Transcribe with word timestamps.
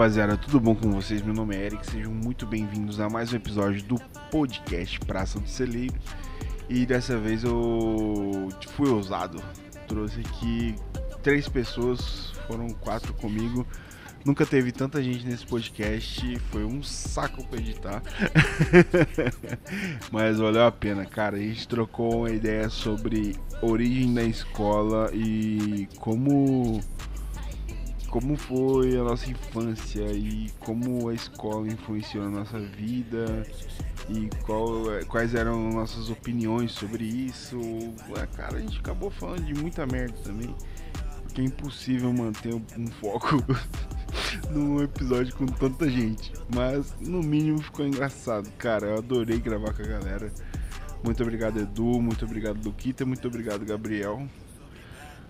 Rapaziada, 0.00 0.34
tudo 0.34 0.58
bom 0.58 0.74
com 0.74 0.90
vocês? 0.92 1.20
Meu 1.20 1.34
nome 1.34 1.54
é 1.54 1.66
Eric, 1.66 1.84
sejam 1.84 2.10
muito 2.10 2.46
bem-vindos 2.46 2.98
a 3.00 3.10
mais 3.10 3.34
um 3.34 3.36
episódio 3.36 3.82
do 3.82 3.98
podcast 4.30 4.98
Praça 5.00 5.38
do 5.38 5.46
Celeiro. 5.46 5.92
E 6.70 6.86
dessa 6.86 7.18
vez 7.18 7.44
eu 7.44 8.48
fui 8.68 8.88
ousado, 8.88 9.42
trouxe 9.86 10.20
aqui 10.20 10.74
três 11.22 11.50
pessoas, 11.50 12.32
foram 12.46 12.70
quatro 12.70 13.12
comigo. 13.12 13.66
Nunca 14.24 14.46
teve 14.46 14.72
tanta 14.72 15.02
gente 15.02 15.26
nesse 15.26 15.44
podcast, 15.44 16.38
foi 16.50 16.64
um 16.64 16.82
saco 16.82 17.46
pra 17.46 17.58
editar. 17.58 18.02
Mas 20.10 20.38
valeu 20.38 20.64
a 20.64 20.72
pena, 20.72 21.04
cara. 21.04 21.36
A 21.36 21.40
gente 21.40 21.68
trocou 21.68 22.20
uma 22.20 22.30
ideia 22.30 22.70
sobre 22.70 23.36
origem 23.60 24.14
da 24.14 24.22
escola 24.22 25.10
e 25.12 25.86
como 25.98 26.80
como 28.10 28.36
foi 28.36 28.96
a 28.98 29.04
nossa 29.04 29.30
infância 29.30 30.04
e 30.12 30.50
como 30.58 31.08
a 31.08 31.14
escola 31.14 31.68
influenciou 31.68 32.24
na 32.24 32.40
nossa 32.40 32.58
vida 32.58 33.46
e 34.08 34.28
qual, 34.44 34.68
quais 35.06 35.34
eram 35.34 35.70
nossas 35.70 36.10
opiniões 36.10 36.72
sobre 36.72 37.04
isso. 37.04 37.58
É, 38.16 38.26
cara, 38.26 38.56
a 38.56 38.60
gente 38.60 38.80
acabou 38.80 39.10
falando 39.10 39.44
de 39.44 39.54
muita 39.54 39.86
merda 39.86 40.16
também. 40.24 40.54
Porque 41.22 41.40
é 41.40 41.44
impossível 41.44 42.12
manter 42.12 42.52
um 42.52 42.86
foco 43.00 43.36
num 44.50 44.82
episódio 44.82 45.34
com 45.36 45.46
tanta 45.46 45.88
gente. 45.88 46.32
Mas 46.52 46.92
no 47.00 47.22
mínimo 47.22 47.62
ficou 47.62 47.86
engraçado, 47.86 48.50
cara. 48.58 48.88
Eu 48.88 48.98
adorei 48.98 49.38
gravar 49.38 49.72
com 49.72 49.82
a 49.82 49.86
galera. 49.86 50.32
Muito 51.04 51.22
obrigado, 51.22 51.60
Edu. 51.60 52.02
Muito 52.02 52.24
obrigado, 52.24 52.62
Luquita. 52.64 53.06
Muito 53.06 53.28
obrigado, 53.28 53.64
Gabriel. 53.64 54.26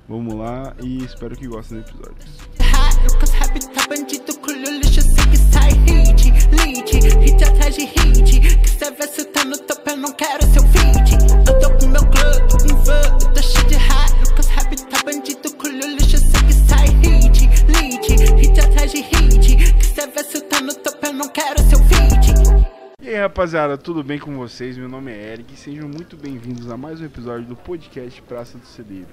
Vamos 0.09 0.35
lá 0.35 0.75
e 0.83 1.05
espero 1.05 1.37
que 1.37 1.47
gostem 1.47 1.81
do 1.81 1.85
episódio. 1.85 2.70
Lucas 3.05 3.33
Habitat 3.41 3.89
bandido 3.89 4.39
com 4.39 4.53
lixo 4.53 5.03
segue 5.03 5.37
sai 5.37 5.71
hit 5.87 6.33
Lead, 6.51 6.91
hit 7.21 7.45
atrás 7.45 7.75
de 7.75 7.85
hit 7.85 8.41
Que 8.41 8.69
se 8.69 9.25
tá 9.27 9.45
no 9.45 9.55
eu 9.55 9.97
não 9.97 10.13
quero 10.13 10.43
seu 10.53 10.63
feed 10.69 11.13
Eu 11.47 11.59
tô 11.59 11.71
com 11.79 11.87
meu 11.87 12.03
um 12.03 12.83
van, 12.83 13.19
eu 13.23 13.33
tô 13.33 13.43
cheio 13.43 13.67
de 13.67 13.77
Lucas 14.29 14.49
Habitat 14.57 15.05
bandido 15.05 15.53
com 15.55 15.69
lixo 15.69 16.19
segue 16.19 16.53
sai 16.53 16.89
hit 16.89 17.49
Lead, 17.69 18.37
hit 18.37 18.61
atrás 18.61 18.93
de 18.93 19.01
hit 19.03 19.57
Que 19.57 19.85
se 19.85 20.41
tá 20.43 20.61
no 20.61 20.71
eu 20.71 21.13
não 21.13 21.29
quero 21.29 21.59
seu 21.69 21.79
feed 21.85 21.91
e 23.03 23.09
aí 23.09 23.17
rapaziada, 23.17 23.77
tudo 23.77 24.05
bem 24.05 24.21
com 24.21 24.37
vocês? 24.37 24.79
Meu 24.79 24.89
nome 24.89 25.11
é 25.11 25.33
Eric. 25.33 25.57
Sejam 25.57 25.89
muito 25.89 26.17
bem-vindos 26.17 26.71
a 26.71 26.77
mais 26.77 27.01
um 27.01 27.07
episódio 27.07 27.45
do 27.45 27.57
podcast 27.57 28.23
Praça 28.23 28.57
do 28.57 28.67
Celeiro. 28.67 29.09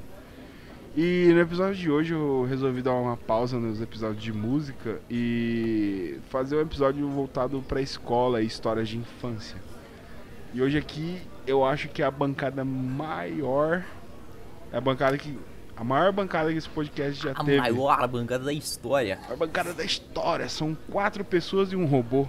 E 0.99 1.31
no 1.31 1.41
episódio 1.41 1.75
de 1.75 1.91
hoje 1.91 2.11
eu 2.15 2.43
resolvi 2.49 2.81
dar 2.81 2.95
uma 2.95 3.15
pausa 3.15 3.59
nos 3.59 3.79
episódios 3.79 4.23
de 4.23 4.33
música 4.33 4.99
e 5.07 6.17
fazer 6.27 6.55
um 6.55 6.61
episódio 6.61 7.07
voltado 7.07 7.63
para 7.67 7.79
escola 7.79 8.41
e 8.41 8.47
histórias 8.47 8.89
de 8.89 8.97
infância. 8.97 9.57
E 10.55 10.59
hoje 10.59 10.75
aqui 10.75 11.21
eu 11.45 11.63
acho 11.63 11.87
que 11.87 12.01
é 12.01 12.05
a 12.05 12.09
bancada 12.09 12.65
maior, 12.65 13.85
é 14.73 14.77
a 14.77 14.81
bancada 14.81 15.19
que 15.19 15.37
a 15.75 15.83
maior 15.83 16.11
bancada 16.11 16.51
que 16.51 16.57
esse 16.57 16.67
podcast 16.67 17.21
já 17.21 17.31
a 17.33 17.43
teve. 17.43 17.59
A 17.59 17.71
maior 17.71 18.07
bancada 18.07 18.45
da 18.45 18.53
história. 18.53 19.19
A 19.29 19.35
bancada 19.35 19.75
da 19.75 19.83
história, 19.83 20.49
são 20.49 20.75
quatro 20.89 21.23
pessoas 21.23 21.71
e 21.71 21.75
um 21.75 21.85
robô. 21.85 22.27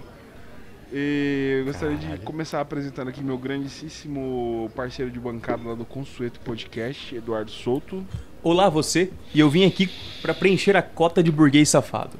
E 0.93 1.57
eu 1.61 1.65
gostaria 1.65 1.97
Caralho. 1.97 2.19
de 2.19 2.23
começar 2.23 2.61
apresentando 2.61 3.07
aqui 3.07 3.23
meu 3.23 3.37
grandíssimo 3.39 4.71
parceiro 4.75 5.09
de 5.09 5.19
bancada 5.19 5.69
lá 5.69 5.73
do 5.73 5.85
Consueto 5.85 6.39
Podcast, 6.41 7.15
Eduardo 7.15 7.49
Souto. 7.49 8.05
Olá 8.41 8.69
você, 8.69 9.11
e 9.35 9.39
eu 9.41 9.49
vim 9.49 9.65
aqui 9.65 9.91
para 10.21 10.33
preencher 10.33 10.77
a 10.77 10.81
cota 10.81 11.21
de 11.21 11.29
burguês 11.29 11.67
safado. 11.67 12.17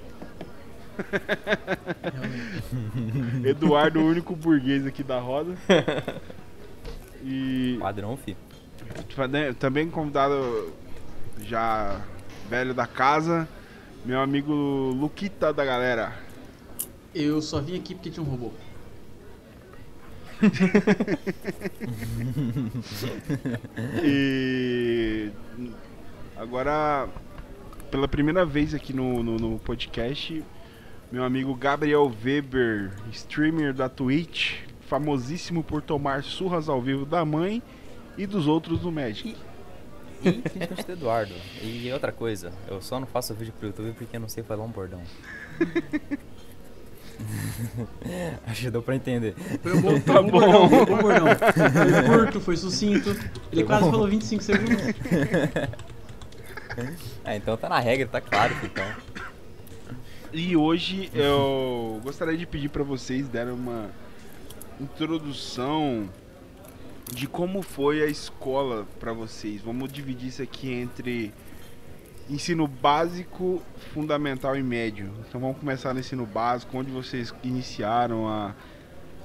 Eduardo, 3.46 4.02
o 4.02 4.06
único 4.06 4.36
burguês 4.36 4.86
aqui 4.86 5.02
da 5.02 5.18
roda. 5.18 5.56
E. 7.24 7.78
Padrão, 7.80 8.18
fi. 8.18 8.36
Também 9.60 9.90
convidado 9.90 10.74
já 11.40 12.02
velho 12.50 12.74
da 12.74 12.86
casa, 12.86 13.48
meu 14.04 14.20
amigo 14.20 14.54
Luquita 14.54 15.54
da 15.54 15.64
galera. 15.64 16.12
Eu 17.16 17.42
só 17.42 17.62
vim 17.62 17.78
aqui 17.78 17.96
porque 17.96 18.10
tinha 18.10 18.26
um 18.26 18.30
robô. 18.30 18.52
e 24.04 25.32
Agora, 26.40 27.10
pela 27.92 28.08
primeira 28.08 28.46
vez 28.46 28.74
aqui 28.74 28.94
no, 28.94 29.22
no, 29.22 29.36
no, 29.36 29.60
podcast, 29.60 30.42
meu 31.12 31.26
amigo 31.26 31.54
Gabriel 31.54 32.10
Weber, 32.24 32.94
streamer 33.12 33.74
da 33.74 33.90
Twitch, 33.90 34.62
famosíssimo 34.88 35.62
por 35.62 35.82
tomar 35.82 36.24
surras 36.24 36.70
ao 36.70 36.82
vivo 36.82 37.06
da 37.06 37.26
mãe 37.26 37.62
e 38.18 38.26
dos 38.26 38.48
outros 38.48 38.80
do 38.80 38.90
Magic. 38.90 39.36
E, 40.24 40.32
principalmente 40.32 40.86
do 40.86 40.92
Eduardo. 40.94 41.34
E 41.62 41.92
outra 41.92 42.14
coisa, 42.14 42.54
eu 42.70 42.82
só 42.82 43.02
não 43.02 43.08
faço 43.08 43.34
vídeo 43.34 43.54
pro 43.60 43.68
YouTube 43.68 43.94
porque 43.98 44.16
eu 44.16 44.22
não 44.22 44.30
sei 44.30 44.42
falar 44.42 44.64
um 44.64 44.70
bordão. 44.70 45.02
Acho 48.48 48.62
que 48.62 48.72
deu 48.72 48.82
pra 48.82 48.96
entender. 48.96 49.36
Foi 49.62 49.74
um 49.74 49.82
bom, 49.82 50.00
tá 50.00 50.22
um 50.22 50.30
bom. 50.30 50.40
Bordão, 50.40 50.64
um 50.64 50.70
bom 50.70 51.02
bordão. 51.02 51.28
Foi 51.36 52.04
curto, 52.04 52.40
foi 52.40 52.56
sucinto. 52.56 53.10
Ele 53.10 53.20
foi 53.52 53.64
quase 53.66 53.84
bom. 53.84 53.92
falou 53.92 54.08
25 54.08 54.42
segundos. 54.42 54.84
é, 57.26 57.36
então 57.38 57.58
tá 57.58 57.70
na 57.70 57.80
regra, 57.80 58.08
tá 58.08 58.22
claro 58.22 58.56
então. 58.64 58.86
E 60.32 60.56
hoje 60.56 61.10
eu 61.14 62.00
gostaria 62.04 62.38
de 62.38 62.46
pedir 62.46 62.70
para 62.70 62.84
vocês 62.84 63.28
darem 63.28 63.54
uma 63.54 63.90
introdução 64.80 66.08
de 67.14 67.28
como 67.28 67.62
foi 67.62 68.04
a 68.04 68.06
escola 68.06 68.86
para 69.00 69.12
vocês. 69.12 69.62
Vamos 69.62 69.92
dividir 69.92 70.30
isso 70.30 70.44
aqui 70.44 70.72
entre 70.72 71.34
ensino 72.30 72.68
básico, 72.68 73.62
fundamental 73.92 74.56
e 74.56 74.62
médio. 74.62 75.12
Então 75.28 75.42
vamos 75.42 75.58
começar 75.58 75.94
no 75.94 76.00
ensino 76.00 76.26
básico, 76.26 76.78
onde 76.78 76.92
vocês 76.92 77.34
iniciaram 77.44 78.28
a, 78.28 78.54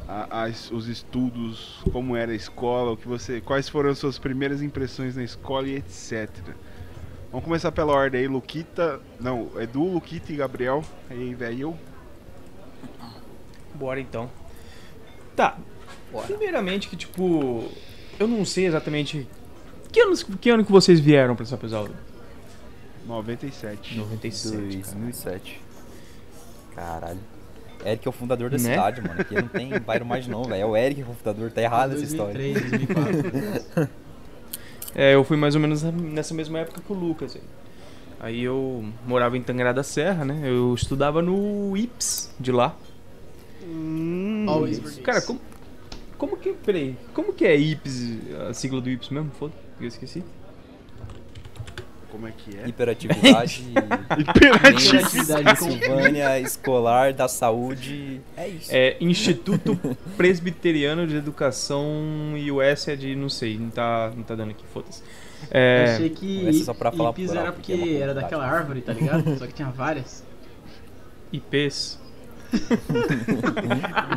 a, 0.09 0.45
a, 0.45 0.49
os 0.49 0.89
estudos, 0.89 1.83
como 1.93 2.17
era 2.17 2.33
a 2.33 2.35
escola, 2.35 2.93
o 2.93 2.97
que 2.97 3.07
você, 3.07 3.41
quais 3.41 3.69
foram 3.69 3.91
as 3.91 3.99
suas 3.99 4.19
primeiras 4.19 4.63
impressões 4.63 5.17
na 5.17 5.23
escola 5.23 5.69
e 5.69 5.77
etc. 5.77 6.31
Vamos 7.35 7.47
começar 7.47 7.73
pela 7.73 7.93
ordem 7.93 8.21
aí, 8.21 8.29
Luquita. 8.29 9.01
Não, 9.19 9.51
Edu, 9.61 9.83
Luquita 9.83 10.33
e 10.33 10.37
Gabriel. 10.37 10.85
Aí, 11.11 11.35
velho. 11.35 11.77
Bora 13.75 13.99
então. 13.99 14.31
Tá. 15.35 15.59
Bora. 16.13 16.29
Primeiramente 16.29 16.89
que, 16.89 16.95
tipo. 16.95 17.69
Eu 18.21 18.29
não 18.29 18.45
sei 18.45 18.67
exatamente. 18.67 19.27
Que, 19.91 20.01
anos, 20.01 20.23
que 20.23 20.49
ano 20.49 20.65
que 20.65 20.71
vocês 20.71 21.01
vieram 21.01 21.35
pra 21.35 21.43
essa 21.43 21.57
episódio? 21.57 21.97
97. 23.05 23.97
97. 23.99 24.57
2007. 24.57 25.61
Caralho. 26.73 27.19
Eric 27.85 28.07
é 28.07 28.11
o 28.11 28.13
fundador 28.13 28.49
da 28.49 28.59
né? 28.59 28.63
cidade, 28.63 29.03
mano. 29.03 29.21
Aqui 29.21 29.35
não 29.35 29.49
tem 29.49 29.77
bairro 29.81 30.07
mais 30.07 30.29
não, 30.29 30.45
velho. 30.45 30.63
É 30.63 30.67
o 30.67 30.77
Eric 30.77 31.03
que 31.03 31.09
é 31.09 31.13
o 31.13 31.17
fundador. 31.17 31.51
Tá 31.51 31.61
errado 31.61 31.95
essa 31.95 32.05
história. 32.05 32.35
2003, 32.35 32.71
2004. 32.71 33.91
É, 34.95 35.15
eu 35.15 35.25
fui 35.25 35.37
mais 35.37 35.55
ou 35.55 35.61
menos 35.61 35.83
nessa 35.83 36.33
mesma 36.35 36.61
época 36.61 36.81
que 36.81 36.93
o 36.93 36.95
Lucas. 36.95 37.37
Aí 38.21 38.43
eu 38.43 38.85
morava 39.07 39.37
em 39.37 39.43
Tangará 39.43 39.73
da 39.73 39.83
Serra, 39.83 40.25
né? 40.25 40.41
Eu 40.45 40.73
estudava 40.75 41.21
no 41.21 41.77
IPS 41.77 42.35
de 42.39 42.53
lá. 42.53 42.77
Hum, 43.67 44.47
cara, 45.03 45.21
como, 45.21 45.41
como 46.17 46.37
que. 46.37 46.53
Peraí, 46.53 46.97
como 47.13 47.33
que 47.33 47.45
é 47.45 47.57
IPS, 47.57 48.19
a 48.49 48.55
sigla 48.55 48.81
do 48.81 48.89
IPS 48.89 49.09
mesmo? 49.11 49.31
Foda, 49.33 49.53
eu 49.81 49.89
esqueci. 49.89 50.23
Como 52.15 52.29
é 52.29 52.31
que 52.31 52.57
é? 52.57 52.69
Hiperatividade. 52.69 53.65
Hiperatividade. 54.17 55.59
Silvânia 55.59 56.39
Escolar 56.39 57.13
da 57.13 57.27
Saúde. 57.27 58.21
É 58.37 58.47
isso. 58.47 58.71
É 58.71 58.97
Instituto 59.01 59.77
Presbiteriano 60.17 61.09
de 61.09 61.17
Educação 61.17 62.35
e 62.37 62.53
o 62.53 62.63
S 62.63 62.89
é 62.89 62.95
de 62.95 63.17
não 63.17 63.29
sei, 63.29 63.59
não 63.59 63.69
tá, 63.69 64.13
não 64.15 64.23
tá 64.23 64.37
dando 64.37 64.53
aqui, 64.53 64.65
foda-se. 64.73 65.03
É... 65.51 65.87
Eu 65.87 65.93
achei 65.95 66.11
que 66.11 66.53
só 66.63 66.73
pra 66.73 66.93
falar 66.93 67.11
IPs 67.11 67.33
era 67.33 67.53
porque, 67.53 67.77
porque 67.77 67.95
é 67.95 67.99
era 67.99 68.15
daquela 68.15 68.47
árvore, 68.47 68.81
tá 68.81 68.93
ligado? 68.93 69.37
só 69.37 69.49
que 69.49 69.53
tinha 69.53 69.71
várias. 69.71 70.25
IPs. 71.33 71.99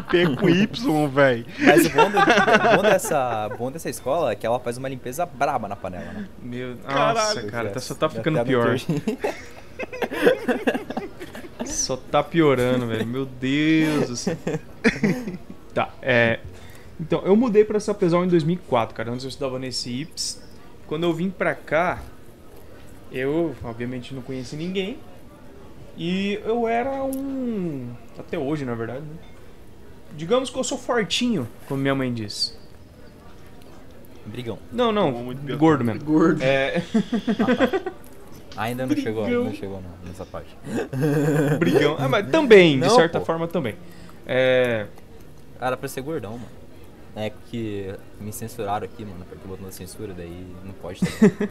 P 0.10 0.36
com 0.36 0.50
Y, 0.50 1.08
velho. 1.10 1.46
Mas 1.60 1.86
o 1.86 1.90
bom, 1.90 2.10
do, 2.10 2.18
o 2.18 2.76
bom, 2.76 2.82
dessa, 2.82 3.50
bom 3.58 3.72
dessa 3.72 3.90
escola 3.90 4.32
é 4.32 4.36
que 4.36 4.46
ela 4.46 4.60
faz 4.60 4.78
uma 4.78 4.90
limpeza 4.90 5.26
braba 5.26 5.68
na 5.68 5.76
panela, 5.76 6.12
né? 6.12 6.28
Meu 6.42 6.76
Nossa, 6.88 7.44
cara, 7.44 7.70
tá, 7.70 7.80
só 7.80 7.96
tá 7.96 8.10
ficando 8.10 8.44
pior. 8.44 8.78
só 11.66 11.98
tá 11.98 12.24
piorando, 12.24 12.88
velho. 12.88 13.06
Meu 13.06 13.26
Deus 13.26 14.08
do 14.10 14.16
céu. 14.16 14.38
Tá, 15.74 15.90
é. 16.02 16.40
Então, 17.00 17.22
eu 17.24 17.36
mudei 17.36 17.64
pra 17.64 17.80
Sapezal 17.80 18.26
em 18.26 18.28
2004, 18.28 18.96
cara. 18.96 19.12
Antes 19.12 19.24
eu 19.24 19.30
estudava 19.30 19.60
nesse 19.60 19.92
IPS. 19.92 20.42
Quando 20.88 21.04
eu 21.04 21.14
vim 21.14 21.30
pra 21.30 21.54
cá, 21.54 22.02
eu, 23.12 23.56
obviamente, 23.64 24.14
não 24.16 24.22
conheci 24.22 24.56
ninguém. 24.56 24.98
E 25.98 26.40
eu 26.46 26.68
era 26.68 27.04
um. 27.04 27.90
Até 28.18 28.38
hoje, 28.38 28.64
na 28.64 28.76
verdade, 28.76 29.02
né? 29.02 29.16
Digamos 30.16 30.50
que 30.50 30.58
eu 30.58 30.64
sou 30.64 30.78
fortinho, 30.78 31.48
como 31.68 31.82
minha 31.82 31.96
mãe 31.96 32.14
diz. 32.14 32.58
Brigão. 34.26 34.60
Não, 34.72 34.92
não, 34.92 35.12
Muito 35.12 35.58
gordo 35.58 35.84
mesmo. 35.84 36.04
Gordo. 36.04 36.42
É, 36.44 36.84
Ainda 38.58 38.88
não 38.88 38.96
chegou, 38.96 39.30
não 39.30 39.54
chegou 39.54 39.82
não, 39.82 39.90
nessa 40.08 40.26
parte. 40.26 40.50
brigão. 41.60 41.96
Ah, 42.00 42.10
mas 42.10 42.28
também, 42.30 42.74
de 42.80 42.88
Não, 42.88 42.96
certa 42.96 43.20
pô. 43.20 43.26
forma 43.26 43.48
também. 43.48 43.76
É. 44.26 44.88
Era 45.62 45.78
pra 45.78 45.88
ser 45.88 46.02
gordão, 46.02 46.32
mano. 46.34 46.57
É 47.20 47.32
que 47.50 47.96
me 48.22 48.32
censuraram 48.32 48.86
aqui, 48.86 49.04
mano, 49.04 49.26
porque 49.28 49.44
o 49.44 49.48
botão 49.48 49.66
da 49.66 49.72
censura, 49.72 50.14
daí 50.14 50.46
não 50.64 50.72
pode 50.74 51.00
ter. 51.02 51.50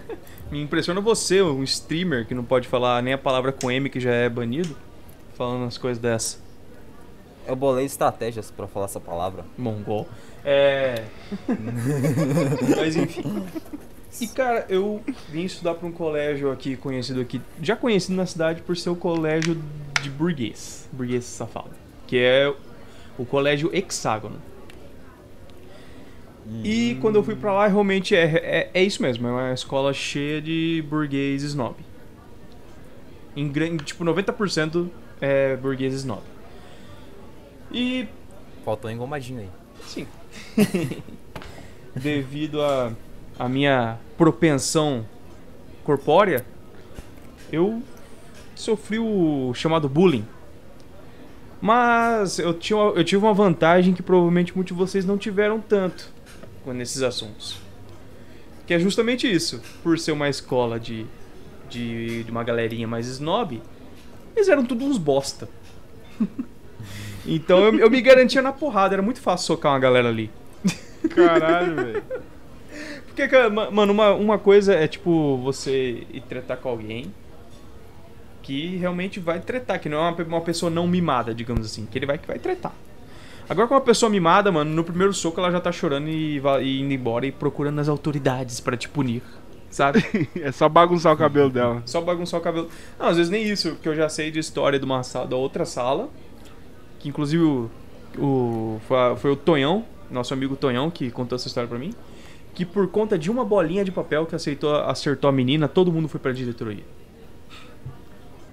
Me 0.48 0.62
impressiona 0.62 1.00
você, 1.00 1.42
um 1.42 1.64
streamer 1.64 2.24
que 2.24 2.34
não 2.34 2.44
pode 2.44 2.68
falar 2.68 3.02
nem 3.02 3.12
a 3.12 3.18
palavra 3.18 3.50
com 3.50 3.68
M 3.68 3.90
que 3.90 3.98
já 3.98 4.12
é 4.12 4.28
banido, 4.28 4.76
falando 5.34 5.66
as 5.66 5.76
coisas 5.76 6.00
dessa. 6.00 6.38
Eu 7.48 7.56
bolei 7.56 7.84
estratégias 7.84 8.48
pra 8.48 8.68
falar 8.68 8.84
essa 8.84 9.00
palavra. 9.00 9.44
Mongol. 9.58 10.06
É. 10.44 11.02
Mas 12.76 12.94
enfim. 12.94 13.44
E 14.20 14.28
cara, 14.28 14.66
eu 14.68 15.02
vim 15.28 15.42
estudar 15.42 15.74
pra 15.74 15.88
um 15.88 15.92
colégio 15.92 16.52
aqui 16.52 16.76
conhecido 16.76 17.20
aqui, 17.20 17.42
já 17.60 17.74
conhecido 17.74 18.14
na 18.14 18.24
cidade 18.24 18.62
por 18.62 18.76
ser 18.76 18.90
o 18.90 18.96
colégio 18.96 19.60
de 20.00 20.08
burguês, 20.08 20.88
burguês 20.92 21.24
safado, 21.24 21.72
que 22.06 22.16
é 22.16 22.54
o 23.18 23.26
colégio 23.26 23.68
Hexágono. 23.74 24.40
E 26.62 26.96
quando 27.00 27.16
eu 27.16 27.24
fui 27.24 27.34
pra 27.34 27.52
lá, 27.52 27.66
realmente 27.66 28.14
é, 28.14 28.24
é, 28.24 28.70
é 28.72 28.82
isso 28.82 29.02
mesmo, 29.02 29.26
é 29.26 29.30
uma 29.30 29.52
escola 29.52 29.92
cheia 29.92 30.40
de 30.40 30.84
burguês 30.88 31.42
snob. 31.42 31.74
Em 33.34 33.50
tipo, 33.78 34.04
90% 34.04 34.88
é 35.20 35.56
burguês 35.56 35.92
snob. 35.94 36.22
E 37.72 38.08
Faltou 38.66 38.90
um 38.90 38.94
engomadinho 38.94 39.38
aí. 39.38 39.48
Sim. 39.84 40.08
Devido 41.94 42.60
a, 42.60 42.92
a 43.38 43.48
minha 43.48 43.96
propensão 44.18 45.06
corpórea, 45.84 46.44
eu 47.52 47.80
sofri 48.56 48.98
o 48.98 49.54
chamado 49.54 49.88
bullying. 49.88 50.26
Mas 51.60 52.40
eu, 52.40 52.52
tinha, 52.52 52.76
eu 52.76 53.04
tive 53.04 53.24
uma 53.24 53.32
vantagem 53.32 53.94
que 53.94 54.02
provavelmente 54.02 54.52
muitos 54.52 54.76
de 54.76 54.78
vocês 54.78 55.04
não 55.04 55.16
tiveram 55.16 55.60
tanto 55.60 56.12
nesses 56.72 57.02
assuntos. 57.02 57.58
Que 58.66 58.74
é 58.74 58.78
justamente 58.78 59.30
isso. 59.30 59.60
Por 59.82 59.98
ser 59.98 60.12
uma 60.12 60.28
escola 60.28 60.78
de, 60.80 61.06
de, 61.68 62.24
de 62.24 62.30
uma 62.30 62.42
galerinha 62.42 62.86
mais 62.86 63.06
snob, 63.06 63.62
eles 64.34 64.48
eram 64.48 64.64
tudo 64.64 64.84
uns 64.84 64.98
bosta. 64.98 65.48
Então 67.28 67.58
eu, 67.58 67.80
eu 67.80 67.90
me 67.90 68.00
garantia 68.00 68.40
na 68.40 68.52
porrada, 68.52 68.94
era 68.94 69.02
muito 69.02 69.20
fácil 69.20 69.48
socar 69.48 69.72
uma 69.72 69.80
galera 69.80 70.08
ali. 70.08 70.30
Caralho, 71.12 71.74
velho. 71.74 72.02
Porque, 73.06 73.28
mano, 73.72 73.92
uma, 73.92 74.12
uma 74.12 74.38
coisa 74.38 74.74
é 74.74 74.86
tipo 74.86 75.38
você 75.38 76.06
ir 76.12 76.20
tretar 76.28 76.58
com 76.58 76.68
alguém 76.68 77.12
que 78.42 78.76
realmente 78.76 79.18
vai 79.18 79.40
tretar, 79.40 79.80
que 79.80 79.88
não 79.88 79.98
é 79.98 80.10
uma, 80.10 80.22
uma 80.22 80.40
pessoa 80.40 80.70
não 80.70 80.86
mimada, 80.86 81.34
digamos 81.34 81.66
assim, 81.66 81.86
que 81.86 81.98
ele 81.98 82.06
vai 82.06 82.18
que 82.18 82.28
vai 82.28 82.38
tretar. 82.38 82.72
Agora 83.48 83.68
com 83.68 83.74
uma 83.74 83.80
pessoa 83.80 84.10
mimada, 84.10 84.50
mano, 84.50 84.70
no 84.72 84.82
primeiro 84.82 85.14
soco 85.14 85.38
ela 85.38 85.50
já 85.50 85.60
tá 85.60 85.70
chorando 85.70 86.08
e, 86.08 86.40
e 86.62 86.80
indo 86.80 86.92
embora 86.92 87.26
e 87.26 87.32
procurando 87.32 87.80
as 87.80 87.88
autoridades 87.88 88.58
pra 88.58 88.76
te 88.76 88.88
punir, 88.88 89.22
sabe? 89.70 90.04
É 90.40 90.50
só 90.50 90.68
bagunçar 90.68 91.12
o 91.12 91.16
cabelo 91.16 91.48
dela. 91.48 91.82
Só 91.86 92.00
bagunçar 92.00 92.40
o 92.40 92.42
cabelo. 92.42 92.68
Não, 92.98 93.06
às 93.06 93.16
vezes 93.16 93.30
nem 93.30 93.44
isso, 93.44 93.70
porque 93.72 93.88
eu 93.88 93.94
já 93.94 94.08
sei 94.08 94.30
de 94.30 94.40
história 94.40 94.78
de 94.78 94.84
uma 94.84 95.02
sala, 95.04 95.26
da 95.26 95.36
outra 95.36 95.64
sala, 95.64 96.08
que 96.98 97.08
inclusive 97.08 97.44
o, 97.44 97.70
o 98.18 98.80
foi, 98.88 99.16
foi 99.16 99.30
o 99.30 99.36
Tonhão, 99.36 99.84
nosso 100.10 100.34
amigo 100.34 100.56
Tonhão, 100.56 100.90
que 100.90 101.10
contou 101.10 101.36
essa 101.36 101.46
história 101.46 101.68
pra 101.68 101.78
mim, 101.78 101.94
que 102.52 102.64
por 102.64 102.88
conta 102.88 103.16
de 103.16 103.30
uma 103.30 103.44
bolinha 103.44 103.84
de 103.84 103.92
papel 103.92 104.26
que 104.26 104.34
aceitou, 104.34 104.74
acertou 104.74 105.28
a 105.30 105.32
menina, 105.32 105.68
todo 105.68 105.92
mundo 105.92 106.08
foi 106.08 106.18
pra 106.18 106.32
diretoria. 106.32 106.84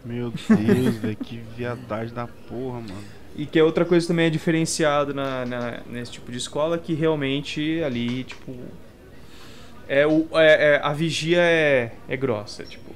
Meu 0.06 0.31
Deus, 0.31 0.98
velho, 0.98 1.16
que 1.16 1.38
viadagem 1.56 2.13
da 2.13 2.28
porra, 2.28 2.81
mano. 2.81 3.23
E 3.36 3.46
que 3.46 3.58
é 3.58 3.64
outra 3.64 3.84
coisa 3.84 4.08
também 4.08 4.28
é 4.28 4.30
diferenciado 4.30 5.14
na, 5.14 5.46
na- 5.46 5.80
nesse 5.90 6.12
tipo 6.12 6.32
de 6.32 6.38
escola, 6.38 6.78
que 6.78 6.94
realmente 6.94 7.82
ali, 7.84 8.24
tipo. 8.26 8.56
É 9.88 10.06
o, 10.08 10.28
é- 10.34 10.76
é- 10.76 10.82
a 10.84 10.94
vigia 10.94 11.40
é, 11.42 11.92
é 12.08 12.16
grossa, 12.18 12.64
tipo. 12.64 12.92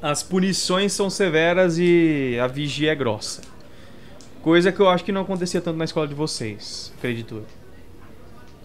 As 0.00 0.22
punições 0.22 0.92
são 0.92 1.08
severas 1.08 1.78
e 1.78 2.36
a 2.42 2.46
vigia 2.46 2.92
é 2.92 2.94
grossa. 2.94 3.40
Coisa 4.42 4.72
que 4.72 4.80
eu 4.80 4.88
acho 4.88 5.04
que 5.04 5.12
não 5.12 5.22
acontecia 5.22 5.60
tanto 5.60 5.76
na 5.76 5.84
escola 5.84 6.06
de 6.08 6.14
vocês, 6.14 6.92
acredito 6.98 7.36
eu. 7.36 7.46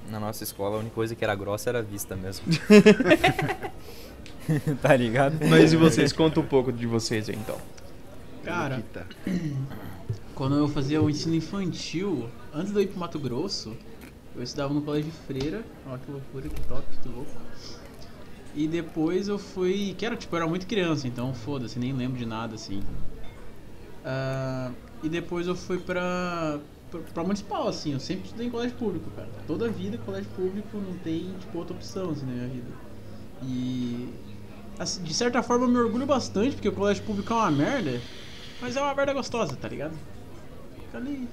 Na 0.10 0.20
nossa 0.20 0.44
escola, 0.44 0.78
a 0.78 0.80
única 0.80 0.96
coisa 0.96 1.16
que 1.16 1.24
era 1.24 1.36
grossa 1.36 1.70
era 1.70 1.80
a 1.80 1.82
vista 1.82 2.16
mesmo. 2.16 2.46
tá 4.82 4.96
ligado? 4.96 5.38
Mas 5.48 5.74
e 5.74 5.78
vocês? 5.78 6.12
Conta 6.14 6.40
um 6.40 6.46
pouco 6.46 6.72
de 6.72 6.88
vocês 6.88 7.30
aí, 7.30 7.36
então. 7.36 7.58
Cara. 8.44 8.82
Quando 10.38 10.56
eu 10.56 10.68
fazia 10.68 11.02
o 11.02 11.10
ensino 11.10 11.34
infantil, 11.34 12.30
antes 12.54 12.72
de 12.72 12.78
eu 12.78 12.84
ir 12.84 12.88
pro 12.88 13.00
Mato 13.00 13.18
Grosso, 13.18 13.76
eu 14.36 14.44
estudava 14.44 14.72
no 14.72 14.84
colégio 14.84 15.12
freira. 15.26 15.66
Ó, 15.88 15.98
que 15.98 16.12
loucura, 16.12 16.48
que 16.48 16.62
top, 16.68 16.84
que 17.02 17.10
louco. 17.10 17.32
E 18.54 18.68
depois 18.68 19.28
eu 19.28 19.40
fui. 19.40 19.96
Que 19.98 20.06
era 20.06 20.16
tipo, 20.16 20.36
eu 20.36 20.38
era 20.38 20.48
muito 20.48 20.68
criança, 20.68 21.08
então 21.08 21.34
foda-se, 21.34 21.80
nem 21.80 21.92
lembro 21.92 22.20
de 22.20 22.26
nada 22.26 22.54
assim. 22.54 22.84
Ah, 24.06 24.72
e 25.02 25.10
depois 25.10 25.48
eu 25.48 25.56
fui 25.56 25.80
pra, 25.80 26.60
pra, 26.92 27.00
pra 27.00 27.24
municipal, 27.24 27.68
assim. 27.68 27.94
Eu 27.94 28.00
sempre 28.00 28.26
estudei 28.26 28.46
em 28.46 28.52
colégio 28.52 28.78
público, 28.78 29.10
cara. 29.16 29.30
Toda 29.48 29.68
vida, 29.68 29.98
colégio 29.98 30.30
público 30.36 30.78
não 30.78 30.94
tem, 31.00 31.34
tipo, 31.40 31.58
outra 31.58 31.76
opção, 31.76 32.12
assim, 32.12 32.28
na 32.28 32.34
minha 32.34 32.48
vida. 32.48 32.70
E. 33.42 34.08
assim, 34.78 35.02
de 35.02 35.16
certa 35.16 35.42
forma 35.42 35.66
eu 35.66 35.70
me 35.70 35.78
orgulho 35.78 36.06
bastante, 36.06 36.52
porque 36.52 36.70
o 36.70 36.74
colégio 36.74 37.04
público 37.04 37.34
é 37.34 37.36
uma 37.36 37.50
merda. 37.50 38.00
Mas 38.62 38.76
é 38.76 38.82
uma 38.82 38.94
merda 38.94 39.14
gostosa, 39.14 39.56
tá 39.56 39.68
ligado? 39.68 39.98
Fica 40.98 41.10
ali. 41.12 41.28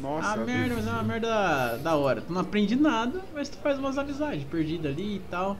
Nossa, 0.00 0.32
a 0.32 0.36
merda, 0.36 0.74
mas 0.74 0.86
é 0.86 0.90
uma 0.90 1.02
merda 1.02 1.78
da 1.78 1.96
hora. 1.96 2.20
Tu 2.20 2.32
não 2.32 2.40
aprende 2.40 2.74
nada, 2.74 3.22
mas 3.32 3.48
tu 3.48 3.56
faz 3.58 3.78
umas 3.78 3.96
amizades 3.96 4.44
perdidas 4.44 4.92
ali 4.92 5.16
e 5.16 5.22
tal. 5.30 5.56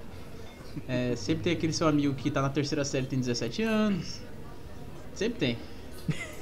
É, 0.88 1.14
sempre 1.16 1.44
tem 1.44 1.52
aquele 1.52 1.72
seu 1.72 1.86
amigo 1.86 2.14
que 2.14 2.30
tá 2.30 2.42
na 2.42 2.50
terceira 2.50 2.84
série 2.84 3.04
e 3.04 3.08
tem 3.08 3.20
17 3.20 3.62
anos. 3.62 4.20
Sempre 5.14 5.38
tem. 5.38 5.58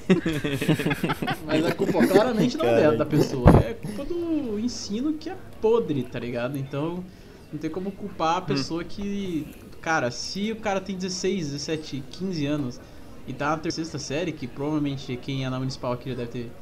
mas 1.46 1.64
a 1.64 1.74
culpa 1.74 2.06
claramente 2.06 2.56
não 2.56 2.66
é 2.66 2.96
da 2.96 3.06
pessoa. 3.06 3.50
É 3.58 3.74
culpa 3.74 4.04
do 4.04 4.58
ensino 4.58 5.14
que 5.14 5.28
é 5.28 5.36
podre, 5.60 6.02
tá 6.02 6.18
ligado? 6.18 6.58
Então 6.58 7.04
não 7.52 7.58
tem 7.58 7.70
como 7.70 7.92
culpar 7.92 8.38
a 8.38 8.40
pessoa 8.40 8.82
que. 8.82 9.46
Cara, 9.80 10.10
se 10.10 10.50
o 10.50 10.56
cara 10.56 10.80
tem 10.80 10.96
16, 10.96 11.52
17, 11.52 12.02
15 12.10 12.46
anos 12.46 12.80
e 13.26 13.32
tá 13.32 13.50
na 13.50 13.56
terceira 13.58 13.98
série, 13.98 14.32
que 14.32 14.46
provavelmente 14.46 15.16
quem 15.16 15.44
é 15.44 15.50
na 15.50 15.58
municipal 15.58 15.92
aqui 15.92 16.10
já 16.10 16.16
deve 16.16 16.30
ter 16.30 16.52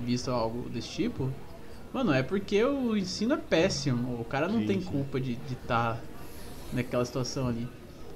visto 0.00 0.30
algo 0.30 0.68
desse 0.68 0.88
tipo, 0.88 1.30
mano, 1.92 2.12
é 2.12 2.22
porque 2.22 2.62
o 2.64 2.96
ensino 2.96 3.34
é 3.34 3.36
péssimo. 3.36 4.20
O 4.20 4.24
cara 4.24 4.48
não 4.48 4.60
Sim, 4.60 4.66
tem 4.66 4.80
sim. 4.80 4.86
culpa 4.86 5.20
de 5.20 5.38
estar 5.50 6.00
naquela 6.72 7.04
situação 7.04 7.48
ali. 7.48 7.68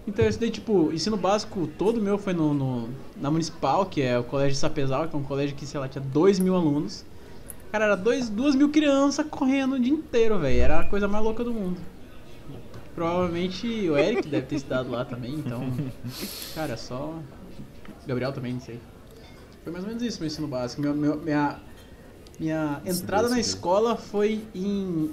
Então, 0.07 0.25
eu 0.25 0.29
estudei, 0.29 0.50
tipo, 0.50 0.93
ensino 0.93 1.17
básico 1.17 1.67
todo 1.79 2.00
meu 2.00 2.17
foi 2.17 2.33
no, 2.33 2.55
no- 2.55 2.88
na 3.17 3.29
municipal, 3.31 3.85
que 3.87 4.00
é 4.03 4.17
o 4.19 4.23
colégio 4.25 4.57
Sapezal, 4.57 5.09
que 5.09 5.17
é 5.17 5.19
um 5.19 5.23
colégio 5.25 5.57
que, 5.57 5.67
sei 5.67 5.81
lá, 5.81 5.88
tinha 5.88 6.03
2 6.03 6.38
mil 6.38 6.55
alunos. 6.55 7.05
Cara, 7.73 7.87
era 7.87 7.97
2 7.97 8.31
mil 8.31 8.69
crianças 8.71 9.26
correndo 9.29 9.75
o 9.75 9.81
dia 9.81 9.93
inteiro, 9.93 10.38
velho. 10.38 10.61
Era 10.61 10.81
a 10.81 10.85
coisa 10.85 11.09
mais 11.09 11.25
louca 11.25 11.43
do 11.43 11.53
mundo. 11.53 11.81
Provavelmente 12.95 13.67
o 13.91 13.99
Eric 13.99 14.26
deve 14.29 14.47
ter 14.47 14.57
estudado 14.57 14.91
lá 14.91 15.05
também, 15.05 15.35
então. 15.35 15.61
Cara, 16.55 16.73
é 16.75 16.76
só. 16.76 17.19
Gabriel 18.07 18.33
também, 18.33 18.53
não 18.55 18.61
sei. 18.61 18.79
Foi 19.65 19.73
mais 19.73 19.85
ou 19.85 19.89
menos 19.89 20.03
isso 20.03 20.21
meu 20.21 20.27
ensino 20.29 20.47
básico. 20.47 20.81
Meu- 20.81 20.95
meu- 20.95 21.17
minha 21.17 21.59
minha 22.39 22.83
entrada 22.85 23.29
na 23.31 23.41
escola 23.41 23.97
foi 23.97 24.45
em 24.55 25.11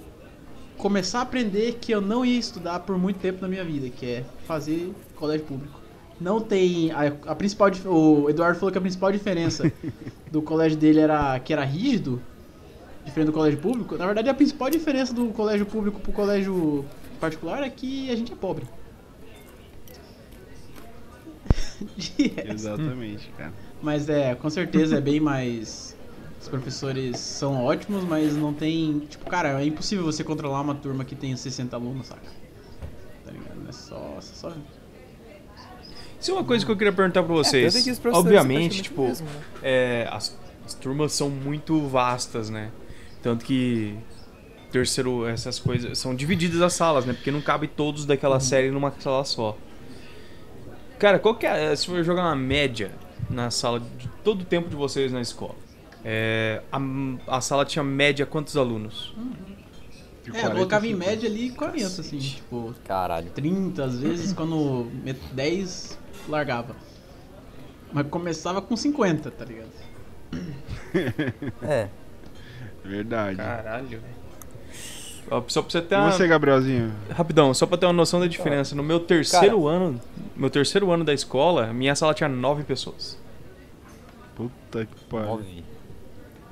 começar 0.77 1.19
a 1.19 1.21
aprender 1.21 1.77
que 1.79 1.91
eu 1.93 2.01
não 2.01 2.25
ia 2.25 2.37
estudar 2.37 2.79
por 2.81 2.97
muito 2.97 3.17
tempo 3.19 3.41
na 3.41 3.47
minha 3.47 3.63
vida, 3.63 3.89
que 3.89 4.05
é 4.05 4.25
fazer 4.45 4.93
colégio 5.15 5.45
público. 5.45 5.79
Não 6.19 6.39
tem 6.41 6.91
a, 6.91 7.07
a 7.27 7.35
principal 7.35 7.69
o 7.85 8.29
Eduardo 8.29 8.59
falou 8.59 8.71
que 8.71 8.77
a 8.77 8.81
principal 8.81 9.11
diferença 9.11 9.71
do 10.31 10.41
colégio 10.41 10.77
dele 10.77 10.99
era 10.99 11.39
que 11.39 11.53
era 11.53 11.63
rígido, 11.63 12.21
diferente 13.05 13.27
do 13.27 13.33
colégio 13.33 13.59
público. 13.59 13.97
Na 13.97 14.05
verdade, 14.05 14.29
a 14.29 14.33
principal 14.33 14.69
diferença 14.69 15.13
do 15.13 15.27
colégio 15.29 15.65
público 15.65 15.99
pro 15.99 16.11
colégio 16.11 16.85
particular 17.19 17.63
é 17.63 17.69
que 17.69 18.11
a 18.11 18.15
gente 18.15 18.31
é 18.33 18.35
pobre. 18.35 18.65
De. 21.95 22.33
Exatamente, 22.45 23.29
cara. 23.37 23.53
Mas 23.81 24.07
é, 24.09 24.35
com 24.35 24.49
certeza 24.49 24.97
é 24.97 25.01
bem 25.01 25.19
mais. 25.19 25.95
Os 26.41 26.47
professores 26.49 27.19
são 27.19 27.63
ótimos, 27.63 28.03
mas 28.03 28.35
não 28.35 28.53
tem. 28.53 28.99
Tipo, 29.09 29.29
cara, 29.29 29.61
é 29.61 29.65
impossível 29.65 30.03
você 30.03 30.23
controlar 30.23 30.61
uma 30.61 30.75
turma 30.75 31.05
que 31.05 31.15
tem 31.15 31.35
60 31.35 31.75
alunos, 31.75 32.07
saca? 32.07 32.21
Tá 33.25 33.31
ligado? 33.31 33.67
É 33.67 33.71
só. 33.71 34.15
é 34.17 34.21
só... 34.21 34.51
Isso 36.19 36.31
é 36.31 36.33
uma 36.33 36.43
coisa 36.43 36.65
que 36.65 36.71
eu 36.71 36.77
queria 36.77 36.93
perguntar 36.93 37.23
pra 37.23 37.33
vocês. 37.33 37.75
É, 37.75 38.09
Obviamente, 38.09 38.81
tipo, 38.81 39.03
mesmo, 39.03 39.27
né? 39.27 39.41
é, 39.61 40.07
as, 40.09 40.37
as 40.65 40.73
turmas 40.73 41.11
são 41.13 41.29
muito 41.29 41.87
vastas, 41.87 42.49
né? 42.49 42.71
Tanto 43.21 43.43
que 43.43 43.97
terceiro, 44.73 45.27
essas 45.27 45.59
coisas 45.59 45.99
são 45.99 46.15
divididas 46.15 46.59
as 46.61 46.73
salas, 46.73 47.05
né? 47.05 47.13
Porque 47.13 47.29
não 47.29 47.41
cabe 47.41 47.67
todos 47.67 48.05
daquela 48.05 48.35
uhum. 48.35 48.41
série 48.41 48.71
numa 48.71 48.91
sala 48.99 49.23
só. 49.23 49.55
Cara, 50.99 51.19
qual 51.19 51.35
que 51.35 51.45
é, 51.45 51.75
se 51.75 51.85
for 51.85 52.03
jogar 52.03 52.23
uma 52.23 52.35
média 52.35 52.91
na 53.29 53.51
sala 53.51 53.79
de 53.79 54.07
todo 54.23 54.41
o 54.41 54.45
tempo 54.45 54.69
de 54.69 54.75
vocês 54.75 55.11
na 55.11 55.21
escola? 55.21 55.55
É, 56.05 56.61
a, 56.71 56.79
a 57.27 57.41
sala 57.41 57.65
tinha 57.65 57.83
média 57.83 58.25
quantos 58.25 58.57
alunos? 58.57 59.13
Uhum. 59.17 59.53
É, 60.33 60.45
eu 60.45 60.51
colocava 60.51 60.87
em 60.87 60.95
média 60.95 61.27
ali 61.27 61.49
40, 61.49 62.01
assim, 62.01 62.17
tipo. 62.17 62.73
Caralho. 62.85 63.29
30, 63.31 63.83
às 63.83 63.99
vezes, 63.99 64.31
quando 64.31 64.87
10 65.33 65.99
largava. 66.29 66.75
Mas 67.91 68.07
começava 68.07 68.61
com 68.61 68.75
50, 68.75 69.31
tá 69.31 69.45
ligado? 69.45 69.71
É. 71.61 71.89
Verdade. 72.83 73.37
Caralho, 73.37 73.87
velho. 73.87 74.22
Só 75.47 75.61
pra 75.61 75.71
você 75.71 75.81
ter 75.81 75.95
uma... 75.95 76.11
você, 76.11 76.27
Gabrielzinho? 76.27 76.91
Rapidão, 77.09 77.53
só 77.53 77.65
pra 77.65 77.77
ter 77.77 77.85
uma 77.85 77.93
noção 77.93 78.19
da 78.19 78.27
diferença. 78.27 78.75
No 78.75 78.83
meu 78.83 78.99
terceiro 78.99 79.63
Cara. 79.63 79.75
ano, 79.75 80.01
meu 80.35 80.49
terceiro 80.49 80.91
ano 80.91 81.03
da 81.03 81.13
escola, 81.13 81.73
minha 81.73 81.95
sala 81.95 82.13
tinha 82.13 82.29
nove 82.29 82.63
pessoas. 82.63 83.17
Puta 84.35 84.85
que 84.85 85.03
pariu. 85.05 85.27
Nove. 85.27 85.63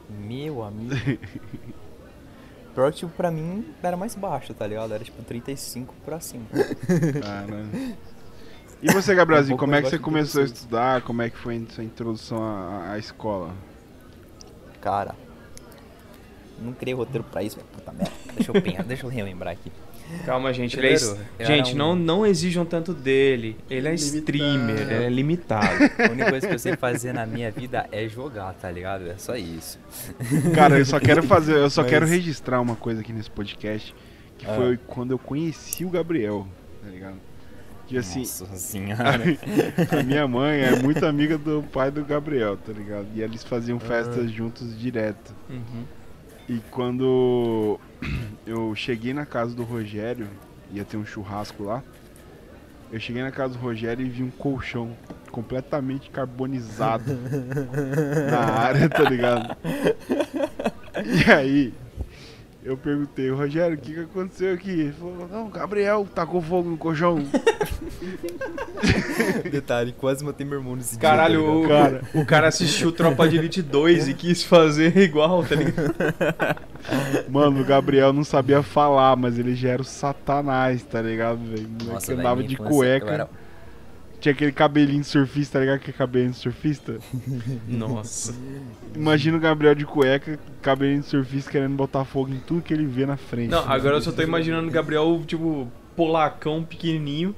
Meu 0.09 0.63
amigo. 0.63 0.95
Pior 2.73 2.91
que, 2.91 2.99
tipo, 2.99 3.11
pra 3.11 3.29
mim 3.29 3.65
era 3.83 3.97
mais 3.97 4.15
baixo, 4.15 4.53
tá 4.53 4.65
ligado? 4.65 4.93
Era 4.93 5.03
tipo 5.03 5.21
35 5.23 5.93
pra 6.05 6.19
cima. 6.19 6.45
Caramba. 7.21 8.01
E 8.83 8.91
você, 8.91 9.13
Gabrielzinho, 9.13 9.53
um 9.53 9.59
como 9.59 9.75
é 9.75 9.81
que 9.83 9.91
você 9.91 9.99
começou 9.99 10.41
a 10.41 10.45
estudar? 10.45 11.01
Como 11.03 11.21
é 11.21 11.29
que 11.29 11.37
foi 11.37 11.55
a 11.55 11.71
sua 11.71 11.83
introdução 11.83 12.43
à, 12.43 12.93
à 12.93 12.97
escola? 12.97 13.53
Cara, 14.81 15.13
não 16.61 16.73
criei 16.73 16.93
roteiro 16.93 17.23
pra 17.23 17.43
isso, 17.43 17.57
puta 17.73 17.91
merda. 17.91 18.11
Deixa 18.35 18.51
eu 18.51 18.61
pensar, 18.61 18.83
deixa 18.85 19.05
eu 19.05 19.09
relembrar 19.09 19.53
aqui. 19.53 19.71
Calma, 20.25 20.53
gente. 20.53 20.77
Ele 20.77 20.95
é, 21.39 21.45
gente, 21.45 21.73
um... 21.73 21.77
não, 21.77 21.95
não 21.95 22.25
exijam 22.25 22.65
tanto 22.65 22.93
dele. 22.93 23.57
Ele 23.69 23.87
é 23.87 23.95
limitado. 23.95 24.17
streamer, 24.17 24.81
ele 24.81 24.93
é 25.05 25.09
limitado. 25.09 25.83
A 25.97 26.11
única 26.11 26.29
coisa 26.29 26.47
que 26.47 26.53
eu 26.53 26.59
sei 26.59 26.75
fazer 26.75 27.13
na 27.13 27.25
minha 27.25 27.49
vida 27.51 27.87
é 27.91 28.07
jogar, 28.07 28.53
tá 28.53 28.69
ligado? 28.69 29.09
É 29.09 29.17
só 29.17 29.35
isso. 29.35 29.79
Cara, 30.53 30.77
eu 30.77 30.85
só 30.85 30.99
quero 30.99 31.23
fazer, 31.23 31.55
eu 31.55 31.69
só 31.69 31.81
Mas... 31.81 31.91
quero 31.91 32.05
registrar 32.05 32.59
uma 32.61 32.75
coisa 32.75 33.01
aqui 33.01 33.13
nesse 33.13 33.29
podcast, 33.29 33.95
que 34.37 34.45
ah. 34.45 34.55
foi 34.55 34.77
quando 34.87 35.11
eu 35.11 35.19
conheci 35.19 35.85
o 35.85 35.89
Gabriel, 35.89 36.47
tá 36.83 36.89
ligado? 36.89 37.15
Que 37.87 37.97
assim, 37.97 38.19
Nossa 38.19 38.45
senhora. 38.55 39.21
A, 39.91 39.99
a, 39.99 40.03
minha 40.03 40.25
mãe 40.25 40.61
é 40.61 40.81
muito 40.81 41.05
amiga 41.05 41.37
do 41.37 41.61
pai 41.73 41.91
do 41.91 42.05
Gabriel, 42.05 42.55
tá 42.55 42.71
ligado? 42.71 43.07
E 43.13 43.21
eles 43.21 43.43
faziam 43.43 43.77
ah. 43.77 43.85
festas 43.85 44.25
ah. 44.25 44.27
juntos 44.27 44.77
direto. 44.79 45.33
Uhum. 45.49 45.83
E 46.51 46.59
quando 46.69 47.79
eu 48.45 48.75
cheguei 48.75 49.13
na 49.13 49.25
casa 49.25 49.55
do 49.55 49.63
Rogério, 49.63 50.27
ia 50.73 50.83
ter 50.83 50.97
um 50.97 51.05
churrasco 51.05 51.63
lá. 51.63 51.81
Eu 52.91 52.99
cheguei 52.99 53.23
na 53.23 53.31
casa 53.31 53.53
do 53.53 53.59
Rogério 53.59 54.05
e 54.05 54.09
vi 54.09 54.21
um 54.21 54.29
colchão 54.29 54.91
completamente 55.31 56.09
carbonizado 56.09 57.05
na 58.29 58.39
área, 58.39 58.89
tá 58.89 59.03
ligado? 59.03 59.55
E 61.05 61.31
aí, 61.31 61.73
eu 62.63 62.77
perguntei, 62.77 63.29
Rogério, 63.31 63.75
o 63.75 63.79
que, 63.79 63.93
que 63.93 63.99
aconteceu 64.01 64.53
aqui? 64.53 64.69
Ele 64.69 64.91
falou, 64.91 65.27
não, 65.27 65.49
Gabriel 65.49 66.07
tacou 66.13 66.41
fogo 66.41 66.69
no 66.69 66.77
colchão. 66.77 67.17
Detalhe, 69.51 69.93
quase 69.93 70.23
matei 70.23 70.45
meu 70.45 70.59
irmão 70.59 70.75
nesse 70.75 70.97
Caralho, 70.97 71.41
dia. 71.41 71.67
Caralho, 71.67 71.99
tá 71.99 72.05
o, 72.05 72.13
cara, 72.13 72.21
o 72.21 72.25
cara 72.25 72.47
assistiu 72.47 72.91
Tropa 72.91 73.27
de 73.27 73.37
Elite 73.37 73.61
2 73.61 74.09
e 74.09 74.13
quis 74.13 74.43
fazer 74.43 74.95
igual, 74.97 75.43
tá 75.43 75.55
ligado? 75.55 75.95
Mano, 77.29 77.61
o 77.61 77.65
Gabriel 77.65 78.13
não 78.13 78.23
sabia 78.23 78.61
falar, 78.61 79.15
mas 79.15 79.39
ele 79.39 79.55
já 79.55 79.69
era 79.69 79.81
o 79.81 79.85
satanás, 79.85 80.83
tá 80.83 81.01
ligado, 81.01 81.39
velho? 81.39 81.69
Nossa, 81.85 82.13
andava 82.13 82.43
de 82.43 82.55
cueca. 82.55 83.29
Tinha 84.21 84.33
aquele 84.33 84.51
cabelinho 84.51 85.03
surfista, 85.03 85.53
tá 85.53 85.59
ligado? 85.61 85.79
Que 85.79 85.89
é 85.89 85.93
cabelinho 85.93 86.33
surfista? 86.33 86.99
Nossa. 87.67 88.35
Imagina 88.95 89.35
o 89.35 89.39
Gabriel 89.39 89.73
de 89.73 89.83
cueca, 89.83 90.39
cabelinho 90.61 91.01
surfista, 91.01 91.49
querendo 91.49 91.75
botar 91.75 92.05
fogo 92.05 92.31
em 92.31 92.37
tudo 92.37 92.61
que 92.61 92.71
ele 92.71 92.85
vê 92.85 93.07
na 93.07 93.17
frente. 93.17 93.49
Não, 93.49 93.67
agora 93.67 93.95
eu 93.95 94.01
só 94.01 94.11
tô 94.11 94.21
imaginando 94.21 94.67
o 94.67 94.71
Gabriel, 94.71 95.23
tipo, 95.25 95.67
polacão 95.95 96.63
pequenininho, 96.63 97.35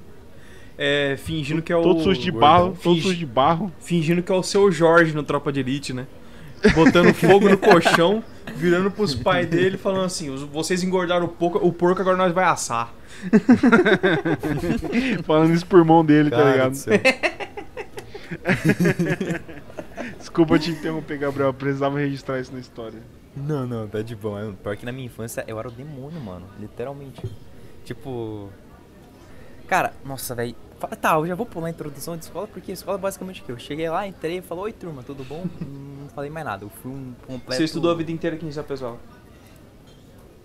é, 0.77 1.15
fingindo 1.17 1.61
que 1.61 1.71
é 1.71 1.77
o. 1.77 1.81
Todo 1.81 2.03
sujo 2.03 2.19
de 2.19 2.31
barro, 2.31 2.77
todo 2.83 2.99
sujo 2.99 3.15
de 3.15 3.25
barro. 3.25 3.71
Fingindo 3.79 4.21
que 4.21 4.31
é 4.31 4.35
o 4.35 4.43
seu 4.43 4.69
Jorge 4.69 5.13
no 5.13 5.23
Tropa 5.23 5.53
de 5.53 5.61
Elite, 5.61 5.93
né? 5.93 6.05
Botando 6.73 7.13
fogo 7.13 7.49
no 7.49 7.57
colchão, 7.57 8.23
virando 8.55 8.89
pros 8.91 9.13
pais 9.13 9.47
dele, 9.47 9.77
falando 9.77 10.05
assim: 10.05 10.33
vocês 10.47 10.83
engordaram 10.83 11.25
o 11.25 11.29
porco, 11.29 11.59
o 11.65 11.71
porco 11.71 12.01
agora 12.01 12.17
nós 12.17 12.33
vai 12.33 12.45
assar. 12.45 12.93
Falando 15.23 15.53
isso 15.53 15.65
por 15.65 15.85
mão 15.85 16.03
dele, 16.03 16.29
tá 16.29 16.37
Cara 16.37 16.49
tá 16.49 16.51
ligado? 16.51 16.73
Desculpa 20.17 20.59
te 20.59 20.71
interromper, 20.71 21.17
Gabriel. 21.17 21.49
Eu 21.49 21.53
precisava 21.53 21.99
registrar 21.99 22.39
isso 22.39 22.53
na 22.53 22.59
história. 22.59 22.99
Não, 23.35 23.65
não, 23.65 23.87
tá 23.87 24.01
de 24.01 24.15
bom. 24.15 24.53
Pior 24.61 24.75
que 24.75 24.85
na 24.85 24.91
minha 24.91 25.05
infância 25.05 25.43
eu 25.47 25.59
era 25.59 25.67
o 25.67 25.71
demônio, 25.71 26.19
mano. 26.19 26.45
Literalmente. 26.59 27.21
Tipo. 27.85 28.49
Cara, 29.67 29.93
nossa, 30.05 30.35
velho. 30.35 30.55
Tá, 30.99 31.13
eu 31.15 31.25
já 31.25 31.35
vou 31.35 31.45
pular 31.45 31.67
a 31.67 31.69
introdução 31.69 32.17
de 32.17 32.25
escola, 32.25 32.45
porque 32.45 32.71
a 32.71 32.73
escola 32.73 32.97
é 32.97 33.01
basicamente 33.01 33.41
o 33.41 33.45
que? 33.45 33.51
Eu 33.53 33.57
cheguei 33.57 33.89
lá, 33.89 34.05
entrei 34.05 34.39
e 34.39 34.41
falei, 34.41 34.65
oi 34.65 34.73
turma, 34.73 35.01
tudo 35.01 35.23
bom? 35.23 35.45
não 35.61 36.09
falei 36.09 36.29
mais 36.29 36.45
nada. 36.45 36.65
Eu 36.65 36.69
fui 36.69 36.91
um 36.91 37.13
completo. 37.25 37.55
Você 37.55 37.63
estudou 37.63 37.89
a 37.89 37.95
vida 37.95 38.11
inteira 38.11 38.35
aqui 38.35 38.45
em 38.45 38.51
Sapessoal? 38.51 38.99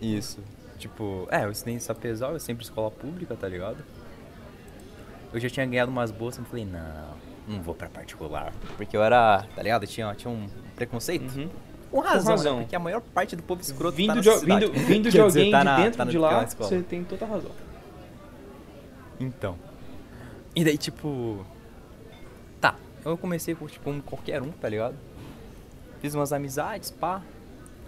Isso. 0.00 0.38
Tipo, 0.78 1.26
é, 1.30 1.44
eu 1.44 1.50
estudei 1.50 1.74
em 1.74 1.80
Sapezal, 1.80 2.32
eu 2.32 2.40
sempre 2.40 2.62
escola 2.62 2.90
pública, 2.90 3.34
tá 3.34 3.48
ligado? 3.48 3.78
Eu 5.32 5.40
já 5.40 5.50
tinha 5.50 5.66
ganhado 5.66 5.90
umas 5.90 6.12
bolsas 6.12 6.44
e 6.44 6.48
falei, 6.48 6.64
não, 6.64 7.16
não 7.48 7.62
vou 7.62 7.74
pra 7.74 7.88
particular. 7.88 8.52
Porque 8.76 8.96
eu 8.96 9.02
era, 9.02 9.44
tá 9.54 9.62
ligado? 9.62 9.82
Eu 9.82 9.88
tinha, 9.88 10.14
tinha 10.14 10.30
um 10.30 10.46
preconceito. 10.76 11.36
Uhum. 11.36 11.48
Com 11.90 12.00
razão, 12.00 12.22
Com 12.22 12.30
razão. 12.30 12.56
Né? 12.56 12.62
porque 12.62 12.76
a 12.76 12.78
maior 12.78 13.00
parte 13.00 13.34
do 13.34 13.42
povo 13.42 13.60
escroto 13.60 13.96
vindo 13.96 14.14
tá 14.14 14.20
de, 14.20 14.46
vindo, 14.46 14.72
vindo 14.72 15.10
de 15.10 15.20
alguém 15.20 15.46
dizer, 15.46 15.50
tá 15.50 15.76
de 15.76 15.82
dentro 15.82 15.98
tá 15.98 16.04
de 16.04 16.18
lá, 16.18 16.44
você 16.44 16.80
tem 16.82 17.02
toda 17.02 17.24
a 17.24 17.28
razão. 17.28 17.50
Então. 19.20 19.58
E 20.54 20.64
daí, 20.64 20.78
tipo... 20.78 21.44
Tá, 22.60 22.76
eu 23.04 23.16
comecei 23.16 23.54
com, 23.54 23.66
tipo, 23.66 23.90
um 23.90 24.00
qualquer 24.00 24.42
um, 24.42 24.50
tá 24.50 24.68
ligado? 24.68 24.96
Fiz 26.00 26.14
umas 26.14 26.32
amizades, 26.32 26.90
pá. 26.90 27.22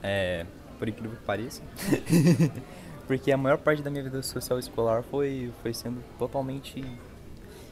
É, 0.02 0.46
por 0.78 0.88
incrível 0.88 1.16
que 1.16 1.24
pareça. 1.24 1.62
Porque 3.06 3.32
a 3.32 3.36
maior 3.36 3.58
parte 3.58 3.82
da 3.82 3.90
minha 3.90 4.04
vida 4.04 4.22
social 4.22 4.58
escolar 4.58 5.02
foi, 5.02 5.52
foi 5.62 5.74
sendo 5.74 6.02
totalmente 6.18 6.84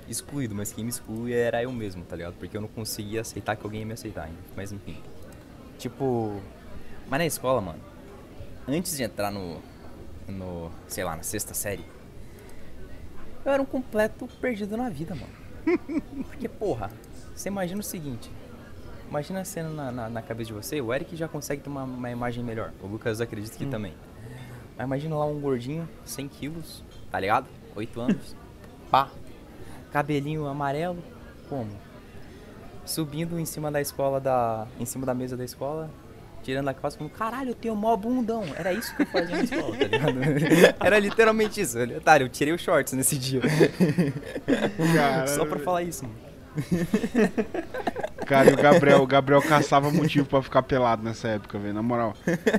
excluído, 0.09 0.55
mas 0.55 0.73
quem 0.73 0.85
me 0.85 0.91
exclui 0.91 1.33
era 1.33 1.63
eu 1.63 1.71
mesmo, 1.71 2.05
tá 2.05 2.17
ligado? 2.17 2.35
Porque 2.35 2.57
eu 2.57 2.61
não 2.61 2.69
conseguia 2.69 3.21
aceitar 3.21 3.57
que 3.57 3.65
alguém 3.65 3.81
ia 3.81 3.87
me 3.87 3.93
aceitar 3.93 4.25
ainda. 4.25 4.39
Mas 4.57 4.73
enfim. 4.73 4.97
Tipo. 5.79 6.41
Mas 7.09 7.19
na 7.19 7.27
escola, 7.27 7.61
mano. 7.61 7.79
Antes 8.67 8.97
de 8.97 9.03
entrar 9.03 9.31
no. 9.31 9.61
No. 10.27 10.71
Sei 10.87 11.05
lá, 11.05 11.17
na 11.17 11.23
sexta 11.23 11.55
série. 11.55 11.85
Eu 13.49 13.55
era 13.55 13.63
um 13.63 13.67
completo 13.67 14.29
perdido 14.43 14.77
na 14.77 14.91
vida, 14.91 15.15
mano. 15.15 15.33
Porque, 16.29 16.47
porra, 16.47 16.91
você 17.35 17.49
imagina 17.49 17.81
o 17.81 17.83
seguinte. 17.83 18.31
Imagina 19.09 19.41
a 19.41 19.45
cena 19.47 19.71
na, 19.71 19.91
na, 19.91 20.09
na, 20.11 20.21
cabeça 20.21 20.49
de 20.49 20.53
você. 20.53 20.83
O 20.83 20.93
Eric 20.93 21.17
já 21.17 21.27
consegue 21.27 21.63
ter 21.63 21.71
uma, 21.71 21.85
uma 21.85 22.11
imagem 22.11 22.45
melhor. 22.45 22.75
O 22.83 22.87
Lucas 22.87 23.23
acredita 23.23 23.57
que 23.57 23.65
hum. 23.65 23.71
também. 23.71 23.95
Mas 24.77 24.87
imagina 24.87 25.17
lá 25.17 25.25
um 25.25 25.41
gordinho, 25.41 25.89
100 26.05 26.29
quilos, 26.29 26.85
tá 27.11 27.19
ligado? 27.19 27.47
8 27.75 27.99
anos. 27.99 28.37
Pá. 28.91 29.09
Cabelinho 29.91 30.47
amarelo. 30.47 31.03
Como? 31.49 31.71
Subindo 32.85 33.39
em 33.39 33.47
cima 33.47 33.73
da 33.73 33.81
escola 33.81 34.21
da. 34.21 34.67
Em 34.79 34.85
cima 34.85 35.07
da 35.07 35.15
mesa 35.15 35.39
da 35.39 35.45
escola. 35.47 35.89
Tirando 36.43 36.69
a 36.69 36.75
calça 36.75 36.97
como, 36.97 37.11
caralho, 37.11 37.51
eu 37.51 37.55
tenho 37.55 37.77
mó 37.77 37.97
bundão. 37.97 38.45
Era 38.57 38.73
isso 38.73 38.95
que 38.97 39.03
eu 39.03 39.07
fazia 39.07 39.37
na 39.37 39.45
escola, 39.45 39.77
tá 39.77 39.85
ligado? 39.85 40.19
Era 40.81 40.99
literalmente 40.99 41.61
isso. 41.61 41.79
Otário, 41.79 42.25
eu 42.25 42.29
tirei 42.29 42.55
os 42.55 42.61
shorts 42.61 42.93
nesse 42.93 43.19
dia. 43.19 43.43
Só 45.27 45.45
pra 45.45 45.59
falar 45.59 45.83
isso, 45.83 46.05
mano. 46.05 46.29
Cara, 48.27 48.51
e 48.51 48.55
o 48.55 48.57
Gabriel, 48.57 49.03
o 49.03 49.07
Gabriel 49.07 49.41
caçava 49.41 49.91
motivo 49.91 50.27
pra 50.27 50.43
ficar 50.43 50.63
pelado 50.63 51.03
nessa 51.03 51.29
época, 51.29 51.59
velho. 51.59 51.75
Na 51.75 51.83
moral. 51.83 52.15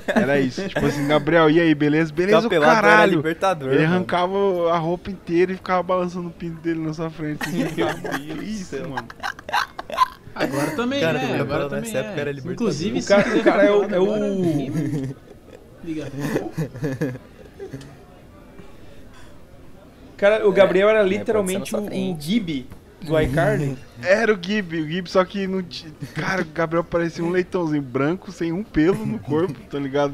Era 0.07 0.39
isso. 0.39 0.67
Tipo 0.67 0.85
assim, 0.85 1.07
Gabriel, 1.07 1.49
e 1.49 1.59
aí, 1.59 1.75
beleza? 1.75 2.13
Beleza, 2.13 2.47
o 2.47 2.49
caralho. 2.49 3.17
Libertador, 3.17 3.73
ele 3.73 3.85
arrancava 3.85 4.33
a 4.71 4.77
roupa 4.77 5.11
inteira 5.11 5.51
e 5.51 5.55
ficava 5.55 5.83
balançando 5.83 6.29
o 6.29 6.31
pinto 6.31 6.59
dele 6.61 6.79
na 6.79 6.93
sua 6.93 7.09
frente. 7.09 7.41
Assim, 7.47 7.65
que 7.67 7.81
isso, 8.43 8.75
mano. 8.89 9.07
Agora 10.35 10.71
também, 10.75 11.01
cara, 11.01 11.19
né? 11.19 11.39
Agora 11.39 11.69
também 11.69 11.85
nessa 11.85 11.97
é. 11.97 12.01
época 12.01 12.21
era 12.21 12.31
libertador. 12.31 12.53
Inclusive, 12.53 12.99
o 12.99 13.05
cara, 13.05 13.37
o 13.37 13.43
cara 13.43 13.63
é 13.63 13.71
o... 13.71 13.83
É 13.83 13.99
o... 13.99 15.15
Liga. 15.83 16.07
Cara, 20.17 20.47
o 20.47 20.51
Gabriel 20.51 20.89
era 20.89 20.99
é, 20.99 21.07
literalmente 21.07 21.73
o, 21.73 21.79
o 21.79 22.19
Gibi 22.19 22.67
Do 23.01 23.17
iCarly? 23.17 23.77
Era 24.03 24.33
o 24.33 24.39
Gib, 24.41 24.73
o 24.73 24.87
Gib, 24.87 25.07
só 25.07 25.23
que 25.23 25.47
não 25.47 25.63
tinha. 25.63 25.93
Cara, 26.13 26.41
o 26.41 26.45
Gabriel 26.45 26.83
parecia 26.83 27.23
um 27.23 27.29
leitãozinho 27.29 27.81
branco 27.81 28.29
sem 28.31 28.51
um 28.51 28.61
pelo 28.61 29.05
no 29.05 29.17
corpo, 29.19 29.57
tá 29.69 29.79
ligado? 29.79 30.13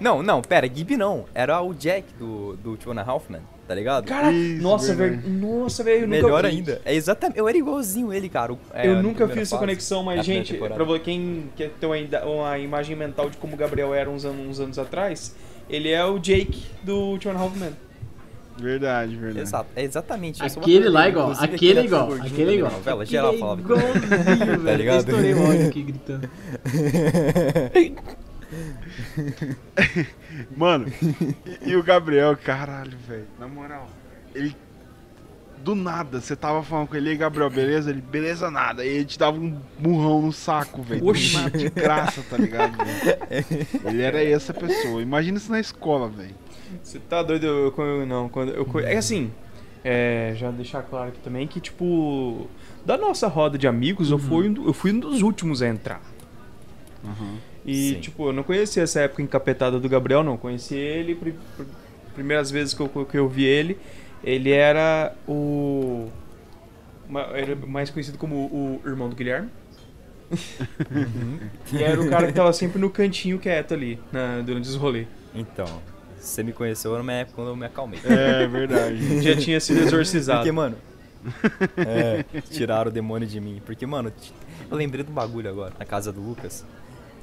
Não, 0.00 0.22
não, 0.22 0.42
pera, 0.42 0.66
Gib 0.66 0.96
não. 0.96 1.26
Era 1.32 1.62
o 1.62 1.72
Jack 1.72 2.12
do, 2.18 2.56
do 2.56 2.76
Two 2.76 2.92
and 2.92 3.00
a 3.00 3.04
Half 3.04 3.30
Men, 3.30 3.42
tá 3.66 3.74
ligado? 3.74 4.04
Cara, 4.06 4.30
Isso, 4.32 4.62
nossa, 4.62 4.94
velho. 4.94 5.20
Nossa, 5.28 5.82
velho, 5.84 6.06
Melhor 6.08 6.42
vi. 6.42 6.48
ainda. 6.48 6.80
É 6.84 6.94
exatamente. 6.94 7.38
Eu 7.38 7.48
era 7.48 7.56
igualzinho 7.58 8.12
ele, 8.12 8.28
cara. 8.28 8.56
é, 8.72 8.86
Eu 8.86 9.02
nunca 9.02 9.26
fiz 9.28 9.38
essa 9.38 9.56
fase, 9.56 9.60
conexão, 9.60 10.02
mas, 10.02 10.24
gente, 10.24 10.52
temporada. 10.54 10.84
pra 10.84 10.98
quem 10.98 11.44
quer 11.56 11.70
ter 11.80 11.86
uma, 11.86 11.96
uma 12.24 12.58
imagem 12.58 12.94
mental 12.96 13.28
de 13.30 13.36
como 13.38 13.54
o 13.54 13.56
Gabriel 13.56 13.92
era 13.94 14.08
uns 14.08 14.24
anos, 14.24 14.46
uns 14.48 14.60
anos 14.60 14.78
atrás, 14.78 15.34
ele 15.68 15.90
é 15.90 16.04
o 16.04 16.18
Jake 16.18 16.64
do 16.82 17.18
Two 17.18 17.30
and 17.32 17.36
a 17.36 17.38
Half 17.40 17.56
Men. 17.56 17.72
Verdade, 18.58 19.14
verdade. 19.16 19.40
Exato, 19.40 19.68
é 19.76 19.82
exatamente 19.84 20.42
isso. 20.46 20.58
Aquele 20.58 20.88
lá 20.88 21.04
é 21.04 21.08
igual, 21.10 21.30
aquele 21.32 21.66
é 21.66 21.70
era 21.76 21.84
igual, 21.84 22.12
aquele 22.14 22.24
é 22.24 22.30
também 22.30 22.54
igual. 22.56 22.72
Novela, 22.72 23.02
Aquele 23.02 23.10
geral 23.18 23.34
é 23.34 23.38
falava. 23.38 23.60
igualzinho, 23.60 24.60
velho. 24.64 24.76
ligado? 24.78 24.94
Eu 24.94 24.98
estourei 25.00 25.34
o 25.34 25.46
áudio 25.46 25.68
aqui 25.68 25.82
gritando. 25.82 26.30
Mano, 30.56 30.86
e, 31.62 31.70
e 31.70 31.76
o 31.76 31.82
Gabriel, 31.82 32.36
caralho, 32.36 32.96
velho. 33.06 33.26
Na 33.38 33.46
moral, 33.48 33.88
ele. 34.34 34.54
Do 35.64 35.74
nada, 35.74 36.20
você 36.20 36.36
tava 36.36 36.62
falando 36.62 36.86
com 36.88 36.94
ele, 36.96 37.08
e 37.08 37.10
aí, 37.12 37.16
Gabriel, 37.16 37.50
beleza? 37.50 37.90
Ele, 37.90 38.00
beleza 38.00 38.50
nada. 38.50 38.84
E 38.84 38.88
ele 38.88 39.04
te 39.04 39.18
dava 39.18 39.36
um 39.36 39.58
murrão 39.80 40.22
no 40.22 40.32
saco, 40.32 40.80
velho. 40.82 41.02
De 41.50 41.70
graça, 41.70 42.22
tá 42.30 42.36
ligado? 42.36 42.76
Ele 43.84 44.02
era 44.02 44.22
essa 44.22 44.54
pessoa. 44.54 45.02
Imagina 45.02 45.38
isso 45.38 45.50
na 45.50 45.58
escola, 45.58 46.08
velho. 46.08 46.34
Você 46.82 46.98
tá 47.00 47.22
doido? 47.22 47.46
Eu, 47.46 47.74
eu- 47.76 48.06
não, 48.06 48.28
quando 48.28 48.52
eu 48.52 48.64
é 48.80 48.96
assim, 48.96 49.32
é, 49.82 50.34
já 50.36 50.50
deixar 50.52 50.82
claro 50.82 51.08
aqui 51.08 51.18
também 51.20 51.46
que 51.48 51.58
tipo 51.60 52.48
da 52.84 52.96
nossa 52.96 53.26
roda 53.26 53.56
de 53.58 53.66
amigos, 53.66 54.10
eu 54.12 54.18
fui 54.18 54.48
um, 54.48 54.66
eu 54.66 54.72
fui 54.72 54.92
um 54.92 55.00
dos 55.00 55.22
últimos 55.22 55.62
a 55.62 55.68
entrar. 55.68 56.00
E 57.66 57.94
Sim. 57.94 58.00
tipo, 58.00 58.28
eu 58.28 58.32
não 58.32 58.42
conhecia 58.44 58.82
essa 58.84 59.00
época 59.00 59.20
encapetada 59.22 59.80
do 59.80 59.88
Gabriel, 59.88 60.22
não. 60.22 60.36
Conheci 60.36 60.76
ele 60.76 61.14
pri- 61.16 61.34
pri- 61.56 61.66
primeiras 62.14 62.50
vezes 62.50 62.72
que 62.72 62.80
eu, 62.80 62.88
que 63.04 63.18
eu 63.18 63.28
vi 63.28 63.44
ele, 63.44 63.76
ele 64.22 64.50
era 64.52 65.12
o 65.28 66.08
era 67.34 67.54
mais 67.54 67.90
conhecido 67.90 68.18
como 68.18 68.34
o 68.36 68.80
irmão 68.84 69.08
do 69.08 69.14
Guilherme. 69.16 69.48
e 71.72 71.82
era 71.82 72.00
o 72.00 72.08
cara 72.08 72.26
que 72.26 72.32
tava 72.34 72.52
sempre 72.52 72.80
no 72.80 72.90
cantinho 72.90 73.38
quieto 73.38 73.74
ali, 73.74 73.98
na- 74.12 74.40
durante 74.42 74.68
os 74.68 74.74
rolês. 74.76 75.06
Então, 75.34 75.66
você 76.18 76.42
me 76.42 76.52
conheceu 76.52 76.96
na 76.96 77.02
minha 77.02 77.18
época 77.18 77.36
quando 77.36 77.48
eu 77.48 77.56
me 77.56 77.66
acalmei. 77.66 78.00
É 78.04 78.46
verdade. 78.46 79.22
Já 79.22 79.36
tinha 79.36 79.60
sido 79.60 79.80
exorcizado. 79.82 80.38
Porque, 80.40 80.52
mano. 80.52 80.76
É, 81.76 82.24
tiraram 82.52 82.88
o 82.88 82.94
demônio 82.94 83.26
de 83.26 83.40
mim. 83.40 83.60
Porque, 83.66 83.84
mano, 83.84 84.12
eu 84.70 84.76
lembrei 84.76 85.02
do 85.02 85.10
bagulho 85.10 85.50
agora, 85.50 85.72
na 85.76 85.84
casa 85.84 86.12
do 86.12 86.20
Lucas. 86.20 86.64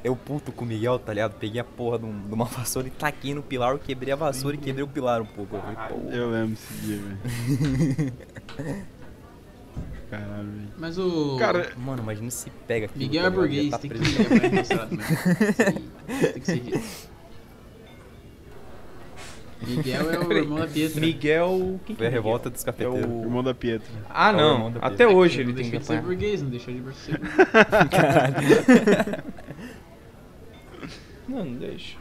Eu 0.03 0.15
puto 0.17 0.51
com 0.51 0.65
o 0.65 0.67
Miguel, 0.67 1.00
tá 1.00 1.13
ligado? 1.13 1.33
Peguei 1.39 1.62
a 1.62 1.63
porra 1.63 1.98
de, 1.98 2.05
um- 2.05 2.27
de 2.27 2.33
uma 2.33 2.43
vassoura 2.51 2.88
e 2.88 2.91
taquei 2.91 3.33
no 3.33 3.41
pilar, 3.41 3.72
eu 3.72 3.79
quebrei 3.79 4.12
a 4.12 4.15
vassoura 4.17 4.55
e 4.55 4.60
quebrei 4.60 4.83
o 4.83 4.88
pilar 4.88 5.22
um 5.22 5.25
pouco. 5.25 5.55
Eu 5.55 5.62
falei, 5.62 5.77
pô, 5.89 5.95
Eu 6.12 6.29
lembro 6.29 6.53
esse 6.53 6.74
dia, 6.81 6.98
velho. 6.98 8.13
Caralho, 10.12 10.44
velho. 10.44 10.68
Mas 10.77 10.98
o. 10.98 11.37
Cara, 11.39 11.72
Mano, 11.77 12.03
imagina 12.03 12.29
se 12.29 12.50
pega 12.68 12.85
aqui. 12.85 13.00
Miguel 13.00 13.25
é 13.25 13.29
burguês, 13.29 13.77
tem 13.77 13.89
que 13.89 13.98
aí 13.98 14.03
Tem 16.33 16.42
que 16.42 16.46
ser 16.46 16.59
dito. 16.59 17.13
Miguel 19.66 20.11
é 20.11 20.20
o 20.20 20.33
irmão 20.33 20.59
da 20.59 20.68
Pietra. 20.68 21.00
Miguel. 21.00 21.79
Quem 21.85 21.96
que 21.96 22.00
Foi 22.01 22.07
a 22.07 22.09
é 22.09 22.13
revolta 22.13 22.50
dos 22.50 22.61
É 22.61 22.66
cafeteiros. 22.66 23.05
o- 23.09 23.22
irmão 23.24 23.42
da 23.42 23.53
Pietra. 23.55 23.87
Ah, 24.09 24.29
É 24.29 24.33
não. 24.33 24.70
da 24.72 24.79
Até 24.81 25.07
hoje 25.07 25.42
Não 25.42 25.51
ele 25.51 25.53
tem 25.53 25.72
que 25.72 25.74
deixou 25.77 25.79
de 25.79 25.85
ser 25.85 25.94
apanhar. 25.94 26.05
burguês, 26.05 26.42
não 26.42 26.50
deixou 26.50 26.74
de 26.74 26.81
ser 26.98 27.18
burguês. 28.44 29.24
Não, 31.33 31.43
não 31.46 31.53
deixa. 31.55 31.98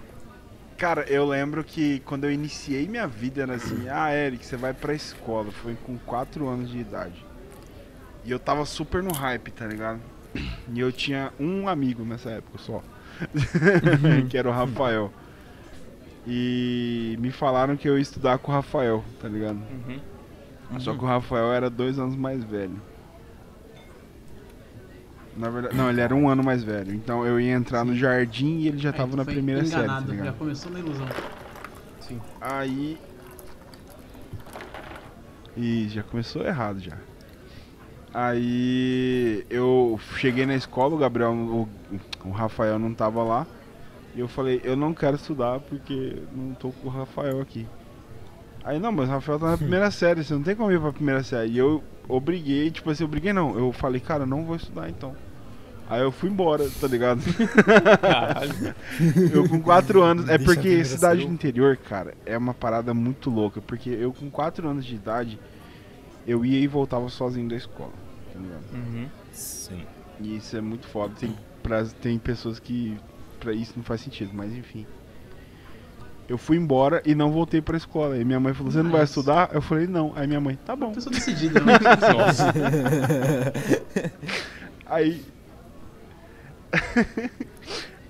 Cara, 0.77 1.03
eu 1.03 1.27
lembro 1.27 1.63
que 1.65 2.01
quando 2.01 2.25
eu 2.25 2.33
iniciei 2.33 2.87
minha 2.87 3.07
vida 3.07 3.43
era 3.43 3.55
assim, 3.55 3.89
ah, 3.89 4.13
Eric, 4.13 4.45
você 4.45 4.57
vai 4.57 4.75
pra 4.75 4.95
escola. 4.95 5.51
Foi 5.51 5.77
com 5.87 5.97
4 5.99 6.47
anos 6.49 6.71
de 6.71 6.79
idade. 6.79 7.25
E 8.25 8.31
eu 8.31 8.39
tava 8.39 8.65
super 8.65 9.03
no 9.03 9.13
hype, 9.13 9.51
tá 9.53 9.67
ligado? 9.67 10.01
E 10.73 10.81
eu 10.81 10.93
tinha 10.93 11.33
um 11.39 11.69
amigo 11.69 12.05
nessa 12.05 12.31
época 12.31 12.59
só. 12.59 12.83
que 14.29 14.37
era 14.37 14.49
o 14.49 14.53
Rafael. 14.53 15.13
E 16.27 17.17
me 17.21 17.31
falaram 17.31 17.77
que 17.77 17.89
eu 17.89 17.97
ia 17.97 18.03
estudar 18.03 18.39
com 18.39 18.51
o 18.51 18.55
Rafael, 18.55 19.05
tá 19.21 19.29
ligado? 19.29 19.57
Uhum. 19.57 20.01
Só 20.81 20.95
que 20.95 21.05
o 21.05 21.07
Rafael 21.07 21.53
era 21.53 21.69
dois 21.69 21.99
anos 21.99 22.17
mais 22.17 22.43
velho. 22.45 22.81
Na 25.37 25.49
verdade, 25.49 25.77
não, 25.77 25.89
ele 25.89 26.01
era 26.01 26.15
um 26.15 26.29
ano 26.29 26.43
mais 26.43 26.63
velho. 26.63 26.95
Então 26.95 27.27
eu 27.27 27.41
ia 27.41 27.53
entrar 27.53 27.85
no 27.85 27.95
jardim 27.97 28.59
e 28.59 28.69
ele 28.69 28.79
já 28.79 28.91
Aí 28.91 28.97
tava 28.97 29.17
na 29.17 29.25
primeira 29.25 29.65
série, 29.65 29.87
tá 29.87 30.01
enganado, 30.01 30.25
Já 30.25 30.33
começou 30.33 30.73
na 30.73 30.79
ilusão. 30.79 31.07
Sim. 32.01 32.21
Aí. 32.41 32.99
E 35.57 35.89
já 35.89 36.03
começou 36.03 36.45
errado 36.45 36.81
já. 36.81 36.97
Aí 38.15 39.45
eu 39.49 39.99
cheguei 40.17 40.45
na 40.45 40.55
escola, 40.55 40.95
o 40.95 40.99
Gabriel, 40.99 41.33
o, 41.33 41.69
o 42.25 42.31
Rafael 42.31 42.79
não 42.79 42.93
tava 42.93 43.23
lá. 43.23 43.47
E 44.15 44.21
eu 44.21 44.29
falei, 44.29 44.61
eu 44.63 44.77
não 44.77 44.93
quero 44.93 45.17
estudar 45.17 45.61
porque 45.61 46.23
não 46.35 46.53
tô 46.55 46.71
com 46.71 46.89
o 46.89 46.91
Rafael 46.91 47.41
aqui. 47.41 47.67
Aí 48.63 48.79
não, 48.79 48.93
mas 48.93 49.09
o 49.09 49.13
Rafael 49.13 49.39
tá 49.39 49.51
na 49.53 49.57
primeira 49.57 49.89
série, 49.91 50.23
você 50.23 50.35
não 50.35 50.43
tem 50.43 50.55
como 50.55 50.71
ir 50.71 50.79
pra 50.79 50.93
primeira 50.93 51.23
série. 51.23 51.53
E 51.53 51.59
eu 51.59 51.83
obriguei, 52.15 52.71
tipo 52.71 52.91
assim, 52.91 53.05
obriguei 53.05 53.33
não. 53.33 53.59
Eu 53.59 53.73
falei, 53.73 54.01
cara, 54.01 54.25
eu 54.25 54.27
não 54.27 54.45
vou 54.45 54.57
estudar 54.57 54.89
então. 54.89 55.15
Aí 55.89 56.01
eu 56.01 56.13
fui 56.13 56.31
embora, 56.31 56.69
tá 56.81 56.87
ligado? 56.87 57.21
Caralho. 58.01 58.75
Eu 59.35 59.47
com 59.47 59.61
4 59.61 60.01
anos. 60.03 60.27
É 60.27 60.39
Deixa 60.39 60.45
porque 60.55 60.85
cidade 60.85 61.27
do 61.27 61.33
interior, 61.33 61.77
cara, 61.77 62.15
é 62.25 62.39
uma 62.39 62.55
parada 62.55 62.95
muito 62.95 63.29
louca. 63.29 63.61
Porque 63.61 63.91
eu 63.91 64.11
com 64.11 64.31
4 64.31 64.67
anos 64.67 64.87
de 64.87 64.95
idade, 64.95 65.39
eu 66.27 66.47
ia 66.47 66.59
e 66.59 66.67
voltava 66.67 67.09
sozinho 67.11 67.47
da 67.47 67.57
escola. 67.57 67.93
Tá 68.33 68.39
ligado? 68.39 68.63
Uhum. 68.73 69.07
Sim. 69.33 69.83
E 70.21 70.37
isso 70.37 70.57
é 70.57 70.63
muito 70.63 70.87
foda. 70.87 71.15
Tem, 71.19 71.37
pra, 71.63 71.85
tem 71.85 72.19
pessoas 72.19 72.59
que 72.59 72.97
pra 73.39 73.53
isso 73.53 73.75
não 73.77 73.83
faz 73.83 74.01
sentido, 74.01 74.31
mas 74.33 74.53
enfim. 74.53 74.87
Eu 76.29 76.39
fui 76.39 76.57
embora 76.57 77.03
e 77.05 77.15
não 77.15 77.31
voltei 77.31 77.61
pra 77.61 77.77
escola. 77.77 78.17
E 78.17 78.25
minha 78.25 78.41
mãe 78.41 78.55
falou: 78.55 78.73
Você 78.73 78.83
não 78.83 78.91
vai 78.91 79.05
estudar? 79.05 79.51
Eu 79.53 79.61
falei: 79.61 79.87
Não. 79.87 80.13
Aí 80.17 80.27
minha 80.27 80.41
mãe: 80.41 80.59
Tá 80.65 80.75
bom. 80.77 80.93
Pessoa 80.93 81.13
decidida, 81.13 81.61
né? 81.61 81.75
Aí. 84.87 85.23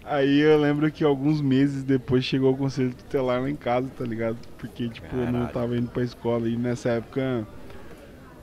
Aí 0.05 0.41
eu 0.41 0.59
lembro 0.61 0.91
que 0.91 1.05
alguns 1.05 1.41
meses 1.41 1.83
depois 1.83 2.25
chegou 2.25 2.53
o 2.53 2.57
conselho 2.57 2.93
tutelar 2.93 3.41
lá 3.41 3.49
em 3.49 3.57
casa, 3.57 3.89
tá 3.97 4.05
ligado? 4.05 4.37
Porque, 4.59 4.89
tipo, 4.89 5.15
eu 5.17 5.27
não 5.27 5.33
Caralho. 5.33 5.53
tava 5.53 5.77
indo 5.77 5.89
pra 5.91 6.03
escola 6.03 6.49
e 6.49 6.57
nessa 6.57 6.91
época 6.91 7.47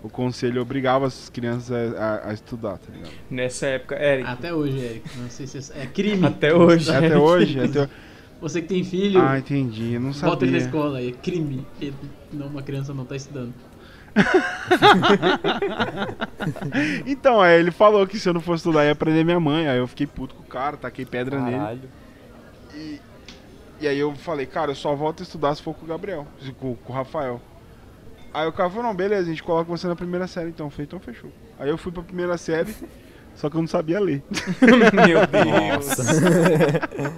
o 0.01 0.09
conselho 0.09 0.61
obrigava 0.61 1.05
as 1.05 1.29
crianças 1.29 1.69
a, 1.95 1.99
a- 2.25 2.29
a 2.29 2.33
estudar, 2.33 2.77
tá 2.77 2.91
ligado? 2.91 3.11
Nessa 3.29 3.67
época, 3.67 3.95
Eric. 4.01 4.27
Até 4.29 4.53
hoje, 4.53 4.77
Eric. 4.79 5.17
Não 5.19 5.29
sei 5.29 5.45
se 5.47 5.73
é, 5.73 5.83
é 5.83 5.85
crime. 5.85 6.25
Até 6.25 6.53
hoje. 6.55 6.89
Até 6.89 7.17
hoje? 7.17 7.59
Até... 7.59 7.89
Você 8.41 8.61
que 8.61 8.67
tem 8.69 8.83
filho, 8.83 9.21
Ah, 9.21 9.37
entendi. 9.37 9.93
Eu 9.93 9.99
não 10.01 10.11
bota 10.11 10.45
ele 10.45 10.53
na 10.53 10.59
sabia. 10.59 10.79
escola 10.79 10.97
aí. 10.99 11.09
É 11.09 11.11
crime. 11.11 11.65
Porque 11.71 11.93
não, 12.31 12.47
uma 12.47 12.61
criança 12.61 12.93
não 12.93 13.05
tá 13.05 13.15
estudando. 13.15 13.53
Então, 17.05 17.41
aí 17.41 17.59
ele 17.59 17.71
falou 17.71 18.05
que 18.07 18.19
se 18.19 18.27
eu 18.27 18.33
não 18.33 18.41
fosse 18.41 18.61
estudar 18.61 18.85
ia 18.85 18.95
prender 18.95 19.25
minha 19.25 19.39
mãe. 19.39 19.67
Aí 19.67 19.77
eu 19.77 19.87
fiquei 19.87 20.07
puto 20.07 20.35
com 20.35 20.41
o 20.41 20.45
cara, 20.45 20.77
taquei 20.77 21.05
pedra 21.05 21.39
nele. 21.41 21.57
Caralho. 21.57 21.81
E, 22.73 22.99
e 23.81 23.87
aí 23.87 23.99
eu 23.99 24.13
falei, 24.15 24.45
cara, 24.45 24.71
eu 24.71 24.75
só 24.75 24.95
volto 24.95 25.21
a 25.21 25.23
estudar 25.23 25.55
se 25.55 25.61
for 25.61 25.73
com 25.73 25.85
o 25.85 25.87
Gabriel, 25.87 26.27
com, 26.59 26.75
com 26.75 26.93
o 26.93 26.95
Rafael. 26.95 27.41
Aí 28.33 28.47
o 28.47 28.53
cara 28.53 28.69
falou, 28.69 28.85
não, 28.85 28.95
beleza, 28.95 29.23
a 29.23 29.29
gente 29.29 29.43
coloca 29.43 29.69
você 29.69 29.87
na 29.87 29.95
primeira 29.95 30.27
série 30.27 30.49
então. 30.49 30.67
Eu 30.67 30.71
falei, 30.71 30.85
então 30.85 30.99
fechou. 30.99 31.31
Aí 31.59 31.69
eu 31.69 31.77
fui 31.77 31.91
pra 31.91 32.03
primeira 32.03 32.37
série, 32.37 32.73
só 33.35 33.49
que 33.49 33.55
eu 33.57 33.61
não 33.61 33.67
sabia 33.67 33.99
ler. 33.99 34.23
Meu 34.93 35.27
Deus. 35.27 35.97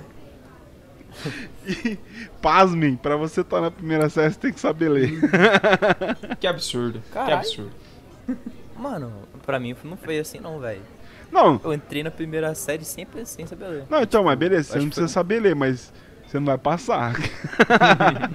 E, 1.67 1.97
pasmem, 2.41 2.95
pra 2.95 3.15
você 3.15 3.41
estar 3.41 3.61
na 3.61 3.69
primeira 3.71 4.09
série, 4.09 4.33
você 4.33 4.39
tem 4.39 4.53
que 4.53 4.59
saber 4.59 4.89
ler. 4.89 5.11
Que 6.39 6.47
absurdo. 6.47 6.99
Que 7.01 7.11
Caralho. 7.11 7.35
absurdo. 7.37 7.71
Mano, 8.77 9.11
pra 9.45 9.59
mim 9.59 9.75
não 9.83 9.97
foi 9.97 10.19
assim 10.19 10.39
não, 10.39 10.59
velho. 10.59 10.81
Não, 11.31 11.61
Eu 11.63 11.73
entrei 11.73 12.03
na 12.03 12.11
primeira 12.11 12.53
série 12.55 12.83
sempre 12.83 13.25
sem 13.25 13.45
saber 13.45 13.67
ler. 13.67 13.83
não, 13.89 14.01
então, 14.01 14.23
mas 14.23 14.37
beleza, 14.37 14.63
você 14.69 14.79
não 14.79 14.85
que 14.85 14.87
precisa 14.89 15.07
foi- 15.07 15.13
saber 15.13 15.39
ler, 15.39 15.55
mas 15.55 15.93
você 16.27 16.39
não 16.39 16.45
vai 16.45 16.57
passar. 16.57 17.13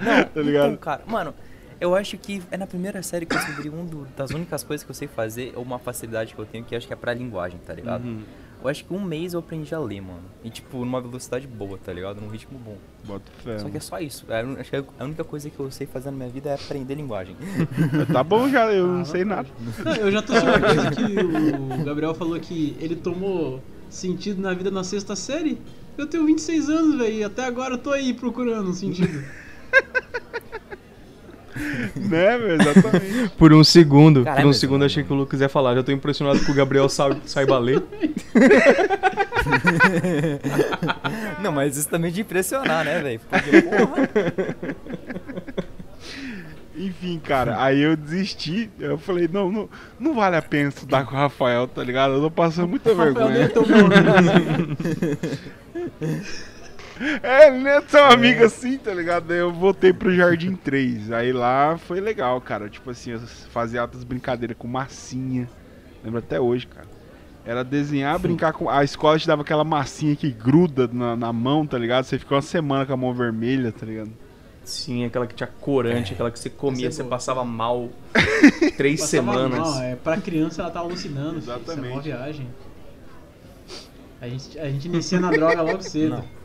Não, 0.03 0.23
tá 0.33 0.41
ligado? 0.41 0.67
Então, 0.67 0.77
cara, 0.77 1.01
mano, 1.07 1.33
eu 1.81 1.95
acho 1.95 2.17
que 2.17 2.41
é 2.51 2.57
na 2.57 2.65
primeira 2.67 3.01
série 3.03 3.25
que 3.25 3.35
eu 3.35 3.39
descobri 3.39 3.69
um 3.69 3.85
do- 3.85 4.07
das 4.15 4.31
únicas 4.31 4.63
coisas 4.63 4.83
que 4.83 4.89
eu 4.91 4.95
sei 4.95 5.07
fazer, 5.07 5.51
ou 5.55 5.63
uma 5.63 5.77
facilidade 5.79 6.33
que 6.33 6.39
eu 6.39 6.45
tenho, 6.45 6.63
que 6.63 6.75
acho 6.75 6.87
que 6.87 6.93
é 6.93 6.95
pra 6.95 7.13
linguagem, 7.13 7.59
tá 7.65 7.73
ligado? 7.73 8.03
Uhum. 8.03 8.23
Eu 8.61 8.69
acho 8.69 8.83
que 8.85 8.93
um 8.93 9.01
mês 9.01 9.33
eu 9.33 9.39
aprendi 9.39 9.73
a 9.73 9.79
ler, 9.79 10.01
mano. 10.01 10.23
E, 10.43 10.49
tipo, 10.49 10.79
numa 10.79 10.99
velocidade 10.99 11.45
boa, 11.47 11.77
tá 11.77 11.93
ligado? 11.93 12.19
Num 12.19 12.27
ritmo 12.27 12.57
bom. 12.57 12.75
Bota 13.05 13.31
fé. 13.43 13.59
Só 13.59 13.69
que 13.69 13.77
é 13.77 13.79
só 13.79 13.99
isso. 13.99 14.25
É, 14.29 14.41
eu 14.41 14.59
acho 14.59 14.69
que 14.69 14.75
a 14.99 15.03
única 15.03 15.23
coisa 15.23 15.49
que 15.49 15.59
eu 15.59 15.69
sei 15.71 15.85
fazer 15.85 16.09
na 16.11 16.17
minha 16.17 16.29
vida 16.29 16.49
é 16.49 16.55
aprender 16.55 16.95
linguagem. 16.95 17.35
Tá 18.11 18.23
bom 18.23 18.49
já, 18.49 18.71
eu 18.73 18.87
não 18.87 19.01
Ah, 19.01 19.05
sei 19.05 19.23
não, 19.23 19.35
nada. 19.37 19.49
Não, 19.85 19.95
eu 19.95 20.11
já 20.11 20.21
tô 20.21 20.33
surpreso 20.33 20.91
que 20.91 21.81
o 21.81 21.83
Gabriel 21.85 22.13
falou 22.15 22.39
que 22.39 22.75
ele 22.79 22.95
tomou 22.95 23.61
sentido 23.89 24.41
na 24.41 24.53
vida 24.53 24.71
na 24.71 24.83
sexta 24.83 25.15
série. 25.15 25.59
Eu 25.97 26.07
tenho 26.07 26.25
26 26.25 26.69
anos, 26.69 26.95
velho, 26.97 27.13
e 27.15 27.23
até 27.23 27.45
agora 27.45 27.75
eu 27.75 27.77
tô 27.77 27.91
aí 27.91 28.13
procurando 28.13 28.69
um 28.69 28.73
sentido. 28.73 29.23
né, 31.95 32.37
meu? 32.37 32.55
Exatamente. 32.55 33.29
Por 33.37 33.53
um 33.53 33.63
segundo, 33.63 34.23
Caralho, 34.23 34.43
por 34.43 34.49
um 34.49 34.53
segundo 34.53 34.73
mano. 34.79 34.85
achei 34.85 35.03
que 35.03 35.11
o 35.11 35.15
Lucas 35.15 35.41
ia 35.41 35.49
falar. 35.49 35.73
Já 35.75 35.81
tô 35.83 35.91
impressionado 35.91 36.39
que 36.39 36.51
o 36.51 36.53
Gabriel 36.53 36.87
sa- 36.89 37.15
saiba 37.25 37.57
ler. 37.57 37.81
Não, 41.41 41.51
mas 41.51 41.75
isso 41.77 41.89
também 41.89 42.11
de 42.11 42.21
impressionar, 42.21 42.83
né, 42.85 42.99
velho? 43.01 43.19
Porque, 43.29 43.61
porra. 43.61 44.09
Enfim, 46.77 47.19
cara, 47.23 47.61
aí 47.63 47.81
eu 47.81 47.95
desisti. 47.97 48.69
Eu 48.79 48.97
falei, 48.99 49.27
não, 49.31 49.51
não, 49.51 49.67
não 49.99 50.13
vale 50.13 50.35
a 50.35 50.41
pena 50.43 50.69
estudar 50.69 51.05
com 51.05 51.15
o 51.15 51.17
Rafael, 51.17 51.67
tá 51.67 51.83
ligado? 51.83 52.13
Eu 52.13 52.21
tô 52.21 52.29
passando 52.31 52.67
muita 52.67 52.93
Rafael 52.93 53.29
nem 53.29 53.41
é 53.41 53.47
vergonha. 53.47 54.77
É, 57.23 57.47
ele 57.47 57.59
nem 57.63 57.73
é 57.73 57.81
tão 57.81 58.05
amigo 58.11 58.43
assim, 58.43 58.77
tá 58.77 58.93
ligado? 58.93 59.25
Daí 59.27 59.37
eu 59.39 59.51
voltei 59.51 59.93
pro 59.93 60.13
Jardim 60.15 60.55
3. 60.55 61.11
Aí 61.11 61.31
lá 61.31 61.77
foi 61.77 61.99
legal, 61.99 62.39
cara. 62.41 62.69
Tipo 62.69 62.89
assim, 62.91 63.11
eu 63.11 63.19
fazia 63.19 63.81
altas 63.81 64.03
brincadeiras 64.03 64.57
com 64.57 64.67
massinha. 64.67 65.47
Lembro 66.03 66.19
até 66.19 66.39
hoje, 66.39 66.67
cara. 66.67 66.87
Era 67.45 67.63
desenhar, 67.63 68.19
brincar 68.19 68.51
com. 68.53 68.69
A 68.69 68.83
escola 68.83 69.17
te 69.17 69.25
dava 69.27 69.41
aquela 69.41 69.63
massinha 69.63 70.15
que 70.15 70.29
gruda 70.31 70.89
na, 70.91 71.15
na 71.15 71.31
mão, 71.31 71.65
tá 71.65 71.77
ligado? 71.77 72.03
Você 72.03 72.19
ficou 72.19 72.35
uma 72.35 72.41
semana 72.41 72.85
com 72.85 72.93
a 72.93 72.97
mão 72.97 73.13
vermelha, 73.13 73.71
tá 73.71 73.85
ligado? 73.85 74.11
Sim, 74.65 75.05
aquela 75.05 75.25
que 75.25 75.33
tinha 75.33 75.47
corante, 75.47 76.11
aquela 76.13 76.29
que 76.29 76.37
você 76.37 76.49
comia, 76.49 76.87
é 76.87 76.91
você 76.91 77.01
boa. 77.03 77.11
passava 77.11 77.45
mal 77.45 77.87
três 78.75 78.99
Passava 78.99 79.31
semanas. 79.31 79.59
mal, 79.59 79.81
é, 79.81 79.95
pra 79.95 80.17
criança 80.17 80.61
ela 80.61 80.71
tá 80.71 80.79
alucinando. 80.81 81.39
filho, 81.39 81.39
Isso 81.39 81.51
é 81.51 81.55
Exatamente. 81.55 81.93
uma 81.93 82.01
viagem. 82.01 82.47
A 84.19 84.27
gente, 84.27 84.59
a 84.59 84.69
gente 84.69 84.87
inicia 84.87 85.19
na 85.19 85.29
droga 85.31 85.61
logo 85.61 85.81
cedo. 85.81 86.15
Não. 86.17 86.36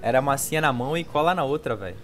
Era 0.00 0.20
massinha 0.22 0.60
na 0.60 0.72
mão 0.72 0.96
e 0.96 1.04
cola 1.04 1.34
na 1.34 1.44
outra, 1.44 1.74
velho. 1.76 1.96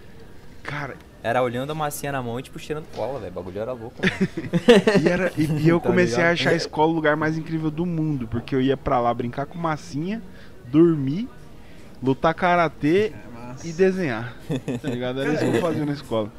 Cara, 0.63 0.95
Era 1.23 1.41
olhando 1.41 1.71
a 1.71 1.75
massinha 1.75 2.11
na 2.11 2.21
mão 2.21 2.39
e, 2.39 2.43
tipo, 2.43 2.59
cheirando 2.59 2.85
cola, 2.95 3.19
velho. 3.19 3.31
O 3.31 3.35
bagulho 3.35 3.59
era 3.59 3.71
louco. 3.73 3.95
E, 5.03 5.07
era, 5.07 5.31
e, 5.37 5.43
e 5.45 5.69
eu 5.69 5.79
Tá 5.81 5.87
comecei 5.87 6.15
a 6.15 6.17
ligado? 6.19 6.33
achar 6.33 6.49
a 6.51 6.55
escola 6.55 6.91
o 6.91 6.95
lugar 6.95 7.15
mais 7.15 7.37
incrível 7.37 7.71
do 7.71 7.85
mundo, 7.85 8.27
porque 8.27 8.53
eu 8.55 8.61
ia 8.61 8.75
pra 8.77 8.99
lá 8.99 9.13
brincar 9.13 9.45
com 9.45 9.57
massinha, 9.57 10.21
dormir, 10.67 11.27
lutar 12.01 12.33
karatê 12.33 13.11
Mas- 13.33 13.63
e 13.63 13.71
desenhar. 13.73 14.35
Tá 14.81 14.89
ligado? 14.89 15.21
Era 15.21 15.33
isso 15.33 15.49
que 15.51 15.57
eu 15.57 15.61
fazia 15.61 15.85
na 15.85 15.93
escola. 15.93 16.31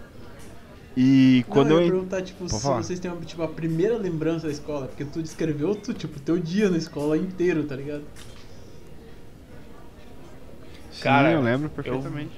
E 0.96 1.44
quando 1.50 1.68
Não, 1.70 1.76
eu, 1.76 1.82
eu 1.82 1.90
perguntar, 1.92 2.22
tipo, 2.22 2.48
se 2.48 2.60
falar. 2.62 2.82
vocês 2.82 2.98
têm 2.98 3.10
tipo, 3.26 3.42
a 3.42 3.48
primeira 3.48 3.96
lembrança 3.98 4.46
da 4.46 4.52
escola, 4.52 4.86
porque 4.86 5.04
tu 5.04 5.22
descreveu 5.22 5.74
tu, 5.74 5.92
tipo, 5.92 6.18
teu 6.20 6.38
dia 6.38 6.70
na 6.70 6.78
escola 6.78 7.16
inteiro, 7.18 7.64
tá 7.64 7.76
ligado? 7.76 8.02
Sim, 10.96 11.02
Cara, 11.02 11.30
eu 11.30 11.40
lembro 11.40 11.68
perfeitamente. 11.68 12.30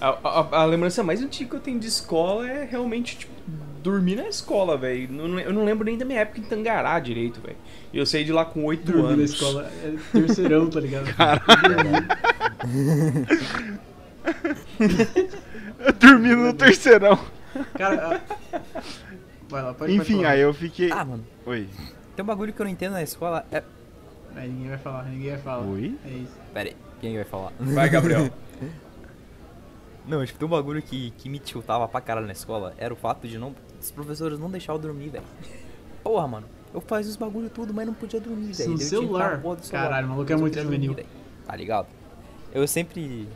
A, 0.00 0.08
a- 0.08 0.60
a 0.62 0.64
lembrança 0.64 1.02
mais 1.02 1.22
antiga 1.22 1.50
que 1.50 1.56
eu 1.56 1.60
tenho 1.60 1.78
de 1.80 1.86
escola 1.86 2.48
é 2.48 2.64
realmente, 2.64 3.16
tipo, 3.18 3.32
dormir 3.82 4.16
na 4.16 4.28
escola, 4.28 4.76
velho. 4.76 5.08
Eu 5.40 5.52
não 5.52 5.64
lembro 5.64 5.84
nem 5.84 5.96
da 5.96 6.04
minha 6.04 6.20
época 6.20 6.40
em 6.40 6.42
Tangará 6.44 6.98
direito, 7.00 7.40
velho. 7.40 7.56
E 7.92 7.98
Eu 7.98 8.04
saí 8.06 8.24
de 8.24 8.32
lá 8.32 8.44
com 8.44 8.64
oito 8.64 8.84
Dormir 8.84 9.02
na 9.02 9.08
anos. 9.14 9.30
escola 9.32 9.70
é 9.82 9.94
terceirão, 10.12 10.68
tá 10.68 10.80
ligado? 10.80 11.06
Eu 15.84 15.92
dormi 15.98 16.34
no 16.34 16.52
terceirão. 16.52 17.18
Cara, 17.76 18.16
a- 18.16 18.60
vai 19.48 19.62
lá, 19.62 19.74
pode 19.74 19.94
Enfim, 19.94 20.14
pode 20.16 20.26
aí 20.26 20.40
eu 20.40 20.54
fiquei. 20.54 20.90
Ah, 20.92 21.04
mano. 21.04 21.24
Oi. 21.46 21.68
Tem 22.16 22.22
um 22.22 22.26
bagulho 22.26 22.52
que 22.52 22.60
eu 22.60 22.64
não 22.64 22.70
entendo 22.72 22.92
na 22.92 23.02
escola. 23.02 23.44
É. 23.50 23.62
Aí 24.36 24.48
ninguém 24.48 24.68
vai 24.68 24.78
falar, 24.78 25.04
ninguém 25.04 25.30
vai 25.30 25.38
falar. 25.40 25.64
Oi? 25.66 25.94
É 26.06 26.08
isso. 26.10 26.32
Pera 26.54 26.68
aí, 26.70 26.76
quem 27.02 27.14
vai 27.16 27.24
falar? 27.24 27.52
Vai, 27.60 27.88
Gabriel. 27.90 28.30
Não, 30.06 30.24
tipo, 30.26 30.38
tem 30.38 30.46
um 30.48 30.50
bagulho 30.50 30.82
que, 30.82 31.12
que 31.12 31.28
me 31.28 31.38
tiltava 31.38 31.86
pra 31.86 32.00
caralho 32.00 32.26
na 32.26 32.32
escola. 32.32 32.74
Era 32.76 32.92
o 32.92 32.96
fato 32.96 33.28
de 33.28 33.38
não. 33.38 33.54
Os 33.80 33.88
professores 33.92 34.36
não 34.36 34.50
deixavam 34.50 34.80
eu 34.80 34.88
dormir, 34.88 35.10
velho. 35.10 35.22
Porra, 36.02 36.26
mano. 36.26 36.46
Eu 36.74 36.80
fazia 36.80 37.08
os 37.10 37.16
bagulho 37.16 37.48
tudo, 37.48 37.72
mas 37.72 37.86
não 37.86 37.94
podia 37.94 38.20
dormir, 38.20 38.52
velho. 38.52 38.74
Que 38.76 38.82
celular? 38.82 39.36
do 39.36 39.56
Caralho, 39.70 40.06
o 40.08 40.10
maluco 40.10 40.32
é 40.32 40.36
muito 40.36 40.60
juvenil. 40.60 40.92
velho. 40.94 41.06
Tá 41.46 41.54
ligado? 41.54 41.86
Eu 42.52 42.66
sempre. 42.66 43.28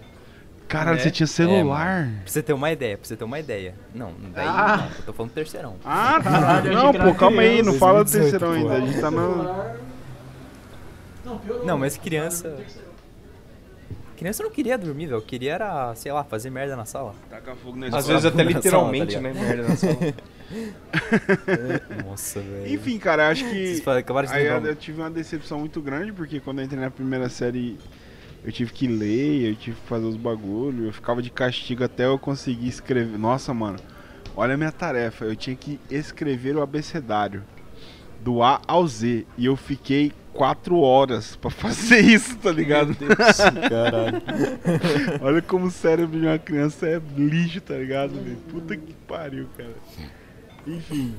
Caralho, 0.67 0.97
Né? 0.97 1.05
você 1.05 1.11
tinha 1.13 1.27
celular. 1.29 2.09
Pra 2.25 2.33
você 2.33 2.43
ter 2.43 2.53
uma 2.53 2.73
ideia, 2.73 2.99
pra 2.99 3.07
você 3.07 3.17
ter 3.17 3.23
uma 3.25 3.39
ideia. 3.39 3.73
Não, 3.95 4.13
daí 4.35 4.49
Ah. 4.49 4.77
não, 4.79 4.87
eu 4.97 5.03
tô 5.07 5.13
falando 5.13 5.31
terceirão. 5.33 5.77
Ah, 5.85 6.21
tá. 6.21 6.31
Caralho, 6.33 6.73
Não, 6.73 6.93
que 6.93 6.99
pô, 6.99 7.15
calma 7.15 7.43
aí, 7.43 7.63
não 7.63 7.75
fala 7.75 8.03
do 8.03 8.11
2018, 8.11 8.31
terceirão 8.41 8.53
ainda. 8.73 8.75
A 8.75 8.81
gente 8.87 9.01
tá 9.01 9.11
no. 9.13 9.77
Não, 11.25 11.39
pior 11.39 11.65
Não, 11.65 11.79
mas 11.79 11.97
criança- 11.97 12.57
Criança 14.17 14.43
não 14.43 14.51
queria 14.51 14.79
dormir, 14.79 15.07
velho. 15.07 15.19
Eu 15.19 15.23
queria 15.23 15.55
era, 15.55 15.95
sei 15.95 16.11
lá, 16.11 16.25
fazer 16.25 16.51
merda 16.51 16.75
na 16.75 16.85
sala. 16.85 17.15
Taca 17.29 17.55
fogo 17.55 17.77
na 17.77 17.87
Às 17.87 17.95
escola. 17.95 18.19
vezes 18.19 18.27
até 18.27 18.45
na 18.45 18.51
sala, 18.51 18.57
literalmente, 18.57 19.15
tá 19.15 19.21
né? 19.21 19.33
Merda 19.33 19.69
na 19.69 19.77
sala. 19.77 19.97
Nossa, 22.05 22.41
velho. 22.41 22.75
Enfim, 22.75 22.99
cara, 22.99 23.29
acho 23.29 23.45
que. 23.49 23.83
Aí 24.31 24.47
eu, 24.47 24.65
eu 24.65 24.77
tive 24.77 25.01
uma 25.01 25.11
decepção 25.11 25.59
muito 25.59 25.81
grande, 25.81 26.13
porque 26.13 26.41
quando 26.41 26.61
eu 26.61 26.65
entrei 26.65 26.81
na 26.81 26.91
primeira 26.91 27.29
série, 27.29 27.79
eu 28.45 28.51
tive 28.51 28.73
que 28.73 28.87
ler, 28.87 29.51
eu 29.51 29.57
tive 29.57 29.77
que 29.77 29.87
fazer 29.87 30.07
os 30.07 30.17
bagulhos, 30.17 30.87
eu 30.87 30.93
ficava 30.93 31.21
de 31.21 31.31
castigo 31.31 31.85
até 31.85 32.07
eu 32.07 32.19
conseguir 32.19 32.69
escrever. 32.69 33.19
Nossa, 33.19 33.53
mano, 33.53 33.79
olha 34.35 34.55
a 34.55 34.57
minha 34.57 34.73
tarefa, 34.73 35.25
eu 35.25 35.37
tinha 35.37 35.55
que 35.55 35.79
escrever 35.91 36.57
o 36.57 36.63
abecedário 36.63 37.43
do 38.27 38.43
A 38.43 38.61
ao 38.67 38.85
Z, 38.89 39.25
e 39.39 39.47
eu 39.47 39.55
fiquei 39.57 40.13
quatro 40.33 40.81
horas 40.81 41.37
pra 41.37 41.49
fazer 41.49 42.01
isso, 42.13 42.37
tá 42.39 42.51
ligado? 42.51 42.93
Caralho. 42.97 44.21
Olha 45.23 45.41
como 45.41 45.67
o 45.67 45.71
cérebro 45.71 46.19
de 46.21 46.27
uma 46.27 46.37
criança 46.39 46.89
é 46.89 47.01
lixo, 47.17 47.61
tá 47.61 47.75
ligado? 47.77 48.15
Puta 48.51 48.77
que 48.77 48.93
pariu, 49.07 49.47
cara. 49.57 49.71
Enfim, 50.67 51.15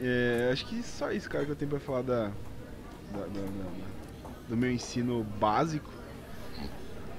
é, 0.00 0.50
acho 0.52 0.64
que 0.66 0.80
só 0.84 1.10
isso, 1.10 1.28
cara, 1.28 1.44
que 1.44 1.50
eu 1.50 1.56
tenho 1.56 1.68
pra 1.72 1.80
falar 1.80 2.02
da, 2.02 2.26
da- 2.26 3.18
da- 3.18 3.26
da- 3.26 4.30
do 4.48 4.56
meu 4.56 4.70
ensino 4.70 5.26
básico. 5.40 5.90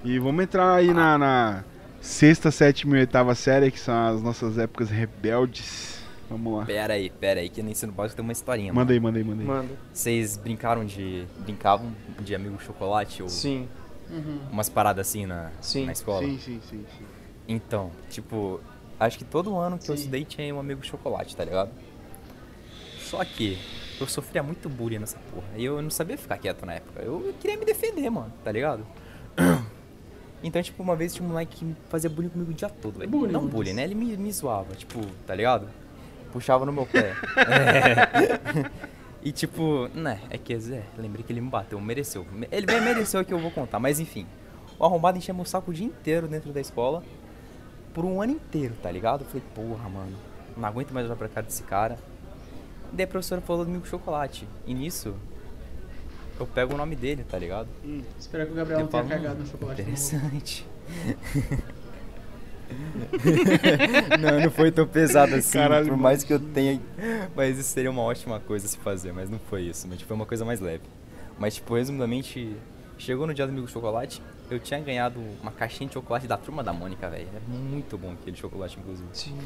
E 0.06 0.17
vamos 0.19 0.41
entrar 0.41 0.73
aí 0.75 0.93
na, 0.93 1.17
na 1.17 1.63
sexta, 1.99 2.49
sétima 2.49 2.95
e 2.95 3.01
oitava 3.01 3.36
série, 3.36 3.69
que 3.71 3.79
são 3.79 3.93
as 4.08 4.21
nossas 4.23 4.58
épocas 4.58 4.89
rebeldes. 4.89 5.92
Vamos 6.34 6.60
lá. 6.60 6.65
Pera 6.65 6.93
aí, 6.96 7.10
pera 7.12 7.39
aí, 7.41 7.50
que 7.50 7.62
no 7.62 7.69
ensino 7.69 7.91
básico 7.91 8.15
tem 8.15 8.24
uma 8.24 8.32
historinha, 8.32 8.74
mano. 8.74 8.80
Manda 8.82 8.93
aí, 8.93 9.00
manda 9.00 9.17
aí, 9.19 9.24
manda 9.24 9.41
aí. 9.41 9.48
Manda. 9.48 9.74
Vocês 9.93 10.36
brincaram 10.36 10.84
de. 10.84 11.26
brincavam 11.39 11.91
de 12.19 12.34
amigo 12.34 12.60
chocolate 12.62 13.22
ou 13.22 13.30
Sim, 13.30 13.67
Uhum. 14.10 14.39
umas 14.52 14.67
paradas 14.67 15.08
assim 15.08 15.26
na, 15.26 15.52
Sim. 15.62 15.86
na 15.86 15.91
escola? 15.91 16.26
Sim, 16.26 16.38
sim, 16.39 16.60
sim, 16.69 16.86
sim. 16.98 17.06
Então, 17.48 17.91
tipo, 18.10 18.60
acho 19.00 19.17
que 19.17 19.24
todo 19.24 19.56
ano 19.58 19.78
que 19.78 19.89
eu 19.89 19.96
Sim. 19.96 20.02
estudei 20.02 20.26
tinha 20.26 20.54
um 20.54 20.60
amigo 20.60 20.84
chocolate, 20.84 21.36
tá 21.36 21.43
ligado? 21.46 21.69
Só 23.00 23.24
que 23.24 23.58
eu 24.02 24.08
sofria 24.08 24.41
muito 24.41 24.67
bullying 24.69 25.00
nessa 25.00 25.19
porra. 25.32 25.46
E 25.56 25.63
eu 25.65 25.82
não 25.82 25.89
sabia 25.91 26.17
ficar 26.17 26.38
quieto 26.39 26.65
na 26.65 26.74
época. 26.74 27.02
Eu 27.02 27.34
queria 27.39 27.58
me 27.58 27.65
defender, 27.65 28.10
mano, 28.10 28.34
tá 28.43 28.52
ligado? 28.52 28.86
Então, 30.46 30.62
tipo, 30.62 30.84
uma 30.84 30.93
vez 30.93 31.13
tinha 31.13 31.26
um 31.26 31.30
moleque 31.30 31.56
que 31.63 31.76
fazia 31.88 32.10
bullying 32.10 32.28
comigo 32.28 32.52
o 32.52 32.54
dia 32.54 32.67
todo, 32.67 33.00
velho. 33.00 33.10
Bullying, 33.10 33.32
Não 33.32 33.48
bullying, 33.48 33.72
né? 33.72 33.86
Ele 33.86 33.96
me, 33.96 34.17
me 34.17 34.30
zoava, 34.30 34.76
tipo, 34.76 35.00
tá 35.26 35.34
ligado? 35.34 35.69
Puxava 36.34 36.65
no 36.65 36.74
meu 36.74 36.86
pé. 36.86 37.13
É. 37.38 38.84
E 39.26 39.32
tipo, 39.32 39.88
né, 39.96 40.19
é 40.30 40.38
que 40.38 40.54
Zé, 40.60 40.84
lembrei 40.98 41.24
que 41.24 41.32
ele 41.32 41.39
me 41.39 41.50
bateu, 41.50 41.80
mereceu. 41.80 42.28
Me- 42.30 42.46
Ele 42.52 42.65
bem 42.65 42.82
mereceu 42.82 43.24
que 43.24 43.34
eu 43.34 43.39
vou 43.39 43.50
contar, 43.52 43.80
mas 43.80 43.98
enfim. 43.98 44.28
O 44.78 44.84
arrombado 44.84 45.17
enchia 45.17 45.34
meu 45.34 45.46
saco 45.46 45.72
o 45.72 45.74
dia 45.74 45.86
inteiro 45.86 46.28
dentro 46.28 46.52
da 46.52 46.60
escola. 46.60 47.02
Por 47.93 48.04
um 48.04 48.22
ano 48.22 48.34
inteiro, 48.34 48.74
tá 48.84 48.91
ligado? 48.91 49.22
Eu 49.22 49.28
falei, 49.28 49.43
porra, 49.56 49.88
mano, 49.88 50.12
não 50.58 50.67
aguento 50.67 50.91
mais 50.91 51.06
olhar 51.06 51.15
pra 51.15 51.30
cara 51.30 51.46
desse 51.46 51.63
cara. 51.63 51.98
Daí 52.91 53.06
a 53.06 53.08
professora 53.08 53.39
falou 53.39 53.63
do 53.63 53.72
milk 53.72 53.88
chocolate. 53.88 54.46
E 54.67 54.74
nisso, 54.74 55.15
eu 56.38 56.46
pego 56.46 56.74
o 56.74 56.78
nome 56.78 56.93
dele, 56.98 57.24
tá 57.24 57.38
ligado? 57.39 57.69
Espero 58.19 58.46
que 58.48 58.52
o 58.52 58.56
Gabriel 58.56 58.80
Eu 58.82 58.84
não 58.84 58.91
tenha 58.91 59.04
falo, 59.06 59.15
cagado 59.22 59.36
no 59.39 59.43
"Hum, 59.43 59.48
chocolate. 59.48 59.82
Interessante. 59.84 60.67
não, 64.19 64.41
não 64.41 64.52
foi 64.52 64.71
tão 64.71 64.88
pesado 64.88 65.36
assim, 65.36 65.58
Caralho, 65.58 65.88
por 65.88 65.97
mais 65.97 66.23
que 66.23 66.34
eu 66.34 66.39
tenha. 66.39 66.80
Mas 67.36 67.58
isso 67.58 67.69
seria 67.69 67.91
uma 67.91 68.02
ótima 68.02 68.39
coisa 68.39 68.65
a 68.65 68.69
se 68.69 68.78
fazer, 68.78 69.12
mas 69.13 69.30
não 69.30 69.39
foi 69.39 69.63
isso, 69.63 69.88
mas 69.88 69.97
tipo, 69.97 70.08
foi 70.08 70.15
uma 70.15 70.26
coisa 70.26 70.43
mais 70.45 70.60
leve. 70.60 70.84
Mas 71.38 71.56
tipo, 71.56 71.76
resumidamente, 71.76 72.56
chegou 72.97 73.28
no 73.28 73.34
dia 73.34 73.45
do 73.45 73.52
amigo 73.52 73.67
chocolate, 73.67 74.21
eu 74.49 74.60
tinha 74.60 74.80
ganhado 74.80 75.19
uma 75.41 75.52
caixinha 75.52 75.88
de 75.88 75.93
chocolate 75.93 76.28
da 76.28 76.38
turma 76.38 76.63
da 76.63 76.73
Mônica, 76.73 77.10
velho. 77.10 77.28
Era 77.30 77.41
muito 77.47 77.97
bom 77.97 78.12
aquele 78.12 78.38
chocolate, 78.38 78.78
inclusive. 78.80 79.10
Sim. 79.13 79.38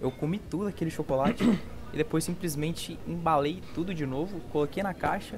Eu 0.00 0.10
comi 0.10 0.38
tudo 0.38 0.66
aquele 0.66 0.90
chocolate 0.90 1.42
e 1.92 1.96
depois 1.96 2.24
simplesmente 2.24 2.98
embalei 3.06 3.62
tudo 3.74 3.94
de 3.94 4.06
novo, 4.06 4.40
coloquei 4.52 4.82
na 4.82 4.94
caixa 4.94 5.36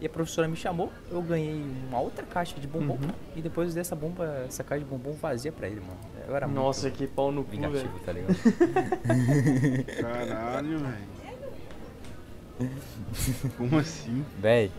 E 0.00 0.06
a 0.06 0.08
professora 0.08 0.46
me 0.46 0.56
chamou, 0.56 0.92
eu 1.10 1.20
ganhei 1.22 1.64
uma 1.88 2.00
outra 2.00 2.24
caixa 2.24 2.58
de 2.60 2.66
bombom. 2.66 2.94
Uhum. 2.94 3.10
E 3.36 3.42
depois 3.42 3.74
dessa 3.74 3.96
bomba, 3.96 4.44
essa 4.46 4.62
caixa 4.62 4.84
de 4.84 4.90
bombom 4.90 5.12
vazia 5.12 5.52
pra 5.52 5.66
ele, 5.68 5.80
mano. 5.80 5.98
Eu 6.28 6.36
era 6.36 6.46
Nossa, 6.46 6.82
muito 6.88 6.98
que 6.98 7.06
pau 7.06 7.32
no 7.32 7.42
cu, 7.42 7.50
velho. 7.52 7.70
vingativo, 7.72 7.98
tá 8.04 8.12
ligado? 8.12 8.36
Caralho, 9.98 10.78
velho. 10.78 12.70
Como 13.56 13.78
assim? 13.78 14.22
Véi. 14.38 14.70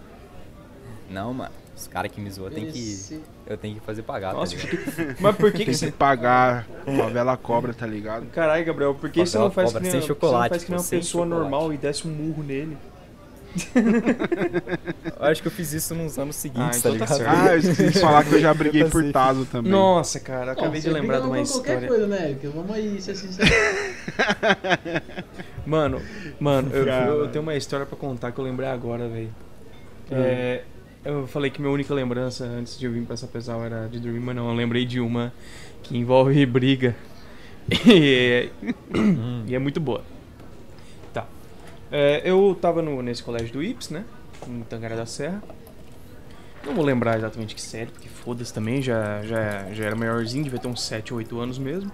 Não, 1.09 1.33
mano. 1.33 1.51
Os 1.75 1.87
caras 1.87 2.11
que 2.11 2.19
me 2.21 2.29
zoam 2.29 2.51
tem 2.51 2.69
que. 2.69 3.21
Eu 3.47 3.57
tenho 3.57 3.75
que 3.75 3.81
fazer 3.81 4.03
pagar, 4.03 4.33
Nossa, 4.33 4.55
tá 4.55 4.61
ligado? 4.61 4.91
fiquei... 4.91 5.15
Mas 5.19 5.35
por 5.37 5.51
que, 5.51 5.57
Tem 5.59 5.65
que 5.65 5.71
que 5.71 5.77
você... 5.77 5.91
pagar 5.91 6.67
favela 6.85 7.37
cobra, 7.37 7.73
tá 7.73 7.87
ligado? 7.87 8.25
Caralho, 8.27 8.65
Gabriel, 8.65 8.93
por 8.93 9.09
que 9.09 9.25
você 9.25 9.37
não 9.37 9.49
faz 9.49 9.69
que 9.69 9.73
cobra 9.75 9.81
nem, 9.83 9.91
sem 9.91 10.01
você 10.01 10.07
não 10.07 10.15
chocolate, 10.15 10.49
faz 10.49 10.63
que 10.65 10.71
nem 10.71 10.79
uma 10.79 10.85
pessoa 10.87 11.23
chocolate. 11.25 11.41
normal 11.41 11.73
e 11.73 11.77
desce 11.77 12.05
um 12.07 12.11
murro 12.11 12.43
nele? 12.43 12.77
Eu 15.19 15.19
acho 15.25 15.41
que 15.41 15.47
eu 15.47 15.51
fiz 15.51 15.73
isso 15.73 15.95
nos 15.95 16.17
anos 16.19 16.35
seguintes, 16.35 16.79
então 16.79 16.97
tá 16.97 17.05
tá 17.05 17.13
ligado? 17.15 17.17
certo. 17.17 17.47
Ah, 17.47 17.53
eu 17.53 17.59
esqueci 17.59 17.91
de 17.91 17.99
falar 17.99 18.23
que 18.23 18.35
eu 18.35 18.39
já 18.39 18.53
briguei 18.53 18.83
por 18.85 18.91
passei. 18.91 19.11
Tazo 19.11 19.45
também. 19.45 19.71
Nossa, 19.71 20.19
cara, 20.19 20.53
Bom, 20.53 20.61
acabei 20.61 20.81
de 20.81 20.89
lembrar 20.89 21.19
de 21.19 21.27
uma 21.27 21.37
com 21.37 21.45
qualquer 21.45 21.83
história. 21.83 21.87
coisa, 21.87 22.07
né? 22.07 22.37
Que 22.39 22.47
Vamos 22.47 22.71
aí 22.71 23.01
ser 23.01 23.15
sincero. 23.15 23.49
Mano, 25.65 26.01
mano, 26.39 26.71
eu, 26.73 26.87
eu 26.87 27.27
tenho 27.27 27.43
uma 27.43 27.55
história 27.55 27.85
pra 27.85 27.95
contar 27.97 28.31
que 28.31 28.39
eu 28.39 28.43
lembrei 28.43 28.67
agora, 28.69 29.07
velho. 29.07 29.29
É, 30.09 30.63
eu 31.05 31.27
falei 31.27 31.51
que 31.51 31.61
minha 31.61 31.71
única 31.71 31.93
lembrança 31.93 32.43
antes 32.45 32.79
de 32.79 32.85
eu 32.87 32.91
vir 32.91 33.03
pra 33.03 33.13
essa 33.13 33.27
pessoal 33.27 33.63
era 33.63 33.87
de 33.87 33.99
dormir, 33.99 34.19
mas 34.19 34.35
não, 34.35 34.49
eu 34.49 34.55
lembrei 34.55 34.83
de 34.85 34.99
uma 34.99 35.31
que 35.83 35.95
envolve 35.95 36.43
briga. 36.47 36.95
E, 37.85 38.49
e 39.47 39.53
é 39.53 39.59
muito 39.59 39.79
boa. 39.79 40.03
É, 41.91 42.21
eu 42.23 42.57
tava 42.59 42.81
no, 42.81 43.01
nesse 43.01 43.23
colégio 43.23 43.51
do 43.51 43.63
IPS, 43.63 43.89
né? 43.89 44.05
Em 44.47 44.61
Tangará 44.61 44.95
da 44.95 45.05
Serra. 45.05 45.41
Não 46.65 46.75
vou 46.75 46.83
lembrar 46.83 47.17
exatamente 47.17 47.55
que 47.55 47.61
série, 47.61 47.89
porque 47.89 48.09
foda-se 48.09 48.53
também, 48.53 48.81
já, 48.81 49.23
já, 49.23 49.71
já 49.71 49.85
era 49.85 49.95
maiorzinho, 49.95 50.43
devia 50.43 50.59
ter 50.59 50.67
uns 50.67 50.81
7 50.83 51.13
ou 51.13 51.17
8 51.19 51.39
anos 51.39 51.57
mesmo. 51.57 51.91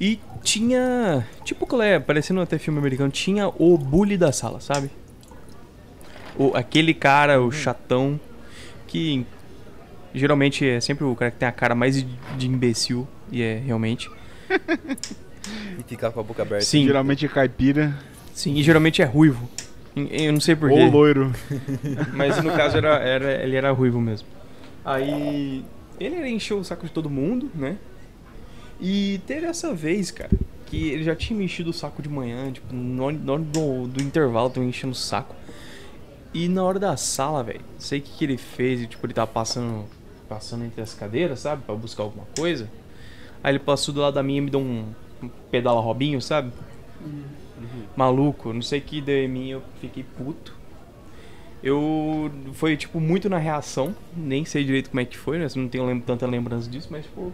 E 0.00 0.20
tinha. 0.42 1.26
Tipo, 1.44 1.66
qual 1.66 1.82
é? 1.82 1.98
Parecendo 1.98 2.40
até 2.40 2.58
filme 2.58 2.78
americano, 2.78 3.10
tinha 3.10 3.48
o 3.48 3.76
bully 3.76 4.16
da 4.16 4.32
sala, 4.32 4.60
sabe? 4.60 4.90
O, 6.38 6.56
aquele 6.56 6.94
cara, 6.94 7.42
o 7.42 7.50
chatão, 7.50 8.18
que 8.86 9.26
geralmente 10.14 10.66
é 10.66 10.80
sempre 10.80 11.04
o 11.04 11.14
cara 11.16 11.32
que 11.32 11.38
tem 11.38 11.48
a 11.48 11.52
cara 11.52 11.74
mais 11.74 11.96
de 12.36 12.46
imbecil, 12.46 13.06
e 13.30 13.42
é 13.42 13.56
realmente. 13.56 14.10
E 15.78 15.82
ficar 15.84 16.10
com 16.10 16.20
a 16.20 16.22
boca 16.22 16.42
aberta. 16.42 16.64
Sim, 16.64 16.84
Geralmente 16.84 17.24
é 17.24 17.28
caipira 17.28 17.96
sim, 18.38 18.54
e 18.54 18.62
geralmente 18.62 19.02
é 19.02 19.04
ruivo. 19.04 19.48
Eu 19.96 20.32
não 20.32 20.40
sei 20.40 20.54
porquê. 20.54 20.74
ou 20.74 20.90
loiro. 20.90 21.32
Mas 22.14 22.42
no 22.42 22.52
caso 22.52 22.76
era, 22.76 22.96
era, 22.98 23.42
ele 23.42 23.56
era 23.56 23.72
ruivo 23.72 24.00
mesmo. 24.00 24.28
Aí 24.84 25.64
ele 25.98 26.28
encheu 26.28 26.58
o 26.58 26.64
saco 26.64 26.86
de 26.86 26.92
todo 26.92 27.10
mundo, 27.10 27.50
né? 27.54 27.76
E 28.80 29.20
teve 29.26 29.46
essa 29.46 29.74
vez, 29.74 30.10
cara, 30.10 30.30
que 30.66 30.90
ele 30.90 31.02
já 31.02 31.16
tinha 31.16 31.36
me 31.36 31.44
enchido 31.44 31.70
o 31.70 31.72
saco 31.72 32.00
de 32.00 32.08
manhã, 32.08 32.52
tipo, 32.52 32.72
na 32.72 33.04
hora 33.04 33.42
do, 33.42 33.88
do 33.88 34.02
intervalo, 34.02 34.50
tava 34.50 34.64
enchendo 34.64 34.92
o 34.92 34.96
saco. 34.96 35.34
E 36.32 36.48
na 36.48 36.62
hora 36.62 36.78
da 36.78 36.96
sala, 36.96 37.42
velho, 37.42 37.60
sei 37.78 37.98
o 37.98 38.02
que, 38.02 38.10
que 38.18 38.24
ele 38.24 38.36
fez, 38.36 38.82
e, 38.82 38.86
tipo, 38.86 39.04
ele 39.04 39.14
tava 39.14 39.26
passando, 39.26 39.86
passando 40.28 40.64
entre 40.64 40.80
as 40.80 40.94
cadeiras, 40.94 41.40
sabe, 41.40 41.62
Pra 41.64 41.74
buscar 41.74 42.04
alguma 42.04 42.26
coisa. 42.36 42.70
Aí 43.42 43.52
ele 43.52 43.58
passou 43.58 43.92
do 43.92 44.00
lado 44.00 44.14
da 44.14 44.22
minha 44.22 44.38
e 44.38 44.42
me 44.42 44.50
deu 44.50 44.60
um, 44.60 44.86
um 45.22 45.28
pedala 45.50 45.80
Robinho, 45.80 46.20
sabe? 46.20 46.52
Maluco, 47.96 48.52
não 48.52 48.62
sei 48.62 48.78
o 48.78 48.82
que 48.82 49.00
deu 49.00 49.24
em 49.24 49.28
mim, 49.28 49.48
eu 49.48 49.62
fiquei 49.80 50.04
puto. 50.04 50.56
Eu. 51.62 52.30
Foi, 52.52 52.76
tipo, 52.76 53.00
muito 53.00 53.28
na 53.28 53.38
reação. 53.38 53.94
Nem 54.16 54.44
sei 54.44 54.64
direito 54.64 54.90
como 54.90 55.00
é 55.00 55.04
que 55.04 55.16
foi, 55.16 55.38
né? 55.38 55.46
Não 55.56 55.68
tenho 55.68 56.00
tanta 56.02 56.26
lembrança 56.26 56.70
disso, 56.70 56.88
mas, 56.90 57.04
tipo. 57.04 57.32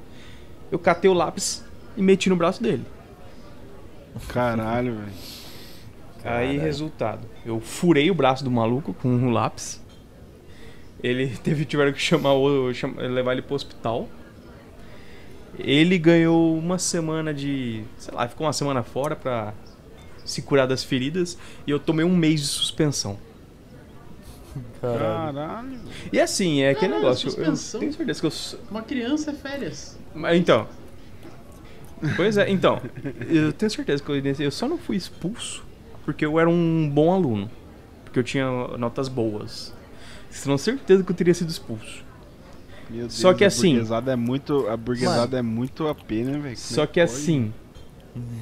Eu 0.70 0.78
catei 0.78 1.10
o 1.10 1.14
lápis 1.14 1.64
e 1.96 2.02
meti 2.02 2.28
no 2.28 2.36
braço 2.36 2.62
dele. 2.62 2.84
Caralho, 4.28 4.94
velho. 4.94 5.12
Aí, 6.24 6.56
resultado. 6.58 7.28
Eu 7.44 7.60
furei 7.60 8.10
o 8.10 8.14
braço 8.14 8.42
do 8.42 8.50
maluco 8.50 8.94
com 8.94 9.08
um 9.08 9.30
lápis. 9.30 9.82
Ele 11.02 11.28
teve, 11.44 11.64
tiveram 11.66 11.92
que 11.92 12.00
chamar 12.00 12.32
o. 12.32 12.72
levar 12.96 13.32
ele 13.32 13.42
pro 13.42 13.54
hospital. 13.54 14.08
Ele 15.58 15.98
ganhou 15.98 16.56
uma 16.56 16.78
semana 16.78 17.32
de. 17.34 17.84
Sei 17.98 18.12
lá, 18.12 18.26
ficou 18.26 18.46
uma 18.46 18.52
semana 18.54 18.82
fora 18.82 19.14
pra 19.14 19.52
se 20.24 20.42
curar 20.42 20.66
das 20.66 20.82
feridas. 20.84 21.36
E 21.66 21.70
eu 21.70 21.78
tomei 21.78 22.04
um 22.04 22.16
mês 22.16 22.40
de 22.40 22.46
suspensão. 22.46 23.18
Caralho. 24.80 25.80
E 26.12 26.20
assim, 26.20 26.60
é 26.62 26.70
aquele 26.70 26.92
Caralho, 26.92 27.02
negócio. 27.02 27.28
Eu 27.30 27.34
tenho 27.80 27.92
certeza 27.92 28.20
que 28.20 28.26
eu. 28.26 28.30
sou- 28.30 28.60
Uma 28.70 28.82
criança 28.82 29.30
é 29.30 29.34
férias. 29.34 29.98
Mas 30.14 30.38
então. 30.38 30.68
Pois 32.16 32.36
é, 32.36 32.50
então. 32.50 32.80
Eu 33.28 33.52
tenho 33.52 33.70
certeza 33.70 34.02
que 34.02 34.10
eu, 34.10 34.16
eu 34.16 34.50
só 34.50 34.68
não 34.68 34.76
fui 34.78 34.96
expulso 34.96 35.64
porque 36.04 36.24
eu 36.24 36.38
era 36.38 36.48
um 36.48 36.88
bom 36.88 37.12
aluno. 37.12 37.50
Porque 38.04 38.18
eu 38.18 38.22
tinha 38.24 38.46
notas 38.78 39.08
boas. 39.08 39.72
Tenho 40.42 40.58
certeza 40.58 41.02
que 41.02 41.10
eu 41.10 41.16
teria 41.16 41.34
sido 41.34 41.48
expulso. 41.48 42.04
Meu 42.90 43.00
Deus, 43.02 43.14
Só 43.14 43.32
que 43.32 43.42
a 43.42 43.46
assim- 43.46 43.70
burguesada 43.72 44.12
é 44.12 44.16
muito, 44.16 44.68
a 44.68 44.76
burguesada 44.76 45.38
é 45.38 45.42
muito 45.42 45.88
a 45.88 45.94
pena, 45.94 46.38
velho. 46.38 46.56
Só 46.56 46.82
é 46.82 46.86
que 46.86 47.00
pode? 47.00 47.12
assim. 47.12 47.52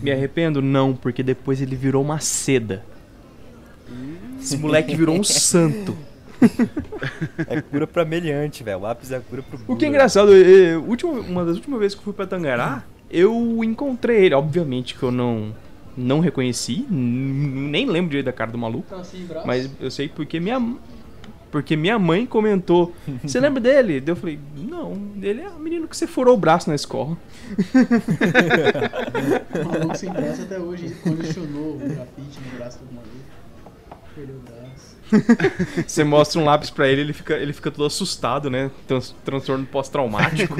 Me 0.02 0.10
arrependo? 0.10 0.60
Não, 0.60 0.94
porque 0.94 1.22
depois 1.22 1.60
ele 1.60 1.76
virou 1.76 2.02
uma 2.02 2.20
seda. 2.20 2.84
Esse 4.40 4.56
moleque 4.56 4.94
virou 4.96 5.16
um 5.16 5.24
santo. 5.24 5.96
É 7.46 7.60
cura 7.60 7.86
pra 7.86 8.04
meliante, 8.04 8.64
velho. 8.64 8.80
Lápis 8.80 9.12
é 9.12 9.20
cura 9.20 9.42
pro 9.42 9.58
O 9.66 9.76
que 9.76 9.84
é 9.84 9.88
engraçado, 9.88 10.32
é, 10.34 10.76
última, 10.76 11.12
uma 11.12 11.44
das 11.44 11.56
últimas 11.56 11.78
vezes 11.78 11.94
que 11.94 12.00
eu 12.00 12.04
fui 12.04 12.12
pra 12.12 12.26
Tangará, 12.26 12.84
eu 13.10 13.62
encontrei 13.62 14.24
ele. 14.24 14.34
Obviamente 14.34 14.96
que 14.96 15.02
eu 15.02 15.12
não, 15.12 15.54
não 15.96 16.20
reconheci, 16.20 16.84
nem 16.90 17.86
lembro 17.86 18.10
direito 18.10 18.26
da 18.26 18.32
cara 18.32 18.50
do 18.50 18.58
maluco. 18.58 18.86
Mas 19.46 19.70
eu 19.80 19.90
sei 19.90 20.08
porque 20.08 20.40
minha, 20.40 20.58
porque 21.52 21.76
minha 21.76 21.98
mãe 21.98 22.26
comentou: 22.26 22.92
Você 23.22 23.38
lembra 23.38 23.60
dele? 23.60 24.00
Daí 24.00 24.12
Eu 24.12 24.16
falei: 24.16 24.40
Não, 24.56 24.98
ele 25.20 25.42
é 25.42 25.48
o 25.50 25.58
menino 25.60 25.86
que 25.86 25.96
você 25.96 26.06
furou 26.06 26.34
o 26.34 26.38
braço 26.38 26.68
na 26.68 26.74
escola. 26.74 27.16
O 29.54 29.64
maluco 29.68 29.96
sem 29.96 30.10
braço 30.10 30.42
até 30.42 30.58
hoje 30.58 30.88
condicionou 31.02 31.74
o 31.74 31.78
grafite 31.78 32.40
no 32.50 32.56
braço 32.56 32.78
do 32.78 32.94
maluco. 32.94 33.10
Perdeu 34.14 34.36
o 34.36 34.38
braço. 34.40 34.61
Você 35.86 36.04
mostra 36.04 36.40
um 36.40 36.44
lápis 36.44 36.70
pra 36.70 36.88
ele, 36.88 37.00
ele 37.02 37.12
fica, 37.12 37.34
ele 37.34 37.52
fica 37.52 37.70
todo 37.70 37.84
assustado, 37.86 38.48
né? 38.50 38.70
Trans, 38.86 39.14
transtorno 39.24 39.66
pós-traumático. 39.66 40.56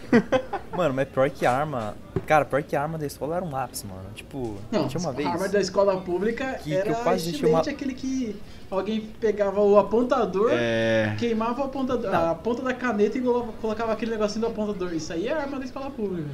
Mano, 0.76 0.94
mas 0.94 1.08
pior 1.08 1.28
que 1.30 1.44
arma. 1.44 1.94
Cara, 2.26 2.44
pior 2.44 2.62
que 2.62 2.74
arma 2.76 2.96
da 2.98 3.06
escola 3.06 3.36
era 3.36 3.44
um 3.44 3.50
lápis, 3.50 3.82
mano. 3.84 4.04
Tipo, 4.14 4.56
Não, 4.70 4.88
tinha 4.88 5.00
uma 5.00 5.10
a 5.10 5.12
vez. 5.12 5.28
arma 5.28 5.48
da 5.48 5.60
escola 5.60 6.00
pública 6.00 6.54
que- 6.54 6.70
que 6.70 6.74
era 6.76 6.90
eu 6.90 6.94
quase 6.96 7.30
estilete 7.30 7.54
uma- 7.54 7.60
aquele 7.60 7.94
que 7.94 8.36
alguém 8.70 9.00
pegava 9.20 9.60
o 9.60 9.78
apontador, 9.78 10.50
É. 10.52 11.14
queimava 11.18 11.60
o 11.60 11.64
apontador, 11.64 12.14
a 12.14 12.34
ponta 12.34 12.62
da 12.62 12.72
caneta 12.72 13.18
e 13.18 13.20
colo- 13.20 13.52
colocava 13.60 13.92
aquele 13.92 14.12
negocinho 14.12 14.40
do 14.42 14.46
apontador. 14.46 14.94
Isso 14.94 15.12
aí 15.12 15.28
é 15.28 15.32
arma 15.32 15.58
da 15.58 15.64
escola 15.64 15.90
pública. 15.90 16.28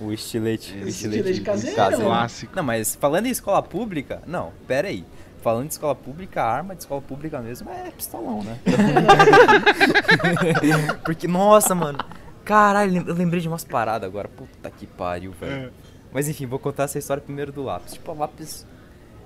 O 0.00 0.12
estilete. 0.12 0.74
O 0.82 0.88
estilete 0.88 1.40
caseiro, 1.42 1.76
né? 1.98 2.04
Clássico. 2.04 2.56
Não, 2.56 2.64
mas 2.64 2.96
falando 2.96 3.26
em 3.26 3.30
escola 3.30 3.62
pública. 3.62 4.20
Não, 4.26 4.50
pera 4.66 4.88
aí. 4.88 5.04
Falando 5.42 5.66
de 5.66 5.72
escola 5.72 5.94
pública, 5.94 6.40
a 6.40 6.50
arma 6.50 6.74
de 6.74 6.82
escola 6.82 7.02
pública 7.02 7.40
mesmo 7.40 7.68
é 7.68 7.90
pistolão, 7.90 8.44
né? 8.44 8.58
Porque, 11.04 11.26
nossa, 11.26 11.74
mano. 11.74 11.98
Caralho, 12.44 13.04
eu 13.08 13.14
lembrei 13.14 13.40
de 13.40 13.48
umas 13.48 13.64
paradas 13.64 14.08
agora. 14.08 14.28
Puta 14.28 14.70
que 14.70 14.86
pariu, 14.86 15.32
velho. 15.32 15.66
É. 15.66 15.70
Mas 16.12 16.28
enfim, 16.28 16.46
vou 16.46 16.60
contar 16.60 16.84
essa 16.84 16.98
história 16.98 17.20
primeiro 17.20 17.50
do 17.50 17.62
lápis. 17.62 17.94
Tipo, 17.94 18.12
o 18.12 18.18
lápis 18.18 18.64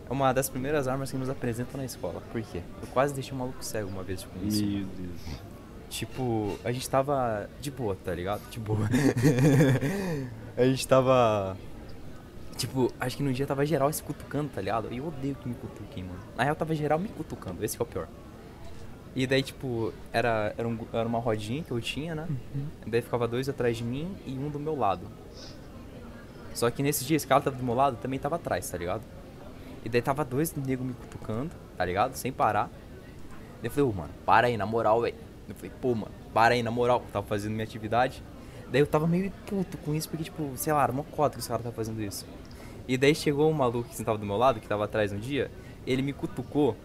é 0.08 0.12
uma 0.12 0.32
das 0.32 0.48
primeiras 0.48 0.88
armas 0.88 1.10
que 1.10 1.18
nos 1.18 1.28
apresentam 1.28 1.78
na 1.78 1.84
escola. 1.84 2.22
Por 2.32 2.40
quê? 2.40 2.62
Eu 2.80 2.88
quase 2.88 3.12
deixei 3.12 3.34
um 3.34 3.38
maluco 3.38 3.62
cego 3.62 3.90
uma 3.90 4.02
vez 4.02 4.24
com 4.24 4.46
isso. 4.46 4.64
Meu 4.64 4.86
Deus. 4.86 5.20
Tipo, 5.90 6.58
a 6.64 6.72
gente 6.72 6.88
tava 6.88 7.48
de 7.60 7.70
boa, 7.70 7.96
tá 8.02 8.14
ligado? 8.14 8.40
De 8.50 8.58
boa. 8.58 8.88
a 10.56 10.64
gente 10.64 10.88
tava. 10.88 11.56
Tipo, 12.56 12.90
acho 12.98 13.16
que 13.18 13.22
no 13.22 13.32
dia 13.32 13.46
tava 13.46 13.66
geral 13.66 13.92
se 13.92 14.02
cutucando, 14.02 14.48
tá 14.48 14.60
ligado? 14.60 14.88
E 14.90 14.96
eu 14.98 15.08
odeio 15.08 15.34
que 15.34 15.46
me 15.48 15.54
cutuquem, 15.54 16.04
mano. 16.04 16.18
Na 16.36 16.44
real, 16.44 16.56
tava 16.56 16.74
geral 16.74 16.98
me 16.98 17.08
cutucando, 17.08 17.62
esse 17.64 17.76
que 17.76 17.82
é 17.82 17.84
o 17.84 17.88
pior. 17.88 18.08
E 19.14 19.26
daí, 19.26 19.42
tipo, 19.42 19.92
era, 20.12 20.54
era, 20.56 20.66
um- 20.68 20.78
era 20.92 21.06
uma 21.06 21.18
rodinha 21.18 21.62
que 21.62 21.70
eu 21.70 21.80
tinha, 21.80 22.14
né? 22.14 22.26
Daí 22.86 23.02
ficava 23.02 23.26
dois 23.28 23.48
atrás 23.48 23.76
de 23.76 23.84
mim 23.84 24.14
e 24.26 24.32
um 24.38 24.48
do 24.48 24.58
meu 24.58 24.76
lado. 24.76 25.06
Só 26.54 26.70
que 26.70 26.82
nesse 26.82 27.04
dia, 27.04 27.16
esse 27.16 27.26
cara 27.26 27.40
tava 27.42 27.56
do 27.56 27.64
meu 27.64 27.74
lado 27.74 27.96
também 28.00 28.18
tava 28.18 28.36
atrás, 28.36 28.68
tá 28.70 28.78
ligado? 28.78 29.02
E 29.84 29.88
daí 29.88 30.00
tava 30.02 30.24
dois 30.24 30.54
negros 30.54 30.86
me 30.88 30.94
cutucando, 30.94 31.50
tá 31.76 31.84
ligado? 31.84 32.14
Sem 32.14 32.32
parar. 32.32 32.70
Daí 33.60 33.64
eu 33.64 33.70
falei, 33.70 33.90
ô, 33.90 33.92
mano, 33.92 34.10
para 34.24 34.46
aí, 34.46 34.56
na 34.56 34.64
moral, 34.66 35.02
velho. 35.02 35.14
Eu 35.48 35.54
falei, 35.54 35.70
pô, 35.80 35.94
mano, 35.94 36.10
para 36.32 36.54
aí, 36.54 36.62
na 36.62 36.70
moral. 36.70 37.02
Eu 37.06 37.12
tava 37.12 37.26
fazendo 37.26 37.52
minha 37.52 37.64
atividade. 37.64 38.22
Daí 38.70 38.80
eu 38.80 38.86
tava 38.86 39.06
meio 39.06 39.30
puto 39.46 39.76
com 39.78 39.94
isso, 39.94 40.08
porque, 40.08 40.24
tipo, 40.24 40.50
sei 40.56 40.72
lá, 40.72 40.82
era 40.82 40.92
uma 40.92 41.04
cota 41.04 41.34
que 41.34 41.40
os 41.40 41.46
caras 41.46 41.62
tava 41.62 41.74
fazendo 41.74 42.02
isso. 42.02 42.26
E 42.88 42.96
daí 42.96 43.14
chegou 43.14 43.50
um 43.50 43.54
maluco 43.54 43.88
que 43.88 43.96
sentava 43.96 44.18
do 44.18 44.26
meu 44.26 44.36
lado, 44.36 44.60
que 44.60 44.68
tava 44.68 44.84
atrás 44.84 45.12
um 45.12 45.18
dia, 45.18 45.50
ele 45.86 46.02
me 46.02 46.12
cutucou 46.12 46.76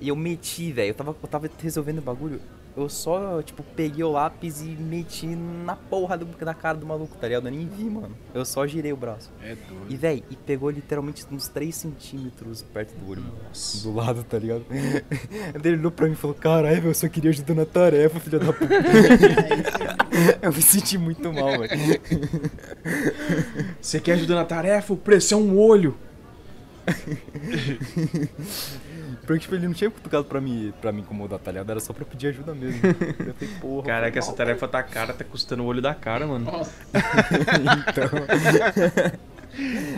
E 0.00 0.08
eu 0.08 0.16
meti, 0.16 0.72
velho. 0.72 0.90
Eu 0.90 0.94
tava, 0.94 1.16
eu 1.22 1.28
tava 1.28 1.50
resolvendo 1.58 1.98
o 1.98 2.02
bagulho. 2.02 2.40
Eu 2.76 2.90
só, 2.90 3.40
tipo, 3.40 3.62
peguei 3.62 4.04
o 4.04 4.12
lápis 4.12 4.60
e 4.60 4.66
meti 4.66 5.26
na 5.26 5.74
porra 5.74 6.18
do, 6.18 6.26
da 6.26 6.52
cara 6.52 6.76
do 6.76 6.84
maluco, 6.84 7.16
tá 7.16 7.26
ligado? 7.26 7.48
Eu 7.48 7.50
nem 7.50 7.66
vi, 7.66 7.84
mano. 7.84 8.14
Eu 8.34 8.44
só 8.44 8.66
girei 8.66 8.92
o 8.92 8.96
braço. 8.96 9.32
É 9.42 9.54
doido. 9.54 9.86
E, 9.88 9.96
velho, 9.96 10.22
e 10.28 10.36
pegou 10.36 10.68
literalmente 10.68 11.24
uns 11.32 11.48
3 11.48 11.74
centímetros 11.74 12.62
perto 12.62 12.94
do 12.98 13.10
olho, 13.10 13.22
mano. 13.22 13.34
Do 13.82 13.94
lado, 13.94 14.22
tá 14.24 14.38
ligado? 14.38 14.66
Ele 15.64 15.78
olhou 15.78 15.90
pra 15.90 16.06
mim 16.06 16.12
e 16.12 16.16
falou, 16.16 16.36
caralho, 16.36 16.76
velho, 16.76 16.90
eu 16.90 16.94
só 16.94 17.08
queria 17.08 17.30
ajudar 17.30 17.54
na 17.54 17.64
tarefa, 17.64 18.20
filha 18.20 18.38
da 18.38 18.52
puta. 18.52 18.74
eu 20.42 20.52
me 20.52 20.62
senti 20.62 20.98
muito 20.98 21.32
mal, 21.32 21.58
velho. 21.58 21.70
Você 23.80 24.00
quer 24.00 24.12
ajudar 24.12 24.34
na 24.34 24.44
tarefa? 24.44 24.92
O 24.92 24.98
preço 24.98 25.32
é 25.32 25.36
um 25.36 25.58
olho. 25.58 25.96
Porque, 29.26 29.40
tipo, 29.40 29.54
ele 29.56 29.66
não 29.66 29.74
tinha 29.74 29.90
cutucado 29.90 30.24
pra 30.24 30.40
me, 30.40 30.72
pra 30.80 30.92
me 30.92 31.00
incomodar, 31.00 31.38
tá 31.40 31.50
ligado? 31.50 31.68
Era 31.70 31.80
só 31.80 31.92
pra 31.92 32.04
pedir 32.04 32.28
ajuda 32.28 32.54
mesmo. 32.54 32.80
Eu 32.86 33.34
falei, 33.34 33.54
porra. 33.60 33.86
Caraca, 33.86 34.12
foi 34.12 34.18
essa 34.20 34.28
mal, 34.28 34.36
tarefa 34.36 34.68
tá 34.68 34.82
cara, 34.84 35.12
tá 35.12 35.24
custando 35.24 35.62
o 35.64 35.66
olho 35.66 35.82
da 35.82 35.94
cara, 35.94 36.26
mano. 36.26 36.44
Nossa. 36.44 36.72
Então, 37.88 38.08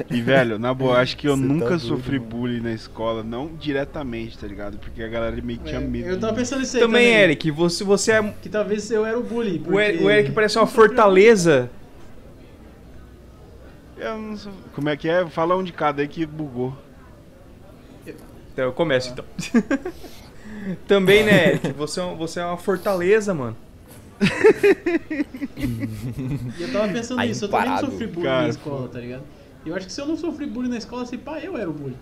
E, 0.09 0.23
velho, 0.23 0.57
na 0.57 0.73
boa, 0.73 0.99
acho 1.01 1.17
que 1.17 1.27
eu 1.27 1.35
Cê 1.37 1.43
tá 1.43 1.49
nunca 1.49 1.67
doido, 1.71 1.81
sofri 1.81 2.19
mano. 2.21 2.31
bullying 2.31 2.61
na 2.61 2.73
escola, 2.73 3.25
não 3.25 3.49
diretamente, 3.57 4.39
tá 4.39 4.47
ligado? 4.47 4.79
Porque 4.79 5.03
a 5.03 5.09
galera 5.09 5.37
meio 5.43 5.59
que 5.59 5.65
tinha 5.67 5.81
É, 5.81 5.85
medo. 5.85 6.09
eu 6.11 6.21
tava 6.21 6.33
pensando 6.35 6.61
nisso 6.61 6.77
aí 6.77 6.83
Também, 6.83 7.07
Eric, 7.13 7.51
você, 7.51 7.83
você 7.83 8.13
é. 8.13 8.23
Que 8.41 8.49
talvez 8.49 8.89
eu 8.91 9.05
era 9.05 9.19
o 9.19 9.23
bully. 9.23 9.61
O 9.67 9.81
Eric, 9.81 9.93
porque- 9.99 10.05
o 10.05 10.11
Eric 10.11 10.31
parece 10.33 10.57
uma 10.59 10.67
fortaleza. 10.67 11.69
Eu 13.97 14.17
não 14.17 14.37
sou- 14.37 14.53
Como 14.73 14.89
é 14.89 14.97
que 14.97 15.09
é? 15.09 15.27
Fala 15.27 15.57
um 15.57 15.63
de 15.65 15.73
cada 15.73 16.03
aí 16.03 16.09
que 16.09 16.25
bugou. 16.25 16.73
Então 18.59 18.67
eu 18.67 18.73
começo 18.73 19.11
então. 19.13 19.25
Também, 20.89 21.23
né, 21.25 21.51
Eric? 21.63 21.73
Você 21.75 22.01
é, 22.01 22.15
você 22.17 22.41
é 22.41 22.45
uma 22.45 22.57
fortaleza, 22.57 23.33
mano. 23.33 23.57
E 26.59 26.63
eu 26.63 26.73
tava 26.73 26.89
pensando 26.93 27.21
Aí, 27.21 27.29
nisso, 27.29 27.45
eu 27.45 27.49
também 27.49 27.79
sofri 27.79 28.09
bullying 28.09 28.27
Cara, 28.27 28.43
na 28.43 28.49
escola, 28.49 28.89
tá 28.89 28.99
ligado? 28.99 29.23
Eu 29.65 29.77
acho 29.77 29.87
que 29.87 29.93
se 29.93 30.01
eu 30.01 30.07
não 30.09 30.17
sofri 30.17 30.45
bullying 30.47 30.71
na 30.71 30.77
escola, 30.79 31.05
assim, 31.05 31.17
pá, 31.19 31.39
eu 31.39 31.57
era 31.57 31.71
o 31.71 31.73
bully. 31.73 31.97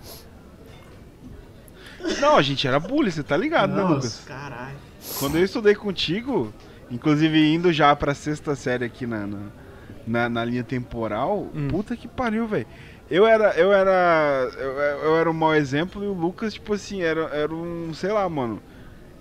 Não, 2.22 2.38
a 2.38 2.42
gente 2.42 2.66
era 2.66 2.80
bullying, 2.80 3.10
você 3.10 3.22
tá 3.22 3.36
ligado, 3.36 3.74
né, 3.74 3.82
Nossa, 3.82 3.94
Lucas? 3.96 4.22
caralho. 4.24 4.76
Quando 5.18 5.36
eu 5.36 5.44
estudei 5.44 5.74
contigo, 5.74 6.54
inclusive 6.90 7.52
indo 7.52 7.70
já 7.70 7.94
pra 7.94 8.14
sexta 8.14 8.54
série 8.56 8.86
aqui 8.86 9.06
na, 9.06 9.26
na, 9.26 9.38
na- 10.06 10.28
na 10.30 10.42
linha 10.44 10.64
temporal, 10.64 11.48
Hum. 11.54 11.68
puta 11.68 11.94
que 11.94 12.08
pariu, 12.08 12.46
velho. 12.46 12.66
Eu 13.08 13.26
era, 13.26 13.50
eu 13.56 13.72
era, 13.72 14.50
eu, 14.56 14.72
eu 14.72 15.16
era 15.16 15.30
um 15.30 15.34
mau 15.34 15.54
exemplo 15.54 16.02
e 16.02 16.06
o 16.08 16.12
Lucas, 16.12 16.54
tipo 16.54 16.74
assim, 16.74 17.02
era, 17.02 17.22
era 17.26 17.54
um, 17.54 17.94
sei 17.94 18.10
lá, 18.10 18.28
mano. 18.28 18.60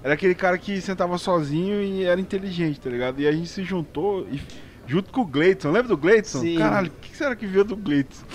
Era 0.03 0.15
aquele 0.15 0.35
cara 0.35 0.57
que 0.57 0.79
sentava 0.81 1.17
sozinho 1.17 1.81
e 1.81 2.03
era 2.03 2.19
inteligente, 2.19 2.79
tá 2.79 2.89
ligado? 2.89 3.19
E 3.19 3.27
a 3.27 3.31
gente 3.31 3.47
se 3.47 3.63
juntou 3.63 4.27
e 4.27 4.41
junto 4.87 5.11
com 5.11 5.21
o 5.21 5.25
Gleidson, 5.25 5.71
lembra 5.71 5.89
do 5.89 5.97
Gleidson? 5.97 6.41
Sim. 6.41 6.57
Caralho, 6.57 6.87
o 6.87 6.99
que 7.01 7.15
será 7.15 7.35
que 7.35 7.45
viu 7.45 7.63
do 7.63 7.75
Gleidson? 7.75 8.25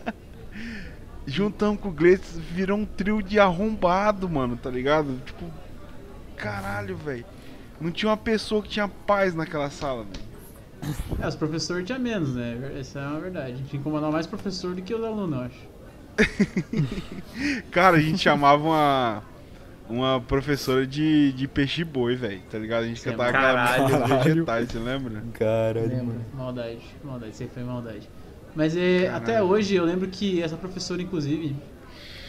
Juntamos 1.26 1.80
com 1.80 1.88
o 1.90 1.92
Gleidson, 1.92 2.40
virou 2.52 2.78
um 2.78 2.84
trio 2.84 3.22
de 3.22 3.38
arrombado, 3.38 4.28
mano, 4.28 4.56
tá 4.56 4.70
ligado? 4.70 5.20
Tipo, 5.24 5.44
caralho, 6.36 6.96
velho. 6.96 7.24
Não 7.80 7.90
tinha 7.90 8.10
uma 8.10 8.16
pessoa 8.16 8.62
que 8.62 8.68
tinha 8.68 8.88
paz 8.88 9.34
naquela 9.34 9.70
sala, 9.70 10.04
velho. 10.04 10.29
É, 11.20 11.26
os 11.28 11.36
professores 11.36 11.84
tinham 11.86 12.00
menos, 12.00 12.34
né? 12.34 12.72
Essa 12.78 13.00
é 13.00 13.06
uma 13.06 13.20
verdade. 13.20 13.52
A 13.52 13.56
gente 13.56 13.76
incomodava 13.76 14.12
mais 14.12 14.26
professor 14.26 14.74
do 14.74 14.82
que 14.82 14.94
os 14.94 15.04
alunos, 15.04 15.38
eu 15.38 15.44
acho. 15.44 15.70
Cara, 17.70 17.96
a 17.96 18.00
gente 18.00 18.18
chamava 18.18 18.62
uma, 18.62 19.22
uma 19.88 20.20
professora 20.20 20.86
de, 20.86 21.32
de 21.32 21.48
peixe 21.48 21.84
boi, 21.84 22.14
velho, 22.16 22.42
tá 22.50 22.58
ligado? 22.58 22.84
A 22.84 22.86
gente 22.86 23.00
Sim, 23.00 23.10
cantava 23.10 23.30
aquela 23.30 23.54
caralho. 23.54 23.88
Caralho. 23.88 24.24
vegetais, 24.24 24.68
você 24.70 24.78
lembra? 24.78 25.22
caralho, 25.34 25.88
Lembro. 25.88 26.06
mano. 26.06 26.24
Maldade, 26.34 26.80
maldade, 27.04 27.32
isso 27.32 27.42
aí 27.42 27.48
foi 27.48 27.62
maldade. 27.62 28.08
Mas 28.54 28.76
é, 28.76 29.08
até 29.08 29.42
hoje 29.42 29.74
eu 29.74 29.84
lembro 29.84 30.08
que 30.08 30.42
essa 30.42 30.56
professora, 30.56 31.00
inclusive, 31.00 31.54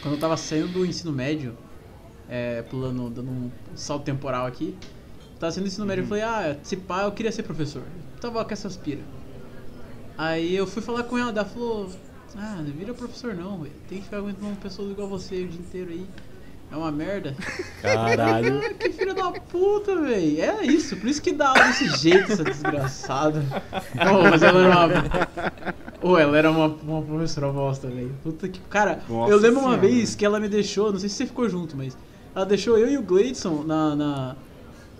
quando 0.02 0.16
eu 0.16 0.20
tava 0.20 0.38
saindo 0.38 0.68
do 0.68 0.86
ensino 0.86 1.12
médio, 1.12 1.58
é, 2.30 2.62
pulando, 2.64 3.10
dando 3.10 3.30
um 3.32 3.52
salto 3.76 4.04
temporal 4.04 4.46
aqui, 4.46 4.76
tava 5.42 5.52
saindo 5.52 5.66
do 5.66 5.68
ensino 5.70 5.88
médio 5.88 6.04
e 6.04 6.08
falei, 6.08 6.24
ah, 6.24 6.56
se 6.62 6.78
pá, 6.78 7.02
eu 7.04 7.12
queria 7.12 7.32
ser 7.32 7.42
professor. 7.42 7.82
Eu 7.82 8.22
tava 8.22 8.46
com 8.46 8.54
essas 8.54 8.78
pira. 8.78 9.02
Aí 10.16 10.56
eu 10.56 10.68
fui 10.68 10.84
falar 10.84 11.04
com 11.04 11.18
ela, 11.18 11.32
ela 11.32 11.44
falou, 11.44 11.90
ah, 12.38 12.58
não 12.58 12.72
vira 12.72 12.94
professor 12.94 13.34
não, 13.34 13.58
velho. 13.58 13.74
Tem 13.90 13.98
que 13.98 14.04
ficar 14.04 14.18
aguentando 14.18 14.46
uma 14.46 14.56
pessoa 14.56 14.90
igual 14.92 15.08
você 15.08 15.44
o 15.44 15.48
dia 15.48 15.60
inteiro 15.60 15.90
aí. 15.90 16.06
É 16.72 16.76
uma 16.76 16.92
merda. 16.92 17.36
Caralho. 17.82 18.62
Que 18.80 18.92
filho 18.92 19.14
da 19.14 19.32
puta, 19.32 20.00
velho. 20.00 20.42
É 20.42 20.64
isso, 20.64 20.96
por 20.96 21.10
isso 21.10 21.22
que 21.22 21.34
dá 21.34 21.54
desse 21.54 21.90
jeito, 21.98 22.32
essa 22.32 22.44
desgraçada. 22.44 23.44
Não, 23.94 24.22
mas 24.24 24.42
ela 24.42 24.62
era 24.62 24.70
uma. 24.70 25.74
Ô, 26.02 26.18
ela 26.18 26.38
era 26.38 26.50
uma, 26.50 26.68
uma 26.68 27.02
professora 27.02 27.52
bosta, 27.52 27.90
velho. 27.90 28.16
Puta 28.24 28.48
que. 28.48 28.60
Cara, 28.70 29.02
Nossa 29.10 29.32
eu 29.34 29.38
lembro 29.38 29.60
uma 29.60 29.72
Senhora. 29.72 29.82
vez 29.82 30.16
que 30.16 30.24
ela 30.24 30.40
me 30.40 30.48
deixou, 30.48 30.94
não 30.94 31.00
sei 31.00 31.10
se 31.10 31.16
você 31.16 31.26
ficou 31.26 31.50
junto, 31.50 31.76
mas. 31.76 31.98
Ela 32.34 32.46
deixou 32.46 32.78
eu 32.78 32.90
e 32.90 32.98
o 32.98 33.02
Gleidson 33.02 33.64
na, 33.64 33.94
na, 33.94 34.36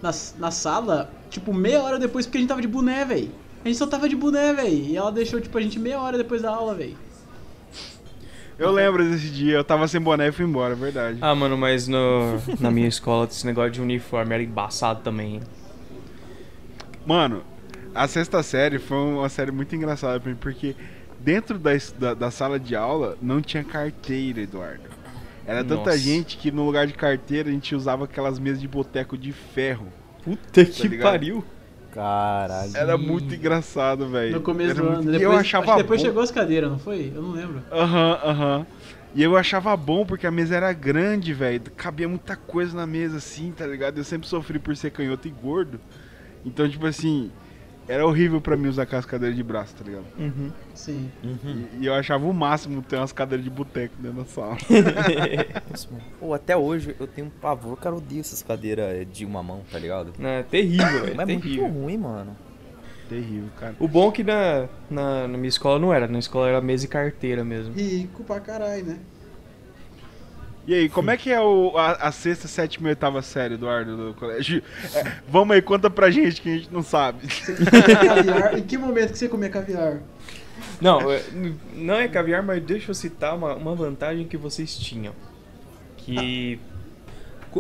na, 0.02 0.12
na 0.40 0.52
sala, 0.52 1.12
tipo, 1.30 1.54
meia 1.54 1.82
hora 1.82 2.00
depois, 2.00 2.26
porque 2.26 2.38
a 2.38 2.42
gente 2.42 2.50
tava 2.50 2.62
de 2.62 2.68
boné, 2.68 3.06
velho. 3.06 3.32
A 3.64 3.68
gente 3.68 3.78
só 3.78 3.86
tava 3.86 4.10
de 4.10 4.16
boné, 4.16 4.54
velho. 4.54 4.70
E 4.70 4.98
ela 4.98 5.12
deixou, 5.12 5.40
tipo, 5.40 5.58
a 5.58 5.62
gente 5.62 5.78
meia 5.80 6.00
hora 6.02 6.18
depois 6.18 6.42
da 6.42 6.50
aula, 6.52 6.74
velho. 6.74 6.98
Eu 8.58 8.72
lembro 8.72 9.04
desse 9.04 9.30
dia, 9.30 9.56
eu 9.56 9.64
tava 9.64 9.88
sem 9.88 10.00
boné 10.00 10.28
e 10.28 10.32
fui 10.32 10.46
embora, 10.46 10.74
é 10.74 10.76
verdade. 10.76 11.18
Ah, 11.20 11.34
mano, 11.34 11.58
mas 11.58 11.88
no, 11.88 12.38
na 12.60 12.70
minha 12.70 12.88
escola 12.88 13.26
esse 13.26 13.44
negócio 13.46 13.72
de 13.72 13.82
uniforme 13.82 14.36
era 14.36 14.44
embaçado 14.44 15.02
também. 15.02 15.36
hein? 15.36 15.42
Mano, 17.04 17.42
a 17.96 18.08
sexta 18.08 18.44
série 18.44 18.78
foi 18.78 18.98
uma 18.98 19.30
série 19.30 19.52
muito 19.52 19.76
engraçada 19.76 20.20
pra 20.20 20.30
mim, 20.32 20.38
porque 20.40 20.76
dentro 21.20 21.58
da, 21.58 21.72
da, 21.98 22.14
da 22.14 22.30
sala 22.30 22.60
de 22.60 22.76
aula 22.76 23.18
não 23.20 23.42
tinha 23.42 23.64
carteira, 23.64 24.42
Eduardo. 24.42 24.91
Era 25.46 25.64
tanta 25.64 25.76
Nossa. 25.92 25.98
gente 25.98 26.38
que 26.38 26.52
no 26.52 26.66
lugar 26.66 26.86
de 26.88 26.94
carteira 26.94 27.50
a 27.50 27.52
gente 27.52 27.76
usava 27.76 28.06
aquelas 28.06 28.38
mesas 28.40 28.62
de 28.62 28.68
boteco 28.68 29.18
de 29.18 29.32
ferro. 29.32 29.88
Puta 30.24 30.64
que 30.64 30.88
ligado? 30.88 31.12
pariu. 31.12 31.44
Caralho. 31.92 32.72
Era 32.78 32.98
muito 32.98 33.34
engraçado, 33.36 34.08
velho. 34.08 34.34
No 34.34 34.42
começo 34.42 34.72
Era 34.72 34.80
do 34.82 34.86
muito- 34.86 35.00
ano. 35.02 35.12
Depois, 35.12 35.22
eu 35.22 35.32
acho 35.32 35.40
achava 35.42 35.72
que 35.76 35.82
depois 35.82 36.00
bom. 36.02 36.08
chegou 36.08 36.24
as 36.24 36.32
cadeiras, 36.32 36.72
não 36.72 36.80
foi? 36.80 37.12
Eu 37.14 37.22
não 37.22 37.32
lembro. 37.32 37.62
Aham, 37.72 38.20
aham. 38.24 38.66
E 39.14 39.22
eu 39.22 39.36
achava 39.36 39.76
bom 39.76 40.06
porque 40.06 40.26
a 40.26 40.32
mesa 40.32 40.56
era 40.56 40.72
grande, 40.72 41.34
velho. 41.34 41.62
Cabia 41.76 42.08
muita 42.08 42.36
coisa 42.38 42.76
na 42.78 42.88
mesa, 42.88 43.18
assim, 43.18 43.52
tá 43.52 43.68
ligado? 43.68 43.98
Eu 43.98 44.06
sempre 44.06 44.26
sofri 44.28 44.58
por 44.58 44.74
ser 44.78 44.92
canhoto 44.92 45.28
e 45.28 45.32
gordo. 45.32 45.82
Então, 46.46 46.70
tipo 46.70 46.86
assim, 46.86 47.30
era 47.92 48.06
horrível 48.06 48.40
pra 48.40 48.56
mim 48.56 48.70
usar 48.70 48.84
aquelas 48.84 49.06
cadeiras 49.06 49.36
de 49.36 49.44
braço, 49.44 49.76
tá 49.76 49.84
ligado? 49.84 50.06
Uhum. 50.18 50.52
Sim. 50.74 51.12
Uhum. 51.24 51.66
E, 51.74 51.84
e 51.84 51.86
eu 51.88 51.94
achava 51.94 52.26
o 52.26 52.34
máximo 52.34 52.82
ter 52.82 52.96
umas 52.96 53.12
cadeiras 53.12 53.44
de 53.44 53.50
boteco 53.50 53.96
dentro 54.00 54.20
da 54.20 54.26
sala. 54.26 54.58
Nossa, 55.70 55.90
mano. 55.92 56.04
Pô, 56.20 56.34
até 56.34 56.56
hoje 56.56 56.96
eu 57.00 57.08
tenho 57.08 57.28
um 57.28 57.30
pavor, 57.30 57.78
cara, 57.78 57.96
eu 57.96 57.98
odeio 57.98 58.22
essas 58.22 58.42
cadeiras 58.42 59.06
de 59.12 59.26
uma 59.26 59.44
mão, 59.44 59.62
tá 59.70 59.78
ligado? 59.78 60.14
É 60.20 60.44
terrível, 60.44 61.02
velho. 61.02 61.16
Mas 61.18 61.30
é 61.30 61.32
muito 61.34 61.44
terrível. 61.44 61.68
ruim, 61.68 61.98
mano. 61.98 62.36
Terrível, 63.10 63.50
cara. 63.60 63.76
O 63.78 63.88
bom 63.90 64.08
é 64.08 64.12
que 64.14 64.24
na, 64.24 64.70
na, 64.90 65.28
na 65.28 65.38
minha 65.38 65.50
escola 65.50 65.78
não 65.78 65.94
era. 65.94 66.08
Na 66.08 66.20
escola 66.20 66.48
era 66.48 66.62
mesa 66.62 66.86
e 66.86 66.88
carteira 66.88 67.44
mesmo. 67.44 67.74
Rico 67.74 68.24
pra 68.24 68.40
caralho, 68.40 68.86
né? 68.86 69.00
E 70.68 70.74
aí, 70.76 70.90
como 70.90 71.10
é 71.10 71.18
que 71.18 71.32
é 71.32 71.42
o, 71.42 71.76
a, 71.76 71.94
a 71.94 72.12
sexta, 72.12 72.48
sétima 72.48 72.88
e 72.88 72.92
oitava 72.92 73.22
série, 73.22 73.56
Eduardo, 73.56 73.98
do 73.98 74.14
colégio? 74.14 74.62
É, 74.94 75.12
vamos 75.28 75.56
aí, 75.56 75.62
conta 75.62 75.90
pra 75.90 76.12
gente 76.12 76.40
que 76.42 76.50
a 76.50 76.58
gente 76.58 76.72
não 76.72 76.84
sabe. 76.84 77.28
caviar. 77.28 78.58
Em 78.58 78.62
que 78.64 78.78
momento 78.78 79.12
que 79.12 79.18
você 79.18 79.28
comia 79.28 79.50
caviar? 79.50 80.00
Não, 80.80 81.12
é- 81.12 81.24
não 81.74 81.96
é 81.96 82.08
caviar, 82.08 82.44
mas 82.44 82.62
deixa 82.64 82.92
eu 82.92 82.96
citar 82.96 83.36
uma, 83.36 83.56
uma 83.56 83.74
vantagem 83.74 84.28
que 84.28 84.38
vocês 84.38 84.78
tinham. 84.78 85.14
Que. 85.98 86.60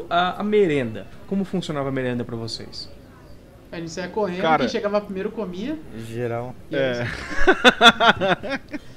A, 0.09 0.39
a 0.39 0.43
merenda. 0.43 1.07
Como 1.27 1.43
funcionava 1.43 1.89
a 1.89 1.91
merenda 1.91 2.23
pra 2.23 2.35
vocês? 2.35 2.87
A 3.71 3.77
gente 3.77 3.89
saia 3.91 4.09
correndo, 4.09 4.41
Cara- 4.41 4.59
quem 4.59 4.67
chegava 4.69 5.01
primeiro 5.01 5.31
comia. 5.31 5.77
Geral. 6.07 6.53
É. 6.71 7.05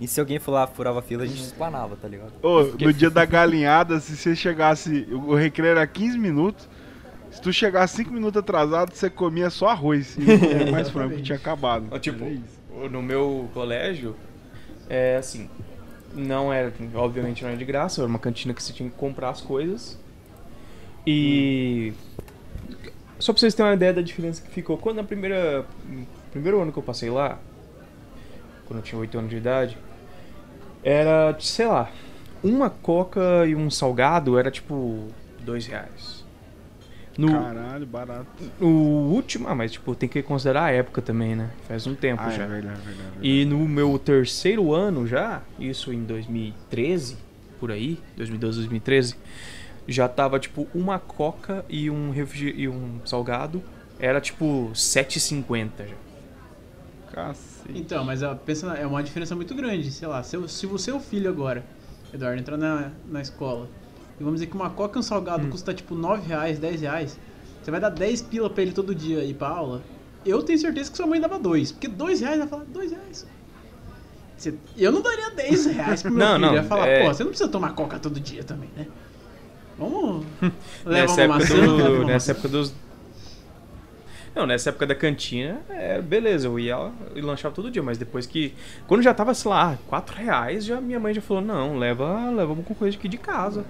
E 0.00 0.06
se 0.06 0.20
alguém 0.20 0.38
for 0.38 0.52
lá 0.52 0.66
furava 0.66 1.00
a 1.00 1.02
fila, 1.02 1.24
a 1.24 1.26
gente 1.26 1.42
explanava, 1.42 1.96
tá 1.96 2.06
ligado? 2.06 2.32
Ô, 2.42 2.62
no 2.62 2.92
dia 2.92 3.10
da 3.10 3.24
galinhada, 3.24 3.98
se 3.98 4.16
você 4.16 4.36
chegasse. 4.36 5.08
O 5.10 5.34
recreio 5.34 5.72
era 5.72 5.86
15 5.86 6.18
minutos. 6.18 6.68
Se 7.30 7.42
tu 7.42 7.52
chegasse 7.52 7.96
5 7.96 8.12
minutos 8.12 8.38
atrasado, 8.38 8.94
você 8.94 9.10
comia 9.10 9.50
só 9.50 9.68
arroz. 9.68 10.16
E 10.16 10.64
não 10.64 10.72
mais 10.72 10.88
frango, 10.90 11.16
que 11.16 11.22
tinha 11.22 11.36
acabado. 11.36 11.98
Tipo, 11.98 12.24
no 12.90 13.02
meu 13.02 13.48
colégio, 13.52 14.14
é 14.88 15.16
assim. 15.16 15.50
Não 16.14 16.52
era, 16.52 16.72
obviamente 16.94 17.42
não 17.42 17.50
era 17.50 17.58
de 17.58 17.64
graça, 17.64 18.00
era 18.00 18.08
uma 18.08 18.18
cantina 18.18 18.54
que 18.54 18.62
você 18.62 18.72
tinha 18.72 18.88
que 18.88 18.96
comprar 18.96 19.30
as 19.30 19.40
coisas. 19.40 19.98
E. 21.06 21.92
Só 23.18 23.32
pra 23.32 23.40
vocês 23.40 23.54
terem 23.54 23.70
uma 23.70 23.74
ideia 23.74 23.92
da 23.92 24.02
diferença 24.02 24.40
que 24.40 24.50
ficou. 24.50 24.78
Quando 24.78 24.96
na 24.96 25.04
primeira. 25.04 25.66
Primeiro 26.30 26.60
ano 26.60 26.70
que 26.70 26.78
eu 26.78 26.82
passei 26.82 27.10
lá, 27.10 27.38
quando 28.66 28.78
eu 28.78 28.82
tinha 28.84 28.98
8 28.98 29.18
anos 29.18 29.30
de 29.30 29.36
idade, 29.36 29.78
era, 30.82 31.36
sei 31.40 31.66
lá, 31.66 31.90
uma 32.42 32.70
coca 32.70 33.46
e 33.46 33.54
um 33.54 33.70
salgado 33.70 34.38
era 34.38 34.50
tipo 34.50 35.08
dois 35.40 35.66
reais. 35.66 36.18
No, 37.16 37.32
Caralho, 37.32 37.84
barato. 37.84 38.26
no 38.60 38.68
último, 38.68 39.48
ah, 39.48 39.54
mas 39.54 39.72
tipo, 39.72 39.92
tem 39.96 40.08
que 40.08 40.22
considerar 40.22 40.64
a 40.66 40.70
época 40.70 41.02
também, 41.02 41.34
né? 41.34 41.50
Faz 41.66 41.84
um 41.84 41.94
tempo 41.94 42.22
Ah, 42.24 42.30
já. 42.30 42.44
é 42.44 42.46
verdade, 42.46 42.76
verdade, 42.80 42.96
verdade. 43.10 43.28
E 43.28 43.44
no 43.44 43.58
meu 43.66 43.98
terceiro 43.98 44.72
ano 44.72 45.04
já, 45.04 45.42
isso 45.58 45.92
em 45.92 46.04
2013, 46.04 47.16
por 47.58 47.72
aí, 47.72 47.98
2012, 48.16 48.58
2013, 48.58 49.16
já 49.88 50.08
tava 50.08 50.38
tipo 50.38 50.68
uma 50.72 51.00
coca 51.00 51.64
e 51.68 51.90
um 51.90 52.10
refrigi- 52.12 52.54
e 52.56 52.68
um 52.68 53.00
salgado, 53.04 53.64
era 53.98 54.20
tipo 54.20 54.70
7,50 54.72 55.88
já. 55.88 55.96
Cacete. 57.10 57.57
Então, 57.74 58.04
mas 58.04 58.22
ó, 58.22 58.34
pensa, 58.34 58.68
é 58.74 58.86
uma 58.86 59.02
diferença 59.02 59.34
muito 59.36 59.54
grande. 59.54 59.90
Sei 59.90 60.08
lá, 60.08 60.22
se, 60.22 60.36
o- 60.36 60.48
se 60.48 60.66
o 60.66 60.78
seu 60.78 60.98
filho 60.98 61.28
agora, 61.28 61.64
Eduardo, 62.12 62.40
entrar 62.40 62.56
na, 62.56 62.90
na 63.08 63.20
escola 63.20 63.68
e 64.18 64.22
vamos 64.24 64.40
dizer 64.40 64.46
que 64.50 64.56
uma 64.56 64.70
coca 64.70 64.98
e 64.98 65.00
um 65.00 65.02
salgado 65.02 65.46
Hum. 65.46 65.50
custa 65.50 65.74
tipo 65.74 65.94
9 65.94 66.26
reais, 66.26 66.58
10 66.58 66.80
reais, 66.80 67.18
você 67.62 67.70
vai 67.70 67.80
dar 67.80 67.90
10 67.90 68.22
pila 68.22 68.48
pra 68.48 68.62
ele 68.62 68.72
todo 68.72 68.94
dia 68.94 69.22
ir 69.22 69.34
pra 69.34 69.48
aula, 69.48 69.82
eu 70.24 70.42
tenho 70.42 70.58
certeza 70.58 70.90
que 70.90 70.96
sua 70.96 71.06
mãe 71.06 71.20
dava 71.20 71.38
2. 71.38 71.72
Porque 71.72 71.88
2 71.88 72.20
reais 72.20 72.38
vai 72.38 72.48
falar, 72.48 72.64
2 72.64 72.90
reais. 72.90 73.26
Você- 74.36 74.54
eu 74.76 74.90
não 74.92 75.02
daria 75.02 75.30
10 75.30 75.66
reais 75.66 76.00
pro 76.02 76.10
meu 76.12 76.18
Não, 76.18 76.34
filho. 76.34 76.40
não, 76.46 76.48
eu 76.54 76.62
ia 76.62 76.64
falar, 76.68 76.86
é- 76.88 77.02
pô, 77.06 77.12
você 77.14 77.22
não 77.22 77.30
precisa 77.30 77.50
tomar 77.50 77.72
coca 77.74 77.98
todo 77.98 78.18
dia 78.18 78.42
também, 78.42 78.70
né? 78.76 78.86
Vamos. 79.78 80.24
levar 80.86 81.00
nessa 81.02 81.24
uma 81.26 81.36
época, 81.36 81.38
maçã, 81.38 81.66
do- 81.66 81.98
nessa 82.06 82.12
maçã. 82.12 82.32
época 82.32 82.48
dos. 82.48 82.72
Não, 84.38 84.46
nessa 84.46 84.68
época 84.68 84.86
da 84.86 84.94
cantina, 84.94 85.60
é, 85.68 86.00
beleza, 86.00 86.46
eu 86.46 86.60
ia 86.60 86.92
e 87.12 87.20
lanchava 87.20 87.52
todo 87.52 87.72
dia, 87.72 87.82
mas 87.82 87.98
depois 87.98 88.24
que. 88.24 88.54
Quando 88.86 89.02
já 89.02 89.12
tava, 89.12 89.34
sei 89.34 89.50
lá, 89.50 89.76
4 89.88 90.16
reais, 90.16 90.64
já, 90.64 90.80
minha 90.80 91.00
mãe 91.00 91.12
já 91.12 91.20
falou, 91.20 91.42
não, 91.42 91.76
leva, 91.76 92.30
leva 92.30 92.54
com 92.54 92.72
coisa 92.72 92.96
aqui 92.96 93.08
de 93.08 93.18
casa 93.18 93.64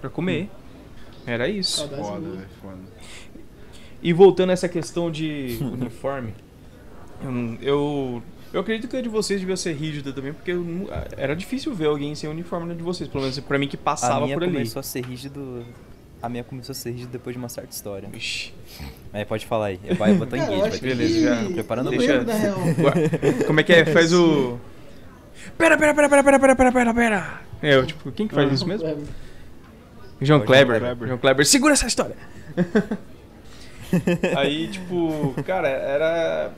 pra 0.00 0.08
comer. 0.08 0.48
Era 1.26 1.46
isso. 1.46 1.86
Foda, 1.86 2.20
velho, 2.20 2.48
foda. 2.62 2.78
E 4.02 4.14
voltando 4.14 4.48
a 4.48 4.54
essa 4.54 4.66
questão 4.66 5.10
de 5.10 5.58
uniforme, 5.60 6.32
eu, 7.60 8.22
eu, 8.50 8.60
acredito 8.62 8.88
que 8.88 8.96
a 8.96 9.02
de 9.02 9.10
vocês 9.10 9.40
devia 9.40 9.58
ser 9.58 9.74
rígida 9.74 10.10
também, 10.10 10.32
porque 10.32 10.52
era 11.18 11.36
difícil 11.36 11.74
ver 11.74 11.88
alguém 11.88 12.14
sem 12.14 12.30
uniforme 12.30 12.66
na 12.66 12.72
de 12.72 12.82
vocês, 12.82 13.10
pelo 13.10 13.24
menos 13.24 13.38
pra 13.40 13.58
mim 13.58 13.68
que 13.68 13.76
A 13.76 13.78
passava 13.78 14.24
minha 14.24 14.36
por 14.36 14.42
ali. 14.42 14.54
começou 14.54 14.80
a 14.80 14.82
ser 14.82 15.04
rígido. 15.04 15.66
A 16.22 16.28
minha 16.28 16.44
começou 16.44 16.72
a 16.72 16.74
ser 16.76 16.92
rígida 16.92 17.10
depois 17.12 17.34
de 17.34 17.38
uma 17.38 17.48
certa 17.48 17.72
história. 17.72 18.08
Ixi. 18.14 18.54
Aí 19.12 19.24
pode 19.24 19.44
falar 19.44 19.66
aí. 19.66 19.80
Vai, 19.98 20.12
eu 20.12 20.18
Cara, 20.26 20.36
eu 20.36 20.42
engage, 20.42 20.46
vai 20.60 20.68
acho 20.68 20.70
ter 20.70 20.88
que- 20.88 20.94
Beleza, 20.94 21.20
já. 21.20 21.50
Preparando 21.52 21.88
a 21.88 21.90
Deixa- 21.90 22.24
Como 23.46 23.60
é 23.60 23.62
que 23.64 23.72
é? 23.72 23.84
Faz 23.86 24.12
o. 24.12 24.58
Pera, 25.58 25.76
pera, 25.76 25.92
pera, 25.94 26.08
pera, 26.08 26.22
pera, 26.22 26.38
pera, 26.38 26.56
pera, 26.56 26.72
pera, 26.72 26.94
pera. 26.94 27.40
É, 27.60 27.74
eu, 27.74 27.84
tipo, 27.86 28.12
quem 28.12 28.28
que 28.28 28.34
faz 28.34 28.52
isso 28.52 28.66
mesmo? 28.66 28.86
João 28.86 29.04
João 30.20 30.40
Kleber. 30.42 30.78
Kleber. 30.78 31.08
João 31.08 31.18
Kleber, 31.18 31.44
segura 31.46 31.72
essa 31.72 31.86
história. 31.88 32.14
Aí, 34.36 34.68
tipo, 34.68 35.34
cara, 35.44 35.68
era. 35.68 36.52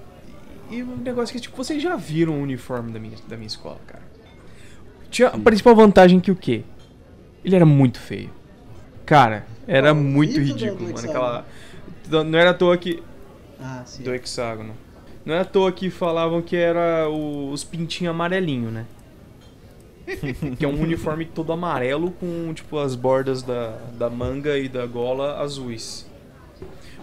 E 0.70 0.82
o 0.82 0.96
negócio 0.96 1.34
que, 1.34 1.40
tipo, 1.40 1.56
vocês 1.56 1.82
já 1.82 1.96
viram 1.96 2.34
o 2.38 2.42
uniforme 2.42 2.92
da 2.92 2.98
minha, 2.98 3.16
da 3.28 3.36
minha 3.36 3.46
escola, 3.46 3.78
cara. 3.86 4.02
Tinha 5.10 5.28
a 5.28 5.38
principal 5.38 5.74
vantagem 5.74 6.20
que 6.20 6.30
o 6.30 6.36
quê? 6.36 6.62
Ele 7.44 7.56
era 7.56 7.66
muito 7.66 7.98
feio. 7.98 8.30
Cara, 9.04 9.46
era 9.66 9.92
Qual? 9.92 10.02
muito 10.02 10.38
ridículo, 10.38 10.92
mano. 10.92 10.98
Aquela. 10.98 11.46
Não 12.24 12.38
era 12.38 12.50
à 12.50 12.54
toa 12.54 12.76
que. 12.76 13.02
Ah, 13.60 13.82
sim. 13.86 14.02
Do 14.02 14.14
hexágono. 14.14 14.74
Não 15.24 15.34
é 15.34 15.40
à 15.40 15.44
toa 15.44 15.72
que 15.72 15.88
falavam 15.90 16.42
que 16.42 16.54
era 16.56 17.08
o- 17.08 17.50
os 17.50 17.64
pintinhos 17.64 18.14
amarelinho, 18.14 18.70
né? 18.70 18.84
que 20.58 20.64
é 20.64 20.68
um 20.68 20.80
uniforme 20.82 21.24
todo 21.24 21.50
amarelo 21.50 22.10
com, 22.10 22.52
tipo, 22.52 22.78
as 22.78 22.94
bordas 22.94 23.42
da, 23.42 23.78
da 23.98 24.10
manga 24.10 24.58
e 24.58 24.68
da 24.68 24.84
gola 24.84 25.40
azuis. 25.40 26.06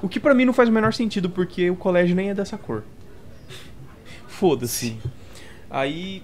O 0.04 0.08
que 0.08 0.20
pra 0.20 0.36
mim 0.36 0.46
não 0.46 0.54
faz 0.54 0.70
o 0.70 0.72
menor 0.72 0.94
sentido, 0.94 1.30
porque 1.30 1.70
o 1.72 1.76
colégio 1.76 2.16
nem 2.16 2.30
é 2.30 2.34
dessa 2.36 2.58
cor. 2.60 2.84
Foda-se. 4.28 4.98
Aí 5.70 6.22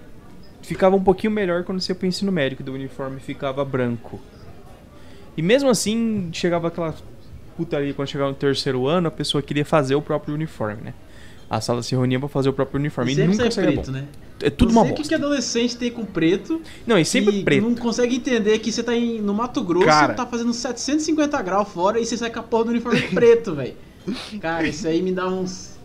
ficava 0.61 0.95
um 0.95 1.03
pouquinho 1.03 1.31
melhor 1.31 1.63
quando 1.63 1.79
você 1.81 1.93
ia 1.93 1.95
pro 1.95 2.07
ensino 2.07 2.31
médico, 2.31 2.61
do 2.61 2.73
uniforme 2.73 3.19
ficava 3.19 3.65
branco. 3.65 4.19
E 5.38 5.41
mesmo 5.41 5.69
assim, 5.69 6.29
chegava 6.33 6.67
aquela 6.67 6.93
putaria 7.55 7.93
quando 7.93 8.07
chegava 8.09 8.31
no 8.31 8.35
terceiro 8.35 8.88
ano, 8.88 9.07
a 9.07 9.11
pessoa 9.11 9.41
queria 9.41 9.63
fazer 9.63 9.95
o 9.95 10.01
próprio 10.01 10.33
uniforme, 10.33 10.81
né? 10.81 10.93
A 11.49 11.61
sala 11.61 11.81
se 11.81 11.95
reunia 11.95 12.19
pra 12.19 12.27
fazer 12.27 12.49
o 12.49 12.53
próprio 12.53 12.77
uniforme. 12.79 13.13
E 13.13 13.19
E, 13.19 13.27
nunca 13.27 13.49
saía 13.49 13.71
preto, 13.71 13.85
bom. 13.85 13.91
né? 13.93 14.05
É 14.41 14.49
tudo 14.49 14.73
não 14.73 14.81
uma 14.81 14.83
sei 14.83 14.91
o 14.91 14.95
que, 14.95 15.01
bosta. 15.03 15.15
que 15.15 15.23
adolescente 15.23 15.77
tem 15.77 15.89
com 15.91 16.03
preto. 16.05 16.61
Não, 16.85 16.99
e 16.99 17.05
sempre 17.05 17.39
e 17.39 17.43
preto. 17.43 17.63
não 17.63 17.73
consegue 17.75 18.17
entender 18.17 18.59
que 18.59 18.71
você 18.71 18.83
tá 18.83 18.93
em, 18.93 19.21
no 19.21 19.33
Mato 19.33 19.63
Grosso, 19.63 19.85
Cara. 19.85 20.13
tá 20.13 20.25
fazendo 20.25 20.53
750 20.53 21.41
graus 21.41 21.69
fora 21.69 21.99
e 21.99 22.05
você 22.05 22.17
sai 22.17 22.29
com 22.29 22.39
a 22.39 22.43
porra 22.43 22.65
do 22.65 22.69
uniforme 22.71 23.01
preto, 23.13 23.55
velho. 23.55 23.75
Cara, 24.41 24.67
isso 24.67 24.88
aí 24.88 25.01
me 25.01 25.11
dá 25.13 25.27
uns. 25.27 25.77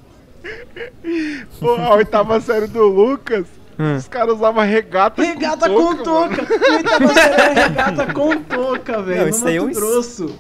Pô, 1.61 1.71
a 1.77 1.95
oitava 1.95 2.41
série 2.41 2.67
do 2.67 2.83
Lucas, 2.87 3.47
Hum. 3.79 3.97
os 3.97 4.07
caras 4.09 4.35
usavam 4.35 4.63
regata, 4.65 5.23
Regata 5.23 5.69
com 5.69 5.75
com 5.75 5.97
touca, 6.03 6.45
touca! 6.47 6.73
Oitava 6.75 7.15
série 7.15 7.43
é 7.43 7.53
regata 7.69 8.13
com 8.13 8.37
touca, 8.43 9.03
velho. 9.03 9.29
Isso 9.31 9.47
aí 9.49 9.57
é 9.57 9.63
um- 9.63 9.73
Grosso. 9.73 10.35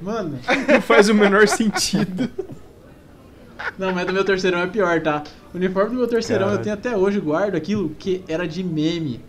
Mano, 0.00 0.38
Não 0.68 0.80
faz 0.80 1.08
o 1.08 1.14
menor 1.14 1.46
sentido. 1.48 2.30
não, 3.78 3.92
mas 3.92 4.06
do 4.06 4.12
meu 4.12 4.24
terceirão 4.24 4.60
é 4.60 4.66
pior, 4.66 5.00
tá? 5.02 5.22
O 5.52 5.56
uniforme 5.56 5.90
do 5.90 5.96
meu 5.96 6.06
terceirão 6.08 6.46
Caralho. 6.46 6.60
eu 6.60 6.62
tenho 6.62 6.74
até 6.74 6.96
hoje, 6.96 7.20
guardo 7.20 7.54
aquilo 7.56 7.90
que 7.98 8.22
era 8.28 8.46
de 8.46 8.62
meme. 8.62 9.20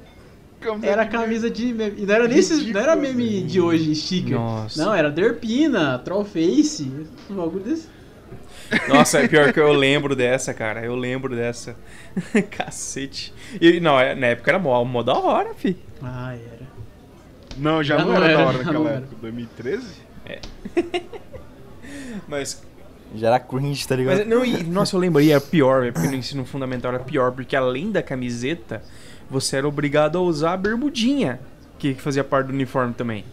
Camisa 0.62 0.88
Era 0.88 1.04
de- 1.04 1.10
camisa 1.12 1.50
de 1.50 1.74
meme. 1.74 1.96
E 1.98 2.06
não 2.06 2.16
era 2.16 2.28
nem 2.28 2.38
esses, 2.38 2.66
não 2.72 2.80
era 2.80 2.96
meme 2.96 3.42
de 3.44 3.60
hoje, 3.60 3.94
sticker. 3.96 4.36
Nossa. 4.38 4.82
Não, 4.82 4.94
era 4.94 5.10
Derpina, 5.12 6.00
Trollface, 6.00 6.90
um 7.30 7.36
bagulho 7.36 7.64
desse. 7.66 7.88
Nossa, 8.88 9.20
é 9.20 9.28
pior 9.28 9.52
que 9.54 9.60
eu 9.60 9.72
lembro 9.74 10.16
dessa, 10.16 10.54
cara. 10.54 10.84
Eu 10.86 10.96
lembro 10.96 11.36
dessa. 11.36 11.76
Cacete. 12.52 13.34
E 13.60 13.80
não, 13.80 14.00
é- 14.00 14.16
na 14.16 14.28
época 14.28 14.52
era 14.52 14.60
mó, 14.60 14.84
mó 14.84 15.02
da 15.04 15.14
hora, 15.14 15.54
fi. 15.54 15.78
Ah, 16.02 16.34
era. 16.36 16.68
Não, 17.58 17.84
já 17.84 17.98
Já 17.98 18.06
não, 18.06 18.14
não 18.14 18.18
era, 18.24 18.26
era, 18.32 18.38
da 18.38 18.46
hora 18.48 18.58
naquela 18.58 18.80
não 18.80 18.88
era. 18.88 18.98
época. 18.98 19.16
2013? 19.22 19.86
Mas, 22.28 22.62
Já 23.16 23.28
era 23.28 23.40
cringe, 23.40 23.88
tá 23.88 23.96
ligado? 23.96 24.18
mas 24.18 24.28
não, 24.28 24.44
e, 24.46 24.64
nossa, 24.64 24.96
eu 24.96 25.00
lembro, 25.00 25.22
e 25.22 25.32
era 25.32 25.42
pior, 25.42 25.82
velho, 25.82 25.94
porque 25.94 26.08
no 26.08 26.16
ensino 26.16 26.46
fundamental 26.46 26.94
era 26.94 27.04
pior, 27.04 27.32
porque 27.32 27.56
além 27.56 27.92
da 27.92 28.02
camiseta, 28.02 28.82
você 29.30 29.58
era 29.58 29.68
obrigado 29.68 30.18
a 30.18 30.22
usar 30.22 30.54
a 30.54 30.58
bermudinha, 30.58 31.40
que 31.78 31.94
fazia 31.96 32.24
parte 32.24 32.48
do 32.48 32.54
uniforme 32.54 32.94
também. 32.94 33.24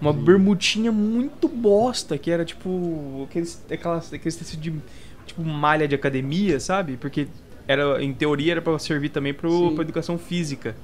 Uma 0.00 0.12
bermudinha 0.12 0.92
muito 0.92 1.48
bosta, 1.48 2.16
que 2.16 2.30
era 2.30 2.44
tipo 2.44 3.26
aqueles, 3.28 3.64
aquelas, 3.70 4.12
aqueles 4.12 4.36
tecidos 4.36 4.62
de 4.62 4.74
tipo 5.26 5.42
malha 5.42 5.88
de 5.88 5.94
academia, 5.94 6.60
sabe? 6.60 6.96
Porque 6.96 7.26
era, 7.66 8.02
em 8.02 8.14
teoria 8.14 8.52
era 8.52 8.62
pra 8.62 8.78
servir 8.78 9.08
também 9.08 9.34
pro, 9.34 9.50
Sim. 9.50 9.74
pra 9.74 9.82
educação 9.82 10.16
física. 10.16 10.76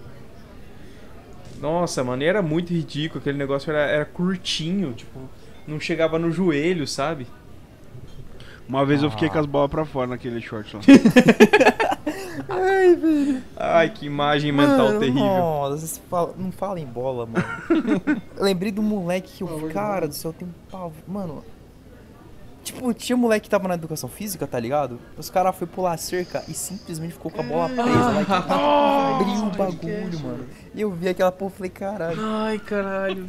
Nossa, 1.60 2.04
mano, 2.04 2.22
era 2.22 2.42
muito 2.42 2.72
ridículo, 2.74 3.20
aquele 3.20 3.38
negócio 3.38 3.70
era, 3.70 3.80
era 3.86 4.04
curtinho, 4.04 4.92
tipo, 4.92 5.18
não 5.66 5.80
chegava 5.80 6.18
no 6.18 6.30
joelho, 6.30 6.86
sabe? 6.86 7.26
Uma 8.68 8.84
vez 8.86 9.02
eu 9.02 9.10
fiquei 9.10 9.28
Ah. 9.28 9.30
com 9.32 9.38
as 9.38 9.46
bolas 9.46 9.70
pra 9.70 9.84
fora 9.84 10.06
naquele 10.06 10.40
short 10.40 10.74
lá. 10.76 10.82
Ai, 12.48 12.94
velho. 12.96 13.42
Ai, 13.56 13.90
que 13.90 14.06
imagem 14.06 14.52
mental 14.52 14.86
Mano, 14.88 15.00
terrível. 15.00 15.22
Nossa, 15.24 15.76
vocês 15.78 16.02
falam- 16.10 16.34
não 16.36 16.52
fala 16.52 16.80
em 16.80 16.86
bola, 16.86 17.26
mano. 17.26 17.44
eu 18.36 18.42
lembrei 18.44 18.72
do 18.72 18.82
moleque 18.82 19.32
que 19.38 19.42
eu. 19.42 19.70
Cara 19.72 20.08
do 20.08 20.14
céu, 20.14 20.32
tem 20.32 20.46
um 20.48 20.52
pavo. 20.70 20.92
Mano. 21.06 21.42
Tipo, 22.62 22.94
tinha 22.94 23.14
moleque 23.16 23.44
que 23.44 23.50
tava 23.50 23.68
na 23.68 23.74
educação 23.74 24.08
física, 24.08 24.46
tá 24.46 24.58
ligado? 24.58 24.98
Os 25.18 25.28
caras 25.28 25.54
foi 25.54 25.66
pular 25.66 25.92
a 25.92 25.96
cerca 25.98 26.42
e 26.48 26.54
simplesmente 26.54 27.12
ficou 27.12 27.30
com 27.30 27.42
a 27.42 27.44
bola 27.44 27.68
presa 27.68 27.82
lá 28.10 28.22
e 28.22 28.26
Ah, 28.28 29.18
abriu 29.20 29.44
o 29.44 29.50
bagulho, 29.50 30.20
mano. 30.20 30.46
E 30.74 30.80
eu 30.80 30.90
vi 30.90 31.08
aquela 31.10 31.30
porra 31.30 31.52
e 31.52 31.56
falei, 31.56 31.70
caralho. 31.70 32.18
Ai, 32.20 32.58
caralho. 32.58 33.26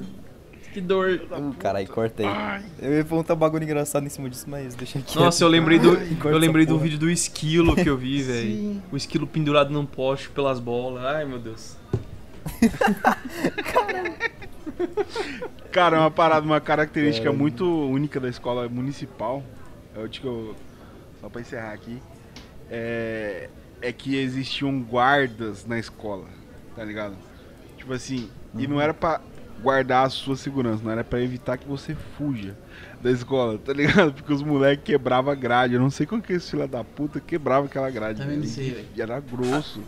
Que 0.76 0.82
dor. 0.82 1.22
Uh, 1.32 1.54
caralho, 1.54 1.88
corta 1.88 2.22
aí. 2.22 2.62
Eu 2.82 2.98
ia 2.98 3.06
perguntar 3.06 3.34
um 3.34 3.38
bagulho 3.38 3.64
engraçado 3.64 4.06
em 4.06 4.10
cima 4.10 4.30
disso, 4.30 4.46
mas 4.50 4.76
deixa 4.76 5.00
aqui. 5.00 5.18
Nossa, 5.18 5.42
eu 5.42 5.48
lembrei 5.48 5.80
do, 5.80 5.92
Corta 6.20 6.36
eu 6.36 6.38
lembrei 6.38 6.66
do 6.66 6.78
vídeo 6.78 7.00
do 7.00 7.10
esquilo 7.10 7.74
que 7.78 7.90
eu 7.90 7.98
vi, 7.98 8.22
velho. 8.22 8.82
O 8.92 8.98
esquilo 8.98 9.26
pendurado 9.26 9.72
num 9.72 9.86
poste 9.86 10.28
pelas 10.28 10.60
bolas. 10.60 11.06
Ai, 11.06 11.24
meu 11.24 11.40
Deus. 11.40 11.78
Cara, 15.72 16.02
uma 16.02 16.12
parada, 16.12 16.46
uma 16.46 16.60
característica 16.60 17.24
Caramba. 17.24 17.42
muito 17.42 17.66
única 17.66 18.20
da 18.20 18.28
escola 18.28 18.68
municipal. 18.68 19.42
Eu 19.96 20.10
digo, 20.10 20.28
eu- 20.28 20.56
só 21.22 21.30
pra 21.30 21.40
encerrar 21.40 21.72
aqui, 21.72 22.02
é, 22.70 23.50
é 23.82 23.94
que 23.94 24.18
existiam 24.18 24.78
guardas 24.82 25.66
na 25.66 25.80
escola, 25.80 26.26
tá 26.76 26.84
ligado? 26.84 27.16
Tipo 27.78 27.94
assim, 27.94 28.30
e 28.58 28.68
não 28.68 28.82
era 28.82 28.94
pra 28.94 29.22
guardar 29.62 30.06
a 30.06 30.10
sua 30.10 30.36
segurança, 30.36 30.84
não 30.84 30.92
era 30.92 31.04
pra 31.04 31.22
evitar 31.22 31.58
que 31.58 31.68
você 31.68 31.96
fuja 32.18 32.56
da 33.02 33.10
escola, 33.12 33.58
tá 33.58 33.74
ligado? 33.74 34.14
Porque 34.14 34.34
os 34.34 34.42
moleques 34.44 34.84
quebravam 34.86 35.32
a 35.32 35.36
grade. 35.36 35.74
Eu 35.76 35.80
não 35.80 35.90
sei 35.90 36.06
como 36.06 36.22
que 36.22 36.34
esse 36.34 36.52
filho 36.52 36.68
da 36.68 36.84
puta 36.84 37.20
quebrava 37.20 37.66
aquela 37.68 37.90
grade. 37.90 38.22
Também 38.22 38.38
não 38.38 38.46
sei, 38.46 38.72
velho. 38.72 38.86
E 38.96 39.02
era 39.02 39.20
grosso. 39.20 39.82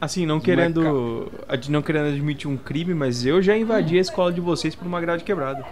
Assim, 0.00 0.26
não 0.26 0.36
Moleca- 0.36 0.44
querendo, 0.44 1.32
não 1.70 1.80
querendo 1.82 2.08
admitir 2.08 2.48
um 2.48 2.56
crime, 2.56 2.92
mas 2.92 3.24
eu 3.24 3.40
já 3.40 3.56
invadi 3.56 3.96
a 3.96 4.00
escola 4.00 4.32
de 4.32 4.40
vocês 4.40 4.74
por 4.74 4.86
uma 4.86 5.00
grade 5.00 5.24
quebrada. 5.24 5.64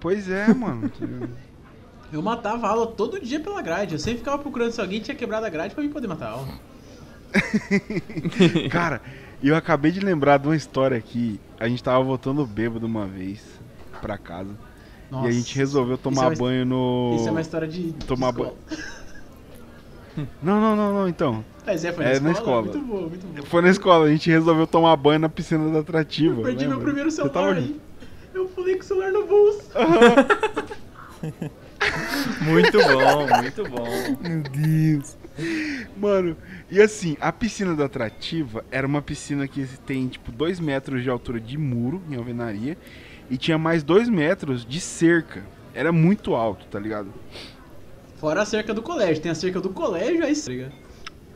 Pois 0.00 0.28
é, 0.30 0.52
mano. 0.52 0.90
Eu 2.12 2.20
matava 2.20 2.66
a 2.66 2.70
aula 2.70 2.86
todo 2.88 3.18
dia 3.18 3.40
pela 3.40 3.62
grade. 3.62 3.94
Eu 3.94 3.98
sempre 3.98 4.18
ficava 4.18 4.38
procurando 4.38 4.70
se 4.70 4.78
alguém 4.82 5.00
tinha 5.00 5.14
quebrado 5.14 5.46
a 5.46 5.48
grade 5.48 5.74
pra 5.74 5.82
mim 5.82 5.88
poder 5.88 6.06
matar 6.08 6.26
a 6.26 6.30
aula. 6.32 6.48
Cara, 8.70 9.00
eu 9.48 9.56
acabei 9.56 9.90
de 9.90 10.00
lembrar 10.00 10.38
de 10.38 10.46
uma 10.48 10.56
história 10.56 10.96
aqui. 10.96 11.40
A 11.58 11.68
gente 11.68 11.82
tava 11.82 12.02
voltando 12.02 12.44
bêbado 12.46 12.86
uma 12.86 13.06
vez 13.06 13.40
pra 14.00 14.16
casa. 14.18 14.50
Nossa. 15.10 15.26
E 15.26 15.30
a 15.30 15.32
gente 15.32 15.54
resolveu 15.56 15.98
tomar 15.98 16.24
é 16.24 16.28
uma- 16.28 16.36
banho 16.36 16.64
no. 16.66 17.12
Isso 17.16 17.28
é 17.28 17.30
uma 17.30 17.40
história 17.40 17.68
de. 17.68 17.92
Tomar 18.06 18.30
escola. 18.30 18.54
Não, 20.42 20.60
não, 20.60 20.76
não, 20.76 20.92
não, 20.94 21.08
então. 21.08 21.44
Mas 21.64 21.84
é, 21.84 21.92
foi 21.92 22.04
É, 22.04 22.14
na 22.14 22.20
na 22.20 22.32
escola? 22.32 22.66
escola. 22.66 22.78
Muito 22.84 22.86
bom, 22.86 23.08
muito 23.08 23.26
bom. 23.26 23.42
Foi 23.46 23.62
na 23.62 23.68
escola, 23.70 24.04
a 24.06 24.10
gente 24.10 24.28
resolveu 24.30 24.66
tomar 24.66 24.94
banho 24.96 25.18
na 25.20 25.28
piscina 25.28 25.70
da 25.70 25.78
atrativa. 25.80 26.40
Eu 26.40 26.44
perdi 26.44 26.60
lembra? 26.64 26.76
meu 26.76 26.84
primeiro 26.84 27.10
Você 27.10 27.16
celular 27.16 27.32
tava 27.32 27.52
aí. 27.54 27.80
Eu 28.34 28.46
pulei 28.46 28.74
com 28.76 28.80
o 28.82 28.84
celular 28.84 29.10
no 29.12 29.26
bolso. 29.26 29.62
Muito 32.42 32.78
bom, 32.78 33.26
muito 33.40 33.68
bom. 33.68 33.86
Meu 34.22 34.42
Deus. 34.42 35.16
Mano, 35.96 36.36
e 36.72 36.80
assim, 36.80 37.18
a 37.20 37.30
piscina 37.30 37.76
da 37.76 37.84
atrativa 37.84 38.64
era 38.70 38.86
uma 38.86 39.02
piscina 39.02 39.46
que 39.46 39.66
tem 39.84 40.08
tipo 40.08 40.32
2 40.32 40.58
metros 40.58 41.02
de 41.02 41.10
altura 41.10 41.38
de 41.38 41.58
muro 41.58 42.00
em 42.08 42.16
alvenaria 42.16 42.78
e 43.28 43.36
tinha 43.36 43.58
mais 43.58 43.82
2 43.82 44.08
metros 44.08 44.64
de 44.64 44.80
cerca. 44.80 45.44
Era 45.74 45.92
muito 45.92 46.34
alto, 46.34 46.64
tá 46.64 46.80
ligado? 46.80 47.12
Fora 48.16 48.40
a 48.40 48.46
cerca 48.46 48.72
do 48.72 48.80
colégio. 48.80 49.22
Tem 49.22 49.30
a 49.30 49.34
cerca 49.34 49.60
do 49.60 49.68
colégio, 49.68 50.24
aí. 50.24 50.34
Tá 50.34 50.50
ligado? 50.50 50.72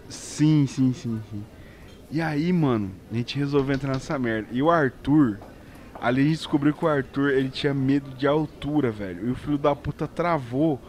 Sim, 0.08 0.66
sim, 0.66 0.94
sim, 0.94 1.20
sim. 1.30 1.44
E 2.10 2.22
aí, 2.22 2.50
mano, 2.50 2.92
a 3.12 3.14
gente 3.14 3.38
resolveu 3.38 3.74
entrar 3.74 3.92
nessa 3.92 4.18
merda. 4.18 4.48
E 4.50 4.62
o 4.62 4.70
Arthur, 4.70 5.38
ali 6.00 6.22
a 6.22 6.24
gente 6.24 6.38
descobriu 6.38 6.72
que 6.72 6.82
o 6.82 6.88
Arthur, 6.88 7.32
ele 7.32 7.50
tinha 7.50 7.74
medo 7.74 8.08
de 8.12 8.26
altura, 8.26 8.90
velho. 8.90 9.28
E 9.28 9.30
o 9.32 9.34
filho 9.34 9.58
da 9.58 9.76
puta 9.76 10.08
travou. 10.08 10.80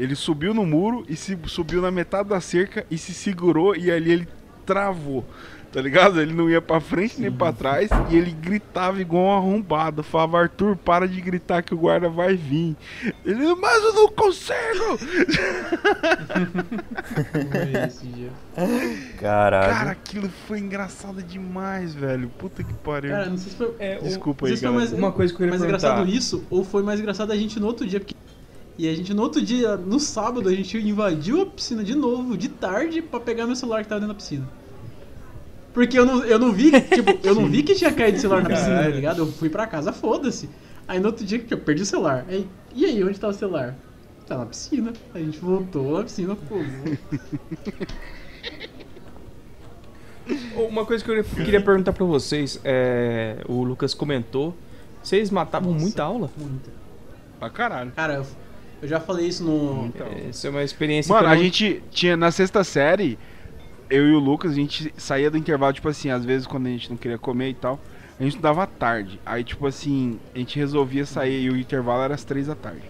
Ele 0.00 0.14
subiu 0.16 0.54
no 0.54 0.64
muro 0.64 1.04
e 1.08 1.14
se 1.14 1.38
subiu 1.46 1.82
na 1.82 1.90
metade 1.90 2.30
da 2.30 2.40
cerca 2.40 2.86
e 2.90 2.96
se 2.96 3.12
segurou 3.12 3.76
e 3.76 3.90
ali 3.90 4.10
ele 4.12 4.28
travou. 4.64 5.24
Tá 5.72 5.80
ligado? 5.80 6.20
Ele 6.20 6.32
não 6.32 6.50
ia 6.50 6.60
pra 6.60 6.80
frente 6.80 7.20
nem 7.20 7.30
pra 7.30 7.52
trás 7.52 7.88
e 8.08 8.16
ele 8.16 8.32
gritava 8.32 9.00
igual 9.00 9.22
um 9.24 9.36
arrombado. 9.36 10.02
Falava, 10.02 10.40
Arthur, 10.40 10.74
para 10.74 11.06
de 11.06 11.20
gritar 11.20 11.62
que 11.62 11.72
o 11.72 11.76
guarda 11.76 12.08
vai 12.08 12.34
vir. 12.34 12.74
Ele, 13.24 13.54
mas 13.54 13.84
eu 13.84 13.92
não 13.92 14.08
consigo! 14.08 14.98
Foi 17.50 17.86
esse 17.86 18.06
dia. 18.06 18.30
Caralho. 19.18 19.72
Cara, 19.72 19.90
aquilo 19.92 20.28
foi 20.48 20.58
engraçado 20.58 21.22
demais, 21.22 21.94
velho. 21.94 22.28
Puta 22.30 22.64
que 22.64 22.72
pariu. 22.74 23.10
Cara, 23.10 23.26
não 23.30 23.38
sei 23.38 23.50
se 23.52 23.56
foi. 23.56 23.74
É, 23.78 23.98
Desculpa 23.98 24.46
aí, 24.46 24.56
se 24.56 24.62
foi 24.62 24.68
galera. 24.70 24.90
mais, 24.90 24.98
Uma 24.98 25.12
coisa 25.12 25.32
que 25.32 25.34
eu 25.36 25.38
queria 25.46 25.50
mais 25.50 25.62
perguntar. 25.62 25.86
engraçado 25.88 26.10
isso 26.10 26.44
ou 26.50 26.64
foi 26.64 26.82
mais 26.82 26.98
engraçado 26.98 27.30
a 27.32 27.36
gente 27.36 27.60
no 27.60 27.66
outro 27.66 27.86
dia. 27.86 28.00
Porque... 28.00 28.16
E 28.80 28.88
a 28.88 28.94
gente 28.94 29.12
no 29.12 29.20
outro 29.20 29.42
dia, 29.42 29.76
no 29.76 30.00
sábado, 30.00 30.48
a 30.48 30.54
gente 30.54 30.78
invadiu 30.78 31.42
a 31.42 31.46
piscina 31.46 31.84
de 31.84 31.94
novo, 31.94 32.34
de 32.34 32.48
tarde, 32.48 33.02
pra 33.02 33.20
pegar 33.20 33.46
meu 33.46 33.54
celular 33.54 33.82
que 33.82 33.88
tava 33.90 34.00
dentro 34.00 34.14
da 34.14 34.18
piscina. 34.18 34.48
Porque 35.74 35.98
eu 35.98 36.06
não, 36.06 36.24
eu 36.24 36.38
não 36.38 36.50
vi, 36.50 36.70
tipo, 36.88 37.10
eu 37.22 37.34
não 37.34 37.46
vi 37.46 37.62
que 37.62 37.74
tinha 37.74 37.92
caído 37.92 38.16
o 38.16 38.20
celular 38.22 38.42
na 38.42 38.48
piscina, 38.48 38.82
tá 38.82 38.88
ligado? 38.88 39.18
Eu 39.18 39.30
fui 39.32 39.50
pra 39.50 39.66
casa, 39.66 39.92
foda-se. 39.92 40.48
Aí 40.88 40.98
no 40.98 41.08
outro 41.08 41.26
dia 41.26 41.38
que 41.38 41.52
eu 41.52 41.58
perdi 41.58 41.82
o 41.82 41.84
celular. 41.84 42.24
Aí, 42.26 42.48
e 42.74 42.86
aí, 42.86 43.04
onde 43.04 43.20
tá 43.20 43.28
o 43.28 43.34
celular? 43.34 43.76
Tá 44.26 44.38
na 44.38 44.46
piscina. 44.46 44.94
A 45.14 45.18
gente 45.18 45.38
voltou 45.40 45.98
na 45.98 46.04
piscina, 46.04 46.34
pô. 46.34 46.54
Uma 50.56 50.86
coisa 50.86 51.04
que 51.04 51.10
eu 51.10 51.22
queria 51.22 51.60
perguntar 51.60 51.92
pra 51.92 52.06
vocês, 52.06 52.58
é, 52.64 53.44
o 53.46 53.62
Lucas 53.62 53.92
comentou, 53.92 54.56
vocês 55.02 55.30
matavam 55.30 55.72
Nossa. 55.72 55.84
muita 55.84 56.02
aula? 56.02 56.30
Muita. 56.34 56.70
Pra 57.38 57.50
caralho. 57.50 57.92
Cara, 57.92 58.14
eu, 58.14 58.26
eu 58.82 58.88
já 58.88 59.00
falei 59.00 59.26
isso 59.26 59.44
no. 59.44 59.86
Então. 59.86 60.06
Essa 60.28 60.48
é 60.48 60.50
uma 60.50 60.62
experiência 60.62 61.14
Mano, 61.14 61.28
a 61.28 61.36
gente 61.36 61.82
tinha 61.90 62.16
na 62.16 62.30
sexta 62.30 62.64
série, 62.64 63.18
eu 63.88 64.08
e 64.08 64.12
o 64.12 64.18
Lucas, 64.18 64.52
a 64.52 64.54
gente 64.54 64.92
saía 64.96 65.30
do 65.30 65.36
intervalo, 65.36 65.72
tipo 65.72 65.88
assim, 65.88 66.10
às 66.10 66.24
vezes 66.24 66.46
quando 66.46 66.66
a 66.66 66.70
gente 66.70 66.90
não 66.90 66.96
queria 66.96 67.18
comer 67.18 67.50
e 67.50 67.54
tal, 67.54 67.80
a 68.18 68.22
gente 68.22 68.38
à 68.44 68.66
tarde. 68.66 69.18
Aí, 69.24 69.42
tipo 69.42 69.66
assim, 69.66 70.18
a 70.34 70.38
gente 70.38 70.58
resolvia 70.58 71.06
sair 71.06 71.42
e 71.42 71.50
o 71.50 71.56
intervalo 71.56 72.02
era 72.02 72.14
às 72.14 72.22
três 72.22 72.46
da 72.46 72.54
tarde. 72.54 72.82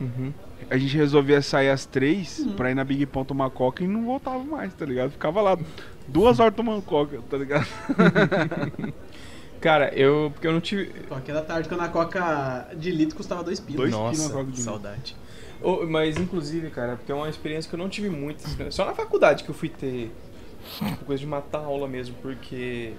Uhum. 0.00 0.32
A 0.70 0.76
gente 0.78 0.96
resolvia 0.96 1.42
sair 1.42 1.70
às 1.70 1.84
três 1.84 2.38
Uhum. 2.38 2.52
pra 2.52 2.70
ir 2.70 2.74
na 2.74 2.84
Big 2.84 3.04
Pão 3.06 3.24
tomar 3.24 3.50
coca 3.50 3.84
e 3.84 3.86
não 3.86 4.04
voltava 4.04 4.42
mais, 4.42 4.72
tá 4.74 4.84
ligado? 4.84 5.10
Ficava 5.10 5.40
lá 5.42 5.58
duas 6.08 6.40
horas 6.40 6.54
tomando 6.54 6.82
coca, 6.82 7.20
tá 7.28 7.36
ligado? 7.36 7.66
Cara, 9.60 9.92
eu. 9.94 10.30
Porque 10.32 10.46
eu 10.46 10.52
não 10.52 10.60
tive. 10.60 10.86
Coca 11.08 11.32
da 11.32 11.42
tarde, 11.42 11.68
quando 11.68 11.80
a 11.80 11.88
coca 11.88 12.68
de 12.76 12.90
litro 12.90 13.16
custava 13.16 13.42
dois 13.42 13.58
pilas. 13.58 13.80
Dois 13.80 13.92
Nossa, 13.92 14.12
quilos 14.12 14.28
na 14.28 14.34
coca 14.34 14.52
de 14.52 14.60
saudade. 14.60 15.16
Ô, 15.62 15.86
mas 15.86 16.16
inclusive, 16.18 16.70
cara, 16.70 16.96
porque 16.96 17.10
é 17.10 17.14
uma 17.14 17.28
experiência 17.28 17.68
que 17.68 17.74
eu 17.74 17.78
não 17.78 17.88
tive 17.88 18.08
muito. 18.10 18.42
Só 18.72 18.84
na 18.84 18.94
faculdade 18.94 19.42
que 19.44 19.50
eu 19.50 19.54
fui 19.54 19.68
ter 19.68 20.10
tipo, 20.78 21.04
coisa 21.04 21.20
de 21.20 21.26
matar 21.26 21.60
aula 21.60 21.88
mesmo, 21.88 22.14
porque 22.20 22.92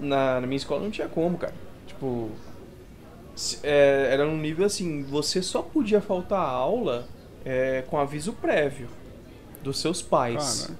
na, 0.00 0.40
na 0.40 0.46
minha 0.46 0.56
escola 0.56 0.82
não 0.82 0.90
tinha 0.90 1.08
como, 1.08 1.36
cara. 1.36 1.54
Tipo, 1.86 2.30
é, 3.62 4.08
era 4.12 4.24
num 4.24 4.36
nível 4.38 4.64
assim, 4.64 5.02
você 5.02 5.42
só 5.42 5.60
podia 5.62 6.00
faltar 6.00 6.38
a 6.40 6.48
aula 6.48 7.06
é, 7.44 7.82
com 7.88 7.98
aviso 7.98 8.32
prévio 8.32 8.88
dos 9.62 9.78
seus 9.78 10.00
pais. 10.00 10.66
Cara, 10.66 10.78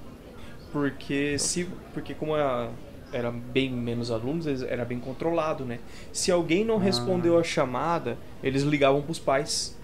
Porque 0.71 1.37
se. 1.39 1.65
Porque 1.93 2.13
como 2.13 2.35
a- 2.35 2.69
era 3.13 3.31
bem 3.31 3.71
menos 3.71 4.11
alunos, 4.11 4.45
era 4.63 4.83
bem 4.83 4.99
controlado, 4.99 5.63
né? 5.63 5.79
Se 6.11 6.31
alguém 6.31 6.65
não 6.65 6.75
Ah. 6.75 6.79
respondeu 6.79 7.39
a 7.39 7.43
chamada, 7.43 8.17
eles 8.43 8.63
ligavam 8.63 9.01
pros 9.01 9.19
pais. 9.19 9.77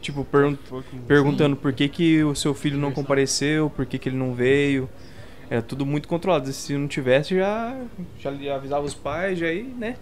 Tipo, 0.00 0.24
pergun 0.24 0.56
com- 0.68 0.82
perguntando 1.06 1.56
por 1.56 1.72
que, 1.72 1.88
que 1.88 2.22
o 2.24 2.34
seu 2.34 2.54
filho 2.54 2.78
não 2.78 2.92
compareceu, 2.92 3.68
por 3.70 3.84
que, 3.86 3.98
que 3.98 4.08
ele 4.08 4.16
não 4.16 4.34
veio. 4.34 4.88
Era 5.50 5.62
tudo 5.62 5.84
muito 5.86 6.06
controlado. 6.08 6.52
Se 6.52 6.76
não 6.76 6.86
tivesse, 6.86 7.36
já, 7.36 7.76
já 8.20 8.54
avisava 8.54 8.84
os 8.84 8.94
pais, 8.94 9.38
já 9.38 9.46
aí, 9.46 9.62
né? 9.62 9.96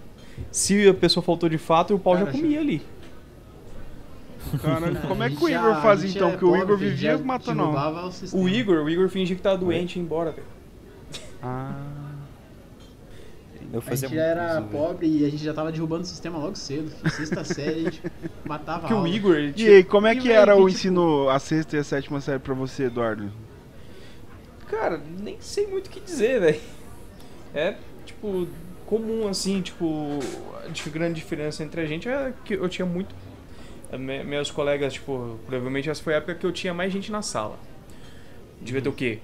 Se 0.51 0.89
a 0.89 0.95
pessoa 0.95 1.23
faltou 1.23 1.49
de 1.49 1.59
fato, 1.59 1.95
o 1.95 1.99
pau 1.99 2.15
Cara, 2.15 2.27
já 2.27 2.33
comia 2.33 2.61
ali. 2.61 2.83
Caralho, 4.63 4.97
como 5.09 5.23
é 5.23 5.31
que 5.31 5.43
o 5.43 5.49
Igor 5.49 5.81
fazia 5.83 6.11
então? 6.11 6.29
é 6.29 6.31
Porque 6.33 6.45
o 6.45 6.57
Igor 6.57 6.77
vivia 6.77 7.19
matando 7.19 7.63
o. 8.33 8.49
Igor, 8.49 8.85
o 8.85 8.91
Igor 8.91 9.09
fingia 9.09 9.35
que 9.35 9.43
tava 9.43 9.57
doente 9.57 9.97
e 9.97 9.99
ia 9.99 10.05
embora, 10.05 10.33
velho. 10.33 10.47
Ah. 11.43 11.96
Eu 13.73 13.79
A 13.81 13.83
fazia 13.83 14.09
gente 14.09 14.17
já 14.17 14.23
era 14.25 14.45
isso, 14.47 14.55
velho. 14.55 14.69
pobre 14.69 15.07
e 15.07 15.25
a 15.27 15.29
gente 15.31 15.43
já 15.45 15.53
tava 15.53 15.73
derrubando 15.73 16.03
o 16.03 16.07
sistema 16.07 16.39
logo 16.39 16.57
cedo. 16.57 16.91
Sexta 17.11 17.43
série, 17.45 17.81
a 17.81 17.91
gente 17.91 18.03
matava 18.45 18.81
Porque 18.81 18.95
a 18.95 18.99
o. 18.99 19.07
Igor, 19.07 19.35
ele 19.37 19.49
E 19.49 19.53
tinha- 19.53 19.71
aí, 19.73 19.85
como 19.85 20.07
é 20.07 20.15
que 20.15 20.29
velho, 20.29 20.33
era 20.41 20.55
que, 20.55 20.61
o 20.61 20.67
tipo- 20.67 20.71
ensino, 20.79 21.29
a 21.29 21.39
sexta 21.39 21.77
e 21.77 21.79
a 21.81 21.85
sétima 21.85 22.21
série 22.21 22.39
pra 22.39 22.55
você, 22.55 22.85
Eduardo? 22.85 23.31
Cara, 24.69 25.01
nem 25.21 25.37
sei 25.41 25.67
muito 25.67 25.87
o 25.87 25.91
que 25.91 26.01
dizer, 26.01 26.41
velho. 26.41 26.61
É, 27.55 27.77
tipo, 28.05 28.47
comum, 28.85 29.29
assim, 29.29 29.61
tipo, 29.63 30.19
a 30.65 30.89
grande 30.91 31.15
diferença 31.15 31.63
entre 31.63 31.81
a 31.81 31.87
gente 31.87 32.09
é 32.09 32.33
que 32.45 32.55
eu 32.55 32.69
tinha 32.69 32.87
muito. 32.87 33.15
me- 33.93 34.25
Meus 34.25 34.51
colegas, 34.51 34.93
tipo, 34.95 35.39
provavelmente 35.47 35.89
essa 35.89 36.03
foi 36.03 36.15
a 36.15 36.17
época 36.19 36.35
que 36.35 36.45
eu 36.47 36.53
tinha 36.53 36.75
mais 36.75 36.93
gente 36.93 37.11
na 37.13 37.23
sala. 37.23 37.57
Devia 38.61 38.83
ter 38.83 38.89
o 38.89 38.93
quê? 38.93 39.19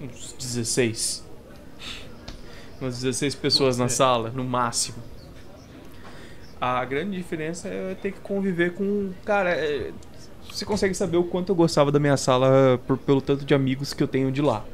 Uns 0.00 0.32
16. 0.38 1.24
Umas 2.82 3.00
16 3.00 3.36
pessoas 3.36 3.78
na 3.78 3.88
Você. 3.88 3.94
sala, 3.96 4.30
no 4.34 4.42
máximo. 4.42 4.98
A 6.60 6.84
grande 6.84 7.16
diferença 7.16 7.68
é 7.68 7.94
ter 7.94 8.10
que 8.12 8.18
conviver 8.20 8.74
com. 8.74 9.10
Cara, 9.24 9.50
é, 9.50 9.92
você 10.50 10.64
consegue 10.64 10.92
saber 10.94 11.16
o 11.16 11.24
quanto 11.24 11.50
eu 11.50 11.54
gostava 11.56 11.92
da 11.92 11.98
minha 12.00 12.16
sala 12.16 12.80
por- 12.86 12.98
pelo 12.98 13.20
tanto 13.20 13.44
de 13.44 13.54
amigos 13.54 13.92
que 13.94 14.02
eu 14.02 14.08
tenho 14.08 14.32
de 14.32 14.42
lá. 14.42 14.64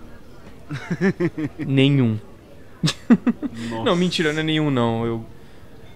nenhum. 1.58 2.18
Não, 3.84 3.94
mentira, 3.96 4.32
não 4.32 4.40
é 4.40 4.42
nenhum 4.42 4.70
não. 4.70 5.04
Eu, 5.04 5.24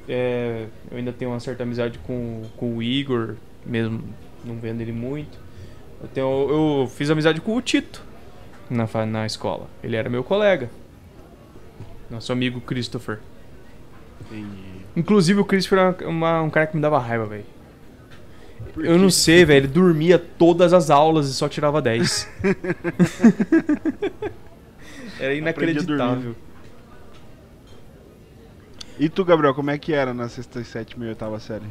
é, 0.08 0.66
eu 0.90 0.98
ainda 0.98 1.12
tenho 1.12 1.30
uma 1.30 1.40
certa 1.40 1.62
amizade 1.62 1.98
com, 2.00 2.42
com 2.56 2.76
o 2.76 2.82
Igor, 2.82 3.36
mesmo 3.64 4.02
não 4.44 4.56
vendo 4.56 4.80
ele 4.80 4.92
muito. 4.92 5.38
Eu, 6.02 6.08
tenho, 6.08 6.26
eu 6.82 6.88
fiz 6.88 7.08
amizade 7.10 7.40
com 7.40 7.56
o 7.56 7.62
Tito 7.62 8.02
na, 8.68 8.86
na 9.06 9.24
escola. 9.26 9.66
Ele 9.82 9.96
era 9.96 10.10
meu 10.10 10.24
colega. 10.24 10.68
Nosso 12.12 12.32
amigo 12.32 12.60
Christopher. 12.60 13.20
Entendi. 14.20 14.72
Inclusive 14.94 15.40
o 15.40 15.44
Christopher 15.44 15.78
era 15.78 16.08
uma- 16.08 16.42
um 16.42 16.50
cara 16.50 16.66
que 16.66 16.76
me 16.76 16.82
dava 16.82 16.98
raiva, 16.98 17.26
velho. 17.26 17.46
Eu 18.76 18.98
não 18.98 19.10
sei, 19.10 19.44
velho. 19.44 19.58
Ele 19.64 19.68
dormia 19.68 20.18
todas 20.18 20.72
as 20.72 20.90
aulas 20.90 21.28
e 21.28 21.34
só 21.34 21.48
tirava 21.48 21.80
10. 21.82 22.28
Era 25.18 25.34
inacreditável. 25.34 26.34
E 28.98 29.08
tu, 29.08 29.24
Gabriel, 29.24 29.54
como 29.54 29.70
é 29.70 29.78
que 29.78 29.92
era 29.92 30.12
na 30.14 30.28
sexta, 30.28 30.62
sétima 30.64 31.04
e 31.04 31.08
oitava 31.08 31.38
série? 31.40 31.66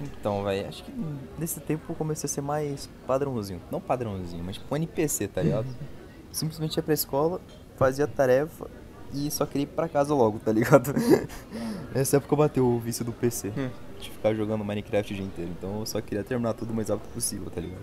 Então, 0.00 0.44
velho, 0.44 0.68
acho 0.68 0.84
que 0.84 0.92
nesse 1.38 1.60
tempo 1.60 1.84
eu 1.90 1.94
comecei 1.94 2.26
a 2.26 2.30
ser 2.30 2.40
mais 2.40 2.88
padrãozinho. 3.06 3.60
Não 3.70 3.80
padrãozinho, 3.80 4.42
mas 4.44 4.56
tipo 4.56 4.72
um 4.72 4.76
NPC, 4.76 5.28
tá 5.28 5.42
ligado? 5.42 5.66
simplesmente 6.30 6.76
ia 6.76 6.82
pra 6.82 6.94
escola, 6.94 7.40
fazia 7.76 8.04
a 8.04 8.08
tarefa 8.08 8.68
e 9.12 9.30
só 9.30 9.44
queria 9.46 9.62
ir 9.64 9.66
pra 9.66 9.88
casa 9.88 10.14
logo, 10.14 10.38
tá 10.38 10.50
ligado? 10.52 10.92
Nessa 11.94 12.16
época 12.16 12.34
bateu 12.36 12.66
o 12.66 12.78
vício 12.78 13.04
do 13.04 13.12
PC. 13.12 13.48
Hum. 13.56 13.68
De 14.00 14.10
ficar 14.10 14.34
jogando 14.34 14.64
Minecraft 14.64 15.12
o 15.12 15.16
dia 15.16 15.24
inteiro. 15.24 15.50
Então 15.56 15.80
eu 15.80 15.86
só 15.86 16.00
queria 16.00 16.24
terminar 16.24 16.54
tudo 16.54 16.72
o 16.72 16.74
mais 16.74 16.88
rápido 16.88 17.08
possível, 17.12 17.50
tá 17.50 17.60
ligado? 17.60 17.82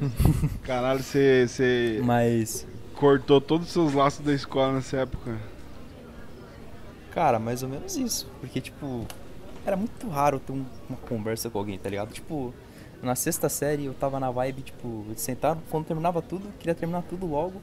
Caralho, 0.64 1.02
você, 1.02 1.46
você 1.46 2.00
Mas, 2.04 2.66
cortou 2.96 3.40
todos 3.40 3.66
os 3.68 3.72
seus 3.72 3.92
laços 3.94 4.24
da 4.24 4.32
escola 4.32 4.72
nessa 4.74 4.96
época. 4.98 5.38
cara, 7.12 7.38
mais 7.38 7.62
ou 7.62 7.68
menos 7.68 7.96
isso. 7.96 8.28
Porque, 8.40 8.60
tipo, 8.60 9.06
era 9.64 9.76
muito 9.76 10.08
raro 10.08 10.38
ter 10.40 10.52
um- 10.52 10.64
uma 10.88 10.98
conversa 10.98 11.50
com 11.50 11.58
alguém, 11.58 11.78
tá 11.78 11.88
ligado? 11.88 12.12
Tipo, 12.12 12.52
na 13.02 13.14
sexta 13.14 13.48
série 13.48 13.84
eu 13.86 13.94
tava 13.94 14.18
na 14.20 14.30
vibe, 14.30 14.62
tipo, 14.62 15.04
de 15.14 15.20
sentar, 15.20 15.56
quando 15.70 15.86
terminava 15.86 16.20
tudo, 16.22 16.46
eu 16.48 16.52
queria 16.58 16.74
terminar 16.74 17.02
tudo 17.02 17.26
logo. 17.26 17.60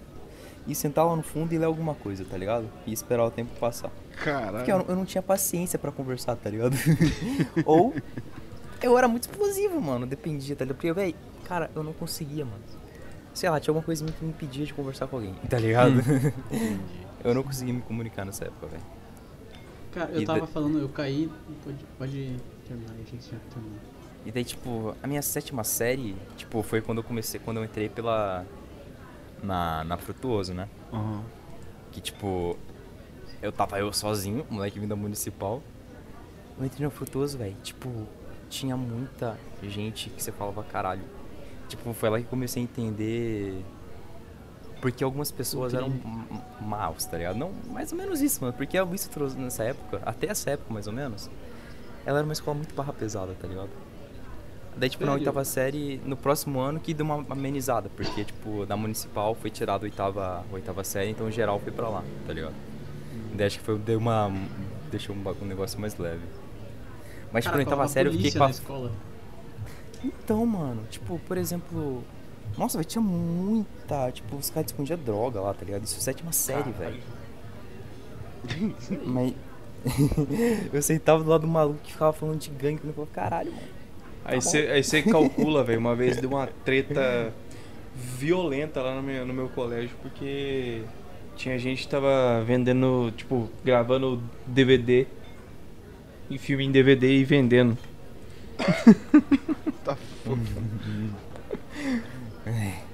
E 0.68 0.76
sentar 0.76 1.06
lá 1.06 1.16
no 1.16 1.24
fundo 1.24 1.54
e 1.54 1.58
ler 1.58 1.66
alguma 1.66 1.96
coisa, 1.96 2.26
tá 2.26 2.38
ligado? 2.38 2.68
E 2.86 2.92
esperar 2.92 3.26
o 3.26 3.32
tempo 3.32 3.58
passar. 3.60 3.90
Porque 4.12 4.30
eu, 4.30 4.34
Caralho. 4.34 4.86
eu 4.90 4.96
não 4.96 5.06
tinha 5.06 5.22
paciência 5.22 5.80
pra 5.80 5.92
conversar, 5.92 6.36
tá 6.36 6.50
ligado? 6.50 6.76
Ou 7.66 7.94
eu 8.82 8.98
era 8.98 9.08
muito 9.08 9.24
explosivo, 9.30 9.80
mano. 9.82 10.06
Dependia, 10.06 10.56
tá 10.56 10.66
ligado? 10.66 10.76
Porque, 10.76 10.92
véi, 10.92 11.16
cara, 11.46 11.72
eu 11.74 11.84
não 11.84 11.94
conseguia, 11.94 12.44
mano. 12.44 12.62
Sei 13.34 13.50
lá, 13.50 13.60
tinha 13.60 13.72
alguma 13.72 13.86
coisa 13.86 14.04
que 14.04 14.26
me 14.26 14.32
impedia 14.32 14.66
de 14.66 14.74
conversar 14.74 15.08
com 15.08 15.18
alguém, 15.18 15.34
tá 15.50 15.58
ligado? 15.60 15.94
eu 17.24 17.34
não 17.34 17.44
conseguia 17.44 17.74
me 17.74 17.82
comunicar 17.82 18.26
nessa 18.26 18.46
época, 18.46 18.68
velho. 18.68 18.84
Cara, 19.94 20.12
eu 20.12 20.22
E 20.22 20.26
tava 20.26 20.42
da- 20.42 20.48
falando, 20.48 20.80
eu 20.80 20.90
caí. 20.90 21.32
Pode, 21.64 21.78
pode 21.98 22.36
terminar, 22.68 22.94
que 23.06 23.12
você 23.16 23.30
tinha 23.30 23.42
terminado. 23.54 23.82
E 24.26 24.32
daí, 24.32 24.44
tipo, 24.44 24.94
a 25.02 25.08
minha 25.08 25.22
sétima 25.22 25.64
série, 25.64 26.16
tipo, 26.36 26.62
foi 26.62 26.82
quando 26.82 26.98
eu 26.98 27.04
comecei, 27.04 27.40
quando 27.40 27.58
eu 27.58 27.64
entrei 27.64 27.88
pela. 27.88 28.46
Na, 29.42 29.84
na 29.84 29.98
Frutuoso, 29.98 30.54
né? 30.54 30.68
Aham. 30.92 31.24
Que 31.92 32.02
tipo, 32.02 32.58
eu 33.42 33.52
tava 33.52 33.80
eu 33.80 33.92
sozinho, 33.94 34.46
moleque 34.50 34.80
vindo 34.80 34.90
da 34.90 34.96
municipal. 34.96 35.62
Eu 36.60 36.66
entrei 36.66 36.86
no 36.86 36.92
Frutuoso, 36.92 37.38
velho. 37.38 37.56
Tipo, 37.64 37.90
tinha 38.50 38.76
muita 38.76 39.38
gente 39.64 40.10
que 40.10 40.22
você 40.22 40.32
falava 40.32 40.64
caralho. 40.64 41.04
Tipo, 41.68 41.94
foi 41.94 42.10
lá 42.10 42.18
que 42.18 42.26
eu 42.26 42.30
comecei 42.30 42.62
a 42.62 42.64
entender. 42.64 43.64
Porque 44.82 45.04
algumas 45.04 45.32
pessoas 45.32 45.74
eram 45.74 45.92
maus, 46.62 47.06
tá 47.06 47.18
ligado? 47.18 47.36
Não, 47.36 47.52
mais 47.68 47.92
ou 47.92 47.98
menos 47.98 48.22
isso, 48.22 48.42
mano. 48.42 48.54
Porque 48.54 48.78
a 48.78 48.86
trouxe 49.10 49.38
nessa 49.38 49.64
época, 49.64 50.02
até 50.06 50.28
essa 50.28 50.52
época 50.52 50.72
mais 50.72 50.88
ou 50.88 50.94
menos, 50.94 51.30
ela 52.06 52.20
era 52.20 52.26
uma 52.26 52.34
escola 52.34 52.56
muito 52.56 52.76
barra 52.76 52.94
pesada, 52.94 53.34
tá 53.34 53.48
ligado? 53.48 53.70
Daí, 54.78 54.90
tipo, 54.90 55.04
na 55.04 55.14
Sério? 55.14 55.28
oitava 55.28 55.44
série, 55.44 56.02
no 56.06 56.16
próximo 56.16 56.60
ano 56.60 56.80
que 56.80 56.94
deu 56.94 57.06
uma 57.06 57.26
amenizada, 57.30 57.90
porque, 57.96 58.24
tipo, 58.24 58.66
da 58.66 58.78
municipal 58.78 59.34
foi 59.34 59.50
tirada 59.50 59.84
a 59.84 59.86
oitava, 59.86 60.46
a 60.50 60.54
oitava 60.54 60.84
série, 60.84 61.10
então 61.10 61.32
geral 61.32 61.60
foi 61.60 61.72
pra 61.72 61.90
lá, 61.90 62.04
tá 62.28 62.34
ligado? 62.34 62.54
Daí 63.34 63.48
acho 63.48 63.58
que 63.60 63.66
foi, 63.66 63.78
deu 63.80 63.98
uma. 63.98 64.32
deixou 64.92 65.16
um, 65.16 65.24
um 65.42 65.46
negócio 65.46 65.80
mais 65.80 65.98
leve. 65.98 66.22
Mas, 67.32 67.44
tipo, 67.44 67.54
Cara, 67.54 67.64
na 67.64 67.70
oitava 67.70 67.88
série 67.88 68.10
eu 68.10 68.14
fiquei 68.14 68.32
com 68.32 68.44
a. 68.44 68.48
na 68.48 68.52
escola. 68.52 68.92
Então, 70.04 70.46
mano, 70.46 70.84
tipo, 70.90 71.20
por 71.28 71.38
exemplo. 71.38 72.04
Nossa, 72.56 72.78
velho, 72.78 72.88
tinha 72.88 73.02
muita. 73.02 74.12
Tipo, 74.12 74.36
os 74.36 74.50
caras 74.50 74.72
escondiam 74.72 74.98
droga 75.00 75.42
lá, 75.42 75.54
tá 75.54 75.66
ligado? 75.66 75.84
Isso 75.84 75.98
é 75.98 76.02
sétima 76.02 76.32
série, 76.32 76.72
velho. 76.72 77.00
Mas. 79.06 79.34
eu 80.74 80.82
sentava 80.82 81.24
do 81.24 81.30
lado 81.30 81.42
do 81.42 81.48
maluco 81.48 81.80
que 81.84 81.94
ficava 81.94 82.12
falando 82.14 82.40
de 82.40 82.50
gangue, 82.50 82.82
e 82.84 82.88
eu 82.88 82.94
falava, 82.94 83.12
caralho, 83.12 83.52
mano. 83.52 83.77
Aí 84.28 84.42
você 84.42 84.58
aí 84.58 84.84
você 84.84 85.02
calcula, 85.04 85.64
velho. 85.64 85.80
Uma 85.80 85.96
vez 85.96 86.18
deu 86.18 86.30
uma 86.30 86.48
treta 86.66 87.34
violenta 87.96 88.82
lá 88.82 88.96
no 88.96 89.02
meu, 89.02 89.26
no 89.26 89.34
meu 89.34 89.48
colégio, 89.50 89.96
porque 90.02 90.82
tinha 91.36 91.58
gente 91.58 91.84
que 91.84 91.88
tava 91.88 92.44
vendendo, 92.46 93.12
tipo, 93.16 93.50
gravando 93.64 94.22
DVD 94.46 95.08
e 96.30 96.38
filme 96.38 96.66
em 96.66 96.72
DVD 96.72 97.18
e 97.18 97.24
vendendo. 97.24 97.78
Tá 99.84 99.96
foda. 100.26 100.42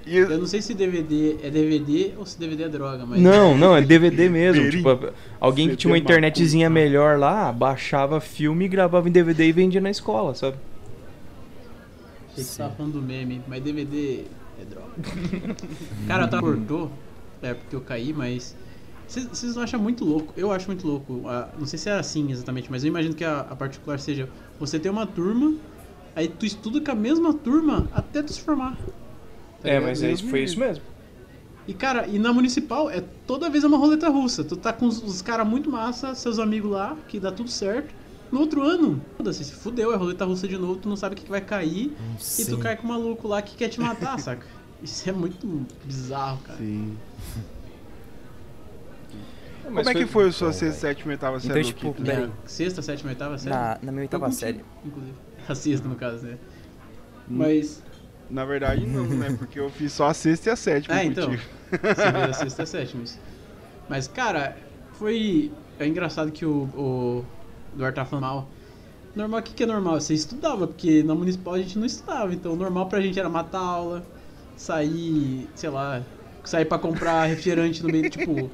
Eu 0.05 0.37
não 0.37 0.45
sei 0.45 0.61
se 0.61 0.75
DVD 0.75 1.37
é 1.41 1.49
DVD 1.49 2.11
ou 2.17 2.25
se 2.25 2.37
DVD 2.37 2.63
é 2.63 2.69
droga, 2.69 3.03
mas. 3.03 3.19
Não, 3.19 3.57
não, 3.57 3.75
é 3.75 3.81
DVD 3.81 4.29
mesmo. 4.29 4.69
Tipo, 4.69 5.11
alguém 5.39 5.69
que 5.69 5.75
tinha 5.75 5.91
uma 5.91 5.97
internetzinha 5.97 6.69
melhor 6.69 7.17
lá, 7.17 7.51
baixava 7.51 8.19
filme, 8.19 8.67
gravava 8.67 9.09
em 9.09 9.11
DVD 9.11 9.47
e 9.47 9.51
vendia 9.51 9.81
na 9.81 9.89
escola, 9.89 10.35
sabe? 10.35 10.57
Achei 12.33 12.43
que 12.43 12.49
você 12.49 12.57
tava 12.57 12.75
falando 12.75 12.93
do 12.93 13.01
meme, 13.01 13.41
mas 13.47 13.63
DVD 13.63 14.25
é 14.59 14.65
droga. 14.65 14.93
Cara, 16.07 16.23
eu 16.23 16.29
tava 16.29 16.41
cortou, 16.41 16.91
é 17.41 17.53
porque 17.53 17.75
eu 17.75 17.81
caí, 17.81 18.11
mas. 18.11 18.55
Vocês 19.07 19.55
não 19.55 19.61
acham 19.61 19.79
muito 19.79 20.03
louco? 20.03 20.33
Eu 20.35 20.51
acho 20.51 20.65
muito 20.67 20.87
louco. 20.87 21.23
ah, 21.27 21.49
não 21.59 21.67
sei 21.67 21.77
se 21.77 21.89
é 21.89 21.93
assim 21.93 22.31
exatamente, 22.31 22.71
mas 22.71 22.83
eu 22.83 22.87
imagino 22.87 23.13
que 23.13 23.23
a, 23.23 23.41
a 23.41 23.55
particular 23.55 23.99
seja 23.99 24.27
você 24.59 24.79
ter 24.79 24.89
uma 24.89 25.05
turma, 25.05 25.55
aí 26.15 26.27
tu 26.27 26.45
estuda 26.45 26.81
com 26.81 26.91
a 26.91 26.95
mesma 26.95 27.33
turma 27.33 27.87
até 27.93 28.23
tu 28.23 28.33
se 28.33 28.41
formar. 28.41 28.75
Tá 29.61 29.69
É, 29.69 29.79
mas 29.79 30.01
é 30.01 30.11
isso, 30.11 30.27
foi 30.27 30.43
isso 30.43 30.59
mesmo. 30.59 30.83
E 31.67 31.73
cara, 31.73 32.07
e 32.07 32.17
na 32.17 32.33
municipal 32.33 32.89
é 32.89 33.01
toda 33.27 33.49
vez 33.49 33.63
é 33.63 33.67
uma 33.67 33.77
roleta 33.77 34.09
russa. 34.09 34.43
Tu 34.43 34.57
tá 34.57 34.73
com 34.73 34.87
os, 34.87 35.01
os 35.03 35.21
caras 35.21 35.47
muito 35.47 35.69
massa, 35.69 36.15
seus 36.15 36.39
amigos 36.39 36.71
lá, 36.71 36.97
que 37.07 37.19
dá 37.19 37.31
tudo 37.31 37.49
certo. 37.49 37.93
No 38.33 38.39
outro 38.39 38.63
ano, 38.63 38.99
foda-se, 39.15 39.43
se 39.43 39.53
fudeu, 39.53 39.93
é 39.93 39.95
roleta 39.95 40.25
russa 40.25 40.47
de 40.47 40.57
novo, 40.57 40.77
tu 40.77 40.89
não 40.89 40.95
sabe 40.95 41.13
o 41.13 41.15
que, 41.15 41.23
que 41.23 41.29
vai 41.29 41.39
cair. 41.39 41.95
E 42.39 42.45
tu 42.45 42.57
cai 42.57 42.75
com 42.75 42.87
um 42.87 42.89
maluco 42.89 43.27
lá 43.27 43.39
que 43.43 43.55
quer 43.55 43.69
te 43.69 43.79
matar, 43.79 44.17
saca? 44.19 44.43
Isso 44.81 45.07
é 45.07 45.13
muito 45.13 45.45
bizarro, 45.85 46.39
cara. 46.39 46.57
Sim. 46.57 46.97
Mas 49.69 49.85
Como 49.85 49.89
é 49.89 49.93
que 49.93 50.07
foi 50.07 50.29
a 50.29 50.31
sua 50.31 50.47
Então, 50.47 50.59
sexta, 50.59 50.79
sétima 50.79 51.11
e 51.11 51.13
oitava 51.13 51.39
série? 51.39 51.59
Então, 51.59 51.61
do 51.61 51.67
tipo, 51.67 51.93
Kiko? 51.93 52.03
peraí. 52.03 52.31
Sexta, 52.43 52.81
sétima, 52.81 53.11
oitava 53.11 53.37
série? 53.37 53.55
Na, 53.55 53.77
na 53.83 53.91
minha 53.91 54.01
oitava 54.01 54.31
série. 54.31 54.65
Inclusive. 54.83 55.13
A 55.47 55.53
sexta, 55.53 55.87
no 55.87 55.95
caso, 55.95 56.25
né? 56.25 56.37
Mas. 57.27 57.83
Na 58.31 58.45
verdade, 58.45 58.83
não, 58.87 59.05
né? 59.05 59.35
Porque 59.37 59.59
eu 59.59 59.69
fiz 59.69 59.93
só 59.93 60.07
a 60.07 60.13
sexta 60.13 60.49
e 60.49 60.51
a 60.53 60.55
sétima. 60.55 60.95
Ah, 60.97 61.05
então. 61.05 61.29
Você 61.29 61.77
fez 61.77 61.99
a 61.99 62.33
sexta 62.33 62.61
e 62.61 62.63
a 62.63 62.65
sétima. 62.65 63.03
isso. 63.03 63.19
Mas, 63.87 64.07
cara, 64.07 64.57
foi. 64.93 65.51
É 65.77 65.85
engraçado 65.85 66.31
que 66.31 66.45
o, 66.45 66.63
o 66.75 67.25
Falando 68.05 68.21
mal. 68.21 68.47
Normal, 69.15 69.39
o 69.39 69.43
que, 69.43 69.53
que 69.53 69.63
é 69.63 69.65
normal? 69.65 69.99
Você 69.99 70.13
estudava, 70.13 70.65
porque 70.65 71.03
na 71.03 71.13
municipal 71.13 71.53
a 71.53 71.59
gente 71.59 71.77
não 71.77 71.85
estudava. 71.85 72.33
Então, 72.33 72.55
normal 72.55 72.87
pra 72.87 72.99
gente 72.99 73.19
era 73.19 73.29
matar 73.29 73.59
aula, 73.59 74.03
sair, 74.55 75.47
sei 75.53 75.69
lá, 75.69 76.01
sair 76.43 76.65
pra 76.65 76.79
comprar 76.79 77.25
refrigerante 77.27 77.83
no 77.83 77.89
meio, 77.89 78.09
tipo. 78.09 78.49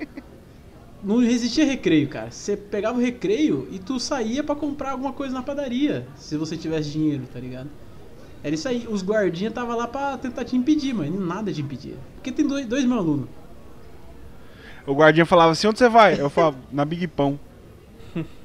Não 1.01 1.23
existia 1.23 1.63
recreio, 1.63 2.09
cara. 2.09 2.29
Você 2.29 2.57
pegava 2.57 2.97
o 2.97 3.01
recreio 3.01 3.69
e 3.71 3.79
tu 3.79 3.99
saía 4.01 4.43
pra 4.43 4.53
comprar 4.53 4.91
alguma 4.91 5.13
coisa 5.13 5.33
na 5.33 5.41
padaria, 5.41 6.05
se 6.17 6.35
você 6.35 6.57
tivesse 6.57 6.91
dinheiro, 6.91 7.23
tá 7.31 7.39
ligado? 7.39 7.69
Era 8.43 8.53
isso 8.53 8.67
aí. 8.67 8.85
Os 8.89 9.01
guardinhas 9.01 9.53
tava 9.53 9.75
lá 9.75 9.87
pra 9.87 10.17
tentar 10.17 10.43
te 10.43 10.57
impedir, 10.57 10.93
mas 10.93 11.09
nada 11.13 11.53
te 11.53 11.61
impedia. 11.61 11.95
Porque 12.15 12.33
tem 12.33 12.45
dois, 12.45 12.65
dois 12.65 12.83
meus 12.83 12.99
alunos. 12.99 13.29
O 14.85 14.93
guardinha 14.93 15.25
falava 15.25 15.51
assim, 15.51 15.67
onde 15.67 15.79
você 15.79 15.87
vai? 15.87 16.19
Eu 16.19 16.29
falava, 16.29 16.57
na 16.71 16.83
Big 16.83 17.07
Pão. 17.07 17.39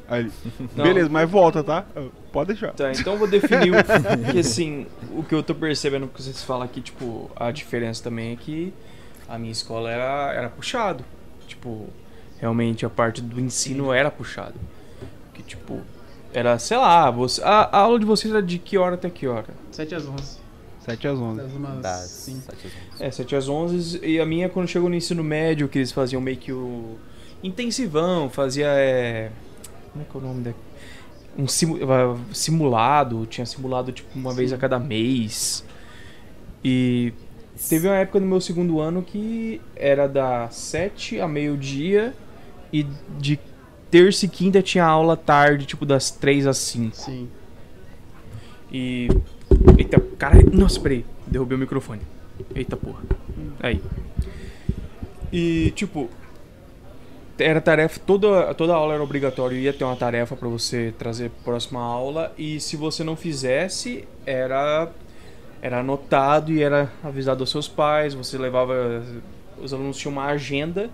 Aí 0.08 0.20
ele, 0.20 0.32
Não. 0.76 0.84
beleza, 0.84 1.08
mas 1.08 1.30
volta, 1.30 1.62
tá? 1.64 1.84
Pode 2.32 2.48
deixar. 2.48 2.72
Tá, 2.74 2.92
então 2.92 3.14
eu 3.14 3.18
vou 3.18 3.28
definir 3.28 3.72
o 3.72 3.74
que 4.32 4.38
assim, 4.38 4.86
o 5.12 5.22
que 5.22 5.34
eu 5.34 5.42
tô 5.42 5.54
percebendo 5.54 6.06
que 6.08 6.22
vocês 6.22 6.42
falam 6.42 6.64
aqui, 6.64 6.80
tipo, 6.80 7.30
a 7.36 7.50
diferença 7.50 8.02
também 8.02 8.32
é 8.32 8.36
que 8.36 8.72
a 9.28 9.38
minha 9.38 9.52
escola 9.52 9.90
era, 9.90 10.32
era 10.34 10.48
puxado. 10.50 11.04
Tipo, 11.46 11.88
realmente 12.38 12.84
a 12.84 12.90
parte 12.90 13.22
do 13.22 13.40
ensino 13.40 13.92
era 13.92 14.10
puxado. 14.10 14.54
Que 15.32 15.42
tipo, 15.42 15.80
era, 16.32 16.58
sei 16.58 16.76
lá, 16.76 17.10
você, 17.10 17.42
a, 17.42 17.62
a 17.72 17.78
aula 17.78 17.98
de 17.98 18.04
vocês 18.04 18.32
era 18.32 18.42
de 18.42 18.58
que 18.58 18.76
hora 18.76 18.96
até 18.96 19.08
que 19.08 19.26
hora? 19.26 19.46
7 19.70 19.94
às 19.94 20.06
11. 20.06 20.38
7 20.80 21.08
às 21.08 21.18
11. 21.18 21.40
Das 21.40 21.52
umas 21.52 21.78
Das 21.80 22.00
cinco. 22.10 22.42
sete 22.42 22.66
às 22.66 22.72
onze. 22.94 23.02
É, 23.02 23.10
7 23.10 23.36
às 23.36 23.48
11 23.48 24.00
e 24.04 24.20
a 24.20 24.26
minha 24.26 24.48
quando 24.50 24.68
chegou 24.68 24.90
no 24.90 24.94
ensino 24.94 25.24
médio, 25.24 25.66
que 25.68 25.78
eles 25.78 25.90
faziam 25.92 26.20
meio 26.20 26.36
que 26.36 26.52
o 26.52 26.98
intensivão, 27.42 28.28
fazia 28.28 28.66
é, 28.68 29.30
como 29.94 30.02
é 30.02 30.10
que 30.10 30.16
é 30.16 30.20
o 30.20 30.22
nome 30.22 30.42
da 30.42 30.52
um 31.36 31.44
eh, 31.44 32.16
simulado, 32.32 33.26
tinha 33.26 33.46
simulado 33.46 33.92
tipo 33.92 34.08
uma 34.14 34.34
vez 34.34 34.52
a 34.52 34.58
cada 34.58 34.78
mês. 34.78 35.64
E 36.64 37.12
teve 37.68 37.88
uma 37.88 37.96
época 37.96 38.20
no 38.20 38.26
meu 38.26 38.40
segundo 38.40 38.80
ano 38.80 39.02
que 39.02 39.60
era 39.76 40.08
da 40.08 40.48
7 40.50 41.20
a 41.20 41.28
meio-dia 41.28 42.14
e 42.72 42.84
de 43.18 43.38
terça 43.90 44.26
e 44.26 44.28
quinta 44.28 44.60
tinha 44.60 44.84
aula 44.84 45.16
tarde, 45.16 45.66
tipo 45.66 45.86
das 45.86 46.10
3 46.10 46.46
às 46.46 46.58
5. 46.58 46.96
Sim. 46.96 47.28
E. 48.72 49.08
Eita, 49.78 50.00
cara. 50.18 50.42
Nossa, 50.52 50.80
peraí. 50.80 51.04
Derrubei 51.26 51.56
o 51.56 51.60
microfone. 51.60 52.02
Eita 52.54 52.76
porra. 52.76 53.02
Aí. 53.60 53.80
E, 55.32 55.72
tipo. 55.76 56.08
Era 57.38 57.60
tarefa. 57.60 58.00
Toda, 58.06 58.54
toda 58.54 58.74
aula 58.74 58.94
era 58.94 59.02
obrigatório. 59.02 59.56
Ia 59.56 59.72
ter 59.72 59.84
uma 59.84 59.96
tarefa 59.96 60.36
pra 60.36 60.48
você 60.48 60.94
trazer 60.98 61.30
pra 61.30 61.52
próxima 61.52 61.80
aula. 61.80 62.32
E 62.38 62.60
se 62.60 62.76
você 62.76 63.02
não 63.02 63.16
fizesse, 63.16 64.06
era. 64.26 64.90
Era 65.62 65.80
anotado 65.80 66.52
e 66.52 66.62
era 66.62 66.92
avisado 67.02 67.42
aos 67.42 67.50
seus 67.50 67.66
pais. 67.66 68.12
Você 68.12 68.36
levava 68.36 69.02
os 69.60 69.72
alunos 69.72 69.96
tinham 69.96 70.12
uma 70.12 70.26
agenda 70.26 70.90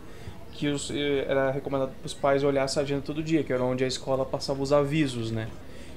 que 0.52 0.68
os, 0.68 0.90
era 0.90 1.50
recomendado 1.50 1.90
para 1.90 2.06
os 2.06 2.14
pais 2.14 2.42
olhar 2.42 2.64
essa 2.64 2.80
agenda 2.80 3.02
todo 3.02 3.22
dia, 3.22 3.42
que 3.42 3.52
era 3.52 3.62
onde 3.62 3.84
a 3.84 3.86
escola 3.86 4.24
passava 4.24 4.62
os 4.62 4.72
avisos, 4.72 5.30
né? 5.30 5.48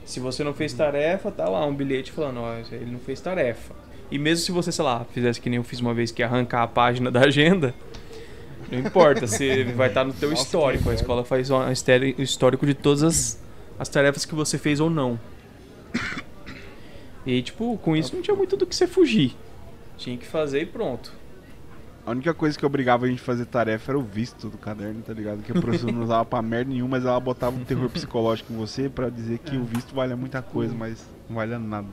Se 0.06 0.20
você 0.20 0.44
não 0.44 0.54
fez 0.54 0.74
tarefa, 0.74 1.32
tá 1.32 1.48
lá 1.50 1.66
um 1.66 1.74
bilhete 1.74 2.12
falando, 2.12 2.42
ó, 2.42 2.56
ele 2.72 2.92
não 2.92 3.00
fez 3.00 3.20
tarefa. 3.22 3.74
E 4.12 4.20
mesmo 4.20 4.46
se 4.46 4.52
você, 4.52 4.72
sei 4.72 4.84
lá, 4.84 5.06
fizesse 5.12 5.40
que 5.40 5.50
nem 5.50 5.58
eu 5.58 5.64
fiz 5.64 5.80
uma 5.80 5.94
vez, 5.94 6.12
que 6.12 6.22
arrancar 6.22 6.64
a 6.64 6.68
página 6.68 7.10
da 7.10 7.22
agenda, 7.22 7.74
não 8.74 8.88
importa, 8.88 9.28
você 9.28 9.64
vai 9.64 9.88
estar 9.88 10.04
no 10.04 10.14
teu 10.14 10.30
Nossa, 10.30 10.44
histórico. 10.44 10.90
A 10.90 10.94
escola 10.94 11.24
faz 11.24 11.50
o 11.50 12.22
histórico 12.22 12.66
de 12.66 12.74
todas 12.74 13.04
as, 13.04 13.44
as 13.80 13.90
tarefas 13.90 14.26
que 14.26 14.36
você 14.36 14.58
fez 14.58 14.80
ou 14.80 14.90
não. 14.90 15.20
E 17.26 17.42
tipo, 17.42 17.78
com 17.78 17.96
isso 17.96 18.16
não 18.16 18.22
tinha 18.22 18.36
muito 18.36 18.58
do 18.58 18.66
que 18.66 18.76
você 18.76 18.86
fugir. 18.86 19.36
Tinha 19.98 20.18
que 20.18 20.26
fazer 20.26 20.62
e 20.62 20.66
pronto. 20.66 21.14
A 22.06 22.12
única 22.12 22.34
coisa 22.34 22.60
que 22.60 22.66
obrigava 22.66 23.06
a 23.06 23.10
gente 23.10 23.22
a 23.22 23.24
fazer 23.24 23.46
tarefa 23.46 23.92
era 23.92 23.98
o 23.98 24.04
visto 24.04 24.50
do 24.50 24.58
caderno, 24.58 25.02
tá 25.02 25.14
ligado? 25.14 25.42
Que 25.42 25.54
a 25.54 25.62
professora 25.62 25.94
não 25.94 26.04
usava 26.04 26.26
pra 26.26 26.42
merda 26.42 26.70
nenhuma, 26.70 26.98
mas 26.98 27.06
ela 27.06 27.20
botava 27.20 27.56
um 27.56 27.64
terror 27.64 27.90
psicológico 27.90 28.52
em 28.52 28.58
você 28.58 28.90
pra 28.90 29.10
dizer 29.10 29.40
que 29.40 29.56
o 29.56 29.64
visto 29.64 29.96
vale 29.96 30.14
muita 30.16 30.42
coisa, 30.42 30.76
mas 30.76 31.08
não 31.30 31.38
vale 31.38 31.58
nada. 31.58 31.88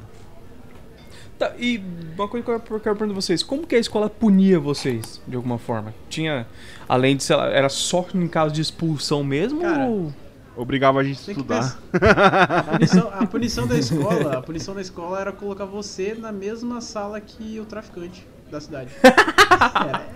Tá, 1.41 1.55
e 1.59 1.83
uma 2.19 2.29
coisa 2.29 2.45
que 2.45 2.51
eu 2.53 2.61
quero 2.61 2.81
perguntar 2.81 3.07
pra 3.07 3.15
vocês, 3.15 3.43
como 3.43 3.67
que 3.67 3.75
a 3.75 3.79
escola 3.79 4.11
punia 4.11 4.61
vocês, 4.61 5.23
de 5.27 5.35
alguma 5.35 5.57
forma? 5.57 5.95
Tinha, 6.11 6.47
além 6.87 7.17
de, 7.17 7.23
sei 7.23 7.35
lá, 7.35 7.49
era 7.49 7.71
só 7.71 8.07
em 8.15 8.29
caso 8.29 8.53
de 8.53 8.61
expulsão 8.61 9.25
mesmo 9.25 9.63
Cara, 9.63 9.87
ou... 9.87 10.13
Obrigava 10.55 11.01
a 11.01 11.03
gente 11.03 11.19
a 11.27 11.33
estudar. 11.33 11.79
A 11.95 12.63
punição, 12.75 13.11
a 13.11 13.25
punição 13.27 13.67
da 13.67 13.79
escola, 13.79 14.37
a 14.37 14.43
punição 14.43 14.75
da 14.75 14.83
escola 14.83 15.19
era 15.19 15.33
colocar 15.33 15.65
você 15.65 16.13
na 16.13 16.31
mesma 16.31 16.83
sala 16.83 17.19
que 17.19 17.59
o 17.59 17.65
traficante 17.65 18.27
da 18.51 18.61
cidade. 18.61 18.91
Era. 19.03 20.07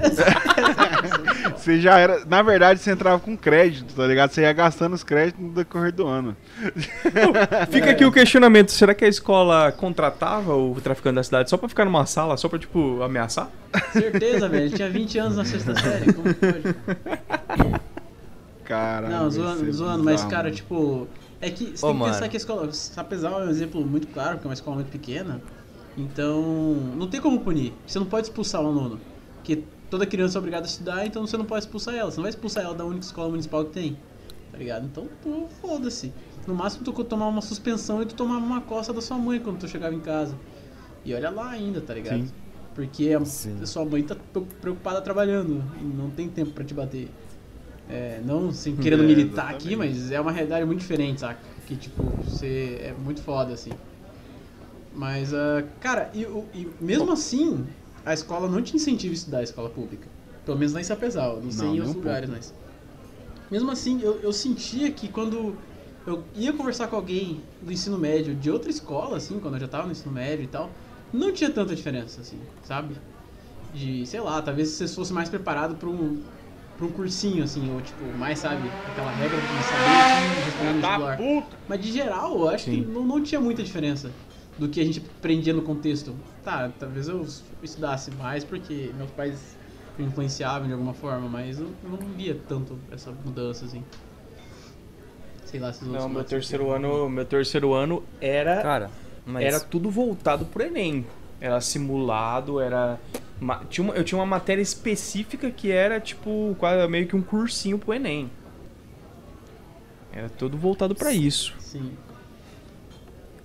Você 1.57 1.81
já 1.81 1.99
era. 1.99 2.25
Na 2.27 2.43
verdade, 2.43 2.81
você 2.81 2.91
entrava 2.91 3.19
com 3.19 3.37
crédito, 3.37 3.95
tá 3.95 4.07
ligado? 4.07 4.31
Você 4.31 4.43
ia 4.43 4.53
gastando 4.53 4.95
os 4.95 5.03
créditos 5.03 5.43
no 5.43 5.53
decorrer 5.53 5.93
do 5.93 6.07
ano. 6.07 6.37
Fica 7.71 7.91
aqui 7.91 8.05
o 8.05 8.13
questionamento, 8.13 8.71
será 8.71 8.95
que 8.95 9.05
a 9.05 9.09
escola 9.09 9.73
contratava 9.73 10.55
o 10.55 10.79
traficante 10.81 11.17
da 11.17 11.23
cidade 11.23 11.51
só 11.51 11.57
pra 11.57 11.69
ficar 11.69 11.85
numa 11.85 12.07
sala, 12.07 12.37
só 12.37 12.49
pra, 12.49 12.59
tipo, 12.59 13.03
ameaçar? 13.03 13.49
Certeza, 13.93 14.49
velho. 14.49 14.65
Ele 14.65 14.77
tinha 14.77 14.91
20 14.91 15.19
anos 15.19 15.37
na 15.37 15.45
sexta 15.45 15.75
série. 15.75 16.13
Como 16.13 16.35
pode? 16.35 16.75
Caralho. 18.65 19.15
Não, 19.15 19.31
zoando, 19.31 19.69
é 19.69 19.73
zoando, 19.73 20.05
mas 20.05 20.25
cara, 20.25 20.51
tipo. 20.51 21.07
É 21.41 21.51
que 21.51 21.77
você 21.77 21.85
Ô, 21.85 21.89
tem 21.89 21.97
que 21.97 22.01
mano. 22.01 22.13
pensar 22.13 22.29
que 22.29 22.37
a 22.37 22.39
escola. 22.39 22.71
Apesar 22.97 23.31
é 23.33 23.37
um 23.45 23.51
exemplo 23.51 23.85
muito 23.85 24.07
claro, 24.09 24.33
porque 24.33 24.47
é 24.47 24.49
uma 24.49 24.55
escola 24.55 24.77
muito 24.77 24.91
pequena. 24.91 25.41
Então. 25.97 26.43
Não 26.97 27.07
tem 27.09 27.21
como 27.21 27.41
punir. 27.41 27.73
Você 27.87 27.99
não 27.99 28.07
pode 28.07 28.27
expulsar 28.27 28.63
o 28.63 28.67
aluno. 28.67 29.01
Porque 29.37 29.63
toda 29.91 30.07
criança 30.07 30.39
é 30.39 30.41
obrigada 30.41 30.67
a 30.67 30.69
estudar, 30.69 31.07
então 31.07 31.27
você 31.27 31.37
não 31.37 31.45
pode 31.45 31.65
expulsar 31.65 31.95
ela. 31.95 32.11
Você 32.11 32.17
não 32.17 32.23
vai 32.23 32.31
expulsar 32.31 32.65
ela 32.65 32.75
da 32.75 32.85
única 32.85 33.05
escola 33.05 33.29
municipal 33.29 33.65
que 33.65 33.73
tem. 33.73 33.97
Tá 34.51 34.59
ligado? 34.59 34.87
Então, 34.87 35.07
pô, 35.23 35.47
foda-se. 35.61 36.13
No 36.47 36.55
máximo 36.55 36.85
tu 36.85 36.93
tomar 37.05 37.27
uma 37.27 37.41
suspensão 37.41 38.03
e 38.03 38.07
tu 38.07 38.15
tomar 38.15 38.37
uma 38.39 38.61
coça 38.61 38.93
da 38.93 39.01
sua 39.01 39.17
mãe 39.19 39.41
quando 39.41 39.59
tu 39.59 39.69
chegava 39.69 39.95
em 39.95 40.01
casa. 40.01 40.37
E 41.05 41.13
olha 41.15 41.31
lá 41.31 41.51
ainda, 41.51 41.81
tá 41.81 41.95
ligado? 41.95 42.21
Sim. 42.23 42.31
Porque 42.75 43.11
a, 43.13 43.25
Sim. 43.25 43.65
sua 43.67 43.85
mãe 43.85 44.03
tá 44.03 44.17
pre- 44.33 44.43
preocupada 44.61 45.01
trabalhando 45.01 45.63
e 45.81 45.85
não 45.85 46.11
tem 46.11 46.29
tempo 46.29 46.51
pra 46.53 46.65
te 46.65 46.75
bater. 46.75 47.09
É, 47.89 48.21
não 48.25 48.49
assim, 48.49 48.75
querendo 48.77 49.03
É, 49.05 49.07
militar 49.07 49.51
aqui, 49.51 49.69
exatamente. 49.69 49.99
mas 50.01 50.11
é 50.11 50.21
uma 50.21 50.33
realidade 50.33 50.65
muito 50.65 50.81
diferente, 50.81 51.21
saca? 51.21 51.39
Que 51.67 51.77
tipo, 51.77 52.03
você 52.25 52.79
é 52.83 52.95
muito 52.99 53.23
foda 53.23 53.53
assim. 53.53 53.71
Mas, 54.95 55.35
ah, 55.35 55.63
cara, 55.81 56.11
e, 56.15 56.23
e 56.23 56.71
mesmo 56.81 57.11
assim, 57.13 57.67
a 58.05 58.15
escola 58.15 58.49
não 58.49 58.63
te 58.63 58.77
incentiva 58.77 59.13
a 59.13 59.17
estudar 59.17 59.39
a 59.39 59.43
escola 59.43 59.69
pública. 59.69 60.09
Pelo 60.45 60.59
menos 60.59 60.73
lá 60.73 60.81
em 60.81 60.85
Sapezal, 60.85 61.41
não 61.43 61.51
sei 61.51 61.69
Não, 61.69 61.75
em 61.75 61.79
outros 61.81 61.97
lugares, 61.97 62.31
mas. 62.31 62.55
Mesmo 63.51 63.71
assim, 63.71 64.01
eu, 64.03 64.21
eu 64.21 64.33
sentia 64.33 64.91
que 64.93 65.09
quando 65.09 65.57
eu 66.07 66.25
ia 66.35 66.53
conversar 66.53 66.89
com 66.89 66.97
alguém 66.97 67.43
do 67.61 67.73
ensino 67.73 67.99
médio 67.99 68.35
de 68.35 68.51
outra 68.51 68.71
escola, 68.71 69.17
assim, 69.17 69.39
quando 69.41 69.55
eu 69.55 69.61
já 69.61 69.69
tava 69.69 69.87
no 69.87 69.93
ensino 69.93 70.13
médio 70.13 70.45
e 70.45 70.49
tal, 70.49 70.71
não 71.13 71.33
tinha 71.33 71.51
tanta 71.51 71.75
diferença, 71.75 72.21
assim, 72.21 72.41
sabe? 72.63 72.97
De, 73.73 74.07
sei 74.07 74.21
lá, 74.21 74.41
talvez 74.41 74.69
se 74.71 74.87
você 74.87 74.95
fosse 74.95 75.13
mais 75.13 75.29
preparado 75.29 75.77
pra 75.77 75.89
um, 75.89 76.23
pra 76.77 76.87
um 76.87 76.93
cursinho, 76.93 77.43
assim, 77.43 77.69
ou 77.71 77.81
tipo, 77.81 78.13
mais, 78.15 78.39
sabe, 78.39 78.73
aquela 78.85 79.11
regra 79.11 79.41
de 79.43 79.63
saber 79.63 79.99
assim, 79.99 80.41
responder 80.41 80.73
no 80.73 80.79
vestibular. 80.79 81.19
Mas 81.67 81.81
de 81.81 81.91
geral, 81.93 82.39
eu 82.39 82.49
acho 82.49 82.65
Sim. 82.65 82.83
que 82.83 82.87
não, 82.87 83.05
não 83.07 83.23
tinha 83.23 83.41
muita 83.41 83.63
diferença 83.63 84.13
do 84.59 84.69
que 84.69 84.81
a 84.81 84.85
gente 84.85 85.01
aprendia 85.19 85.53
no 85.53 85.63
contexto. 85.63 86.15
Tá, 86.45 86.71
talvez 86.79 87.09
eu 87.09 87.27
estudasse 87.63 88.11
mais 88.13 88.45
porque 88.45 88.91
meus 88.97 89.11
pais 89.11 89.57
me 89.99 90.05
influenciavam 90.07 90.67
de 90.67 90.73
alguma 90.73 90.95
forma, 90.95 91.29
mas 91.29 91.59
eu 91.59 91.71
não 91.85 91.97
via 92.17 92.39
tanto 92.49 92.79
essa 92.91 93.13
mudança, 93.25 93.65
assim. 93.65 93.83
Sei 95.45 95.61
lá 95.61 95.73
se 95.73 95.83
os 95.83 95.89
outros 95.89 96.05
Não, 96.05 96.11
meu 96.11 96.25
terceiro 96.25 96.71
ano, 96.71 97.09
meu 97.09 97.25
terceiro 97.25 97.73
ano 97.75 98.03
era 98.21 98.63
Cara, 98.63 98.91
mas. 99.25 99.45
era 99.45 99.61
tudo 99.61 99.91
voltado 99.91 100.45
pro 100.45 100.63
ENEM. 100.65 101.07
Era 101.41 101.61
simulado, 101.61 102.61
era 102.61 102.99
tinha 103.69 103.85
uma- 103.85 103.95
eu 103.95 104.03
tinha 104.05 104.19
uma 104.19 104.27
matéria 104.27 104.63
específica 104.63 105.51
que 105.51 105.71
era 105.71 106.01
tipo 106.01 106.57
quase 106.59 106.87
meio 106.89 107.07
que 107.07 107.15
um 107.15 107.23
cursinho 107.23 107.79
pro 107.79 107.93
ENEM. 107.95 108.31
Era 110.13 110.29
tudo 110.29 110.57
voltado 110.57 110.95
pra 110.95 111.13
isso. 111.13 111.55
Sim. 111.59 111.93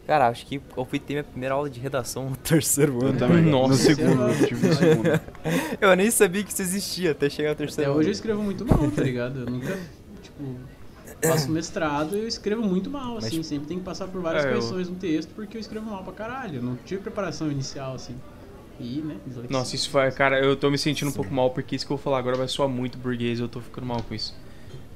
Cara, 0.10 0.28
acho 0.28 0.44
que 0.48 0.60
eu 0.76 0.86
fui 0.86 0.98
ter 0.98 1.14
minha 1.14 1.24
primeira 1.24 1.54
aula 1.54 1.70
de 1.70 1.80
redação 1.80 2.32
no 2.32 2.36
terceiro 2.42 2.98
Eu 3.00 3.10
ano. 3.10 3.20
também. 3.20 3.44
Nossa. 3.44 3.68
No 3.70 3.76
segundo, 3.76 4.22
eu 4.24 4.48
tive 4.48 4.68
no 4.68 4.74
segundo. 4.74 5.22
Eu 5.80 5.96
nem 5.96 6.10
sabia 6.10 6.44
que 6.44 6.52
isso 6.52 6.64
existia 6.64 7.12
até 7.12 7.30
chegar 7.30 7.50
ao 7.50 7.54
Até 7.54 7.66
terceiro 7.66 7.92
hoje 7.92 8.00
eu 8.00 8.04
ano. 8.06 8.12
escrevo 8.12 8.42
muito 8.42 8.66
mal, 8.66 8.90
tá 8.90 9.04
ligado? 9.04 9.42
Eu 9.42 9.46
nunca, 9.46 9.78
tipo, 10.24 10.56
faço 11.22 11.52
mestrado 11.52 12.18
e 12.18 12.22
eu 12.22 12.28
escrevo 12.28 12.64
muito 12.64 12.90
mal, 12.90 13.18
assim. 13.18 13.38
Mas- 13.38 13.46
Sempre 13.46 13.68
tenho 13.68 13.80
que 13.82 13.86
passar 13.86 14.08
por 14.08 14.20
várias 14.20 14.46
É, 14.46 14.48
eu- 14.48 14.54
correções 14.56 14.90
no 14.90 14.96
texto 14.96 15.30
porque 15.36 15.58
eu 15.58 15.62
escrevo 15.62 15.86
mal 15.86 16.04
pra 16.04 16.12
caralho. 16.14 16.56
Eu 16.56 16.64
não 16.64 16.76
tive 16.78 17.02
preparação 17.02 17.52
inicial, 17.52 17.94
assim. 17.94 18.16
E, 18.80 19.02
né. 19.02 19.16
Nossa, 19.48 19.76
isso 19.76 19.92
foi, 19.92 20.10
cara, 20.12 20.40
eu 20.44 20.56
tô 20.56 20.72
me 20.72 20.78
sentindo 20.80 21.10
um 21.10 21.14
pouco 21.14 21.32
mal 21.32 21.52
porque 21.52 21.76
isso 21.76 21.86
que 21.86 21.94
eu 21.94 21.98
vou 21.98 22.04
falar 22.04 22.18
agora 22.18 22.36
vai 22.36 22.48
soar 22.48 22.68
muito 22.68 22.98
burguês, 22.98 23.40
eu 23.40 23.48
tô 23.48 23.62
ficando 23.62 23.86
mal 23.86 24.02
com 24.02 24.16
isso. 24.16 24.36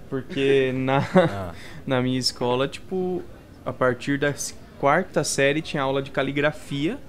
Porque 0.10 0.72
na 0.76 0.98
Ah, 1.16 1.54
na 1.86 2.02
minha 2.02 2.18
escola, 2.18 2.68
tipo, 2.68 3.22
a 3.64 3.72
partir 3.72 4.18
da 4.18 4.30
s- 4.30 4.56
quarta 4.84 5.24
série 5.24 5.62
tinha 5.62 5.82
aula 5.82 6.02
de 6.02 6.12
caligrafia. 6.12 7.00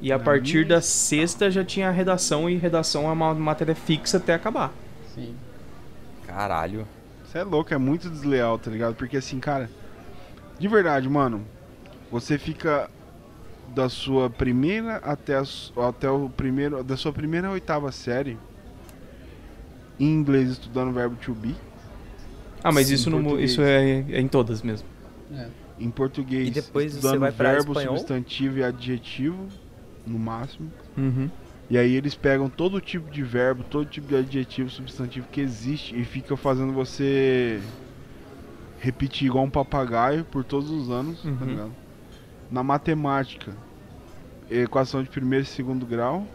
E 0.00 0.10
a 0.10 0.18
partir 0.18 0.66
da 0.66 0.80
sexta 0.80 1.48
já 1.48 1.64
tinha 1.64 1.88
redação 1.88 2.50
e 2.50 2.56
redação 2.56 3.08
é 3.08 3.12
uma 3.12 3.32
matéria 3.32 3.76
fixa 3.76 4.16
até 4.16 4.34
acabar. 4.34 4.72
Sim. 5.14 5.36
caralho. 6.26 6.84
Você 7.24 7.38
é 7.38 7.44
louco, 7.44 7.72
é 7.72 7.78
muito 7.78 8.10
desleal, 8.10 8.58
tá 8.58 8.72
ligado? 8.72 8.96
Porque 8.96 9.18
assim, 9.18 9.38
cara, 9.38 9.70
de 10.58 10.66
verdade, 10.66 11.08
mano, 11.08 11.46
você 12.10 12.38
fica 12.38 12.90
da 13.68 13.88
sua 13.88 14.28
primeira 14.28 14.96
até, 14.96 15.36
a 15.36 15.88
até 15.88 16.10
o 16.10 16.28
primeiro, 16.28 16.82
da 16.82 16.96
sua 16.96 17.12
primeira 17.12 17.48
oitava 17.52 17.92
série 17.92 18.36
em 19.98 20.06
inglês 20.12 20.50
estudando 20.50 20.88
o 20.88 20.92
verbo 20.92 21.14
to 21.14 21.34
be, 21.34 21.54
Ah, 22.64 22.72
mas 22.72 22.88
Sim, 22.88 22.94
isso, 22.94 23.10
não, 23.10 23.22
português. 23.22 23.52
isso 23.52 23.62
é, 23.62 24.00
é 24.10 24.20
em 24.20 24.26
todas 24.26 24.60
mesmo. 24.60 24.88
É. 25.32 25.63
em 25.78 25.90
português 25.90 26.48
E 26.48 26.50
depois 26.50 26.92
você 26.94 27.18
vai 27.18 27.30
verbo, 27.30 27.72
espanhol? 27.72 27.96
substantivo 27.98 28.58
e 28.58 28.64
adjetivo, 28.64 29.48
no 30.06 30.18
máximo. 30.18 30.70
Uhum. 30.96 31.28
E 31.70 31.78
aí 31.78 31.94
eles 31.94 32.14
pegam 32.14 32.48
todo 32.48 32.80
tipo 32.80 33.10
de 33.10 33.22
verbo, 33.22 33.64
todo 33.64 33.86
tipo 33.86 34.06
de 34.08 34.16
adjetivo, 34.16 34.68
substantivo 34.70 35.26
que 35.32 35.40
existe 35.40 35.98
e 35.98 36.04
fica 36.04 36.36
fazendo 36.36 36.72
você 36.72 37.60
repetir 38.78 39.26
igual 39.28 39.44
um 39.44 39.50
papagaio 39.50 40.24
por 40.24 40.44
todos 40.44 40.70
os 40.70 40.90
anos, 40.90 41.22
tá 41.22 41.28
Uhum. 41.28 41.36
ligado? 41.46 41.72
Na 42.50 42.62
matemática, 42.62 43.52
equação 44.50 45.02
de 45.02 45.08
primeiro 45.08 45.44
e 45.44 45.48
segundo 45.48 45.86
grau. 45.86 46.26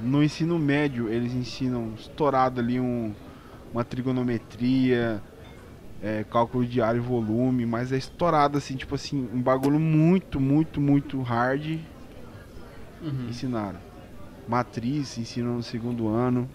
No 0.00 0.22
ensino 0.22 0.58
médio, 0.58 1.08
eles 1.08 1.34
ensinam 1.34 1.92
estourado 1.98 2.60
ali 2.60 2.80
um, 2.80 3.12
uma 3.72 3.84
trigonometria, 3.84 5.20
é, 6.02 6.24
cálculo 6.24 6.64
e 6.96 7.00
volume, 7.00 7.66
mas 7.66 7.92
é 7.92 7.96
estourado 7.96 8.56
assim, 8.58 8.76
tipo 8.76 8.94
assim, 8.94 9.28
um 9.32 9.40
bagulho 9.42 9.78
muito, 9.78 10.40
muito, 10.40 10.80
muito 10.80 11.20
hard 11.22 11.78
Uhum. 13.00 13.26
ensinaram. 13.28 13.78
Matriz 14.46 15.16
ensinam 15.18 15.54
no 15.54 15.62
segundo 15.62 16.08
ano. 16.08 16.48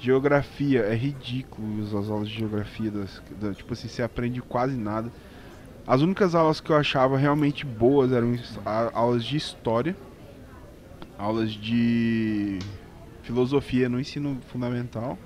Geografia 0.00 0.80
é 0.80 0.94
ridículo 0.94 1.82
as 1.82 2.08
aulas 2.10 2.28
de 2.28 2.36
geografia 2.36 2.90
das, 2.90 3.22
da- 3.40 3.54
tipo 3.54 3.72
assim, 3.72 3.88
você 3.88 4.02
aprende 4.02 4.40
quase 4.42 4.76
nada. 4.76 5.10
As 5.86 6.02
únicas 6.02 6.34
aulas 6.34 6.60
que 6.60 6.70
eu 6.70 6.76
achava 6.76 7.16
realmente 7.16 7.64
boas 7.64 8.12
eram 8.12 8.36
aulas 8.92 9.24
de 9.24 9.36
história, 9.36 9.96
aulas 11.16 11.52
de 11.52 12.58
filosofia 13.22 13.88
no 13.88 13.98
ensino 13.98 14.38
fundamental 14.48 15.18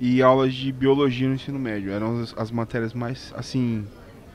e 0.00 0.22
aulas 0.22 0.54
de 0.54 0.72
biologia 0.72 1.28
no 1.28 1.34
ensino 1.36 1.58
médio. 1.60 1.92
Eram 1.92 2.20
as, 2.22 2.34
as 2.36 2.50
matérias 2.50 2.94
mais 2.94 3.32
assim 3.36 3.90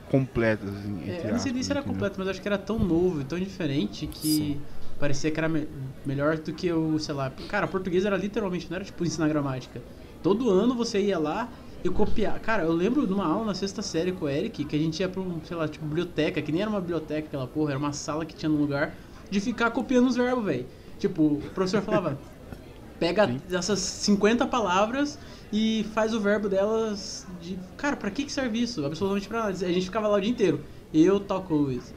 completas, 0.06 0.70
assim, 0.76 1.04
É, 1.04 1.26
entre 1.26 1.28
eu 1.28 1.32
não 1.34 1.40
sei 1.40 1.52
nem 1.52 1.62
se 1.64 1.72
era 1.72 1.84
completo, 1.84 2.16
mas 2.18 2.28
acho 2.28 2.42
que 2.42 2.48
era 2.48 2.58
tão 2.58 2.80
novo 2.80 3.22
e 3.22 3.26
tão 3.26 3.40
diferente 3.40 4.08
que 4.08 4.66
parecia 4.98 5.32
que 5.32 5.40
era 5.40 5.50
me- 5.50 5.68
melhor 6.04 6.38
do 6.40 6.54
que 6.54 6.72
o, 6.72 6.98
sei 7.00 7.14
lá. 7.14 7.30
Cara, 7.30 7.68
português 7.68 8.06
era 8.06 8.18
literalmente, 8.18 8.70
não 8.70 8.76
era 8.78 8.86
tipo 8.86 9.04
ensinar 9.06 9.28
gramática. 9.28 9.84
Todo 10.22 10.50
ano 10.50 10.76
você 10.76 11.02
ia 11.02 11.20
lá 11.20 11.54
e 11.84 11.90
copiar. 11.90 12.40
Cara, 12.40 12.64
eu 12.64 12.72
lembro 12.72 13.06
de 13.06 13.14
uma 13.14 13.26
aula 13.26 13.46
na 13.46 13.54
sexta 13.54 13.82
série 13.82 14.14
com 14.14 14.26
o 14.26 14.30
Eric, 14.30 14.66
que 14.66 14.76
a 14.76 14.80
gente 14.80 15.00
ia 15.00 15.10
pra 15.10 15.22
um, 15.22 15.44
sei 15.44 15.56
lá, 15.58 15.68
tipo, 15.68 15.86
biblioteca, 15.86 16.42
que 16.42 16.52
nem 16.52 16.62
era 16.62 16.70
uma 16.70 16.82
biblioteca 16.82 17.28
aquela 17.28 17.48
porra, 17.48 17.72
era 17.72 17.80
uma 17.80 17.94
sala 17.94 18.26
que 18.26 18.34
tinha 18.36 18.50
num 18.50 18.58
lugar, 18.58 18.98
de 19.30 19.40
ficar 19.40 19.70
copiando 19.72 20.08
os 20.08 20.16
verbos, 20.16 20.46
velho. 20.46 20.68
Tipo, 20.98 21.24
o 21.48 21.52
professor 21.52 21.82
falava, 21.84 22.20
pega 23.00 23.36
essas 23.52 23.80
50 23.80 24.48
palavras 24.48 25.20
e 25.52 25.86
faz 25.94 26.14
o 26.14 26.20
verbo 26.20 26.50
delas 26.50 27.26
de. 27.42 27.58
Cara, 27.78 27.96
pra 27.96 28.10
que, 28.10 28.26
que 28.26 28.32
serve 28.32 28.62
isso? 28.62 28.86
Absolutamente 28.86 29.28
pra 29.28 29.44
nada. 29.44 29.52
A 29.52 29.72
gente 29.72 29.86
ficava 29.86 30.08
lá 30.08 30.18
o 30.18 30.22
dia 30.22 30.32
inteiro. 30.32 30.62
Eu 30.94 31.20
tal 31.20 31.44
coisa. 31.44 31.94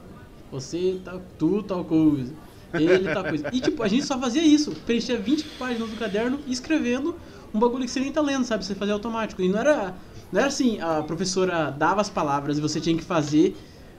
Você 0.50 1.00
tal. 1.04 1.20
Tu 1.38 1.62
tal 1.62 1.84
coisa. 1.84 2.32
Ele 2.74 3.12
tal 3.12 3.24
coisa. 3.24 3.48
E 3.52 3.60
tipo, 3.60 3.82
a 3.82 3.88
gente 3.88 4.04
só 4.04 4.18
fazia 4.18 4.42
isso. 4.42 4.72
Preenchia 4.86 5.18
20 5.18 5.44
páginas 5.58 5.88
do 5.88 5.96
caderno 5.96 6.40
escrevendo 6.46 7.16
um 7.52 7.58
bagulho 7.58 7.84
que 7.84 7.90
você 7.90 8.00
nem 8.00 8.12
tá 8.12 8.20
lendo, 8.20 8.44
sabe? 8.44 8.64
Você 8.64 8.74
fazia 8.74 8.94
automático. 8.94 9.42
E 9.42 9.48
não 9.48 9.58
era. 9.58 9.94
Não 10.30 10.40
era 10.40 10.48
assim, 10.48 10.78
a 10.80 11.02
professora 11.02 11.70
dava 11.70 12.02
as 12.02 12.10
palavras 12.10 12.58
e 12.58 12.60
você 12.60 12.78
tinha 12.80 12.94
que 12.94 13.02
fazer 13.02 13.56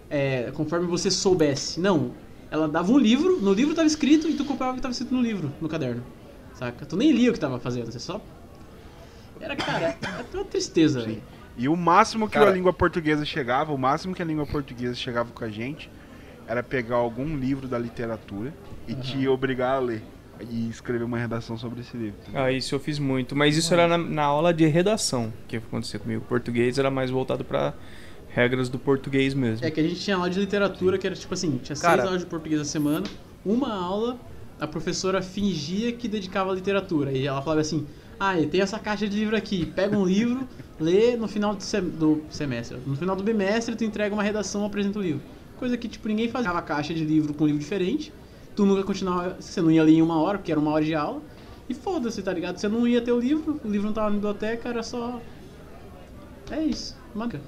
é, 0.10 0.52
conforme 0.52 0.86
você 0.86 1.10
soubesse. 1.10 1.80
Não. 1.80 2.12
Ela 2.52 2.68
dava 2.68 2.92
um 2.92 2.98
livro, 2.98 3.40
no 3.40 3.54
livro 3.54 3.76
tava 3.76 3.88
escrito 3.88 4.28
e 4.28 4.34
tu 4.34 4.44
copiava 4.46 4.74
o 4.74 4.76
que 4.76 4.82
tava 4.82 4.92
escrito 4.92 5.14
no 5.14 5.22
livro, 5.22 5.52
no 5.62 5.68
caderno. 5.68 6.04
Saca? 6.54 6.86
Tu 6.86 6.96
nem 6.98 7.12
lia 7.12 7.30
o 7.30 7.34
que 7.34 7.40
tava 7.40 7.60
fazendo, 7.60 7.92
você 7.92 8.00
só. 8.00 8.22
Era, 9.40 9.56
cara, 9.56 9.96
era 10.02 10.24
uma 10.34 10.44
tristeza, 10.46 11.02
velho. 11.02 11.22
E 11.58 11.68
o 11.68 11.76
máximo 11.76 12.28
que 12.28 12.34
Cara- 12.34 12.52
a 12.52 12.54
língua 12.54 12.72
portuguesa 12.74 13.26
chegava, 13.26 13.74
o 13.74 13.78
máximo 13.78 14.14
que 14.16 14.22
a 14.22 14.26
língua 14.26 14.46
portuguesa 14.46 14.96
chegava 14.96 15.30
com 15.32 15.44
a 15.44 15.50
gente, 15.50 15.90
era 16.48 16.64
pegar 16.64 16.96
algum 16.98 17.38
livro 17.38 17.68
da 17.68 17.78
literatura 17.78 18.54
e 18.88 18.96
te 18.96 19.28
obrigar 19.28 19.76
a 19.76 19.80
ler. 19.80 20.02
E 20.50 20.70
escrever 20.70 21.04
uma 21.04 21.18
redação 21.18 21.58
sobre 21.58 21.82
esse 21.82 21.98
livro. 21.98 22.18
Ah, 22.34 22.50
isso 22.50 22.74
eu 22.74 22.80
fiz 22.80 22.98
muito. 22.98 23.36
Mas 23.36 23.58
isso 23.58 23.74
era 23.74 23.90
na, 23.90 23.98
na 23.98 24.24
aula 24.24 24.54
de 24.54 24.66
redação 24.68 25.34
que 25.50 25.58
aconteceu 25.58 26.00
comigo. 26.00 26.22
O 26.24 26.28
português 26.30 26.80
era 26.80 26.90
mais 26.90 27.12
voltado 27.12 27.44
pra 27.44 27.74
regras 28.30 28.70
do 28.70 28.80
português 28.80 29.34
mesmo. 29.34 29.66
É 29.66 29.70
que 29.70 29.82
a 29.82 29.84
gente 29.84 30.00
tinha 30.00 30.16
aula 30.16 30.30
de 30.30 30.40
literatura 30.40 30.98
que 30.98 31.06
era 31.06 31.14
tipo 31.16 31.34
assim, 31.34 31.58
tinha 31.58 31.76
seis 31.76 31.82
Cara- 31.82 32.04
aulas 32.06 32.22
de 32.22 32.26
português 32.28 32.62
a 32.62 32.64
semana, 32.66 33.06
uma 33.46 33.74
aula 33.74 34.18
a 34.62 34.66
professora 34.66 35.22
fingia 35.22 35.92
que 35.92 36.08
dedicava 36.08 36.52
à 36.54 36.56
literatura. 36.56 37.12
E 37.12 37.28
ela 37.28 37.42
falava 37.42 37.60
assim, 37.60 37.86
ah, 38.20 38.34
tem 38.50 38.62
essa 38.62 38.78
caixa 38.78 39.08
de 39.08 39.18
livro 39.18 39.36
aqui, 39.36 39.66
pega 39.66 39.98
um 39.98 40.06
livro, 40.06 40.48
lê 40.80 41.16
no 41.16 41.28
final 41.28 41.56
do, 41.56 41.64
sem- 41.64 41.90
do 41.90 42.22
semestre. 42.30 42.78
No 42.86 42.96
final 42.96 43.16
do 43.16 43.24
bimestre 43.24 43.76
tu 43.76 43.84
entrega 43.84 44.14
uma 44.14 44.24
redação, 44.24 44.66
apresenta 44.66 45.00
o 45.00 45.02
livro. 45.02 45.22
Coisa 45.58 45.78
que 45.78 45.88
tipo 45.88 46.08
ninguém 46.08 46.30
fazia. 46.30 46.50
Ficava 46.50 46.60
a 46.66 46.68
caixa 46.68 46.94
de 46.94 47.04
livro 47.04 47.34
com 47.34 47.44
um 47.46 47.48
livro 47.48 47.60
diferente, 47.62 48.12
tu 48.56 48.66
nunca 48.66 48.84
continuava, 48.84 49.38
você 49.40 49.62
não 49.62 49.72
ia 49.72 49.84
ler 49.84 49.94
em 49.94 50.02
uma 50.02 50.22
hora, 50.22 50.38
porque 50.38 50.52
era 50.52 50.60
uma 50.60 50.72
hora 50.72 50.84
de 50.84 50.94
aula. 50.96 51.22
E 51.68 51.74
foda-se, 51.74 52.22
tá 52.24 52.34
ligado? 52.34 52.58
Você 52.58 52.68
não 52.68 52.88
ia 52.88 53.00
ter 53.02 53.12
o 53.12 53.20
livro, 53.20 53.60
o 53.64 53.68
livro 53.70 53.88
não 53.88 53.94
tava 53.94 54.10
na 54.10 54.16
biblioteca, 54.16 54.70
era 54.70 54.82
só... 54.82 55.22
É 56.50 56.62
isso, 56.64 56.98
manga. 57.14 57.40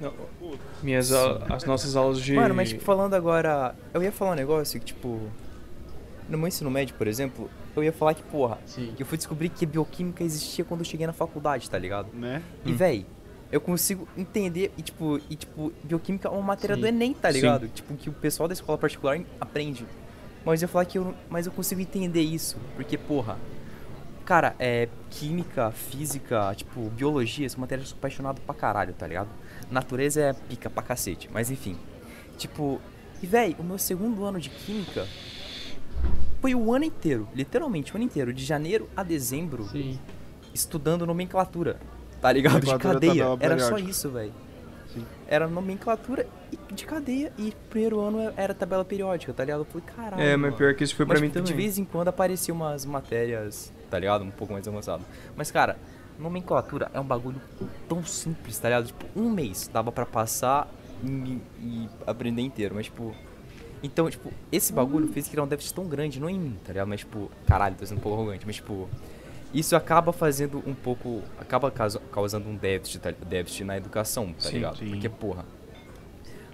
Não, 0.00 0.12
minhas 0.82 1.12
as 1.12 1.64
nossas 1.64 1.94
aulas 1.94 2.20
de. 2.20 2.32
Mano, 2.34 2.54
mas 2.54 2.70
tipo, 2.70 2.82
falando 2.82 3.14
agora. 3.14 3.76
Eu 3.94 4.02
ia 4.02 4.10
falar 4.10 4.32
um 4.32 4.34
negócio 4.34 4.80
que, 4.80 4.86
tipo. 4.86 5.20
No 6.28 6.36
meu 6.36 6.48
ensino 6.48 6.68
médio, 6.68 6.96
por 6.96 7.06
exemplo, 7.06 7.48
eu 7.74 7.84
ia 7.84 7.92
falar 7.92 8.14
que, 8.14 8.22
porra, 8.22 8.58
Sim. 8.66 8.92
que 8.96 9.02
eu 9.02 9.06
fui 9.06 9.16
descobrir 9.16 9.48
que 9.48 9.64
bioquímica 9.64 10.22
existia 10.22 10.64
quando 10.64 10.80
eu 10.80 10.84
cheguei 10.84 11.06
na 11.06 11.12
faculdade, 11.12 11.68
tá 11.70 11.78
ligado? 11.78 12.08
Né? 12.14 12.42
E, 12.64 12.72
véi, 12.72 13.06
eu 13.52 13.60
consigo 13.60 14.08
entender. 14.16 14.72
E, 14.78 14.82
tipo, 14.82 15.20
e, 15.28 15.36
tipo 15.36 15.72
bioquímica 15.84 16.28
é 16.28 16.30
uma 16.30 16.40
matéria 16.42 16.74
Sim. 16.74 16.80
do 16.80 16.86
Enem, 16.86 17.12
tá 17.12 17.28
Sim. 17.28 17.34
ligado? 17.34 17.68
Tipo, 17.68 17.94
que 17.94 18.08
o 18.08 18.12
pessoal 18.12 18.48
da 18.48 18.54
escola 18.54 18.78
particular 18.78 19.20
aprende. 19.38 19.86
Mas 20.44 20.62
eu 20.62 20.66
ia 20.66 20.68
falar 20.68 20.84
que 20.86 20.98
eu. 20.98 21.14
Mas 21.28 21.46
eu 21.46 21.52
consigo 21.52 21.80
entender 21.80 22.22
isso. 22.22 22.56
Porque, 22.74 22.96
porra. 22.96 23.38
Cara, 24.24 24.56
é. 24.58 24.88
Química, 25.10 25.70
física, 25.70 26.54
tipo, 26.54 26.88
biologia, 26.90 27.48
são 27.48 27.60
matérias 27.60 27.88
que 27.88 27.92
eu 27.92 27.96
sou 27.96 27.98
apaixonado 27.98 28.40
pra 28.40 28.54
caralho, 28.54 28.94
tá 28.94 29.06
ligado? 29.06 29.28
Natureza 29.70 30.20
é 30.22 30.32
pica 30.32 30.70
pra 30.70 30.82
cacete. 30.82 31.28
Mas 31.30 31.50
enfim. 31.50 31.76
Tipo. 32.38 32.80
E, 33.22 33.26
véi, 33.26 33.54
o 33.58 33.62
meu 33.62 33.78
segundo 33.78 34.24
ano 34.24 34.40
de 34.40 34.48
química. 34.48 35.06
Foi 36.40 36.54
o 36.54 36.72
ano 36.74 36.84
inteiro, 36.84 37.28
literalmente 37.34 37.92
o 37.92 37.96
ano 37.96 38.04
inteiro, 38.04 38.32
de 38.32 38.44
janeiro 38.44 38.88
a 38.96 39.02
dezembro, 39.02 39.64
Sim. 39.64 39.98
estudando 40.52 41.06
nomenclatura, 41.06 41.78
tá 42.20 42.32
ligado? 42.32 42.60
De 42.60 42.66
Nomenclatura 42.66 42.94
cadeia. 42.94 43.24
Era 43.40 43.58
só 43.60 43.78
isso, 43.78 44.10
velho. 44.10 44.32
Era 45.26 45.48
nomenclatura 45.48 46.26
e- 46.52 46.74
de 46.74 46.84
cadeia 46.84 47.32
e 47.38 47.54
primeiro 47.70 48.00
ano 48.00 48.30
era 48.36 48.52
tabela 48.52 48.84
periódica, 48.84 49.32
tá 49.32 49.42
ligado? 49.44 49.60
Eu 49.60 49.64
falei, 49.64 49.86
caralho. 49.86 50.22
É, 50.22 50.36
mas 50.36 50.40
mano. 50.50 50.56
pior 50.56 50.74
que 50.74 50.84
isso 50.84 50.94
foi 50.94 51.06
pra 51.06 51.14
Mas, 51.14 51.22
mim 51.22 51.28
tipo, 51.28 51.38
também. 51.38 51.50
De 51.56 51.62
vez 51.62 51.78
em 51.78 51.84
quando 51.84 52.08
apareciam 52.08 52.56
umas 52.56 52.84
matérias, 52.84 53.72
tá 53.90 53.98
ligado? 53.98 54.22
Um 54.24 54.30
pouco 54.30 54.52
mais 54.52 54.68
avançado. 54.68 55.02
Mas, 55.34 55.50
cara, 55.50 55.78
nomenclatura 56.18 56.90
é 56.92 57.00
um 57.00 57.04
bagulho 57.04 57.40
tão 57.88 58.04
simples, 58.04 58.58
tá 58.58 58.68
ligado? 58.68 58.86
Tipo, 58.88 59.06
um 59.18 59.30
mês 59.30 59.70
dava 59.72 59.90
pra 59.90 60.04
passar 60.04 60.68
e, 61.02 61.38
e 61.60 61.88
aprender 62.06 62.42
inteiro, 62.42 62.74
mas, 62.74 62.86
tipo. 62.86 63.14
Então, 63.82 64.08
tipo, 64.08 64.32
esse 64.50 64.72
bagulho 64.72 65.08
fez 65.08 65.26
criar 65.28 65.42
um 65.42 65.46
déficit 65.46 65.74
tão 65.74 65.86
grande, 65.86 66.20
não 66.20 66.30
em 66.30 66.38
mim, 66.38 66.58
tá 66.64 66.72
ligado? 66.72 66.86
Mas, 66.88 67.00
tipo, 67.00 67.30
caralho, 67.46 67.74
tô 67.76 67.84
sendo 67.84 67.98
um 67.98 68.00
pouco 68.00 68.18
arrogante, 68.20 68.46
mas, 68.46 68.56
tipo. 68.56 68.88
Isso 69.52 69.76
acaba 69.76 70.12
fazendo 70.14 70.62
um 70.66 70.72
pouco. 70.74 71.20
Acaba 71.38 71.70
causa- 71.70 72.00
causando 72.10 72.48
um 72.48 72.56
déficit, 72.56 73.00
tá- 73.00 73.10
déficit 73.10 73.64
na 73.64 73.76
educação, 73.76 74.32
tá 74.32 74.48
Sim, 74.48 74.54
ligado? 74.54 74.78
sim. 74.78 74.88
Porque, 74.90 75.08
porra. 75.10 75.44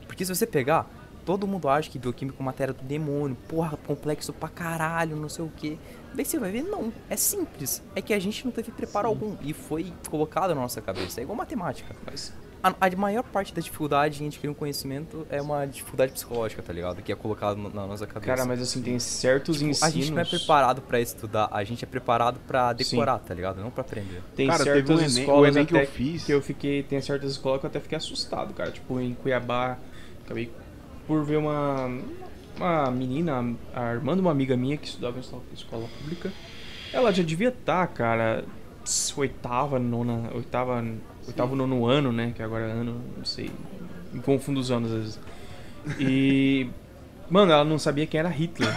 Porque 0.07 0.25
se 0.25 0.35
você 0.35 0.45
pegar, 0.47 0.91
todo 1.25 1.47
mundo 1.47 1.69
acha 1.69 1.89
que 1.89 1.97
bioquímica 1.99 2.37
é 2.37 2.41
uma 2.41 2.47
matéria 2.47 2.75
do 2.75 2.83
demônio, 2.83 3.37
porra, 3.47 3.77
complexo 3.87 4.33
pra 4.33 4.49
caralho, 4.49 5.15
não 5.15 5.29
sei 5.29 5.45
o 5.45 5.53
quê. 5.57 5.77
Daí 6.13 6.25
você 6.25 6.39
vai 6.41 6.51
ver, 6.51 6.63
não, 6.63 6.93
é 7.09 7.17
simples. 7.17 7.83
É 7.95 8.03
que 8.03 8.13
a 8.13 8.19
gente 8.19 8.45
não 8.45 8.51
teve 8.51 8.73
preparo 8.73 9.07
algum 9.07 9.37
e 9.43 9.53
foi 9.53 9.93
colocado 10.11 10.49
na 10.55 10.61
nossa 10.63 10.81
cabeça. 10.81 11.21
É 11.21 11.23
igual 11.23 11.37
matemática. 11.37 11.95
Mas- 12.05 12.33
A, 12.63 12.75
a 12.81 12.97
maior 12.97 13.23
parte 13.23 13.55
da 13.55 13.61
dificuldade 13.61 14.23
em 14.23 14.27
adquirir 14.27 14.51
um 14.51 14.55
conhecimento 14.55 15.25
é 15.31 15.41
uma 15.41 15.65
dificuldade 15.65 16.13
psicológica, 16.13 16.61
tá 16.61 16.73
ligado? 16.73 17.01
Que 17.03 17.13
é 17.13 17.15
colocado 17.15 17.57
no- 17.57 17.71
na 17.71 17.87
nossa 17.87 18.05
cabeça. 18.07 18.27
Cara, 18.35 18.45
mas 18.45 18.61
assim, 18.61 18.83
tem 18.83 18.99
certos 18.99 19.59
Tipo, 19.59 19.71
ensinos. 19.71 19.83
a 19.89 19.91
gente 19.97 20.11
não 20.11 20.21
é 20.21 20.25
preparado 20.25 20.83
pra 20.83 21.01
estudar, 21.01 21.49
a 21.53 21.63
gente 21.63 21.85
é 21.85 21.87
preparado 21.87 22.41
pra 22.49 22.71
Sim. 22.71 22.97
decorar, 22.97 23.19
tá 23.21 23.33
ligado? 23.33 23.61
Não 23.61 23.71
pra 23.71 23.83
aprender. 23.83 24.23
Tem 24.35 24.49
Cara, 24.49 24.65
teve 24.65 24.77
certas 24.87 24.91
um 24.91 24.99
Enem- 25.05 25.07
o 25.07 25.21
escolas 25.21 25.55
Enem 25.57 25.67
que 25.67 25.75
eu 25.75 25.79
até 25.79 25.87
fiz- 25.87 26.25
que 26.25 26.33
eu 26.33 26.43
fiquei, 26.43 26.83
tem 26.83 27.01
certas 27.01 27.31
escolas 27.33 27.61
que 27.61 27.67
eu 27.67 27.71
até 27.71 27.79
fiquei 27.81 27.97
assustado, 27.99 28.53
cara. 28.55 28.73
Tipo, 28.73 28.99
em 28.99 29.15
Cuiabá, 29.15 29.79
acabei 30.25 30.51
por 31.07 31.25
ver 31.25 31.37
uma 31.37 31.89
uma 32.57 32.91
menina, 32.91 33.55
a 33.73 33.93
irmã 33.93 34.17
de 34.17 34.21
uma 34.21 34.33
amiga 34.33 34.57
minha 34.57 34.77
que 34.77 34.89
estudava 34.89 35.17
em 35.17 35.21
escola- 35.21 35.43
escola 35.55 35.87
pública. 36.01 36.33
Ela 36.93 37.13
já 37.13 37.23
devia 37.23 37.51
estar, 37.51 37.87
cara, 37.87 38.43
s- 38.85 39.13
oitava, 39.17 39.79
nona, 39.79 40.29
oitava, 40.35 40.85
oitavo, 41.29 41.55
nono 41.55 41.87
ano, 41.87 42.13
né? 42.13 42.33
Que 42.35 42.43
agora 42.43 42.65
é 42.67 42.73
ano, 42.73 43.01
não 43.17 43.25
sei, 43.25 43.51
me 44.13 44.21
confundo 44.21 44.61
os 44.61 44.71
anos 44.71 44.91
às 44.93 44.99
vezes. 44.99 45.21
E 45.99 46.69
mano, 47.31 47.53
ela 47.53 47.65
não 47.65 47.79
sabia 47.79 48.07
quem 48.07 48.21
era 48.21 48.29
Hitler. 48.29 48.69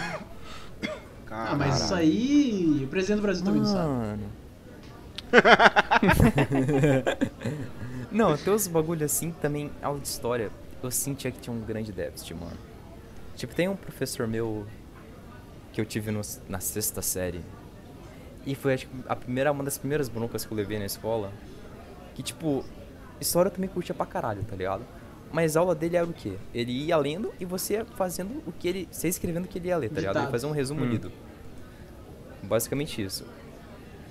Ah, 1.34 1.56
mas 1.58 1.80
isso 1.80 1.94
aí, 1.94 2.82
o 2.84 2.88
presidente 2.88 3.16
do 3.16 3.22
Brasil 3.22 3.42
também 3.44 3.62
não 3.62 3.68
sabe. 3.68 3.88
Mano. 3.88 4.22
não, 8.12 8.36
tem 8.36 8.52
uns 8.52 8.66
bagulho 8.66 9.04
assim 9.04 9.30
também, 9.32 9.70
aula 9.82 9.98
de 9.98 10.08
história, 10.08 10.50
eu 10.82 10.90
sentia 10.90 11.30
que 11.30 11.40
tinha 11.40 11.54
um 11.54 11.60
grande 11.60 11.90
déficit, 11.90 12.34
mano. 12.34 12.56
Tipo, 13.36 13.54
tem 13.54 13.68
um 13.68 13.76
professor 13.76 14.26
meu 14.28 14.66
que 15.72 15.80
eu 15.80 15.86
tive 15.86 16.10
no- 16.10 16.20
na 16.48 16.60
sexta 16.60 17.00
série. 17.00 17.40
E 18.44 18.54
foi 18.54 18.74
acho 18.74 18.86
que 18.86 18.92
a 19.08 19.16
primeira, 19.16 19.50
uma 19.52 19.64
das 19.64 19.78
primeiras 19.78 20.08
broncas 20.08 20.44
que 20.44 20.52
eu 20.52 20.56
levei 20.56 20.78
na 20.78 20.84
escola. 20.84 21.32
Que 22.14 22.22
tipo, 22.22 22.64
história 23.20 23.48
eu 23.48 23.52
também 23.52 23.68
curtia 23.70 23.94
pra 23.94 24.06
caralho, 24.06 24.42
tá 24.44 24.54
ligado? 24.56 24.82
Mas 25.32 25.56
a 25.56 25.60
aula 25.60 25.74
dele 25.74 25.96
era 25.96 26.06
o 26.06 26.12
quê? 26.12 26.34
Ele 26.52 26.70
ia 26.72 26.96
lendo 26.96 27.32
e 27.40 27.44
você 27.44 27.74
ia 27.74 27.84
fazendo 27.84 28.42
o 28.46 28.52
que 28.52 28.68
ele. 28.68 28.88
Você 28.90 29.08
escrevendo 29.08 29.46
o 29.46 29.48
que 29.48 29.58
ele 29.58 29.68
ia 29.68 29.76
ler, 29.78 29.88
tá 29.88 29.96
ligado? 30.00 30.16
Ele 30.16 30.18
ia 30.18 30.26
Ditado. 30.26 30.30
fazer 30.30 30.46
um 30.46 30.50
resumo 30.50 30.82
Hum. 30.84 30.90
lido. 30.90 31.10
Basicamente 32.42 33.02
isso. 33.02 33.24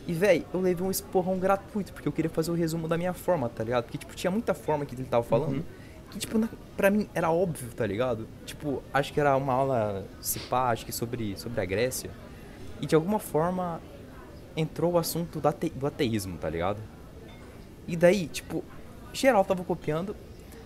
E, 0.08 0.14
véi, 0.14 0.46
eu 0.54 0.60
levei 0.60 0.86
um 0.86 0.90
esporrão 0.90 1.38
gratuito, 1.38 1.94
porque 1.94 2.08
eu 2.08 2.12
queria 2.12 2.30
fazer 2.30 2.50
o 2.50 2.56
resumo 2.56 2.88
da 2.88 2.98
minha 2.98 3.14
forma, 3.14 3.48
tá 3.50 3.64
ligado? 3.64 3.84
Porque, 3.84 3.98
tipo, 4.00 4.16
tinha 4.16 4.32
muita 4.32 4.54
forma 4.54 4.86
que 4.86 4.96
ele 4.96 5.04
tava 5.04 5.24
falando, 5.24 5.58
Uhum. 5.58 5.64
que, 6.10 6.18
tipo, 6.18 6.38
na, 6.40 6.50
pra 6.76 6.90
mim 6.90 7.08
era 7.14 7.30
óbvio, 7.30 7.70
tá 7.76 7.86
ligado? 7.86 8.28
Tipo, 8.46 8.82
acho 8.92 9.14
que 9.14 9.20
era 9.20 9.36
uma 9.38 9.54
aula, 9.54 10.04
se 10.20 10.40
pá, 10.40 10.72
acho 10.72 10.86
que 10.86 10.92
sobre, 10.92 11.38
sobre 11.38 11.62
a 11.62 11.66
Grécia. 11.66 12.10
E, 12.82 12.88
de 12.88 12.96
alguma 12.96 13.20
forma, 13.20 13.80
entrou 14.58 14.94
o 14.94 14.98
assunto 14.98 15.40
do, 15.40 15.48
ate, 15.48 15.70
do 15.70 15.86
ateísmo, 15.86 16.36
tá 16.40 16.50
ligado? 16.50 16.80
E 17.88 17.96
daí, 17.96 18.28
tipo, 18.28 18.64
geral 19.14 19.44
tava 19.44 19.64
copiando, 19.64 20.16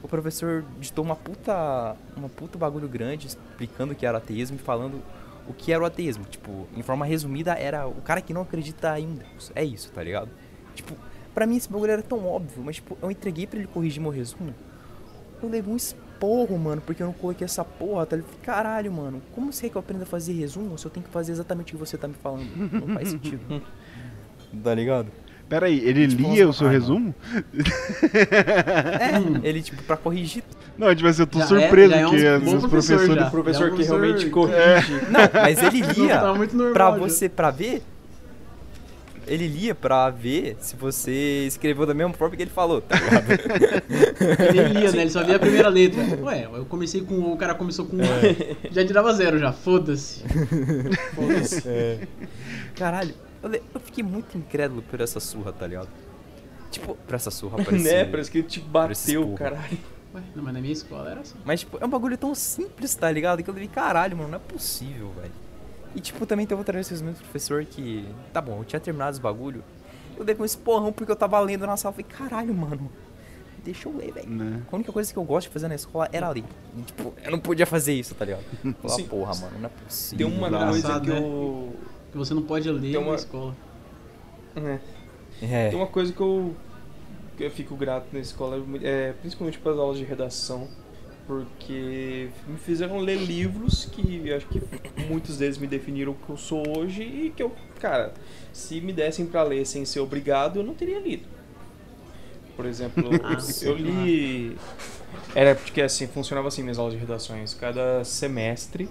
o 0.04 0.08
professor 0.08 0.64
ditou 0.80 1.04
uma 1.04 1.16
puta, 1.16 1.96
uma 2.16 2.30
puta 2.30 2.58
bagulho 2.58 2.88
grande 2.88 3.28
explicando 3.28 3.94
o 3.94 3.96
que 3.96 4.06
era 4.06 4.20
ateísmo 4.20 4.58
e 4.58 4.60
falando 4.60 5.02
o 5.48 5.54
que 5.54 5.72
era 5.72 5.82
o 5.82 5.86
ateísmo. 5.86 6.26
Tipo, 6.26 6.68
em 6.76 6.82
forma 6.82 7.06
resumida, 7.06 7.54
era 7.54 7.88
o 7.88 8.02
cara 8.02 8.22
que 8.22 8.34
não 8.34 8.42
acredita 8.42 9.00
em 9.00 9.16
Deus. 9.16 9.52
É 9.56 9.64
isso, 9.64 9.92
tá 9.92 10.04
ligado? 10.04 10.30
Tipo, 10.74 10.96
pra 11.34 11.46
mim 11.46 11.58
esse 11.58 11.70
bagulho 11.70 11.92
era 11.92 12.02
tão 12.02 12.26
óbvio, 12.26 12.64
mas 12.64 12.76
tipo, 12.76 12.98
eu 13.02 13.10
entreguei 13.10 13.48
pra 13.48 13.60
ele 13.60 13.68
corrigir 13.68 14.02
meu 14.02 14.12
resumo. 14.12 14.54
Eu 15.42 15.50
levei 15.50 15.74
um 15.74 15.76
esporro, 15.76 16.58
mano, 16.58 16.82
porque 16.82 17.02
eu 17.02 17.08
não 17.08 17.14
coloquei 17.14 17.46
essa 17.46 17.64
porra, 17.64 18.06
tá? 18.06 18.16
Ele 18.16 18.26
caralho, 18.42 18.92
mano, 18.92 19.22
como 19.34 19.52
você 19.52 19.64
quer 19.64 19.70
que 19.72 19.76
eu 19.76 19.80
aprenda 19.80 20.04
a 20.04 20.08
fazer 20.08 20.34
resumo 20.34 20.78
se 20.78 20.86
eu 20.86 20.92
tenho 20.92 21.06
que 21.06 21.12
fazer 21.12 21.32
exatamente 21.32 21.74
o 21.74 21.78
que 21.78 21.86
você 21.86 21.98
tá 21.98 22.08
me 22.08 22.14
falando? 22.14 22.48
Não 22.72 22.94
faz 22.94 23.10
sentido. 23.10 23.62
tá 24.64 24.74
ligado? 24.74 25.12
Pera 25.48 25.68
aí, 25.68 25.80
ele 25.88 26.08
Tipo, 26.08 26.32
lia 26.34 26.50
o 26.50 26.54
seu 26.54 26.66
ah, 26.68 26.72
não. 26.72 26.80
resumo? 26.80 27.16
É, 28.14 29.22
ele, 29.48 29.62
tipo, 29.62 29.82
pra 29.84 29.96
corrigir. 29.96 30.44
Não, 30.78 30.94
tipo 30.96 31.08
assim, 31.08 31.22
eu 31.22 31.28
tô 31.28 31.38
Já 31.40 31.46
é- 31.46 31.48
surpreso 31.48 31.90
já 31.92 31.98
é 32.00 32.08
um 32.08 32.10
que 32.10 32.16
os 32.16 32.24
professor 32.24 32.70
professores... 32.70 33.16
já. 33.16 33.28
O 33.28 33.32
professor 33.32 33.70
É 33.70 33.72
um 33.72 33.76
que 33.76 33.84
realmente 33.84 34.30
corrige. 34.30 34.94
Não, 35.10 35.20
mas 35.34 35.64
ele 35.64 35.82
lia 35.94 36.20
Tá 36.20 36.34
muito 36.34 36.56
normal 36.58 36.74
pra 36.74 36.92
já. 36.92 36.98
você, 36.98 37.30
pra 37.30 37.52
ver. 37.52 37.82
Ele 39.28 39.48
lia 39.48 39.74
pra 39.74 40.10
ver 40.12 40.56
se 40.60 40.76
você 40.76 41.46
escreveu 41.48 41.86
da 41.88 41.96
mesma 41.96 42.14
forma 42.14 42.36
que 42.36 42.44
ele 42.44 42.52
falou, 42.52 42.80
tá 42.82 42.96
ligado? 42.96 43.26
Ele 44.56 44.80
lia, 44.80 44.92
né? 44.92 45.02
Ele 45.02 45.10
só 45.10 45.24
via 45.24 45.38
a 45.38 45.40
primeira 45.40 45.68
letra. 45.68 46.00
Ué, 46.22 46.48
eu 46.54 46.64
comecei 46.66 47.02
com 47.02 47.16
O, 47.16 47.34
o 47.34 47.38
cara 47.38 47.56
começou 47.56 47.86
com 47.88 47.98
A. 48.02 48.66
Já 48.72 48.86
tirava 48.86 49.12
zero 49.14 49.40
já, 49.40 49.52
foda-se. 49.52 50.22
Foda-se. 51.16 52.02
Caralho, 52.76 53.16
eu, 53.46 53.62
eu 53.74 53.80
fiquei 53.80 54.04
muito 54.04 54.38
incrédulo 54.38 54.82
por 54.82 55.02
essa 55.02 55.20
surra, 55.20 55.54
tá 55.54 55.68
ligado? 55.68 55.90
Tipo, 56.72 56.96
por 56.96 57.16
essa 57.16 57.32
surra, 57.32 57.64
parece. 57.64 57.84
né? 57.84 58.06
Parece 58.06 58.32
que 58.32 58.40
ele 58.40 58.48
te 58.48 58.60
bateu, 58.60 59.34
caralho. 59.34 59.78
Ué, 60.14 60.22
não, 60.36 60.44
mas 60.44 60.54
na 60.54 60.62
minha 60.62 60.74
escola 60.74 61.12
era 61.12 61.22
assim. 61.22 61.36
Mas, 61.44 61.62
tipo, 61.62 61.78
é 61.80 61.86
um 61.86 61.90
bagulho 61.90 62.18
tão 62.18 62.34
simples, 62.34 62.96
tá 62.96 63.12
ligado? 63.12 63.44
Que 63.44 63.50
eu 63.50 63.54
levei, 63.54 63.68
caralho, 63.70 64.18
mano, 64.18 64.30
não 64.30 64.38
é 64.38 64.40
possível, 64.40 65.12
velho. 65.20 65.34
E, 65.96 66.00
tipo, 66.00 66.26
também 66.26 66.46
teve 66.46 66.60
outra 66.60 66.74
vez 66.74 66.90
o 66.90 67.04
mesmo 67.04 67.16
professor 67.16 67.64
que. 67.66 68.08
Tá 68.34 68.42
bom, 68.42 68.60
eu 68.60 68.66
tinha 68.66 68.80
terminado 68.80 69.14
os 69.14 69.20
bagulho. 69.20 69.64
Eu 70.18 70.24
dei 70.24 70.36
com 70.36 70.46
esse 70.46 70.58
porrão 70.58 70.92
porque 70.92 71.12
eu 71.12 71.16
tava 71.16 71.40
lendo 71.40 71.66
na 71.66 71.78
sala. 71.78 71.96
Eu 71.98 72.04
falei, 72.04 72.18
caralho, 72.18 72.54
mano. 72.54 72.90
Deixa 73.64 73.90
eu 73.90 73.98
ler, 73.98 74.12
velho. 74.12 74.30
Né? 74.30 74.62
A 74.72 74.76
única 74.76 74.92
coisa 74.92 75.12
que 75.12 75.18
eu 75.18 75.24
gosto 75.24 75.48
de 75.48 75.54
fazer 75.54 75.68
na 75.68 75.76
escola 75.76 76.08
era 76.12 76.30
ler. 76.30 76.44
E, 76.78 76.82
tipo, 76.82 77.14
eu 77.24 77.32
não 77.32 77.40
podia 77.40 77.66
fazer 77.66 77.94
isso, 77.94 78.14
tá 78.14 78.26
ligado? 78.26 78.44
Falar, 78.82 78.94
Sim. 78.94 79.08
porra, 79.08 79.36
mano, 79.36 79.60
não 79.60 79.66
é 79.66 79.70
possível. 79.70 80.28
Tem 80.28 80.38
uma 80.38 80.48
Engraçado, 80.48 80.70
coisa 80.70 81.00
que 81.00 81.10
né? 81.10 81.20
eu. 81.20 81.76
Que 82.16 82.20
você 82.20 82.34
não 82.34 82.44
pode 82.44 82.72
ler 82.72 82.96
uma- 82.96 83.10
na 83.10 83.16
escola. 83.16 83.54
É. 84.56 84.80
É. 85.42 85.68
Tem 85.70 85.78
uma 85.78 85.86
coisa 85.88 86.14
que 86.14 86.22
eu, 86.22 86.56
que 87.36 87.44
eu 87.44 87.52
fico 87.52 87.76
grato 87.76 88.06
na 88.14 88.20
escola, 88.22 88.64
é, 88.82 89.12
principalmente 89.20 89.60
para 89.60 89.74
as 89.74 89.78
aulas 89.78 89.98
de 89.98 90.06
redação, 90.06 90.66
porque 91.28 92.30
me 92.48 92.58
fizeram 92.58 93.00
ler 93.00 93.18
livros 93.18 93.84
que 93.84 94.32
acho 94.32 94.48
que 94.48 94.62
muitos 95.10 95.40
deles 95.40 95.58
me 95.58 95.68
definiram 95.68 96.14
o 96.14 96.16
que 96.16 96.30
eu 96.30 96.38
sou 96.38 96.64
hoje 96.78 97.04
e 97.04 97.34
que 97.36 97.44
eu, 97.44 97.52
cara, 97.82 98.14
se 98.54 98.80
me 98.80 98.94
dessem 98.94 99.26
para 99.26 99.44
ler 99.44 99.66
sem 99.66 99.84
ser 99.84 100.00
obrigado, 100.00 100.60
eu 100.60 100.64
não 100.64 100.74
teria 100.74 101.00
lido. 101.02 101.26
Por 102.56 102.66
exemplo, 102.66 103.04
Ah, 103.26 103.38
eu 103.62 103.76
li. 103.76 104.56
Era 105.36 105.54
porque 105.54 105.82
assim, 105.82 106.08
funcionava 106.08 106.48
assim 106.48 106.64
minhas 106.64 106.80
aulas 106.80 106.94
de 106.94 107.00
redações. 107.02 107.54
Cada 107.54 108.06
semestre 108.06 108.88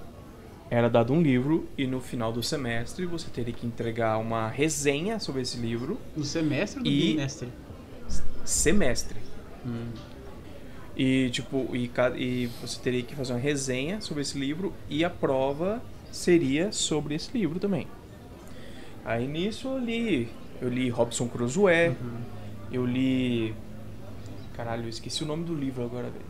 era 0.71 0.89
dado 0.89 1.13
um 1.13 1.23
livro 1.23 1.69
e 1.79 1.87
no 1.87 2.01
final 2.01 2.33
do 2.33 2.43
semestre 2.43 3.07
você 3.07 3.29
teria 3.31 3.53
que 3.53 3.67
entregar 3.67 4.19
uma 4.19 4.49
resenha 4.49 5.19
sobre 5.21 5.43
esse 5.43 5.57
livro 5.59 5.99
No 6.17 6.25
semestre 6.25 6.79
ou 6.81 6.85
no 6.85 6.91
E- 6.91 7.13
bimestre? 7.13 7.49
semestre. 8.45 9.19
Hum. 9.67 9.89
E 10.97 11.29
tipo, 11.31 11.69
e, 11.75 11.91
e 12.17 12.47
você 12.61 12.81
teria 12.81 13.03
que 13.03 13.15
fazer 13.17 13.33
uma 13.33 13.39
resenha 13.39 14.01
sobre 14.01 14.23
esse 14.23 14.39
livro 14.39 14.73
e 14.89 15.05
a 15.05 15.11
prova 15.11 15.83
seria 16.13 16.71
sobre 16.73 17.15
esse 17.15 17.37
livro 17.37 17.59
também. 17.59 17.87
Aí 19.05 19.27
nisso 19.27 19.69
eu 19.69 19.79
li, 19.79 20.29
eu 20.61 20.69
li 20.69 20.89
Robson 20.89 21.29
Crusoe, 21.29 21.89
Uhum. 21.89 22.21
eu 22.73 22.87
li 22.87 23.55
Caralho, 24.57 24.85
eu 24.85 24.89
esqueci 24.89 25.25
o 25.25 25.27
nome 25.27 25.45
do 25.45 25.53
livro 25.55 25.83
agora, 25.85 26.05
velho. 26.11 26.25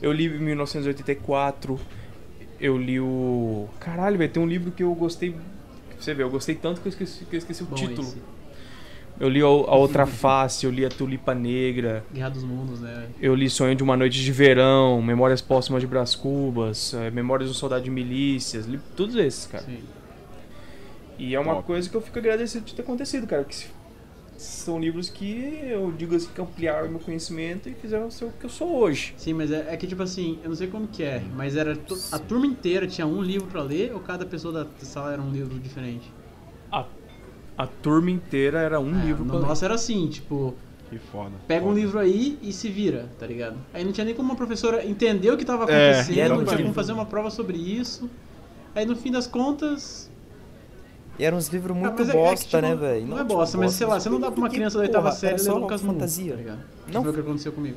Eu 0.00 0.12
li 0.12 0.28
1984. 0.28 1.80
Eu 2.60 2.78
li 2.78 2.98
o 3.00 3.68
Caralho, 3.80 4.16
velho, 4.18 4.32
tem 4.32 4.42
um 4.42 4.46
livro 4.46 4.70
que 4.70 4.82
eu 4.82 4.94
gostei 4.94 5.34
Você 5.98 6.14
vê, 6.14 6.22
eu 6.22 6.30
gostei 6.30 6.54
tanto 6.54 6.80
que 6.80 6.88
eu 6.88 6.90
esqueci, 6.90 7.24
que 7.24 7.36
eu 7.36 7.38
esqueci 7.38 7.62
o 7.62 7.66
Bom 7.66 7.74
título. 7.74 8.08
esse. 8.08 8.22
Eu 9.18 9.28
li 9.30 9.40
a, 9.40 9.46
a 9.46 9.48
Outra 9.48 10.04
Face, 10.06 10.66
eu 10.66 10.70
li 10.70 10.84
a 10.84 10.90
Tulipa 10.90 11.34
Negra, 11.34 12.04
Guerra 12.12 12.28
dos 12.28 12.44
Mundos, 12.44 12.80
né? 12.80 13.06
eu 13.20 13.34
li 13.34 13.48
Sonho 13.48 13.74
de 13.74 13.82
uma 13.82 13.96
Noite 13.96 14.22
de 14.22 14.30
Verão, 14.30 15.00
Memórias 15.00 15.40
Póstumas 15.40 15.80
de 15.80 15.86
Brás 15.86 16.14
Cubas, 16.14 16.92
eh, 16.92 17.10
Memórias 17.10 17.48
de 17.48 17.56
um 17.56 17.58
Soldado 17.58 17.82
de 17.84 17.90
Milícias, 17.90 18.66
li 18.66 18.78
todos 18.94 19.16
esses, 19.16 19.46
cara. 19.46 19.64
Sim. 19.64 19.78
E 21.18 21.34
é 21.34 21.40
uma 21.40 21.54
Top. 21.54 21.66
coisa 21.66 21.88
que 21.88 21.94
eu 21.96 22.02
fico 22.02 22.18
agradecido 22.18 22.66
de 22.66 22.74
ter 22.74 22.82
acontecido, 22.82 23.26
cara. 23.26 23.42
Que 23.42 23.54
se- 23.56 23.68
são 24.38 24.78
livros 24.78 25.08
que 25.10 25.60
eu 25.68 25.92
digo 25.92 26.14
assim 26.14 26.28
que 26.34 26.40
ampliaram 26.40 26.88
meu 26.90 26.98
conhecimento 27.00 27.68
e 27.68 27.74
fizeram 27.74 28.10
ser 28.10 28.26
o 28.26 28.30
que 28.32 28.46
eu 28.46 28.50
sou 28.50 28.76
hoje. 28.76 29.14
Sim, 29.16 29.32
mas 29.34 29.50
é, 29.50 29.66
é 29.72 29.76
que 29.76 29.86
tipo 29.86 30.02
assim, 30.02 30.38
eu 30.42 30.48
não 30.50 30.56
sei 30.56 30.66
como 30.68 30.86
que 30.88 31.02
é, 31.02 31.22
mas 31.34 31.56
era 31.56 31.76
a 32.12 32.18
turma 32.18 32.46
inteira 32.46 32.86
tinha 32.86 33.06
um 33.06 33.22
livro 33.22 33.46
pra 33.48 33.62
ler 33.62 33.92
ou 33.94 34.00
cada 34.00 34.24
pessoa 34.26 34.52
da 34.52 34.66
sala 34.84 35.12
era 35.12 35.22
um 35.22 35.30
livro 35.30 35.58
diferente? 35.58 36.10
A, 36.70 36.84
a 37.56 37.66
turma 37.66 38.10
inteira 38.10 38.60
era 38.60 38.78
um 38.80 38.98
É, 39.00 39.04
livro 39.04 39.24
no 39.24 39.30
pra 39.30 39.38
ler. 39.40 39.46
nosso 39.46 39.64
era 39.64 39.74
assim, 39.74 40.06
tipo, 40.08 40.54
Que 40.90 40.98
foda. 40.98 41.32
pega 41.48 41.64
um 41.64 41.68
foda. 41.68 41.80
livro 41.80 41.98
aí 41.98 42.38
e 42.42 42.52
se 42.52 42.68
vira, 42.68 43.08
tá 43.18 43.26
ligado? 43.26 43.56
Aí 43.72 43.84
não 43.84 43.92
tinha 43.92 44.04
nem 44.04 44.14
como 44.14 44.32
a 44.32 44.36
professora 44.36 44.84
entender 44.84 45.30
o 45.30 45.36
que 45.36 45.44
tava 45.44 45.64
É, 45.70 45.94
acontecendo, 46.00 46.34
um 46.34 46.36
não 46.38 46.44
tinha 46.44 46.58
como 46.58 46.74
fazer 46.74 46.92
uma 46.92 47.06
prova 47.06 47.30
sobre 47.30 47.56
isso. 47.58 48.10
Aí 48.74 48.84
no 48.84 48.94
fim 48.94 49.10
das 49.10 49.26
contas. 49.26 50.10
E 51.18 51.24
eram 51.24 51.38
uns 51.38 51.48
livros 51.48 51.76
muito 51.76 51.90
Ah, 51.92 51.94
mas 51.98 52.08
é- 52.08 52.10
é 52.10 52.14
que, 52.14 52.18
bosta, 52.18 52.44
tipo, 52.46 52.60
né, 52.62 52.74
velho? 52.74 53.06
Não, 53.06 53.18
é 53.18 53.24
bosta, 53.24 53.56
mas 53.58 53.72
sei 53.72 53.86
lá, 53.86 53.98
você 53.98 54.08
não 54.10 54.20
dá 54.20 54.30
pra 54.30 54.38
uma 54.38 54.50
criança 54.50 54.76
da 54.78 54.84
oitava 54.84 55.12
série 55.12 55.34
ler 55.34 55.38
só 55.40 55.56
Lucas 55.56 55.80
Nunes, 55.82 55.96
fantasia. 56.00 56.36
tá 56.36 56.58
Não. 56.92 57.02
foi 57.02 57.10
o 57.10 57.14
que 57.14 57.20
aconteceu 57.20 57.52
comigo. 57.52 57.76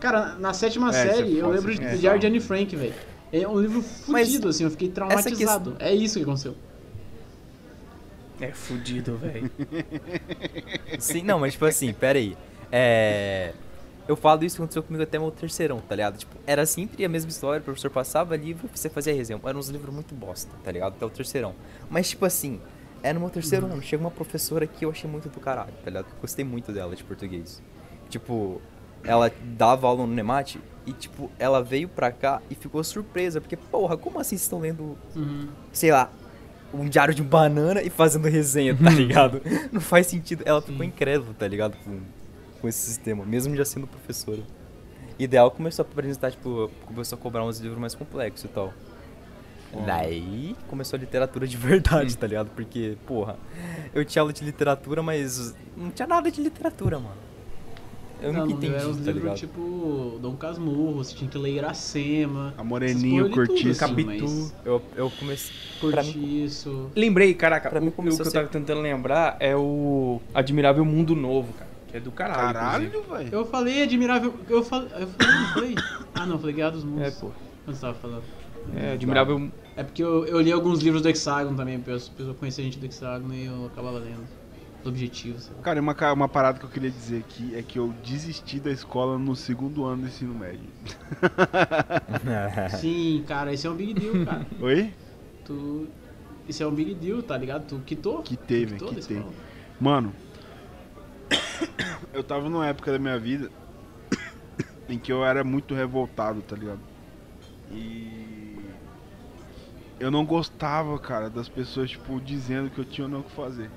Cara, 0.00 0.34
na 0.36 0.52
sétima 0.54 0.94
É, 0.94 1.06
é 1.08 1.12
série, 1.14 1.38
eu 1.38 1.48
lembro 1.50 1.74
de 1.74 1.82
é 1.84 1.94
Diário. 1.96 2.26
Anne 2.28 2.40
Frank, 2.40 2.74
velho. 2.74 2.94
É 3.32 3.46
um 3.46 3.60
livro 3.60 3.82
fudido, 3.82 4.48
assim, 4.48 4.64
eu 4.64 4.70
fiquei 4.70 4.88
traumatizado. 4.88 5.76
É 5.78 5.94
isso 5.94 6.18
que 6.18 6.22
aconteceu. 6.24 6.54
É 8.40 8.48
fudido, 8.52 9.16
velho. 9.16 9.50
Sim, 10.98 11.22
não, 11.22 11.38
mas 11.38 11.52
tipo 11.52 11.64
assim, 11.64 11.92
pera 11.92 12.18
aí. 12.18 12.36
É. 12.70 13.52
Eu 14.12 14.16
falo 14.16 14.44
isso 14.44 14.56
aconteceu 14.56 14.82
comigo 14.82 15.02
até 15.02 15.18
meu 15.18 15.30
terceirão, 15.30 15.80
tá 15.80 15.96
ligado? 15.96 16.18
Tipo, 16.18 16.36
era 16.46 16.66
sempre 16.66 17.02
a 17.04 17.08
mesma 17.08 17.30
história, 17.30 17.60
o 17.60 17.64
professor 17.64 17.90
passava 17.90 18.36
livro, 18.36 18.68
você 18.72 18.90
fazia 18.90 19.14
resenha. 19.14 19.40
Eram 19.42 19.58
uns 19.58 19.68
livros 19.68 19.92
muito 19.94 20.14
bosta, 20.14 20.50
tá 20.62 20.70
ligado? 20.70 20.92
Até 20.94 21.06
o 21.06 21.10
terceirão. 21.10 21.54
Mas, 21.90 22.10
tipo 22.10 22.24
assim, 22.26 22.60
é 23.02 23.12
no 23.12 23.20
meu 23.20 23.30
terceiro 23.30 23.66
ano. 23.66 23.80
Chega 23.82 24.02
uma 24.02 24.10
professora 24.10 24.66
que 24.66 24.84
eu 24.84 24.90
achei 24.90 25.08
muito 25.10 25.28
do 25.30 25.40
caralho, 25.40 25.72
tá 25.82 25.90
ligado? 25.90 26.06
Eu 26.10 26.20
gostei 26.20 26.44
muito 26.44 26.72
dela 26.72 26.94
de 26.94 27.02
português. 27.02 27.62
Tipo, 28.10 28.60
ela 29.02 29.32
dava 29.56 29.86
aula 29.86 30.06
no 30.06 30.12
Nemate 30.12 30.60
e, 30.86 30.92
tipo, 30.92 31.30
ela 31.38 31.62
veio 31.62 31.88
pra 31.88 32.12
cá 32.12 32.42
e 32.50 32.54
ficou 32.54 32.84
surpresa. 32.84 33.40
Porque, 33.40 33.56
porra, 33.56 33.96
como 33.96 34.18
assim 34.20 34.30
vocês 34.36 34.42
estão 34.42 34.60
lendo 34.60 34.96
Uhum. 35.16 35.48
sei 35.72 35.90
lá, 35.90 36.10
um 36.74 36.88
diário 36.88 37.14
de 37.14 37.22
banana 37.22 37.82
e 37.82 37.88
fazendo 37.90 38.28
resenha, 38.28 38.76
tá 38.76 38.90
ligado? 38.90 39.40
Não 39.72 39.80
faz 39.80 40.06
sentido. 40.06 40.42
Ela 40.46 40.60
ficou 40.60 40.84
incrédula, 40.84 41.34
tá 41.38 41.48
ligado? 41.48 41.76
Com, 41.84 42.00
com 42.62 42.68
esse 42.68 42.78
sistema, 42.78 43.26
mesmo 43.26 43.54
já 43.56 43.64
sendo 43.64 43.86
professora. 43.88 44.40
Ela 45.30 45.50
começou 45.50 45.84
a 45.84 45.88
apresentar, 45.88 46.30
tipo, 46.30 46.70
começou 46.86 47.16
a 47.18 47.20
cobrar 47.20 47.44
uns 47.44 47.58
livros 47.60 47.78
mais 47.80 47.94
complexos 47.94 48.44
e 48.44 48.48
tal. 48.48 48.72
Daí 49.86 50.56
começou 50.68 50.96
a 50.96 51.00
literatura 51.00 51.46
de 51.46 51.56
verdade, 51.58 52.16
tá 52.16 52.26
ligado? 52.26 52.50
Porque, 52.54 52.96
porra, 53.06 53.36
eu 53.94 54.04
tinha 54.04 54.22
aula 54.22 54.32
de 54.32 54.44
literatura, 54.44 55.02
mas 55.02 55.54
não 55.76 55.90
tinha 55.90 56.06
nada 56.06 56.30
de 56.30 56.40
literatura, 56.42 56.98
mano. 56.98 57.16
Eu 58.20 58.32
Não, 58.32 58.46
nunca 58.46 58.52
entendi, 58.52 58.74
era 58.74 58.86
uns 58.86 58.98
tá 58.98 59.02
livros 59.10 59.16
ligado? 59.22 59.36
tipo 59.36 60.18
Dom 60.22 60.36
Casmurro, 60.36 60.94
você 60.94 61.12
tinha 61.14 61.28
que 61.28 61.36
ler 61.36 61.54
Iracema. 61.56 62.54
A 62.56 62.62
Moreninho, 62.62 63.28
Cortiço. 63.30 63.70
assim, 63.70 63.78
Capitu. 63.80 64.24
mas 64.24 64.54
Eu, 64.64 64.80
eu 64.94 65.10
comecei. 65.18 65.52
Pra 65.90 66.02
mim, 66.04 66.12
Cortiço. 66.12 66.90
Lembrei, 66.94 67.34
caraca, 67.34 67.68
Pra 67.68 67.80
mim 67.80 67.88
o, 67.88 67.90
o 67.90 68.02
que 68.16 68.22
eu 68.22 68.32
tava 68.32 68.46
tentando 68.46 68.80
lembrar 68.80 69.36
é 69.40 69.56
o 69.56 70.20
Admirável 70.32 70.84
Mundo 70.84 71.16
Novo, 71.16 71.52
cara. 71.54 71.71
É 71.92 72.00
do 72.00 72.10
caralho. 72.10 72.54
Caralho, 72.54 73.02
velho. 73.02 73.28
Eu 73.32 73.44
falei 73.46 73.82
admirável. 73.82 74.34
Eu 74.48 74.62
falei. 74.62 74.88
Eu 74.98 75.06
falei, 75.08 75.34
não 75.34 75.48
falei? 75.52 75.74
Ah 76.14 76.26
não, 76.26 76.38
falei 76.38 76.54
Guerra 76.54 76.70
dos 76.70 76.84
Mundos. 76.84 77.02
É, 77.02 77.10
pô. 77.10 77.30
Quando 77.64 77.76
você 77.76 77.80
tava 77.80 77.94
falando. 77.94 78.22
É, 78.76 78.92
Admirável. 78.92 79.50
É 79.76 79.82
porque 79.82 80.02
eu, 80.02 80.24
eu 80.26 80.40
li 80.40 80.52
alguns 80.52 80.80
livros 80.80 81.02
do 81.02 81.08
Hexágono 81.08 81.56
também, 81.56 81.80
porque 81.80 81.90
eu, 82.22 82.36
a 82.40 82.50
gente 82.50 82.78
do 82.78 82.86
Hexágono 82.86 83.34
e 83.34 83.46
eu 83.46 83.66
acabava 83.66 83.98
lendo. 83.98 84.24
Os 84.80 84.86
objetivos. 84.88 85.48
lá. 85.48 85.62
Cara, 85.62 85.80
uma, 85.80 85.94
uma 86.12 86.28
parada 86.28 86.58
que 86.58 86.64
eu 86.64 86.70
queria 86.70 86.90
dizer 86.90 87.18
aqui 87.18 87.54
é 87.54 87.62
que 87.62 87.78
eu 87.78 87.94
desisti 88.04 88.58
da 88.58 88.70
escola 88.70 89.16
no 89.16 89.36
segundo 89.36 89.84
ano 89.84 90.02
do 90.02 90.08
ensino 90.08 90.34
médio. 90.34 90.68
Sim, 92.80 93.24
cara, 93.26 93.52
esse 93.52 93.66
é 93.66 93.70
um 93.70 93.76
big 93.76 93.94
deal, 93.94 94.24
cara. 94.24 94.46
Oi? 94.60 94.92
Tu. 95.44 95.86
Esse 96.48 96.62
é 96.62 96.66
um 96.66 96.74
big 96.74 96.94
deal, 96.94 97.22
tá 97.22 97.36
ligado? 97.36 97.66
Tu 97.66 97.80
quitou. 97.86 98.22
Que 98.22 98.36
teve, 98.36 98.76
tu 98.76 98.86
quitou 98.86 98.88
que 98.88 99.00
da 99.00 99.06
tem. 99.06 99.16
escola. 99.18 99.34
Mano, 99.80 100.12
eu 102.12 102.22
tava 102.22 102.48
numa 102.48 102.66
época 102.66 102.92
da 102.92 102.98
minha 102.98 103.18
vida 103.18 103.50
em 104.88 104.98
que 104.98 105.12
eu 105.12 105.24
era 105.24 105.44
muito 105.44 105.74
revoltado, 105.74 106.42
tá 106.42 106.56
ligado? 106.56 106.80
E 107.70 108.58
eu 109.98 110.10
não 110.10 110.26
gostava, 110.26 110.98
cara, 110.98 111.30
das 111.30 111.48
pessoas, 111.48 111.90
tipo, 111.90 112.20
dizendo 112.20 112.70
que 112.70 112.78
eu 112.78 112.84
tinha 112.84 113.06
não 113.06 113.20
o 113.20 113.22
que 113.22 113.30
fazer. 113.30 113.70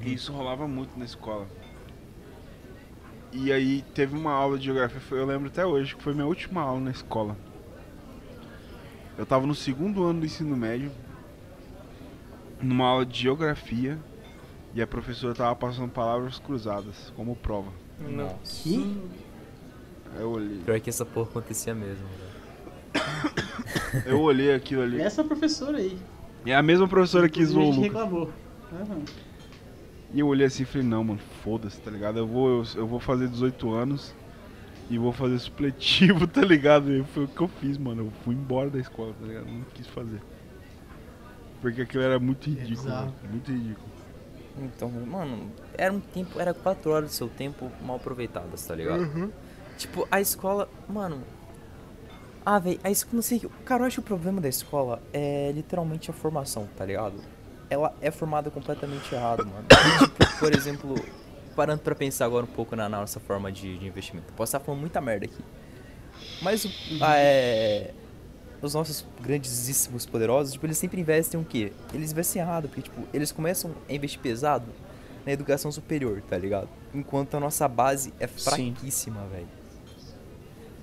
E 0.00 0.12
isso 0.12 0.32
rolava 0.32 0.66
muito 0.68 0.98
na 0.98 1.04
escola. 1.04 1.46
E 3.32 3.52
aí 3.52 3.82
teve 3.92 4.16
uma 4.16 4.32
aula 4.32 4.56
de 4.56 4.66
geografia, 4.66 5.18
eu 5.18 5.26
lembro 5.26 5.48
até 5.48 5.66
hoje, 5.66 5.96
que 5.96 6.02
foi 6.02 6.14
minha 6.14 6.26
última 6.26 6.62
aula 6.62 6.80
na 6.80 6.92
escola. 6.92 7.36
Eu 9.18 9.26
tava 9.26 9.46
no 9.46 9.54
segundo 9.54 10.04
ano 10.04 10.20
do 10.20 10.26
ensino 10.26 10.56
médio, 10.56 10.92
numa 12.62 12.86
aula 12.86 13.04
de 13.04 13.20
geografia, 13.20 13.98
e 14.74 14.82
a 14.82 14.86
professora 14.86 15.34
tava 15.34 15.54
passando 15.54 15.90
palavras 15.90 16.38
cruzadas 16.38 17.12
como 17.14 17.36
prova. 17.36 17.70
Nossa. 18.00 18.62
Que? 18.62 19.00
Eu 20.18 20.30
olhei, 20.30 20.58
Pior 20.64 20.80
que 20.80 20.90
essa 20.90 21.04
porra 21.04 21.28
acontecia 21.30 21.74
mesmo, 21.74 22.06
velho. 22.06 24.04
eu 24.06 24.20
olhei 24.20 24.52
aquilo 24.52 24.82
ali. 24.82 25.00
Essa 25.00 25.22
professora 25.22 25.78
aí. 25.78 25.98
E 26.44 26.50
é 26.50 26.56
a 26.56 26.62
mesma 26.62 26.86
professora 26.88 27.28
que 27.28 27.44
zoou 27.44 27.72
a 27.72 27.76
o 27.76 27.80
reclamou. 27.80 28.32
Aham. 28.72 29.02
E 30.12 30.20
eu 30.20 30.28
olhei 30.28 30.46
assim 30.46 30.62
e 30.62 30.66
falei, 30.66 30.86
não, 30.86 31.02
mano, 31.02 31.20
foda-se, 31.42 31.80
tá 31.80 31.90
ligado? 31.90 32.18
Eu 32.18 32.26
vou, 32.26 32.48
eu, 32.48 32.64
eu 32.76 32.86
vou 32.86 33.00
fazer 33.00 33.28
18 33.28 33.72
anos 33.72 34.14
e 34.88 34.98
vou 34.98 35.12
fazer 35.12 35.38
supletivo, 35.38 36.26
tá 36.28 36.42
ligado? 36.42 36.92
E 36.92 37.02
foi 37.04 37.24
o 37.24 37.28
que 37.28 37.40
eu 37.40 37.48
fiz, 37.48 37.78
mano. 37.78 38.02
Eu 38.02 38.12
fui 38.24 38.34
embora 38.34 38.70
da 38.70 38.78
escola, 38.78 39.12
tá 39.18 39.26
ligado? 39.26 39.46
Não 39.46 39.62
quis 39.74 39.86
fazer. 39.86 40.20
Porque 41.60 41.82
aquilo 41.82 42.02
era 42.02 42.18
muito 42.18 42.48
ridículo, 42.48 42.88
mano. 42.88 43.14
Muito 43.30 43.50
ridículo. 43.50 43.93
Então, 44.58 44.88
mano, 44.88 45.50
era 45.76 45.92
um 45.92 46.00
tempo, 46.00 46.40
era 46.40 46.54
quatro 46.54 46.90
horas 46.92 47.10
do 47.10 47.14
seu 47.14 47.28
tempo 47.28 47.70
mal 47.82 47.96
aproveitadas, 47.96 48.64
tá 48.64 48.74
ligado? 48.74 49.02
Tipo, 49.76 50.06
a 50.10 50.20
escola, 50.20 50.68
mano. 50.88 51.22
Ah, 52.46 52.58
velho, 52.58 52.78
a 52.84 52.90
escola, 52.90 53.14
não 53.16 53.22
sei, 53.22 53.40
cara, 53.64 53.82
eu 53.82 53.86
acho 53.86 53.96
que 53.96 54.00
o 54.00 54.04
problema 54.04 54.40
da 54.40 54.48
escola 54.48 55.02
é 55.12 55.50
literalmente 55.52 56.10
a 56.10 56.14
formação, 56.14 56.68
tá 56.76 56.84
ligado? 56.84 57.16
Ela 57.70 57.94
é 58.00 58.10
formada 58.10 58.50
completamente 58.50 59.12
errado, 59.14 59.46
mano. 59.46 59.64
E, 59.70 59.98
tipo, 60.04 60.38
por 60.38 60.54
exemplo, 60.54 60.94
parando 61.56 61.80
pra 61.80 61.94
pensar 61.94 62.26
agora 62.26 62.44
um 62.44 62.48
pouco 62.48 62.76
na, 62.76 62.88
na 62.88 63.00
nossa 63.00 63.18
forma 63.18 63.50
de, 63.50 63.78
de 63.78 63.86
investimento. 63.86 64.32
Posso 64.34 64.50
estar 64.50 64.60
falando 64.60 64.80
muita 64.80 65.00
merda 65.00 65.24
aqui. 65.24 65.42
Mas 66.42 66.64
o, 66.64 66.70
ah, 67.00 67.16
é, 67.16 67.92
os 68.66 68.74
nossos 68.74 69.04
grandíssimos 69.20 70.06
poderosos, 70.06 70.54
tipo, 70.54 70.66
eles 70.66 70.78
sempre 70.78 71.00
investem 71.00 71.38
o 71.40 71.44
quê? 71.44 71.72
Eles 71.92 72.12
investem 72.12 72.42
errado, 72.42 72.68
porque, 72.68 72.82
tipo, 72.82 73.06
eles 73.12 73.30
começam 73.30 73.72
a 73.88 73.92
investir 73.92 74.20
pesado 74.20 74.66
na 75.24 75.32
educação 75.32 75.70
superior, 75.72 76.22
tá 76.28 76.36
ligado? 76.36 76.68
Enquanto 76.94 77.36
a 77.36 77.40
nossa 77.40 77.66
base 77.68 78.12
é 78.18 78.26
Sim. 78.26 78.72
fraquíssima, 78.72 79.24
velho. 79.26 79.48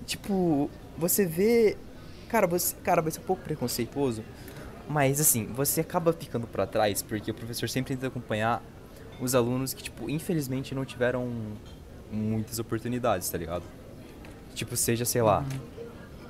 Tipo, 0.05 0.69
você 0.97 1.25
vê. 1.25 1.77
Cara, 2.27 2.47
você. 2.47 2.75
Cara, 2.84 3.01
vai 3.01 3.11
ser 3.11 3.19
um 3.19 3.23
pouco 3.23 3.43
preconceituoso. 3.43 4.23
Mas 4.89 5.21
assim, 5.21 5.45
você 5.45 5.82
acaba 5.82 6.11
ficando 6.11 6.47
pra 6.47 6.65
trás 6.65 7.01
porque 7.01 7.32
o 7.32 7.34
professor 7.34 7.69
sempre 7.69 7.95
tenta 7.95 8.07
acompanhar 8.07 8.61
os 9.21 9.36
alunos 9.36 9.73
que, 9.73 9.84
tipo, 9.84 10.09
infelizmente 10.09 10.75
não 10.75 10.84
tiveram 10.84 11.32
muitas 12.11 12.59
oportunidades, 12.59 13.29
tá 13.29 13.38
ligado? 13.38 13.63
Tipo, 14.53 14.75
seja, 14.75 15.05
sei 15.05 15.21
lá, 15.21 15.45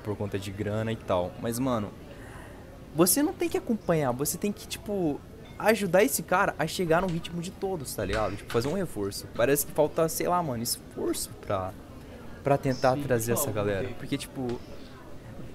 por 0.02 0.16
conta 0.16 0.38
de 0.38 0.50
grana 0.50 0.92
e 0.92 0.96
tal. 0.96 1.32
Mas, 1.40 1.58
mano, 1.58 1.90
você 2.94 3.22
não 3.22 3.32
tem 3.32 3.48
que 3.48 3.56
acompanhar, 3.56 4.12
você 4.12 4.36
tem 4.36 4.52
que, 4.52 4.66
tipo, 4.66 5.20
ajudar 5.58 6.02
esse 6.02 6.22
cara 6.22 6.54
a 6.58 6.66
chegar 6.66 7.00
no 7.00 7.08
ritmo 7.08 7.40
de 7.40 7.50
todos, 7.50 7.94
tá 7.94 8.04
ligado? 8.04 8.36
Tipo, 8.36 8.52
fazer 8.52 8.68
um 8.68 8.74
reforço. 8.74 9.26
Parece 9.34 9.66
que 9.66 9.72
falta, 9.72 10.08
sei 10.08 10.28
lá, 10.28 10.42
mano, 10.42 10.62
esforço 10.62 11.30
pra, 11.40 11.72
pra 12.42 12.58
tentar 12.58 12.96
Sim, 12.96 13.02
trazer 13.02 13.32
essa 13.32 13.50
galera. 13.50 13.88
Porque, 13.98 14.18
tipo, 14.18 14.60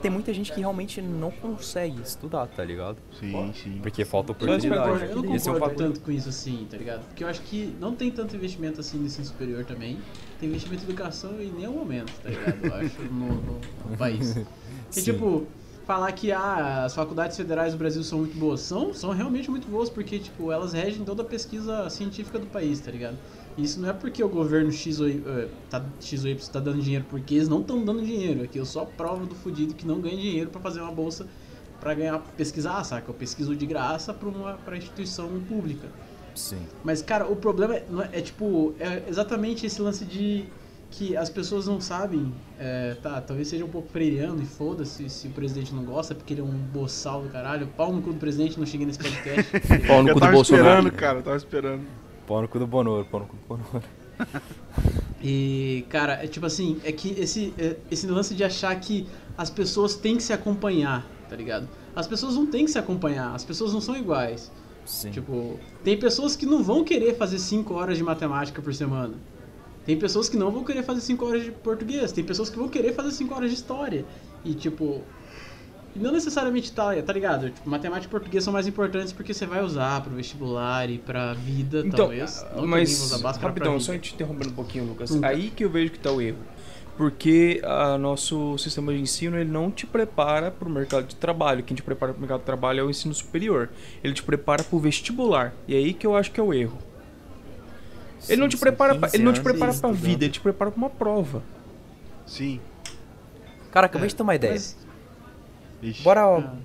tem 0.01 0.11
muita 0.11 0.33
gente 0.33 0.51
que 0.51 0.59
realmente 0.59 1.01
não 1.01 1.31
consegue 1.31 2.01
estudar, 2.01 2.47
tá 2.47 2.63
ligado? 2.63 2.97
Sim, 3.19 3.51
sim. 3.53 3.79
Porque 3.81 4.05
falta 4.05 4.33
Mas 4.33 4.41
eu 4.41 4.47
oportunidade. 4.47 4.83
concordo, 4.91 5.05
Eu 5.19 5.23
não 5.23 5.35
Esse 5.35 5.47
é 5.47 5.51
um 5.51 5.53
concordo 5.55 5.75
fator. 5.75 5.87
tanto 5.93 6.01
com 6.01 6.11
isso 6.11 6.29
assim, 6.29 6.67
tá 6.69 6.77
ligado? 6.77 7.05
Porque 7.07 7.23
eu 7.23 7.27
acho 7.27 7.41
que 7.41 7.73
não 7.79 7.95
tem 7.95 8.11
tanto 8.11 8.35
investimento 8.35 8.79
assim 8.79 8.97
no 8.97 9.05
ensino 9.05 9.25
superior 9.25 9.65
também. 9.65 9.97
Tem 10.39 10.47
investimento 10.49 10.83
em 10.83 10.87
educação 10.87 11.41
em 11.41 11.51
nenhum 11.51 11.73
momento, 11.73 12.11
tá 12.21 12.29
ligado? 12.29 12.63
Eu 12.63 12.73
acho, 12.75 13.01
no, 13.03 13.27
no- 13.27 13.61
no 13.89 13.97
país. 13.97 14.33
Porque, 14.33 15.01
Sim. 15.01 15.11
tipo, 15.13 15.47
falar 15.85 16.11
que 16.11 16.31
ah, 16.31 16.83
as 16.85 16.93
faculdades 16.93 17.35
federais 17.35 17.73
do 17.73 17.77
Brasil 17.79 18.03
são 18.03 18.19
muito 18.19 18.37
boas, 18.37 18.59
são, 18.61 18.93
são 18.93 19.11
realmente 19.11 19.49
muito 19.49 19.67
boas, 19.67 19.89
porque, 19.89 20.19
tipo, 20.19 20.51
elas 20.51 20.73
regem 20.73 21.03
toda 21.03 21.23
a 21.23 21.25
pesquisa 21.25 21.89
científica 21.89 22.37
do 22.37 22.45
país, 22.45 22.79
tá 22.79 22.91
ligado? 22.91 23.17
Isso 23.57 23.79
não 23.79 23.89
é 23.89 23.93
porque 23.93 24.23
o 24.23 24.29
governo 24.29 24.71
X 24.71 24.99
ou, 24.99 25.09
Y, 25.09 25.23
eh, 25.25 25.47
tá, 25.69 25.83
X 25.99 26.23
ou 26.23 26.29
Y 26.29 26.51
tá 26.51 26.59
dando 26.59 26.79
dinheiro, 26.81 27.05
porque 27.09 27.35
eles 27.35 27.49
não 27.49 27.61
estão 27.61 27.83
dando 27.83 28.03
dinheiro. 28.03 28.43
Aqui 28.43 28.59
eu 28.59 28.65
só 28.65 28.85
provo 28.85 29.25
do 29.25 29.33
fudido 29.33 29.73
que 29.73 29.85
não 29.87 29.99
ganha 29.99 30.15
dinheiro 30.15 30.49
pra 30.49 30.61
fazer 30.61 30.79
uma 30.79 30.91
bolsa 30.91 31.25
pra 31.79 31.93
ganhar, 31.93 32.19
pesquisar, 32.37 32.83
saca? 32.83 33.09
Eu 33.09 33.15
pesquiso 33.15 33.55
de 33.55 33.65
graça 33.65 34.13
pra 34.13 34.29
uma 34.29 34.53
pra 34.53 34.77
instituição 34.77 35.27
pública. 35.47 35.87
Sim. 36.35 36.59
Mas, 36.83 37.01
cara, 37.01 37.25
o 37.27 37.35
problema 37.35 37.75
é, 37.75 37.85
não 37.89 38.01
é, 38.01 38.09
é, 38.13 38.21
tipo, 38.21 38.75
é 38.79 39.03
exatamente 39.09 39.65
esse 39.65 39.81
lance 39.81 40.05
de 40.05 40.45
que 40.91 41.17
as 41.17 41.29
pessoas 41.29 41.67
não 41.67 41.81
sabem, 41.81 42.31
é, 42.59 42.95
tá, 43.01 43.19
talvez 43.19 43.47
seja 43.47 43.65
um 43.65 43.69
pouco 43.69 43.89
freiriano 43.89 44.41
e 44.41 44.45
foda-se 44.45 45.09
se 45.09 45.27
o 45.27 45.31
presidente 45.31 45.73
não 45.73 45.83
gosta, 45.83 46.15
porque 46.15 46.33
ele 46.33 46.41
é 46.41 46.43
um 46.43 46.51
boçal 46.51 47.23
do 47.23 47.29
caralho, 47.29 47.67
pau 47.75 47.91
no 47.91 48.01
cu 48.01 48.13
do 48.13 48.19
presidente, 48.19 48.57
não 48.57 48.65
cheguei 48.65 48.85
nesse 48.85 48.99
podcast. 48.99 49.51
Pau 49.85 50.01
no 50.03 50.09
eu 50.09 50.13
cu 50.13 50.19
do 50.19 50.23
tava 50.23 50.31
Bolsonaro. 50.33 50.67
esperando, 50.67 50.91
cara, 50.91 51.19
eu 51.19 51.23
tava 51.23 51.37
esperando. 51.37 51.81
Pau 52.27 52.41
no 52.41 52.47
cu 52.47 52.59
do 52.59 52.67
Bonoro, 52.67 53.05
pau 53.05 53.21
no 53.21 53.25
cu 53.27 53.35
do 53.35 53.41
Bonoro. 53.47 53.83
E, 55.23 55.85
cara, 55.89 56.13
é 56.23 56.27
tipo 56.27 56.45
assim, 56.45 56.79
é 56.83 56.91
que 56.91 57.09
esse, 57.19 57.53
é- 57.57 57.77
esse 57.89 58.05
lance 58.05 58.35
de 58.35 58.43
achar 58.43 58.77
que 58.79 59.07
as 59.37 59.49
pessoas 59.49 59.95
têm 59.95 60.17
que 60.17 60.23
se 60.23 60.33
acompanhar, 60.33 61.07
tá 61.29 61.35
ligado? 61.35 61.67
As 61.95 62.05
pessoas 62.05 62.35
não 62.35 62.45
têm 62.45 62.65
que 62.65 62.71
se 62.71 62.77
acompanhar, 62.77 63.33
as 63.33 63.43
pessoas 63.43 63.73
não 63.73 63.81
são 63.81 63.95
iguais. 63.95 64.51
Sim. 64.85 65.09
Tipo, 65.11 65.59
tem 65.83 65.97
pessoas 65.97 66.35
que 66.35 66.45
não 66.45 66.63
vão 66.63 66.83
querer 66.83 67.15
fazer 67.15 67.39
5 67.39 67.73
horas 67.73 67.97
de 67.97 68.03
matemática 68.03 68.61
por 68.61 68.73
semana. 68.73 69.15
Tem 69.85 69.97
pessoas 69.97 70.29
que 70.29 70.37
não 70.37 70.51
vão 70.51 70.63
querer 70.63 70.83
fazer 70.83 71.01
5 71.01 71.25
horas 71.25 71.43
de 71.43 71.51
português. 71.51 72.11
Tem 72.11 72.23
pessoas 72.23 72.49
que 72.49 72.57
vão 72.57 72.67
querer 72.67 72.93
fazer 72.93 73.11
5 73.11 73.33
horas 73.33 73.49
de 73.49 73.55
história. 73.55 74.05
E 74.45 74.53
tipo. 74.53 75.01
E 75.97 76.03
Não 76.03 76.11
necessariamente 76.11 76.71
tá, 76.71 76.93
tá 77.01 77.13
ligado? 77.13 77.49
Tipo, 77.49 77.69
matemática 77.69 78.07
e 78.07 78.09
português 78.09 78.43
são 78.43 78.53
mais 78.53 78.67
importantes 78.67 79.11
porque 79.11 79.33
você 79.33 79.45
vai 79.45 79.63
usar 79.63 80.01
pro 80.01 80.13
vestibular 80.13 80.89
e 80.89 80.97
pra 80.97 81.33
vida, 81.33 81.79
Então, 81.79 81.91
talvez. 81.97 82.41
Não 82.41 82.49
que 82.49 82.55
alguém 82.55 82.69
mas 82.69 83.21
rapidão, 83.41 83.79
só 83.79 83.97
te 83.97 84.13
interrompendo 84.13 84.49
um 84.49 84.53
pouquinho, 84.55 84.85
Lucas. 84.85 85.09
Nunca. 85.11 85.27
Aí 85.27 85.49
que 85.49 85.63
eu 85.65 85.69
vejo 85.69 85.91
que 85.91 85.99
tá 85.99 86.11
o 86.11 86.21
erro. 86.21 86.37
Porque 86.97 87.61
o 87.63 87.97
nosso 87.99 88.57
sistema 88.57 88.91
de 88.91 88.99
ensino 88.99 89.37
ele 89.37 89.49
não 89.51 89.69
te 89.69 89.85
prepara 89.85 90.49
para 90.49 90.67
o 90.67 90.71
mercado 90.71 91.05
de 91.05 91.15
trabalho. 91.15 91.63
Quem 91.63 91.75
te 91.75 91.83
prepara 91.83 92.11
para 92.11 92.17
o 92.17 92.21
mercado 92.21 92.39
de 92.39 92.45
trabalho 92.45 92.79
é 92.79 92.83
o 92.83 92.89
ensino 92.89 93.13
superior. 93.13 93.69
Ele 94.03 94.13
te 94.15 94.23
prepara 94.23 94.63
para 94.63 94.75
o 94.75 94.79
vestibular. 94.79 95.53
E 95.67 95.75
é 95.75 95.77
aí 95.77 95.93
que 95.93 96.07
eu 96.07 96.15
acho 96.15 96.31
que 96.31 96.39
é 96.39 96.43
o 96.43 96.51
erro. 96.51 96.77
Ele 98.27 98.41
não 98.41 98.47
te 98.49 98.55
Sim, 98.57 98.61
prepara, 98.61 98.95
pra, 98.95 99.07
15 99.09 99.15
ele 99.17 99.23
não 99.23 99.31
te 99.31 99.41
prepara 99.41 99.59
para 99.59 99.89
a 99.89 99.91
estudando. 99.91 99.95
vida, 99.95 100.25
ele 100.25 100.33
te 100.33 100.39
prepara 100.39 100.71
para 100.71 100.77
uma 100.77 100.89
prova. 100.89 101.43
Sim. 102.25 102.59
Cara, 103.71 103.85
acabei 103.85 104.07
de 104.09 104.15
ter 104.15 104.23
uma 104.23 104.33
ideia. 104.35 104.53
Mas- 104.53 104.75
Ixi. 105.81 106.03
Bora. 106.03 106.21
Ah. 106.37 106.55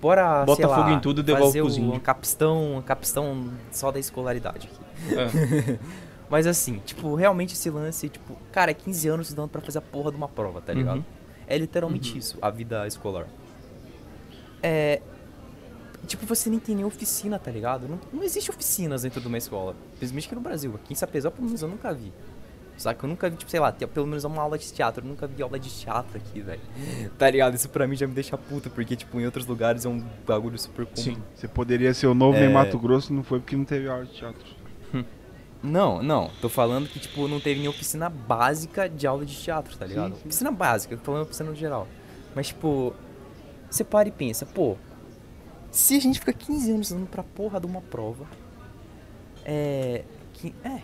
Bora. 0.00 0.44
Bota 0.44 0.56
sei 0.56 0.66
lá, 0.66 0.76
fogo 0.76 0.90
em 0.90 1.00
tudo 1.00 1.20
e 1.20 1.24
devolve 1.24 1.46
fazer 1.46 1.60
pros 1.60 1.76
o- 1.76 1.80
índios. 1.80 1.96
um 1.96 2.00
capistão, 2.00 2.76
um 2.76 2.82
capistão 2.82 3.50
só 3.72 3.90
da 3.90 3.98
escolaridade 3.98 4.68
aqui. 4.68 5.14
É. 5.14 5.78
Mas 6.28 6.46
assim, 6.46 6.80
tipo, 6.84 7.14
realmente 7.14 7.54
esse 7.54 7.70
lance, 7.70 8.08
tipo, 8.08 8.36
cara, 8.50 8.72
é 8.72 8.74
15 8.74 9.08
anos 9.08 9.28
estudando 9.28 9.48
pra 9.48 9.60
fazer 9.60 9.78
a 9.78 9.82
porra 9.82 10.10
de 10.10 10.16
uma 10.16 10.28
prova, 10.28 10.60
tá 10.60 10.72
ligado? 10.72 10.96
Uhum. 10.98 11.04
É 11.46 11.56
literalmente 11.56 12.18
isso, 12.18 12.36
a 12.42 12.50
vida 12.50 12.84
escolar. 12.86 13.26
É. 14.62 15.00
Tipo, 16.06 16.24
você 16.26 16.48
nem 16.50 16.58
tem 16.58 16.74
nem 16.74 16.84
oficina, 16.84 17.38
tá 17.38 17.50
ligado? 17.50 17.88
Não, 17.88 17.98
não 18.12 18.22
existe 18.22 18.50
oficinas 18.50 19.02
dentro 19.02 19.20
de 19.20 19.26
uma 19.26 19.38
escola. 19.38 19.74
Principalmente 19.98 20.26
aqui 20.26 20.34
no 20.34 20.40
Brasil. 20.40 20.72
Aqui 20.74 20.92
em 20.92 20.96
Sapezal, 20.96 21.32
pelo 21.32 21.46
menos, 21.46 21.62
eu 21.62 21.68
nunca 21.68 21.92
vi. 21.92 22.12
Saca? 22.76 23.04
Eu 23.06 23.08
nunca 23.08 23.30
vi, 23.30 23.36
tipo, 23.36 23.50
sei 23.50 23.58
lá, 23.60 23.72
pelo 23.72 24.06
menos 24.06 24.24
uma 24.24 24.42
aula 24.42 24.58
de 24.58 24.70
teatro. 24.72 25.04
Eu 25.04 25.08
nunca 25.08 25.26
vi 25.26 25.42
aula 25.42 25.58
de 25.58 25.70
teatro 25.70 26.16
aqui, 26.18 26.40
velho. 26.40 26.60
Tá 27.18 27.30
ligado? 27.30 27.54
Isso 27.54 27.68
pra 27.68 27.86
mim 27.86 27.96
já 27.96 28.06
me 28.06 28.12
deixa 28.14 28.36
puto, 28.36 28.68
porque, 28.70 28.94
tipo, 28.96 29.18
em 29.20 29.24
outros 29.24 29.46
lugares 29.46 29.84
é 29.84 29.88
um 29.88 30.04
bagulho 30.26 30.58
super 30.58 30.84
comum. 30.84 30.96
Sim. 30.96 31.16
Você 31.34 31.48
poderia 31.48 31.94
ser 31.94 32.06
o 32.06 32.14
novo 32.14 32.36
É. 32.38 32.44
em 32.46 32.52
Mato 32.52 32.78
Grosso, 32.78 33.12
não 33.14 33.22
foi 33.22 33.40
porque 33.40 33.56
não 33.56 33.64
teve 33.64 33.88
aula 33.88 34.04
de 34.04 34.12
teatro. 34.12 34.44
Não, 35.62 36.00
não. 36.02 36.30
Tô 36.40 36.48
falando 36.48 36.86
que, 36.86 37.00
tipo, 37.00 37.26
não 37.26 37.40
teve 37.40 37.58
nem 37.58 37.68
oficina 37.68 38.08
básica 38.08 38.88
de 38.88 39.04
aula 39.06 39.24
de 39.24 39.34
teatro, 39.34 39.76
tá 39.76 39.84
ligado? 39.86 40.12
Sim, 40.12 40.20
sim. 40.20 40.28
Oficina 40.28 40.52
básica, 40.52 40.96
tô 40.96 41.02
falando 41.04 41.22
oficina 41.22 41.48
no 41.50 41.56
geral. 41.56 41.88
Mas, 42.36 42.48
tipo, 42.48 42.94
você 43.68 43.82
para 43.82 44.06
e 44.06 44.12
pensa, 44.12 44.46
pô, 44.46 44.76
se 45.72 45.96
a 45.96 46.00
gente 46.00 46.20
fica 46.20 46.32
15 46.32 46.70
anos 46.70 46.90
dando 46.90 47.06
pra 47.06 47.22
porra 47.24 47.58
de 47.58 47.66
uma 47.66 47.80
prova, 47.80 48.26
é. 49.44 50.04
Que, 50.34 50.54
é. 50.62 50.82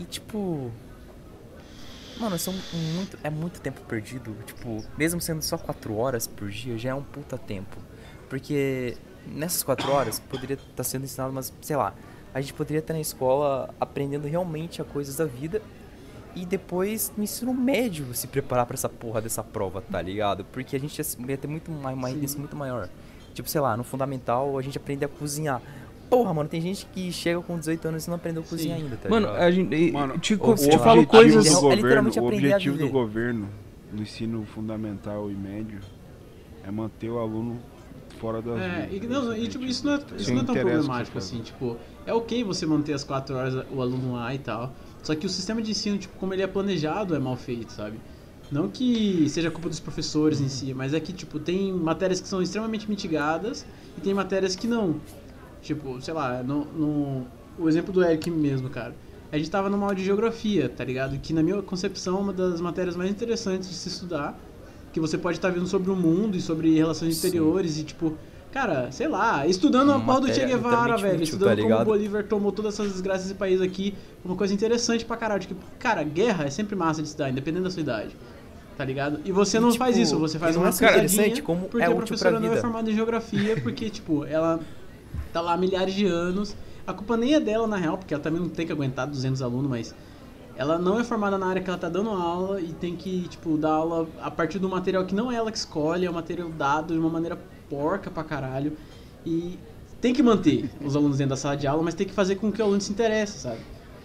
E, 0.00 0.04
tipo. 0.04 0.72
Mano, 2.18 2.38
são 2.38 2.54
muito, 2.94 3.18
é 3.22 3.30
muito 3.30 3.60
tempo 3.60 3.80
perdido. 3.82 4.34
Tipo, 4.46 4.82
mesmo 4.96 5.20
sendo 5.20 5.42
só 5.42 5.58
4 5.58 5.94
horas 5.96 6.26
por 6.26 6.48
dia, 6.48 6.78
já 6.78 6.90
é 6.90 6.94
um 6.94 7.02
puta 7.02 7.36
tempo. 7.36 7.76
Porque 8.28 8.96
nessas 9.26 9.62
4 9.62 9.90
horas 9.90 10.18
poderia 10.18 10.54
estar 10.54 10.84
sendo 10.84 11.04
ensinado, 11.04 11.32
mas 11.32 11.52
sei 11.60 11.76
lá, 11.76 11.94
a 12.32 12.40
gente 12.40 12.54
poderia 12.54 12.80
estar 12.80 12.94
na 12.94 13.00
escola 13.00 13.74
aprendendo 13.80 14.26
realmente 14.26 14.80
a 14.80 14.84
coisas 14.84 15.16
da 15.16 15.24
vida 15.24 15.60
e 16.34 16.44
depois 16.44 17.12
no 17.16 17.24
ensino 17.24 17.54
médio 17.54 18.12
se 18.14 18.26
preparar 18.26 18.66
pra 18.66 18.74
essa 18.74 18.88
porra 18.88 19.22
dessa 19.22 19.42
prova, 19.42 19.80
tá 19.80 20.02
ligado? 20.02 20.44
Porque 20.44 20.76
a 20.76 20.80
gente 20.80 21.00
ia 21.00 21.36
ter 21.36 21.48
muito 21.48 21.70
mais, 21.70 21.96
uma 21.96 22.08
muito 22.38 22.56
maior. 22.56 22.88
Tipo, 23.32 23.48
sei 23.48 23.60
lá, 23.60 23.76
no 23.76 23.84
fundamental 23.84 24.58
a 24.58 24.62
gente 24.62 24.76
aprende 24.76 25.04
a 25.04 25.08
cozinhar. 25.08 25.62
Porra, 26.08 26.32
mano, 26.34 26.48
tem 26.48 26.60
gente 26.60 26.86
que 26.86 27.12
chega 27.12 27.40
com 27.40 27.58
18 27.58 27.88
anos 27.88 28.04
e 28.06 28.08
não 28.08 28.16
aprendeu 28.16 28.42
a 28.42 28.46
cozinhar 28.46 28.78
ainda, 28.78 28.96
tá 28.96 29.08
Mano, 29.08 29.26
ligado? 29.26 29.42
a 29.42 29.50
gente, 29.50 29.92
Mano, 29.92 30.18
te, 30.18 30.34
o, 30.34 30.54
te 30.54 30.76
o 30.76 30.78
falo 30.78 31.06
coisas. 31.06 31.44
do 31.44 31.50
É 31.50 31.54
governo, 31.60 31.76
literalmente 31.76 32.20
o 32.20 32.24
objetivo 32.24 32.78
do 32.78 32.88
governo 32.88 33.48
no 33.92 34.02
ensino 34.02 34.44
fundamental 34.46 35.30
e 35.30 35.34
médio 35.34 35.80
é 36.64 36.70
manter 36.70 37.10
o 37.10 37.18
aluno 37.18 37.58
fora 38.18 38.40
das 38.42 38.58
É, 38.60 38.88
e, 38.92 39.00
não, 39.06 39.36
e, 39.36 39.48
tipo, 39.48 39.64
isso 39.64 39.84
não 39.86 39.94
é, 39.94 40.00
isso 40.18 40.32
não 40.32 40.42
é 40.42 40.44
tão 40.44 40.54
problemático 40.54 41.18
assim, 41.18 41.40
tipo, 41.40 41.76
é 42.06 42.12
ok 42.12 42.42
você 42.44 42.66
manter 42.66 42.92
as 42.92 43.04
4 43.04 43.34
horas 43.36 43.66
o 43.70 43.80
aluno 43.80 44.14
lá 44.14 44.34
e 44.34 44.38
tal. 44.38 44.72
Só 45.02 45.14
que 45.14 45.26
o 45.26 45.28
sistema 45.28 45.62
de 45.62 45.70
ensino, 45.70 45.98
tipo, 45.98 46.16
como 46.18 46.34
ele 46.34 46.42
é 46.42 46.46
planejado, 46.46 47.14
é 47.14 47.18
mal 47.18 47.36
feito, 47.36 47.72
sabe? 47.72 47.98
Não 48.50 48.68
que 48.68 49.28
seja 49.28 49.50
culpa 49.50 49.68
dos 49.68 49.80
professores 49.80 50.40
em 50.40 50.48
si, 50.48 50.72
mas 50.72 50.94
é 50.94 51.00
que, 51.00 51.12
tipo, 51.12 51.38
tem 51.38 51.72
matérias 51.72 52.20
que 52.20 52.28
são 52.28 52.40
extremamente 52.40 52.88
mitigadas 52.88 53.66
e 53.98 54.00
tem 54.00 54.14
matérias 54.14 54.54
que 54.56 54.66
não. 54.68 55.00
Tipo, 55.66 56.00
sei 56.00 56.14
lá, 56.14 56.42
no, 56.42 56.64
no- 56.66 57.26
o 57.58 57.68
exemplo 57.68 57.92
do 57.92 58.04
Eric 58.04 58.30
mesmo, 58.30 58.68
cara. 58.70 58.94
A 59.32 59.36
gente 59.36 59.50
tava 59.50 59.68
numa 59.68 59.82
aula 59.86 59.94
de 59.96 60.04
geografia, 60.04 60.68
tá 60.68 60.84
ligado? 60.84 61.18
Que 61.18 61.32
na 61.32 61.42
minha 61.42 61.60
concepção 61.60 62.16
é 62.18 62.20
uma 62.20 62.32
das 62.32 62.60
matérias 62.60 62.94
mais 62.96 63.10
interessantes 63.10 63.68
de 63.68 63.74
se 63.74 63.88
estudar. 63.88 64.38
Que 64.92 65.00
você 65.00 65.18
pode 65.18 65.38
estar 65.38 65.50
vendo 65.50 65.66
sobre 65.66 65.90
o 65.90 65.96
mundo 65.96 66.36
e 66.36 66.40
sobre 66.40 66.72
relações 66.74 67.16
Sim. 67.16 67.26
exteriores 67.26 67.78
e, 67.78 67.82
tipo, 67.84 68.14
cara, 68.52 68.90
sei 68.92 69.08
lá, 69.08 69.46
estudando 69.46 69.90
a 69.92 69.96
Uma 69.96 70.04
porra 70.14 70.20
do 70.28 70.32
Che 70.32 70.46
Guevara, 70.46 70.96
velho. 70.96 71.14
útil, 71.14 71.24
estudando 71.24 71.56
tá 71.56 71.62
como 71.62 71.80
o? 71.80 71.84
Bolívar 71.84 72.24
tomou 72.24 72.52
todas 72.52 72.74
essas 72.74 72.92
desgraças 72.92 73.24
desse 73.24 73.34
país 73.34 73.60
aqui. 73.60 73.94
Uma 74.24 74.36
coisa 74.36 74.54
interessante 74.54 75.04
pra 75.04 75.16
caralho. 75.16 75.40
Tipo, 75.40 75.56
cara, 75.78 76.02
guerra 76.04 76.44
é 76.44 76.50
sempre 76.50 76.76
massa 76.76 77.02
de 77.02 77.08
estudar, 77.08 77.28
independente 77.28 77.64
da 77.64 77.70
sua 77.70 77.80
idade. 77.82 78.16
Tá 78.76 78.84
ligado? 78.84 79.20
E 79.24 79.32
você 79.32 79.56
E, 79.56 79.60
não 79.60 79.70
tipo, 79.70 79.82
faz 79.84 79.96
isso, 79.98 80.18
você 80.18 80.38
faz 80.38 80.54
uma 80.54 80.66
é 80.66 80.70
interessante, 80.70 81.16
pegadinha 81.16 81.42
como 81.42 81.62
porque 81.68 81.82
é 81.82 81.86
a 81.86 81.90
útil 81.90 81.96
pra 81.98 82.06
professora 82.06 82.38
não 82.40 82.52
é 82.52 82.56
formada 82.58 82.90
em 82.90 82.94
geografia, 82.94 83.60
porque, 83.62 83.88
tipo, 83.90 84.24
ela 84.26 84.60
tá 85.36 85.40
lá 85.42 85.52
há 85.52 85.56
milhares 85.56 85.92
de 85.94 86.06
anos. 86.06 86.56
A 86.86 86.92
culpa 86.94 87.16
nem 87.16 87.34
é 87.34 87.40
dela, 87.40 87.66
na 87.66 87.76
real, 87.76 87.98
porque 87.98 88.14
ela 88.14 88.22
também 88.22 88.40
não 88.40 88.48
tem 88.48 88.64
que 88.66 88.72
aguentar 88.72 89.06
200 89.06 89.42
alunos, 89.42 89.68
mas 89.68 89.94
ela 90.56 90.78
não 90.78 90.98
é 90.98 91.04
formada 91.04 91.36
na 91.36 91.46
área 91.46 91.60
que 91.62 91.68
ela 91.68 91.78
tá 91.78 91.88
dando 91.88 92.08
aula 92.10 92.60
e 92.60 92.68
tem 92.72 92.96
que, 92.96 93.28
tipo, 93.28 93.58
dar 93.58 93.72
aula 93.72 94.08
a 94.22 94.30
partir 94.30 94.58
do 94.58 94.68
material 94.68 95.04
que 95.04 95.14
não 95.14 95.30
é 95.30 95.34
ela 95.34 95.52
que 95.52 95.58
escolhe, 95.58 96.06
é 96.06 96.10
um 96.10 96.14
material 96.14 96.48
dado 96.48 96.94
de 96.94 96.98
uma 97.00 97.10
maneira 97.10 97.38
porca 97.68 98.10
pra 98.10 98.24
caralho. 98.24 98.72
E 99.26 99.58
tem 100.00 100.14
que 100.14 100.22
manter 100.22 100.70
os 100.82 100.96
alunos 100.96 101.18
dentro 101.18 101.30
da 101.30 101.36
sala 101.36 101.56
de 101.56 101.66
aula, 101.66 101.82
mas 101.82 101.92
tem 101.94 102.06
que 102.06 102.14
fazer 102.14 102.36
com 102.36 102.50
que 102.50 102.62
o 102.62 102.64
aluno 102.64 102.80
se 102.80 102.90
interesse, 102.92 103.40
sabe? 103.40 103.58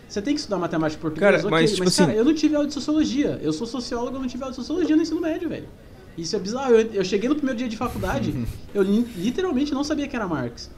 Você 0.10 0.22
tem 0.22 0.34
que 0.34 0.40
estudar 0.42 0.58
matemática 0.58 1.00
e 1.00 1.02
português, 1.02 1.32
Cara, 1.32 1.38
ok, 1.48 1.52
mas, 1.52 1.62
mas, 1.62 1.72
tipo 1.76 1.88
assim- 1.88 2.06
cara, 2.06 2.18
eu 2.18 2.26
não 2.26 2.34
tive 2.34 2.56
aula 2.56 2.68
de 2.68 2.74
sociologia. 2.74 3.40
Eu 3.42 3.54
sou 3.54 3.66
sociólogo, 3.66 4.18
eu 4.18 4.20
não 4.22 4.28
tive 4.28 4.44
aula 4.44 4.52
de 4.52 4.58
sociologia 4.58 4.96
no 4.96 5.02
ensino 5.02 5.22
médio, 5.22 5.48
velho. 5.48 5.70
Isso 6.18 6.36
é 6.36 6.40
bizarro. 6.40 6.74
Eu, 6.74 6.82
eu 6.92 7.06
cheguei 7.06 7.30
no 7.30 7.36
primeiro 7.36 7.58
dia 7.58 7.70
de 7.70 7.78
faculdade, 7.78 8.34
eu 8.76 8.82
li- 8.82 9.08
literalmente 9.16 9.72
não 9.74 9.84
sabia 9.86 10.08
quem 10.10 10.18
era 10.20 10.28
Marx. 10.28 10.70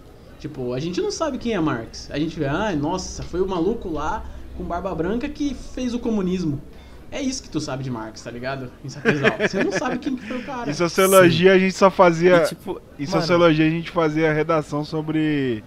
Tipo, 0.44 0.74
a 0.74 0.80
gente 0.82 1.00
não 1.00 1.10
sabe 1.10 1.38
quem 1.38 1.54
é 1.54 1.60
Marx. 1.62 2.12
A 2.12 2.20
gente 2.20 2.38
vê, 2.38 2.48
ai, 2.48 2.76
nossa, 2.76 3.24
foi 3.24 3.40
o 3.40 3.48
maluco 3.48 3.90
lá 3.90 4.26
com 4.58 4.64
barba 4.66 4.94
branca 4.94 5.30
que 5.30 5.54
fez 5.74 5.94
o 5.94 6.00
comunismo. 6.00 6.62
É 7.10 7.22
isso 7.22 7.42
que 7.44 7.48
tu 7.50 7.62
sabe 7.62 7.82
de 7.82 7.90
Marx, 7.90 8.22
tá 8.24 8.30
ligado? 8.30 8.70
Em 8.84 8.90
Sapezal. 8.90 9.38
Você 9.40 9.64
não 9.64 9.72
sabe 9.72 10.00
quem 10.00 10.18
que 10.18 10.28
foi 10.28 10.40
o 10.40 10.44
cara. 10.44 10.70
Em 10.70 10.74
sociologia 10.74 11.54
a 11.54 11.58
gente 11.58 11.74
só 11.74 11.90
fazia. 11.90 12.44
E, 12.44 12.48
tipo, 12.50 12.72
Em 13.00 13.06
mano, 13.06 13.22
sociologia 13.22 13.66
a 13.66 13.70
gente 13.70 13.90
fazia 13.90 14.34
redação 14.34 14.84
sobre 14.84 15.64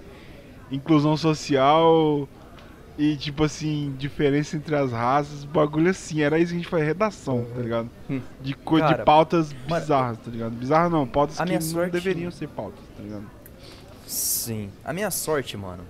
inclusão 0.71 1.17
social 1.17 2.29
e 2.99 3.17
tipo 3.17 3.45
assim, 3.45 3.95
diferença 3.97 4.59
entre 4.59 4.77
as 4.77 4.93
raças, 4.93 5.43
bagulho 5.45 5.89
assim, 5.89 6.21
era 6.21 6.39
isso 6.39 6.49
que 6.53 6.57
a 6.57 6.59
gente 6.59 6.69
fazia 6.69 6.85
redação, 6.85 7.47
tá 7.55 7.63
ligado? 7.63 7.89
Hum. 8.11 8.21
De 8.43 8.53
coisa 8.53 8.89
Cara, 8.89 8.99
de 8.99 9.05
pautas 9.07 9.55
mano, 9.67 9.81
bizarras, 9.81 10.19
tá 10.19 10.31
ligado? 10.31 10.53
Bizarras 10.53 10.93
não, 10.93 11.07
pautas 11.07 11.39
que 11.39 11.45
minha 11.45 11.59
não 11.61 11.67
sorte- 11.67 11.93
deveriam 11.93 12.31
ser 12.31 12.49
pautas, 12.49 12.81
tá 12.95 13.03
ligado? 13.03 13.36
Sim. 14.07 14.71
A 14.85 14.93
minha 14.93 15.11
sorte, 15.11 15.57
mano. 15.57 15.85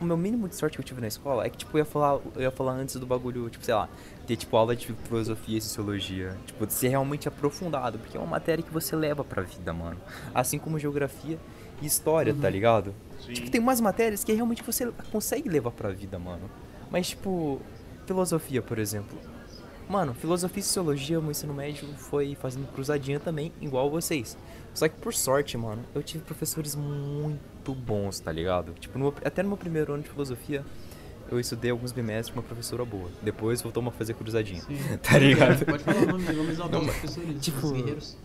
O 0.00 0.04
meu 0.04 0.16
mínimo 0.16 0.48
de 0.48 0.56
sorte 0.56 0.76
que 0.76 0.80
eu 0.80 0.84
tive 0.84 1.00
na 1.00 1.08
escola 1.08 1.44
é 1.44 1.50
que, 1.50 1.58
tipo, 1.58 1.76
eu 1.76 1.80
ia 1.80 1.84
falar, 1.84 2.18
eu 2.34 2.40
ia 2.40 2.50
falar 2.50 2.72
antes 2.72 2.96
do 2.96 3.04
bagulho, 3.04 3.50
tipo, 3.50 3.62
sei 3.62 3.74
lá, 3.74 3.86
ter, 4.26 4.34
tipo, 4.34 4.56
aula 4.56 4.74
de 4.74 4.86
filosofia 4.86 5.58
e 5.58 5.60
sociologia. 5.60 6.38
Tipo, 6.46 6.66
de 6.66 6.72
ser 6.72 6.88
realmente 6.88 7.28
aprofundado, 7.28 7.98
porque 7.98 8.16
é 8.16 8.20
uma 8.20 8.26
matéria 8.26 8.64
que 8.64 8.72
você 8.72 8.96
leva 8.96 9.22
pra 9.22 9.42
vida, 9.42 9.74
mano. 9.74 10.00
Assim 10.34 10.58
como 10.58 10.78
geografia 10.78 11.38
e 11.82 11.86
história, 11.86 12.34
tá 12.34 12.48
ligado? 12.48 12.94
Tipo, 13.20 13.50
tem 13.50 13.60
umas 13.60 13.78
matérias 13.78 14.24
que 14.24 14.32
realmente 14.32 14.62
você 14.62 14.90
consegue 15.12 15.50
levar 15.50 15.70
pra 15.70 15.90
vida, 15.90 16.18
mano. 16.18 16.50
Mas, 16.90 17.10
tipo, 17.10 17.60
filosofia, 18.06 18.62
por 18.62 18.78
exemplo. 18.78 19.18
Mano, 19.86 20.14
filosofia 20.14 20.60
e 20.60 20.62
sociologia, 20.62 21.20
meu 21.20 21.32
ensino 21.32 21.52
médio 21.52 21.86
foi 21.96 22.36
fazendo 22.36 22.66
cruzadinha 22.72 23.18
também, 23.20 23.52
igual 23.60 23.90
vocês. 23.90 24.36
Só 24.74 24.88
que 24.88 24.96
por 24.96 25.12
sorte, 25.14 25.56
mano, 25.58 25.82
eu 25.94 26.02
tive 26.02 26.24
professores 26.24 26.74
muito 26.76 27.74
bons, 27.74 28.20
tá 28.20 28.30
ligado? 28.32 28.72
Tipo, 28.78 28.98
no 28.98 29.14
até 29.24 29.42
no 29.42 29.48
meu 29.50 29.58
primeiro 29.58 29.92
ano 29.92 30.02
de 30.02 30.08
filosofia, 30.08 30.64
eu 31.30 31.38
estudei 31.38 31.70
alguns 31.70 31.92
bimestres 31.92 32.30
com 32.30 32.40
uma 32.40 32.46
professora 32.46 32.84
boa. 32.84 33.08
Depois 33.22 33.60
voltamos 33.62 33.92
a 33.94 33.96
fazer 33.96 34.14
cruzadinha. 34.14 34.62
Sim. 34.62 34.78
Tá 35.02 35.18
ligado? 35.18 35.64
Pode 35.64 35.84
falar 35.84 36.02
o 36.02 36.06
nome, 36.06 36.24
os 36.90 36.96
professores, 36.96 37.40
tipo, 37.40 37.66
os 37.66 37.72
guerreiros. 37.72 38.16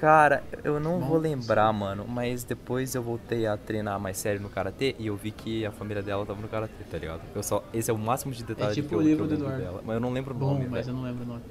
Cara, 0.00 0.42
eu 0.64 0.80
não 0.80 0.98
vou 0.98 1.16
Bom. 1.16 1.18
lembrar, 1.18 1.70
mano, 1.74 2.06
mas 2.08 2.42
depois 2.42 2.94
eu 2.94 3.02
voltei 3.02 3.46
a 3.46 3.54
treinar 3.58 4.00
mais 4.00 4.16
sério 4.16 4.40
no 4.40 4.48
karatê 4.48 4.96
e 4.98 5.08
eu 5.08 5.14
vi 5.16 5.30
que 5.30 5.66
a 5.66 5.70
família 5.70 6.02
dela 6.02 6.24
tava 6.24 6.40
no 6.40 6.48
karatê, 6.48 6.84
tá 6.90 6.96
ligado? 6.96 7.20
Eu 7.34 7.42
só, 7.42 7.62
esse 7.74 7.90
é 7.90 7.92
o 7.94 7.98
máximo 7.98 8.32
de 8.32 8.42
detalhe 8.42 8.74
tipo 8.74 8.88
que 8.88 8.94
eu, 8.94 8.98
o 8.98 9.02
que 9.02 9.06
eu 9.08 9.10
livro 9.10 9.28
do 9.28 9.34
Eduardo. 9.34 9.58
dela. 9.62 9.82
Mas 9.84 9.94
eu 9.96 10.00
não 10.00 10.10
lembro 10.10 10.34
o 10.34 10.36
Bom, 10.38 10.54
nome, 10.54 10.68
mas 10.68 10.86
velho. 10.86 10.96
eu 10.96 11.02
não 11.02 11.02
lembro 11.06 11.24
o 11.24 11.26
nome. 11.26 11.42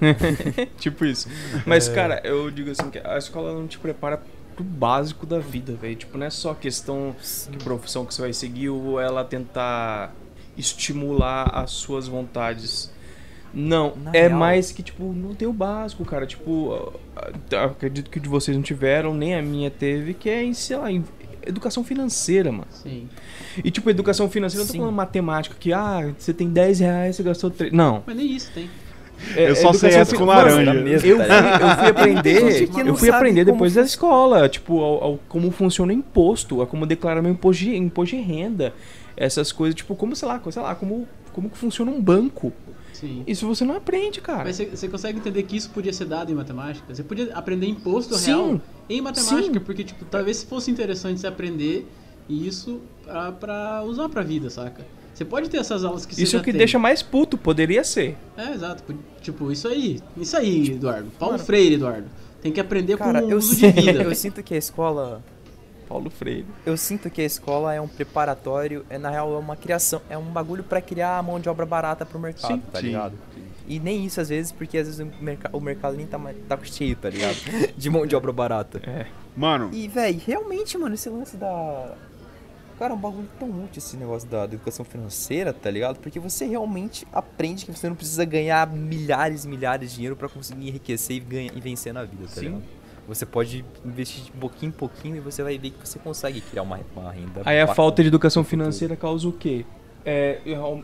tipo 0.78 1.04
isso. 1.04 1.28
Mas, 1.66 1.88
cara, 1.88 2.20
eu 2.24 2.50
digo 2.50 2.70
assim, 2.70 2.90
que 2.90 2.98
a 2.98 3.18
escola 3.18 3.52
não 3.52 3.66
te 3.66 3.78
prepara 3.78 4.20
pro 4.54 4.64
básico 4.64 5.26
da 5.26 5.38
vida, 5.38 5.72
velho. 5.74 5.96
Tipo, 5.96 6.18
não 6.18 6.26
é 6.26 6.30
só 6.30 6.54
questão 6.54 7.14
Sim. 7.20 7.52
que 7.52 7.58
profissão 7.64 8.04
que 8.04 8.14
você 8.14 8.22
vai 8.22 8.32
seguir 8.32 8.68
ou 8.70 9.00
ela 9.00 9.24
tentar 9.24 10.14
estimular 10.56 11.50
as 11.54 11.70
suas 11.70 12.06
vontades. 12.08 12.90
Não, 13.52 13.96
Na 13.96 14.12
é 14.14 14.28
real- 14.28 14.38
mais 14.38 14.70
que, 14.70 14.82
tipo, 14.82 15.12
não 15.12 15.34
tem 15.34 15.48
o 15.48 15.52
básico, 15.52 16.04
cara. 16.04 16.24
Tipo, 16.26 16.92
acredito 17.64 18.08
que 18.08 18.18
o 18.18 18.20
de 18.20 18.28
vocês 18.28 18.56
não 18.56 18.62
tiveram, 18.62 19.12
nem 19.14 19.34
a 19.34 19.42
minha 19.42 19.70
teve, 19.70 20.14
que 20.14 20.28
é, 20.30 20.44
em, 20.44 20.54
sei 20.54 20.76
lá, 20.76 20.90
em 20.90 21.04
educação 21.44 21.82
financeira, 21.82 22.52
mano. 22.52 22.66
Sim. 22.70 23.08
E, 23.64 23.70
tipo, 23.70 23.90
educação 23.90 24.30
financeira, 24.30 24.60
eu 24.62 24.64
não 24.64 24.68
tô 24.68 24.72
Sim. 24.74 24.78
falando 24.78 24.94
matemática, 24.94 25.56
que, 25.58 25.72
ah, 25.72 26.12
você 26.16 26.32
tem 26.32 26.48
10 26.48 26.78
reais, 26.78 27.16
você 27.16 27.22
gastou 27.24 27.50
3. 27.50 27.72
Não. 27.72 28.04
Mas 28.06 28.16
nem 28.16 28.30
isso 28.30 28.52
tem. 28.52 28.70
É, 29.36 29.50
Eu 29.50 29.56
só 29.56 29.72
sei 29.72 29.90
essa 29.90 30.16
com 30.16 30.24
laranja. 30.24 30.64
da 30.64 30.74
mesma, 30.74 31.08
Eu 31.08 31.18
tá 31.18 31.24
fui, 31.58 31.66
eu 31.66 31.76
fui 31.76 31.88
aprender, 31.88 32.42
eu 32.86 32.96
fui 32.96 33.10
aprender 33.10 33.44
como 33.44 33.52
depois 33.56 33.74
da 33.74 33.82
escola, 33.82 34.48
tipo, 34.48 34.80
ao- 34.80 35.04
ao- 35.04 35.18
como 35.28 35.50
funciona 35.50 35.92
o 35.92 35.96
imposto, 35.96 36.62
a 36.62 36.66
como 36.66 36.86
declarar 36.86 37.20
meu 37.22 37.32
imposto 37.32 37.64
de, 37.64 37.76
imposto 37.76 38.16
de 38.16 38.22
renda, 38.22 38.72
essas 39.16 39.52
coisas, 39.52 39.74
tipo, 39.74 39.94
como, 39.94 40.16
sei 40.16 40.26
lá, 40.28 40.40
sei 40.50 40.62
lá, 40.62 40.74
como, 40.74 41.06
como 41.32 41.50
que 41.50 41.58
funciona 41.58 41.90
um 41.90 42.00
banco. 42.00 42.52
Sim. 42.92 43.22
Isso 43.26 43.46
você 43.46 43.64
não 43.64 43.76
aprende, 43.76 44.20
cara. 44.20 44.44
Mas 44.44 44.56
você, 44.56 44.66
você 44.66 44.88
consegue 44.88 45.18
entender 45.18 45.42
que 45.44 45.56
isso 45.56 45.70
podia 45.70 45.92
ser 45.92 46.04
dado 46.04 46.30
em 46.30 46.34
matemática? 46.34 46.94
Você 46.94 47.02
podia 47.02 47.32
aprender 47.34 47.66
imposto 47.66 48.14
Sim. 48.14 48.26
real 48.30 48.60
em 48.90 49.00
matemática, 49.00 49.54
Sim. 49.54 49.60
porque, 49.60 49.84
tipo, 49.84 50.04
talvez 50.04 50.42
fosse 50.42 50.70
interessante 50.70 51.20
você 51.20 51.26
aprender 51.26 51.86
isso 52.28 52.80
pra, 53.04 53.32
pra 53.32 53.82
usar 53.84 54.08
pra 54.08 54.22
vida, 54.22 54.50
saca? 54.50 54.84
Você 55.20 55.24
pode 55.26 55.50
ter 55.50 55.58
essas 55.58 55.84
aulas 55.84 56.06
que 56.06 56.14
você 56.14 56.22
Isso 56.22 56.34
é 56.36 56.40
o 56.40 56.42
que 56.42 56.50
tem. 56.50 56.56
deixa 56.56 56.78
mais 56.78 57.02
puto, 57.02 57.36
poderia 57.36 57.84
ser. 57.84 58.16
É, 58.38 58.54
exato. 58.54 58.82
Tipo, 59.20 59.52
isso 59.52 59.68
aí. 59.68 60.00
Isso 60.16 60.34
aí, 60.34 60.70
Eduardo. 60.70 61.10
Paulo 61.18 61.34
Mano. 61.34 61.44
Freire, 61.44 61.74
Eduardo. 61.74 62.06
Tem 62.40 62.50
que 62.50 62.58
aprender 62.58 62.96
Cara, 62.96 63.20
com 63.20 63.26
o 63.26 63.30
eu, 63.32 63.36
uso 63.36 63.50
de 63.54 63.56
sinto, 63.66 63.82
vida. 63.82 64.00
eu 64.02 64.14
sinto 64.14 64.42
que 64.42 64.54
a 64.54 64.56
escola. 64.56 65.22
Paulo 65.86 66.08
Freire. 66.08 66.46
Eu 66.64 66.74
sinto 66.74 67.10
que 67.10 67.20
a 67.20 67.24
escola 67.26 67.74
é 67.74 67.78
um 67.82 67.86
preparatório, 67.86 68.82
é, 68.88 68.96
na 68.96 69.10
real 69.10 69.34
é 69.34 69.38
uma 69.38 69.56
criação, 69.56 70.00
é 70.08 70.16
um 70.16 70.22
bagulho 70.24 70.64
pra 70.64 70.80
criar 70.80 71.18
a 71.18 71.22
mão 71.22 71.38
de 71.38 71.50
obra 71.50 71.66
barata 71.66 72.06
pro 72.06 72.18
mercado, 72.18 72.54
Sim. 72.54 72.62
tá 72.72 72.80
Sim, 72.80 72.86
ligado? 72.86 73.12
sim. 73.34 73.42
E 73.68 73.78
nem 73.78 74.06
isso 74.06 74.22
às 74.22 74.30
vezes, 74.30 74.50
porque 74.52 74.78
às 74.78 74.86
vezes 74.86 75.00
o, 75.00 75.22
merca- 75.22 75.50
o 75.52 75.60
mercado 75.60 75.98
nem 75.98 76.06
tá, 76.06 76.16
mais- 76.16 76.36
tá 76.48 76.58
cheio, 76.62 76.96
tá 76.96 77.10
ligado? 77.10 77.36
De 77.76 77.90
mão 77.90 78.06
de 78.06 78.16
obra 78.16 78.32
barata. 78.32 78.80
É. 78.88 79.04
Mano, 79.36 79.68
E, 79.74 79.86
véi, 79.86 80.18
realmente, 80.26 80.78
mano, 80.78 80.94
esse 80.94 81.10
lance 81.10 81.36
da. 81.36 81.92
Cara, 82.80 82.94
é 82.94 82.96
um 82.96 82.98
bagulho 82.98 83.28
tão 83.38 83.46
útil 83.50 83.76
esse 83.76 83.94
negócio 83.94 84.26
da, 84.26 84.46
da 84.46 84.54
educação 84.54 84.86
financeira, 84.86 85.52
tá 85.52 85.70
ligado? 85.70 86.00
Porque 86.00 86.18
você 86.18 86.46
realmente 86.46 87.06
aprende 87.12 87.66
que 87.66 87.72
você 87.72 87.90
não 87.90 87.94
precisa 87.94 88.24
ganhar 88.24 88.66
milhares 88.66 89.44
e 89.44 89.48
milhares 89.48 89.90
de 89.90 89.96
dinheiro 89.96 90.16
pra 90.16 90.30
conseguir 90.30 90.66
enriquecer 90.66 91.18
e, 91.18 91.20
ganhar, 91.20 91.54
e 91.54 91.60
vencer 91.60 91.92
na 91.92 92.04
vida, 92.04 92.22
tá 92.24 92.40
Sim. 92.40 92.40
ligado? 92.40 92.62
Você 93.06 93.26
pode 93.26 93.66
investir 93.84 94.24
de 94.24 94.32
pouquinho 94.32 94.70
em 94.70 94.72
pouquinho 94.72 95.16
e 95.16 95.20
você 95.20 95.42
vai 95.42 95.58
ver 95.58 95.72
que 95.72 95.86
você 95.86 95.98
consegue 95.98 96.40
criar 96.40 96.62
uma, 96.62 96.80
uma 96.96 97.12
renda. 97.12 97.42
Aí 97.44 97.60
a 97.60 97.66
falta 97.66 98.00
de 98.00 98.08
educação 98.08 98.42
financeira 98.42 98.96
causa 98.96 99.28
o 99.28 99.32
quê? 99.32 99.66
É, 100.02 100.40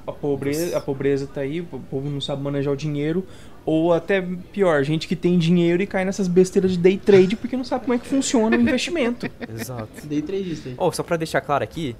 a 0.06 0.12
pobreza, 0.12 0.76
a 0.76 0.80
pobreza 0.82 1.26
tá 1.26 1.40
aí, 1.40 1.62
o 1.62 1.64
povo 1.64 2.10
não 2.10 2.20
sabe 2.20 2.42
manejar 2.42 2.72
o 2.72 2.76
dinheiro, 2.76 3.26
ou 3.66 3.92
até 3.92 4.22
pior, 4.52 4.82
gente 4.84 5.06
que 5.08 5.16
tem 5.16 5.36
dinheiro 5.38 5.82
e 5.82 5.86
cai 5.86 6.04
nessas 6.04 6.28
besteiras 6.28 6.70
de 6.72 6.78
day 6.78 6.96
trade 6.96 7.34
porque 7.36 7.56
não 7.56 7.64
sabe 7.64 7.84
como 7.84 7.94
é 7.94 7.98
que 7.98 8.06
funciona 8.06 8.56
o 8.56 8.60
investimento. 8.60 9.28
Exato. 9.52 10.06
Day 10.06 10.22
tradeista 10.22 10.68
aí. 10.68 10.74
Oh, 10.78 10.90
só 10.92 11.02
pra 11.02 11.16
deixar 11.16 11.40
claro 11.40 11.64
aqui, 11.64 11.96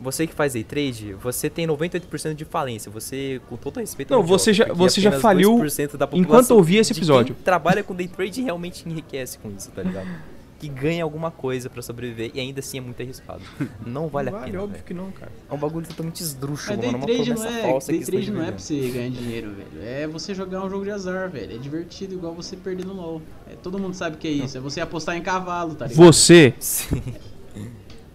você 0.00 0.26
que 0.26 0.34
faz 0.34 0.54
day 0.54 0.64
trade, 0.64 1.12
você 1.14 1.48
tem 1.50 1.66
98% 1.66 2.34
de 2.34 2.44
falência. 2.44 2.90
Você, 2.90 3.40
com 3.48 3.56
todo 3.56 3.78
respeito, 3.78 4.10
Não, 4.12 4.20
é 4.20 4.22
você 4.24 4.52
já- 4.52 4.72
você 4.72 5.00
já 5.00 5.12
faliu 5.12 5.50
2% 5.58 5.96
da 5.98 6.06
enquanto 6.06 6.20
população 6.22 6.56
ouvia 6.56 6.80
esse 6.80 6.92
de 6.94 6.98
episódio. 6.98 7.34
Quem 7.34 7.44
trabalha 7.44 7.82
com 7.82 7.94
day 7.94 8.08
trade 8.08 8.42
realmente 8.42 8.88
enriquece 8.88 9.38
com 9.38 9.50
isso, 9.50 9.70
tá 9.70 9.82
ligado? 9.82 10.08
que 10.68 10.80
ganha 10.80 11.04
alguma 11.04 11.30
coisa 11.30 11.70
pra 11.70 11.80
sobreviver 11.82 12.30
e 12.34 12.40
ainda 12.40 12.60
assim 12.60 12.78
é 12.78 12.80
muito 12.80 13.00
arriscado. 13.02 13.40
Não 13.86 14.08
vale, 14.08 14.30
Não 14.30 14.38
a 14.38 14.42
pena. 14.42 14.58
óbvio 14.58 14.72
velho. 14.72 14.84
que 14.84 14.94
não, 14.94 15.10
cara. 15.12 15.30
É 15.50 15.54
um 15.54 15.58
bagulho 15.58 15.86
totalmente 15.86 16.20
esdrúxulo, 16.20 16.78
mano. 16.78 16.98
Uma 16.98 17.06
trade 17.06 17.28
não 17.30 17.36
promessa 17.36 17.58
é, 17.58 17.62
falsa 17.62 17.92
day 17.92 18.00
que 18.00 18.06
trade 18.06 18.30
não 18.30 18.42
é 18.42 18.46
pra 18.50 18.58
você 18.58 18.88
ganhar 18.88 19.10
dinheiro, 19.10 19.50
velho. 19.50 19.82
É 19.86 20.06
você 20.06 20.34
jogar 20.34 20.64
um 20.64 20.70
jogo 20.70 20.84
de 20.84 20.90
azar, 20.90 21.30
velho. 21.30 21.54
É 21.54 21.58
divertido 21.58 22.14
igual 22.14 22.34
você 22.34 22.56
perder 22.56 22.84
no 22.84 22.94
LoL. 22.94 23.22
É, 23.50 23.54
todo 23.62 23.78
mundo 23.78 23.94
sabe 23.94 24.16
que 24.16 24.26
é 24.26 24.30
isso. 24.30 24.56
É 24.56 24.60
você 24.60 24.80
apostar 24.80 25.16
em 25.16 25.22
cavalo, 25.22 25.74
tá 25.74 25.86
ligado? 25.86 25.96
Você, 26.04 26.54
Sim. 26.58 27.00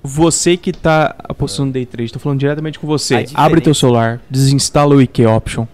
você 0.04 0.58
que 0.58 0.72
tá 0.74 1.16
apostando 1.24 1.68
no 1.68 1.74
Day 1.74 1.86
Trade, 1.86 2.12
tô 2.14 2.20
falando 2.20 2.40
diretamente 2.40 2.80
com 2.80 2.88
você. 2.88 3.26
Abre 3.34 3.62
teu 3.62 3.74
celular, 3.74 4.22
desinstala 4.30 4.96
o 4.96 5.02
IK 5.02 5.26
Option. 5.26 5.66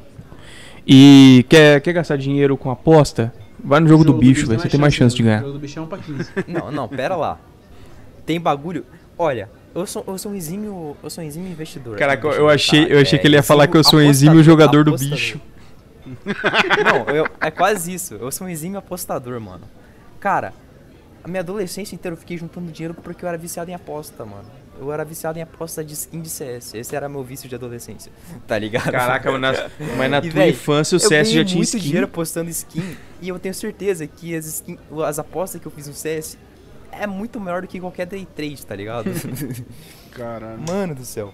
E 0.85 1.45
quer, 1.49 1.81
quer 1.81 1.93
gastar 1.93 2.17
dinheiro 2.17 2.55
com 2.57 2.69
aposta? 2.71 3.33
Vai 3.63 3.79
no 3.79 3.87
jogo, 3.87 4.03
do 4.03 4.13
bicho, 4.13 4.45
velho. 4.47 4.59
Você 4.59 4.69
tem 4.69 4.79
mais 4.79 4.93
chance 4.93 5.15
de 5.15 5.21
O 5.21 5.25
ganhar. 5.25 5.39
jogo 5.41 5.53
do 5.53 5.59
bicho 5.59 5.79
é 5.79 5.81
1 5.81 5.87
pra 5.87 5.97
15. 5.97 6.29
Não, 6.47 6.71
não, 6.71 6.87
pera 6.87 7.15
lá. 7.15 7.39
Tem 8.25 8.39
bagulho. 8.39 8.85
Olha, 9.17 9.49
eu 9.73 9.85
sou, 9.87 10.03
eu 10.07 10.17
sou 10.17 10.31
um 10.31 10.35
exímio. 10.35 10.95
Eu 11.03 11.09
sou 11.09 11.23
um 11.23 11.27
exímio 11.27 11.51
investidor. 11.51 11.97
Caraca, 11.97 12.27
eu 12.27 12.47
achei, 12.49 12.85
eu 12.91 12.99
achei 12.99 13.17
É, 13.17 13.21
que 13.21 13.27
ele 13.27 13.35
ia 13.35 13.43
falar 13.43 13.67
que 13.67 13.75
eu 13.75 13.83
sou 13.83 13.99
um 13.99 14.03
exímio 14.03 14.43
jogador 14.43 14.83
do 14.83 14.91
apostador. 14.91 15.15
bicho. 15.17 15.41
Não, 16.85 17.13
eu- 17.15 17.27
é 17.41 17.51
quase 17.51 17.93
isso. 17.93 18.15
Eu 18.15 18.31
sou 18.31 18.47
um 18.47 18.49
exímio 18.49 18.77
apostador, 18.79 19.39
mano. 19.41 19.63
Cara, 20.19 20.53
a 21.23 21.27
minha 21.27 21.41
adolescência 21.41 21.95
inteira 21.95 22.13
eu 22.15 22.19
fiquei 22.19 22.37
juntando 22.37 22.71
dinheiro 22.71 22.93
porque 22.93 23.25
eu 23.25 23.29
era 23.29 23.37
viciado 23.37 23.69
em 23.69 23.73
aposta, 23.73 24.23
mano. 24.25 24.45
Eu 24.79 24.91
era 24.93 25.03
viciado 25.03 25.39
em 25.39 25.41
aposta 25.41 25.83
de 25.83 25.93
skin 25.93 26.21
de 26.21 26.29
CS. 26.29 26.75
Esse 26.75 26.95
era 26.95 27.09
meu 27.09 27.23
vício 27.23 27.49
de 27.49 27.55
adolescência. 27.55 28.11
Tá 28.45 28.57
ligado? 28.59 28.91
Caraca, 28.91 29.31
mas 29.31 29.41
na, 29.41 29.53
mas 29.97 30.11
na 30.11 30.21
tua 30.21 30.29
véi, 30.29 30.51
infância 30.51 30.95
o 30.95 30.97
eu 30.97 30.99
CS 30.99 31.31
já 31.31 31.43
tinha 31.43 31.55
muito 31.57 31.67
skin. 31.69 31.79
dinheiro 31.79 32.05
apostando 32.05 32.49
skin 32.51 32.95
e 33.21 33.29
eu 33.29 33.39
tenho 33.39 33.53
certeza 33.53 34.05
que 34.07 34.35
as, 34.35 34.45
skin, 34.45 34.77
as 35.05 35.19
apostas 35.19 35.59
que 35.61 35.67
eu 35.67 35.71
fiz 35.71 35.87
no 35.87 35.93
CS 35.93 36.37
é 36.91 37.05
muito 37.07 37.39
maior 37.39 37.61
do 37.61 37.67
que 37.67 37.79
qualquer 37.79 38.05
day 38.05 38.27
trade, 38.35 38.65
tá 38.65 38.75
ligado? 38.75 39.09
Caralho. 40.11 40.59
Mano 40.67 40.95
do 40.95 41.05
céu. 41.05 41.33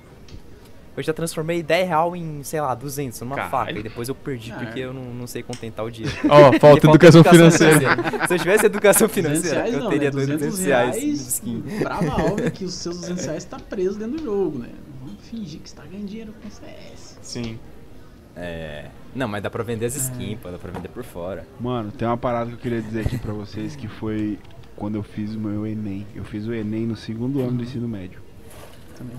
Eu 0.96 1.02
já 1.02 1.12
transformei 1.12 1.64
10 1.64 1.88
real 1.88 2.16
em, 2.16 2.44
sei 2.44 2.62
lá, 2.62 2.76
200 2.76 3.20
numa 3.22 3.36
Caralho. 3.36 3.52
faca. 3.52 3.72
E 3.80 3.82
depois 3.84 4.08
eu 4.10 4.14
perdi 4.14 4.52
Ah, 4.52 4.60
porque 4.60 4.80
é. 4.80 4.86
eu 4.86 4.94
não, 4.94 5.06
não 5.06 5.26
sei 5.26 5.42
contentar 5.42 5.84
o 5.84 5.90
dinheiro. 5.90 6.16
Ó, 6.30 6.44
Porque 6.52 6.60
falta 6.60 6.88
educação 6.88 7.24
financeira. 7.24 7.80
Se 8.28 8.34
eu 8.36 8.40
tivesse 8.40 8.66
educação 8.68 9.08
200 9.08 9.32
financeira, 9.40 9.58
reais 9.62 9.74
eu 9.74 9.80
não, 9.80 9.90
teria 9.90 10.12
né? 10.12 10.12
200 10.12 10.40
200 10.40 10.60
reais 10.66 10.94
de 10.96 11.00
reais. 11.02 11.20
skin. 11.34 11.64
Brava 11.80 12.12
alva 12.22 12.52
que 12.52 12.64
os 12.66 12.74
seus 12.76 13.00
200 13.00 13.26
reais 13.26 13.44
tá 13.46 13.58
preso 13.58 13.98
dentro 13.98 14.18
do 14.18 14.24
jogo, 14.24 14.60
né? 14.60 14.70
Vamos 15.04 15.20
fingir 15.28 15.62
que 15.62 15.70
você 15.70 15.76
tá 15.76 15.84
ganhando 15.84 16.06
dinheiro 16.08 16.34
com 16.44 16.50
CS. 16.52 17.18
Sim. 17.24 17.58
É. 18.36 18.90
Não, 19.16 19.28
mas 19.28 19.44
dá 19.44 19.50
pra 19.50 19.64
vender 19.64 19.86
as 19.86 19.96
É. 19.96 20.00
skins, 20.00 20.40
pô, 20.42 20.50
dá 20.50 20.58
pra 20.58 20.72
vender 20.72 20.88
por 20.90 21.04
fora. 21.04 21.46
Mano, 21.60 21.92
tem 21.92 22.08
uma 22.08 22.18
parada 22.18 22.48
que 22.50 22.56
eu 22.56 22.60
queria 22.60 22.82
dizer 22.82 23.02
aqui 23.06 23.18
pra 23.18 23.32
vocês 23.34 23.76
que 23.76 23.88
foi 23.88 24.40
quando 24.76 24.96
eu 24.96 25.04
fiz 25.04 25.36
o 25.36 25.40
meu 25.40 25.68
Enem. 25.68 26.06
Eu 26.16 26.24
fiz 26.24 26.48
o 26.48 26.54
Enem 26.54 26.88
no 26.88 26.96
segundo 26.96 27.40
ano 27.42 27.58
do 27.58 27.64
ensino 27.64 27.88
médio. 27.88 28.22
Também. 28.98 29.16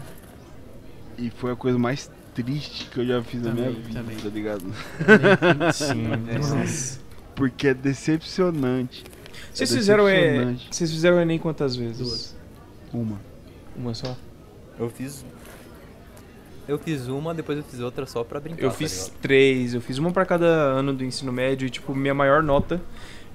E 1.16 1.30
foi 1.30 1.52
a 1.52 1.56
coisa 1.56 1.78
mais 1.78 2.10
triste 2.34 2.90
que 2.90 2.98
eu 2.98 3.06
já 3.06 3.22
fiz 3.22 3.40
na 3.42 3.52
minha 3.52 3.66
Também, 3.66 3.82
vida, 3.82 4.00
também. 4.00 4.16
tá 4.16 4.28
ligado? 4.28 5.72
Sim. 5.72 6.06
É. 6.28 6.38
Nossa. 6.38 6.98
Porque 7.36 7.68
é 7.68 7.74
decepcionante. 7.74 9.04
Vocês 9.52 9.72
É 9.72 9.76
fizeram, 9.76 10.08
é, 10.08 10.20
decepcionante. 10.20 10.68
vocês 10.72 10.90
fizeram 10.90 11.16
o 11.18 11.20
Enem 11.20 11.38
quantas 11.38 11.76
vezes? 11.76 11.98
Duas. 11.98 12.36
Uma. 12.92 13.20
Uma 13.76 13.94
só? 13.94 14.16
Eu 14.78 14.90
fiz. 14.90 15.24
Eu 16.66 16.78
fiz 16.78 17.08
uma, 17.08 17.34
depois 17.34 17.58
eu 17.58 17.64
fiz 17.64 17.80
outra 17.80 18.06
só 18.06 18.24
pra 18.24 18.40
brincar. 18.40 18.62
Eu 18.62 18.70
tá 18.70 18.76
fiz 18.76 19.06
ligado? 19.06 19.20
três, 19.20 19.74
eu 19.74 19.80
fiz 19.80 19.98
uma 19.98 20.10
pra 20.10 20.24
cada 20.24 20.46
ano 20.46 20.92
do 20.94 21.04
ensino 21.04 21.30
médio 21.32 21.66
e, 21.66 21.70
tipo, 21.70 21.94
minha 21.94 22.14
maior 22.14 22.42
nota 22.42 22.80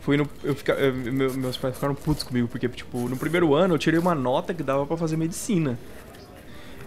foi 0.01 0.17
no. 0.17 0.27
Eu 0.43 0.55
fica, 0.55 0.73
eu- 0.73 0.93
meu- 0.93 1.33
meus 1.35 1.55
pais 1.57 1.75
ficaram 1.75 1.93
putos 1.93 2.23
comigo, 2.23 2.47
porque, 2.47 2.67
tipo, 2.69 3.07
no 3.07 3.15
primeiro 3.17 3.53
ano 3.53 3.75
eu 3.75 3.77
tirei 3.77 3.99
uma 3.99 4.15
nota 4.15 4.53
que 4.53 4.63
dava 4.63 4.85
pra 4.85 4.97
fazer 4.97 5.15
medicina. 5.17 5.77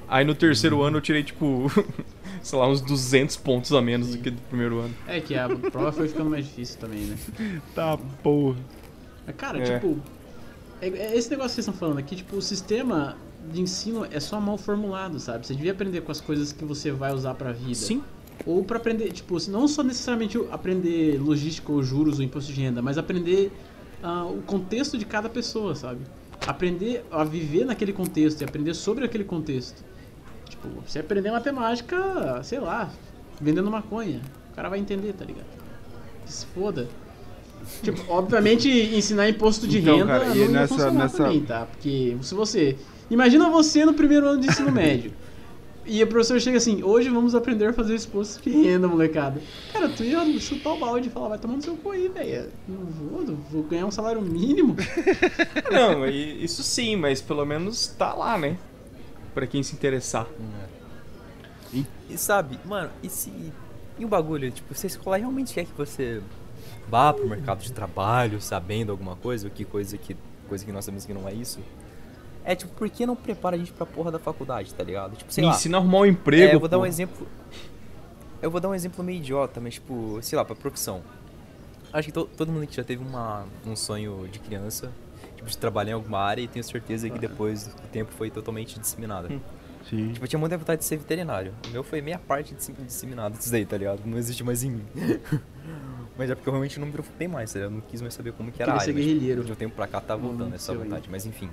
Aí 0.08 0.24
no 0.24 0.34
terceiro 0.34 0.82
ano 0.82 0.98
eu 0.98 1.00
tirei, 1.00 1.22
tipo, 1.22 1.70
sei 2.42 2.58
lá, 2.58 2.68
uns 2.68 2.80
200 2.80 3.36
pontos 3.36 3.72
a 3.72 3.80
menos 3.80 4.08
do 4.08 4.14
Sim. 4.14 4.20
que 4.22 4.30
do 4.30 4.42
primeiro 4.42 4.80
ano. 4.80 4.94
É 5.06 5.20
que 5.20 5.34
a 5.36 5.48
prova 5.48 5.92
foi 5.92 6.08
ficando 6.08 6.28
mais 6.28 6.44
difícil 6.44 6.78
também, 6.80 7.00
né? 7.04 7.16
Tá 7.74 7.96
porra. 8.22 8.56
Mas, 9.26 9.36
cara, 9.36 9.58
É. 9.58 9.78
tipo. 9.78 9.98
É, 10.80 10.88
é 10.88 11.16
esse 11.16 11.30
negócio 11.30 11.50
que 11.50 11.54
vocês 11.54 11.58
estão 11.58 11.74
falando 11.74 11.98
aqui, 11.98 12.16
tipo, 12.16 12.36
o 12.36 12.42
sistema 12.42 13.16
de 13.50 13.60
ensino 13.60 14.06
é 14.10 14.20
só 14.20 14.40
mal 14.40 14.56
formulado, 14.58 15.18
sabe? 15.18 15.46
Você 15.46 15.54
devia 15.54 15.72
aprender 15.72 16.00
com 16.02 16.12
as 16.12 16.20
coisas 16.20 16.52
que 16.52 16.64
você 16.64 16.90
vai 16.90 17.12
usar 17.12 17.34
pra 17.34 17.52
vida. 17.52 17.74
Sim. 17.74 18.02
Ou 18.46 18.64
pra 18.64 18.76
aprender, 18.78 19.10
tipo, 19.12 19.36
não 19.50 19.68
só 19.68 19.82
necessariamente 19.82 20.38
aprender 20.50 21.20
logística 21.20 21.70
ou 21.70 21.82
juros 21.82 22.18
ou 22.18 22.24
imposto 22.24 22.52
de 22.52 22.60
renda, 22.60 22.82
mas 22.82 22.98
aprender 22.98 23.52
ah, 24.02 24.24
o 24.24 24.42
contexto 24.42 24.98
de 24.98 25.04
cada 25.04 25.28
pessoa, 25.28 25.74
sabe? 25.74 26.00
Aprender 26.46 27.04
a 27.10 27.22
viver 27.22 27.64
naquele 27.64 27.92
contexto 27.92 28.40
e 28.40 28.44
aprender 28.44 28.74
sobre 28.74 29.04
aquele 29.04 29.22
contexto. 29.24 29.84
Tipo, 30.48 30.68
você 30.86 30.98
aprender 30.98 31.30
matemática, 31.30 32.42
sei 32.42 32.58
lá, 32.58 32.90
vendendo 33.40 33.70
maconha. 33.70 34.20
O 34.50 34.54
cara 34.56 34.68
vai 34.68 34.78
entender, 34.80 35.12
tá 35.12 35.24
ligado? 35.24 35.46
Que 36.26 36.32
se 36.32 36.44
foda. 36.46 36.88
Tipo, 37.82 38.02
obviamente 38.12 38.68
ensinar 38.68 39.28
imposto 39.28 39.68
de 39.68 39.78
Então, 39.78 39.98
renda 39.98 40.06
cara, 40.18 40.24
não 40.26 40.36
e 40.36 40.48
nessa- 40.48 40.68
funcionar 40.74 40.92
nessa- 41.04 41.16
pra 41.16 41.28
mim, 41.28 41.40
tá? 41.44 41.66
Porque 41.66 42.16
se 42.22 42.34
você... 42.34 42.76
Imagina 43.12 43.48
você 43.50 43.84
no 43.84 43.92
primeiro 43.94 44.26
ano 44.26 44.40
de 44.40 44.48
ensino 44.48 44.72
médio. 44.72 45.12
E 45.84 46.00
o 46.02 46.06
professor 46.06 46.40
chega 46.40 46.58
assim, 46.58 46.82
hoje 46.82 47.08
vamos 47.08 47.34
aprender 47.34 47.66
a 47.66 47.72
fazer 47.72 47.96
imposto 47.96 48.40
de 48.42 48.50
renda, 48.50 48.86
molecada. 48.86 49.42
Cara, 49.72 49.88
tu 49.88 50.04
ia 50.04 50.24
chutar 50.40 50.74
o 50.74 50.78
balde 50.78 51.08
e 51.08 51.10
falar, 51.10 51.28
vai 51.30 51.38
tomar 51.38 51.56
no 51.56 51.62
seu 51.62 51.76
cu 51.76 51.90
aí, 51.90 52.08
velho. 52.08 52.50
Não 52.68 52.84
vou, 52.86 53.22
não 53.22 53.34
vou 53.34 53.62
ganhar 53.64 53.84
um 53.86 53.90
salário 53.90 54.22
mínimo. 54.22 54.76
Não, 55.72 56.06
e- 56.06 56.44
isso 56.44 56.62
sim, 56.62 56.94
mas 56.94 57.20
pelo 57.20 57.44
menos 57.44 57.88
tá 57.88 58.14
lá, 58.14 58.38
né? 58.38 58.56
Pra 59.34 59.44
quem 59.46 59.60
se 59.62 59.74
interessar. 59.74 60.26
E 62.08 62.16
sabe, 62.16 62.60
mano, 62.64 62.90
e 63.02 63.08
se. 63.08 63.32
E 63.98 64.04
o 64.04 64.08
bagulho, 64.08 64.50
tipo, 64.50 64.72
se 64.74 64.86
a 64.86 64.88
escola 64.88 65.16
realmente 65.16 65.52
quer 65.54 65.64
que 65.64 65.72
você 65.76 66.20
vá 66.88 67.12
pro 67.12 67.28
mercado 67.28 67.60
de 67.62 67.72
trabalho 67.72 68.40
sabendo 68.40 68.92
alguma 68.92 69.16
coisa, 69.16 69.48
o 69.48 69.50
que 69.50 69.64
coisa 69.64 69.96
que. 69.98 70.16
coisa 70.48 70.64
que 70.64 70.70
nós 70.70 70.84
sabemos 70.84 71.04
que 71.06 71.12
não 71.14 71.26
é 71.26 71.32
isso. 71.34 71.58
É 72.44 72.54
tipo, 72.56 72.72
por 72.74 72.88
que 72.90 73.06
não 73.06 73.14
prepara 73.14 73.54
a 73.56 73.58
gente 73.58 73.72
pra 73.72 73.86
porra 73.86 74.10
da 74.10 74.18
faculdade, 74.18 74.74
tá 74.74 74.82
ligado? 74.82 75.16
Tipo, 75.16 75.32
sei 75.32 75.42
Me 75.44 75.48
lá. 75.50 75.54
ensina 75.54 75.78
a 75.78 75.80
arrumar 75.80 75.98
um 76.00 76.06
emprego. 76.06 76.42
É, 76.52 76.54
eu 76.54 76.60
vou 76.60 76.68
dar 76.68 76.78
um 76.78 76.80
pô. 76.80 76.86
exemplo. 76.86 77.26
Eu 78.40 78.50
vou 78.50 78.60
dar 78.60 78.68
um 78.68 78.74
exemplo 78.74 79.04
meio 79.04 79.18
idiota, 79.18 79.60
mas 79.60 79.74
tipo, 79.74 80.18
sei 80.22 80.36
lá, 80.36 80.44
pra 80.44 80.56
profissão. 80.56 81.02
Acho 81.92 82.06
que 82.08 82.12
to- 82.12 82.28
todo 82.36 82.50
mundo 82.50 82.64
aqui 82.64 82.74
já 82.74 82.82
teve 82.82 83.02
uma, 83.04 83.44
um 83.66 83.76
sonho 83.76 84.26
de 84.32 84.38
criança, 84.40 84.90
tipo, 85.36 85.48
de 85.48 85.56
trabalhar 85.56 85.90
em 85.92 85.94
alguma 85.94 86.18
área 86.18 86.42
e 86.42 86.48
tenho 86.48 86.64
certeza 86.64 87.08
que 87.08 87.18
depois 87.18 87.66
do 87.68 87.82
tempo 87.92 88.10
foi 88.12 88.30
totalmente 88.30 88.80
disseminada. 88.80 89.28
Sim. 89.88 90.12
Tipo, 90.12 90.24
eu 90.24 90.28
tinha 90.28 90.40
muita 90.40 90.56
vontade 90.58 90.80
de 90.80 90.84
ser 90.86 90.96
veterinário. 90.96 91.52
O 91.68 91.70
meu 91.70 91.84
foi 91.84 92.00
meia 92.00 92.18
parte 92.18 92.54
disseminado 92.86 93.36
disso 93.36 93.50
daí, 93.52 93.66
tá 93.66 93.76
ligado? 93.76 94.00
Não 94.06 94.16
existe 94.18 94.42
mais 94.42 94.62
em 94.64 94.70
mim. 94.70 94.84
mas 96.16 96.30
é 96.30 96.34
porque 96.34 96.48
eu 96.48 96.52
realmente 96.52 96.78
não 96.80 96.86
me 96.86 96.92
preocupei 96.92 97.28
mais, 97.28 97.52
tá 97.52 97.58
ligado? 97.58 97.72
Eu 97.72 97.76
não 97.76 97.82
quis 97.88 98.00
mais 98.00 98.14
saber 98.14 98.32
como 98.32 98.50
que 98.50 98.62
era 98.62 98.72
a 98.72 98.74
área. 98.76 98.86
ser 98.86 98.92
mas, 98.92 99.04
guerrilheiro. 99.04 99.44
De 99.44 99.52
um 99.52 99.54
tempo 99.54 99.74
pra 99.76 99.86
cá 99.86 100.00
tá 100.00 100.16
voltando 100.16 100.54
essa 100.54 100.72
aconteceu 100.72 100.78
vontade, 100.84 101.08
mas 101.10 101.26
enfim. 101.26 101.48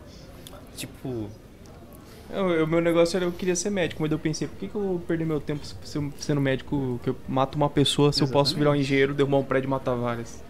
Tipo, 0.79 1.29
Eu- 2.31 2.63
O 2.63 2.67
meu 2.67 2.79
negócio 2.79 3.17
era 3.17 3.25
eu 3.25 3.31
queria 3.31 3.55
ser 3.55 3.71
médico, 3.71 4.01
mas 4.03 4.11
eu 4.11 4.19
pensei, 4.19 4.47
por 4.47 4.55
que, 4.57 4.67
que 4.67 4.75
eu 4.75 4.81
vou 4.81 4.99
perder 4.99 5.25
meu 5.25 5.39
tempo 5.41 5.61
sendo 6.19 6.39
médico 6.39 6.99
que 7.03 7.09
eu 7.09 7.15
mato 7.27 7.55
uma 7.55 7.67
pessoa 7.69 8.13
se 8.13 8.21
eu 8.21 8.27
posso 8.27 8.53
virar 8.55 8.69
um 8.69 8.73
Exatamente. 8.75 8.85
engenheiro, 8.85 9.13
derrubar 9.15 9.37
um 9.37 9.43
prédio 9.43 9.67
e 9.67 9.71
matar 9.71 9.95
várias? 9.95 10.43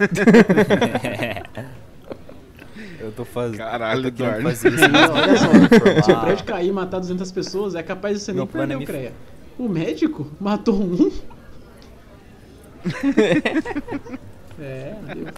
eu 2.98 3.12
tô 3.12 3.24
fazendo. 3.26 3.58
Caralho, 3.58 4.06
eu 4.06 4.12
tô 4.12 4.24
Eduardo. 4.24 4.42
fazer 4.42 4.72
isso. 4.72 4.88
Não, 4.88 5.12
olha 5.12 5.36
só, 5.36 6.02
Se 6.02 6.12
o 6.12 6.20
prédio 6.20 6.44
cair 6.46 6.68
e 6.68 6.72
matar 6.72 6.98
200 7.00 7.30
pessoas, 7.32 7.74
é 7.74 7.82
capaz 7.82 8.16
de 8.18 8.24
você 8.24 8.32
Meu 8.32 8.44
nem 8.44 8.52
plano 8.52 8.68
perder 8.78 8.82
é 8.82 8.84
o 8.84 8.86
CREA. 8.86 9.12
O 9.58 9.68
médico 9.68 10.26
matou 10.40 10.80
um. 10.82 11.10
é, 14.58 14.94
meu 15.04 15.14
Deus. 15.16 15.28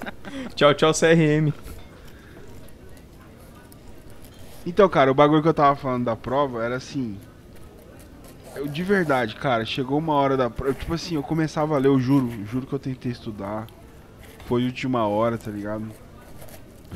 Tchau, 0.55 0.75
tchau, 0.75 0.93
CRM. 0.93 1.53
Então, 4.65 4.89
cara, 4.89 5.11
o 5.11 5.15
bagulho 5.15 5.43
que 5.43 5.49
eu 5.49 5.55
tava 5.55 5.75
falando 5.77 6.05
da 6.05 6.15
prova 6.17 6.63
era 6.65 6.77
assim. 6.77 7.19
Eu 8.55 8.69
de 8.69 8.83
verdade, 8.83 9.35
cara, 9.35 9.65
chegou 9.65 9.99
uma 9.99 10.13
hora 10.15 10.37
da 10.37 10.49
prova. 10.49 10.75
Tipo 10.75 10.95
assim, 10.95 11.15
eu 11.17 11.23
começava 11.23 11.75
a 11.75 11.79
ler, 11.79 11.89
eu 11.89 11.99
juro, 11.99 12.31
juro 12.47 12.67
que 12.67 12.73
eu 12.73 12.79
tentei 12.79 13.11
estudar. 13.11 13.67
Foi 14.47 14.65
última 14.65 15.07
hora, 15.07 15.39
tá 15.39 15.51
ligado? 15.51 15.87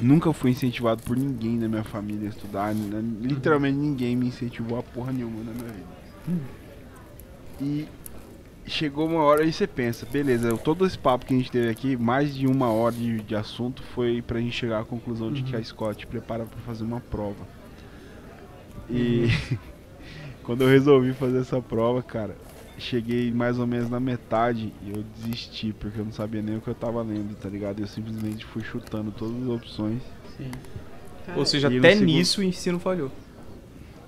Nunca 0.01 0.33
fui 0.33 0.51
incentivado 0.51 1.03
por 1.03 1.17
ninguém 1.17 1.59
da 1.59 1.67
minha 1.69 1.85
família 1.85 2.29
a 2.29 2.31
estudar. 2.31 2.75
né? 2.75 3.03
Literalmente 3.21 3.79
ninguém 3.79 4.15
me 4.15 4.27
incentivou 4.29 4.79
a 4.79 4.83
porra 4.83 5.11
nenhuma 5.13 5.43
na 5.43 5.53
minha 5.53 5.73
vida. 5.73 5.97
E 7.61 7.89
chegou 8.67 9.07
uma 9.07 9.23
hora 9.23 9.43
e 9.45 9.53
você 9.53 9.67
pensa, 9.67 10.05
beleza, 10.05 10.55
todo 10.59 10.85
esse 10.85 10.99
papo 10.99 11.25
que 11.25 11.33
a 11.33 11.37
gente 11.39 11.51
teve 11.51 11.71
aqui, 11.71 11.97
mais 11.97 12.35
de 12.35 12.47
uma 12.47 12.71
hora 12.71 12.95
de, 12.95 13.21
de 13.23 13.35
assunto 13.35 13.83
foi 13.95 14.21
pra 14.21 14.39
gente 14.41 14.55
chegar 14.55 14.81
à 14.81 14.85
conclusão 14.85 15.33
de 15.33 15.43
que 15.43 15.57
a 15.57 15.61
escola 15.61 15.95
te 15.95 16.07
prepara 16.07 16.45
pra 16.45 16.61
fazer 16.61 16.85
uma 16.85 17.01
prova. 17.01 17.56
E 18.89 19.27
quando 20.43 20.63
eu 20.63 20.69
resolvi 20.69 21.13
fazer 21.13 21.39
essa 21.39 21.61
prova, 21.61 22.03
cara, 22.03 22.37
cheguei 22.79 23.33
mais 23.33 23.59
ou 23.59 23.67
menos 23.67 23.89
na 23.91 23.99
metade 23.99 24.73
e 24.83 24.91
eu 24.91 25.03
desisti, 25.17 25.73
porque 25.73 25.99
eu 26.01 26.05
não 26.05 26.13
sabia 26.13 26.43
nem 26.43 26.57
o 26.57 26.61
que 26.61 26.69
eu 26.69 26.75
tava 26.75 27.03
lendo, 27.03 27.35
tá 27.37 27.49
ligado? 27.49 27.81
Eu 27.81 27.87
simplesmente 27.87 28.45
fui 28.45 28.63
chutando 28.63 29.11
todas 29.11 29.43
as 29.43 29.49
opções 29.49 30.03
Sim. 30.37 30.51
Ou 31.35 31.45
seja, 31.45 31.73
E 31.73 31.79
até 31.79 31.93
segundo- 31.93 32.07
nisso 32.07 32.41
o 32.41 32.45
ensino 32.45 32.79
falhou. 32.79 33.11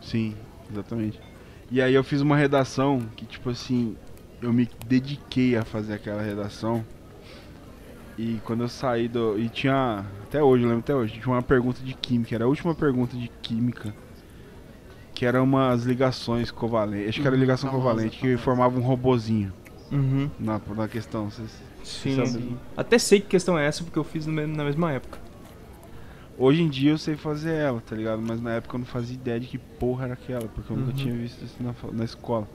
Sim, 0.00 0.34
exatamente. 0.70 1.18
E 1.70 1.82
aí 1.82 1.92
eu 1.94 2.04
fiz 2.04 2.20
uma 2.20 2.36
redação 2.36 3.00
que, 3.16 3.26
tipo 3.26 3.50
assim, 3.50 3.96
eu 4.40 4.52
me 4.52 4.68
dediquei 4.86 5.56
a 5.56 5.64
fazer 5.64 5.94
aquela 5.94 6.22
redação. 6.22 6.84
E 8.16 8.40
quando 8.44 8.62
eu 8.62 8.68
saí 8.68 9.08
do. 9.08 9.38
E 9.38 9.48
tinha. 9.48 10.04
Até 10.22 10.42
hoje, 10.42 10.62
eu 10.62 10.68
lembro 10.68 10.80
até 10.84 10.94
hoje, 10.94 11.14
tinha 11.20 11.28
uma 11.34 11.42
pergunta 11.42 11.80
de 11.82 11.94
química, 11.94 12.34
era 12.34 12.44
a 12.44 12.48
última 12.48 12.74
pergunta 12.74 13.16
de 13.16 13.28
química. 13.42 13.92
Que 15.18 15.26
era 15.26 15.42
umas 15.42 15.82
ligações 15.82 16.52
covalentes. 16.52 17.08
Acho 17.08 17.20
que 17.20 17.26
era 17.26 17.34
Uhum, 17.34 17.40
ligação 17.40 17.68
covalente 17.70 18.16
que 18.18 18.36
formava 18.36 18.78
um 18.78 18.82
robozinho 18.82 19.52
Uhum. 19.90 20.30
na, 20.38 20.60
na 20.76 20.86
questão. 20.86 21.28
Vocês, 21.28 21.50
Sim. 21.82 22.14
Sabe? 22.30 22.56
Até 22.76 22.98
sei 23.00 23.20
que 23.20 23.26
questão 23.26 23.58
é 23.58 23.66
essa, 23.66 23.82
porque 23.82 23.98
eu 23.98 24.04
fiz 24.04 24.28
na 24.28 24.62
mesma 24.62 24.92
época. 24.92 25.18
Hoje 26.38 26.62
em 26.62 26.68
dia 26.68 26.92
eu 26.92 26.98
sei 26.98 27.16
fazer 27.16 27.52
ela, 27.52 27.80
tá 27.80 27.96
ligado? 27.96 28.22
Mas 28.22 28.40
na 28.40 28.52
época 28.52 28.76
eu 28.76 28.78
não 28.78 28.86
fazia 28.86 29.16
ideia 29.16 29.40
de 29.40 29.48
que 29.48 29.58
porra 29.58 30.04
era 30.04 30.14
aquela, 30.14 30.46
porque 30.46 30.72
eu 30.72 30.76
nunca 30.76 30.92
Uhum. 30.92 30.96
tinha 30.96 31.14
visto 31.16 31.44
isso 31.44 31.56
na, 31.60 31.74
na 31.92 32.04
escola. 32.04 32.46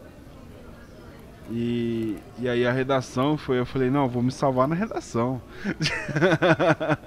E, 1.51 2.15
e 2.39 2.47
aí 2.47 2.65
a 2.65 2.71
redação 2.71 3.37
foi, 3.37 3.59
eu 3.59 3.65
falei, 3.65 3.89
não, 3.89 4.07
vou 4.07 4.23
me 4.23 4.31
salvar 4.31 4.69
na 4.69 4.75
redação. 4.75 5.41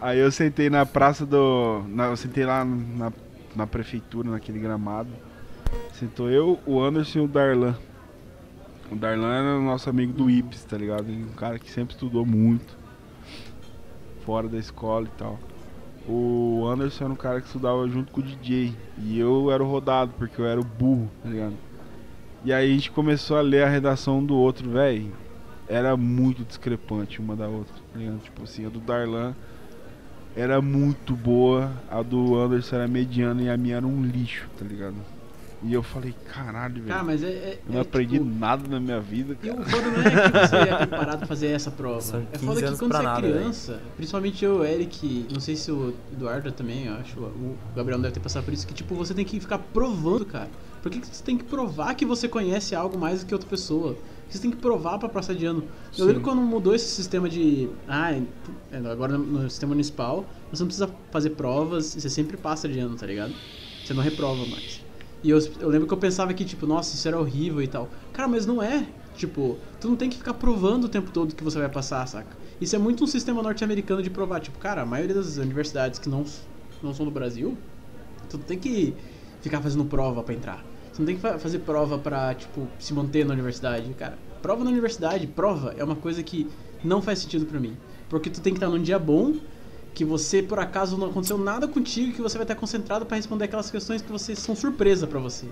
aí 0.00 0.18
eu 0.18 0.32
sentei 0.32 0.68
na 0.68 0.84
praça 0.84 1.24
do. 1.24 1.84
na- 1.88 2.06
eu 2.06 2.16
sentei 2.16 2.44
lá 2.44 2.64
na, 2.64 3.12
na 3.58 3.66
prefeitura, 3.66 4.30
naquele 4.30 4.60
gramado. 4.60 5.10
Sentou 5.92 6.30
eu, 6.30 6.60
o 6.64 6.80
Anderson 6.80 7.18
e 7.18 7.22
o 7.22 7.28
Darlan. 7.28 7.76
O 8.90 8.94
Darlan 8.94 9.34
era 9.34 9.60
nosso 9.60 9.90
amigo 9.90 10.12
do 10.12 10.30
IPS, 10.30 10.64
tá 10.64 10.78
ligado? 10.78 11.10
Um 11.10 11.32
cara 11.32 11.58
que 11.58 11.68
sempre 11.68 11.92
estudou 11.92 12.24
muito. 12.24 12.78
Fora 14.24 14.48
da 14.48 14.58
escola 14.58 15.06
e 15.06 15.18
tal. 15.18 15.38
O 16.08 16.66
Anderson 16.68 17.04
era 17.04 17.12
um 17.12 17.16
cara 17.16 17.40
que 17.40 17.48
estudava 17.48 17.86
junto 17.88 18.12
com 18.12 18.20
o 18.20 18.22
DJ. 18.22 18.72
E 18.96 19.18
eu 19.18 19.50
era 19.50 19.62
o 19.62 19.68
rodado, 19.68 20.12
porque 20.16 20.40
eu 20.40 20.46
era 20.46 20.60
o 20.60 20.64
burro, 20.64 21.10
tá 21.20 21.28
ligado? 21.28 21.54
E 22.44 22.52
aí 22.52 22.70
a 22.70 22.74
gente 22.74 22.92
começou 22.92 23.36
a 23.36 23.40
ler 23.40 23.64
a 23.64 23.68
redação 23.68 24.24
do 24.24 24.36
outro, 24.36 24.70
velho. 24.70 25.12
Era 25.66 25.96
muito 25.96 26.44
discrepante 26.44 27.20
uma 27.20 27.34
da 27.34 27.48
outra, 27.48 27.74
tá 27.92 27.98
ligado? 27.98 28.20
Tipo 28.20 28.44
assim, 28.44 28.64
a 28.64 28.68
do 28.68 28.78
Darlan 28.78 29.34
era 30.40 30.60
muito 30.62 31.14
boa, 31.16 31.70
a 31.90 32.02
do 32.02 32.36
Anderson 32.38 32.76
era 32.76 32.88
mediana 32.88 33.42
e 33.42 33.50
a 33.50 33.56
minha 33.56 33.76
era 33.76 33.86
um 33.86 34.02
lixo, 34.02 34.46
tá 34.58 34.64
ligado? 34.64 34.94
E 35.60 35.74
eu 35.74 35.82
falei, 35.82 36.14
caralho, 36.32 36.84
Cara, 36.84 37.02
velho. 37.02 37.06
mas 37.06 37.22
é. 37.24 37.26
é- 37.26 37.58
Eu 37.66 37.72
não 37.72 37.78
é, 37.80 37.82
aprendi 37.82 38.12
tipo, 38.16 38.24
nada 38.24 38.68
na 38.68 38.78
minha 38.78 39.00
vida, 39.00 39.36
E 39.42 39.48
cara. 39.48 39.60
o 39.60 39.64
foda 39.64 39.90
não 39.90 40.00
é 40.02 40.30
que 40.30 40.48
você 40.48 40.56
é 40.56 40.76
preparado 40.86 41.18
pra 41.18 41.26
fazer 41.26 41.48
essa 41.48 41.68
prova. 41.72 42.00
São 42.00 42.20
é 42.20 42.38
15 42.38 42.46
foda 42.46 42.60
que 42.72 42.78
quando 42.78 42.92
você 42.92 42.98
é 42.98 43.02
nada, 43.02 43.20
criança, 43.20 43.80
principalmente 43.96 44.44
eu, 44.44 44.64
Eric, 44.64 45.26
não 45.32 45.40
sei 45.40 45.56
se 45.56 45.72
o 45.72 45.92
Eduardo 46.12 46.52
também, 46.52 46.86
eu 46.86 46.94
acho, 46.94 47.18
o 47.18 47.56
Gabriel 47.74 47.98
não 47.98 48.02
deve 48.02 48.14
ter 48.14 48.20
passado 48.20 48.44
por 48.44 48.54
isso, 48.54 48.64
que 48.68 48.72
tipo, 48.74 48.94
você 48.94 49.12
tem 49.12 49.24
que 49.24 49.40
ficar 49.40 49.58
provando, 49.58 50.24
cara. 50.24 50.48
Por 50.80 50.92
que, 50.92 51.00
que 51.00 51.08
você 51.08 51.24
tem 51.24 51.36
que 51.36 51.42
provar 51.42 51.92
que 51.96 52.06
você 52.06 52.28
conhece 52.28 52.76
algo 52.76 52.96
mais 52.96 53.24
do 53.24 53.26
que 53.26 53.34
outra 53.34 53.50
pessoa? 53.50 53.96
Você 54.28 54.38
tem 54.38 54.50
que 54.50 54.58
provar 54.58 54.98
pra 54.98 55.08
passar 55.08 55.34
de 55.34 55.46
ano. 55.46 55.64
Eu 55.96 56.04
Sim. 56.04 56.06
lembro 56.06 56.22
quando 56.22 56.40
mudou 56.42 56.74
esse 56.74 56.88
sistema 56.94 57.28
de. 57.28 57.68
Ah, 57.86 58.10
agora 58.90 59.16
no, 59.16 59.48
sistema 59.48 59.70
municipal, 59.70 60.28
você 60.50 60.62
não 60.62 60.68
precisa 60.68 60.90
fazer 61.10 61.30
provas, 61.30 61.94
você 61.94 62.10
sempre 62.10 62.36
passa 62.36 62.68
de 62.68 62.78
ano, 62.78 62.94
tá 62.94 63.06
ligado? 63.06 63.34
Você 63.82 63.94
não 63.94 64.02
reprova 64.02 64.44
mais. 64.44 64.82
E 65.22 65.30
eu, 65.30 65.38
eu 65.58 65.68
lembro 65.68 65.88
que 65.88 65.94
eu 65.94 65.98
pensava 65.98 66.32
que, 66.34 66.44
tipo, 66.44 66.66
nossa, 66.66 66.94
isso 66.94 67.08
era 67.08 67.18
horrível 67.18 67.62
e 67.62 67.66
tal. 67.66 67.88
Cara, 68.12 68.28
mas 68.28 68.44
não 68.44 68.62
é. 68.62 68.86
Tipo, 69.16 69.58
tu 69.80 69.88
não 69.88 69.96
tem 69.96 70.08
que 70.08 70.16
ficar 70.16 70.34
provando 70.34 70.84
o 70.84 70.88
tempo 70.88 71.10
todo 71.10 71.34
que 71.34 71.42
você 71.42 71.58
vai 71.58 71.68
passar, 71.68 72.06
saca? 72.06 72.36
Isso 72.60 72.76
é 72.76 72.78
muito 72.78 73.02
um 73.02 73.06
sistema 73.06 73.42
norte-americano 73.42 74.02
de 74.02 74.10
provar. 74.10 74.40
Tipo, 74.40 74.58
cara, 74.58 74.82
a 74.82 74.86
maioria 74.86 75.14
das 75.14 75.38
universidades 75.38 75.98
que 75.98 76.08
não, 76.08 76.24
não 76.82 76.94
são 76.94 77.04
do 77.04 77.10
Brasil, 77.10 77.56
tu 78.28 78.38
não 78.38 78.44
tem 78.44 78.58
que 78.58 78.94
ficar 79.40 79.60
fazendo 79.60 79.84
prova 79.86 80.22
pra 80.22 80.34
entrar. 80.34 80.67
Você 80.98 81.02
não 81.02 81.06
tem 81.06 81.14
que 81.14 81.22
fa- 81.22 81.38
fazer 81.38 81.60
prova 81.60 81.96
pra, 81.96 82.34
tipo, 82.34 82.66
se 82.76 82.92
manter 82.92 83.24
na 83.24 83.32
universidade. 83.32 83.88
Cara, 83.96 84.18
prova 84.42 84.64
na 84.64 84.70
universidade, 84.70 85.28
prova, 85.28 85.72
é 85.78 85.84
uma 85.84 85.94
coisa 85.94 86.24
que 86.24 86.48
não 86.82 87.00
faz 87.00 87.20
sentido 87.20 87.46
pra 87.46 87.60
mim. 87.60 87.76
Porque 88.08 88.28
tu 88.28 88.40
tem 88.40 88.52
que 88.52 88.56
estar 88.56 88.68
num 88.68 88.82
dia 88.82 88.98
bom, 88.98 89.34
que 89.94 90.04
você, 90.04 90.42
por 90.42 90.58
acaso, 90.58 90.98
não 90.98 91.06
aconteceu 91.06 91.38
nada 91.38 91.68
contigo, 91.68 92.12
que 92.14 92.20
você 92.20 92.36
vai 92.36 92.44
estar 92.44 92.56
concentrado 92.56 93.06
pra 93.06 93.16
responder 93.16 93.44
aquelas 93.44 93.70
questões 93.70 94.02
que 94.02 94.10
você 94.10 94.34
são 94.34 94.56
surpresa 94.56 95.06
pra 95.06 95.20
você. 95.20 95.46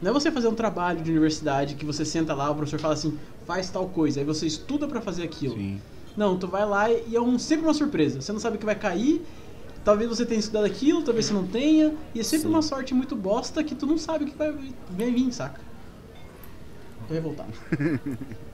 Não 0.00 0.10
é 0.10 0.14
você 0.14 0.30
fazer 0.30 0.46
um 0.46 0.54
trabalho 0.54 1.02
de 1.02 1.10
universidade 1.10 1.74
que 1.74 1.84
você 1.84 2.04
senta 2.04 2.32
lá, 2.32 2.48
o 2.50 2.54
professor 2.54 2.78
fala 2.78 2.94
assim, 2.94 3.18
faz 3.44 3.70
tal 3.70 3.88
coisa, 3.88 4.20
aí 4.20 4.24
você 4.26 4.46
estuda 4.46 4.86
pra 4.86 5.00
fazer 5.00 5.24
aquilo. 5.24 5.56
Sim. 5.56 5.80
Não, 6.16 6.36
tu 6.36 6.46
vai 6.46 6.64
lá 6.64 6.88
e 6.92 7.16
é 7.16 7.20
um, 7.20 7.38
sempre 7.40 7.64
uma 7.66 7.74
surpresa. 7.74 8.20
Você 8.20 8.32
não 8.32 8.38
sabe 8.38 8.56
o 8.56 8.58
que 8.60 8.66
vai 8.66 8.74
cair. 8.76 9.24
Talvez 9.84 10.08
você 10.08 10.24
tenha 10.24 10.38
estudado 10.38 10.64
aquilo, 10.66 11.02
talvez 11.02 11.26
você 11.26 11.32
não 11.34 11.46
tenha. 11.46 11.94
E 12.14 12.20
é 12.20 12.22
sempre 12.22 12.48
Sim. 12.48 12.48
uma 12.48 12.62
sorte 12.62 12.94
muito 12.94 13.16
bosta 13.16 13.62
que 13.64 13.74
tu 13.74 13.86
não 13.86 13.98
sabe 13.98 14.24
o 14.24 14.28
que 14.28 14.36
vai, 14.36 14.52
vai 14.90 15.10
vir, 15.10 15.32
saca? 15.32 15.60
Tô 17.06 17.14
revoltado. 17.14 17.52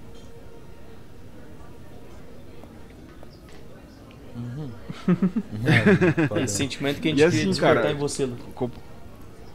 É, 6.35 6.43
Esse 6.45 6.57
sentimento 6.57 7.01
que 7.01 7.09
a 7.09 7.11
gente 7.11 7.21
E 7.21 7.25
queria 7.25 7.43
assim, 7.43 7.51
despertar 7.51 7.83
cara, 7.83 7.93
em 7.93 7.97
você, 7.97 8.25
Lu. 8.25 8.37
Com- 8.55 8.71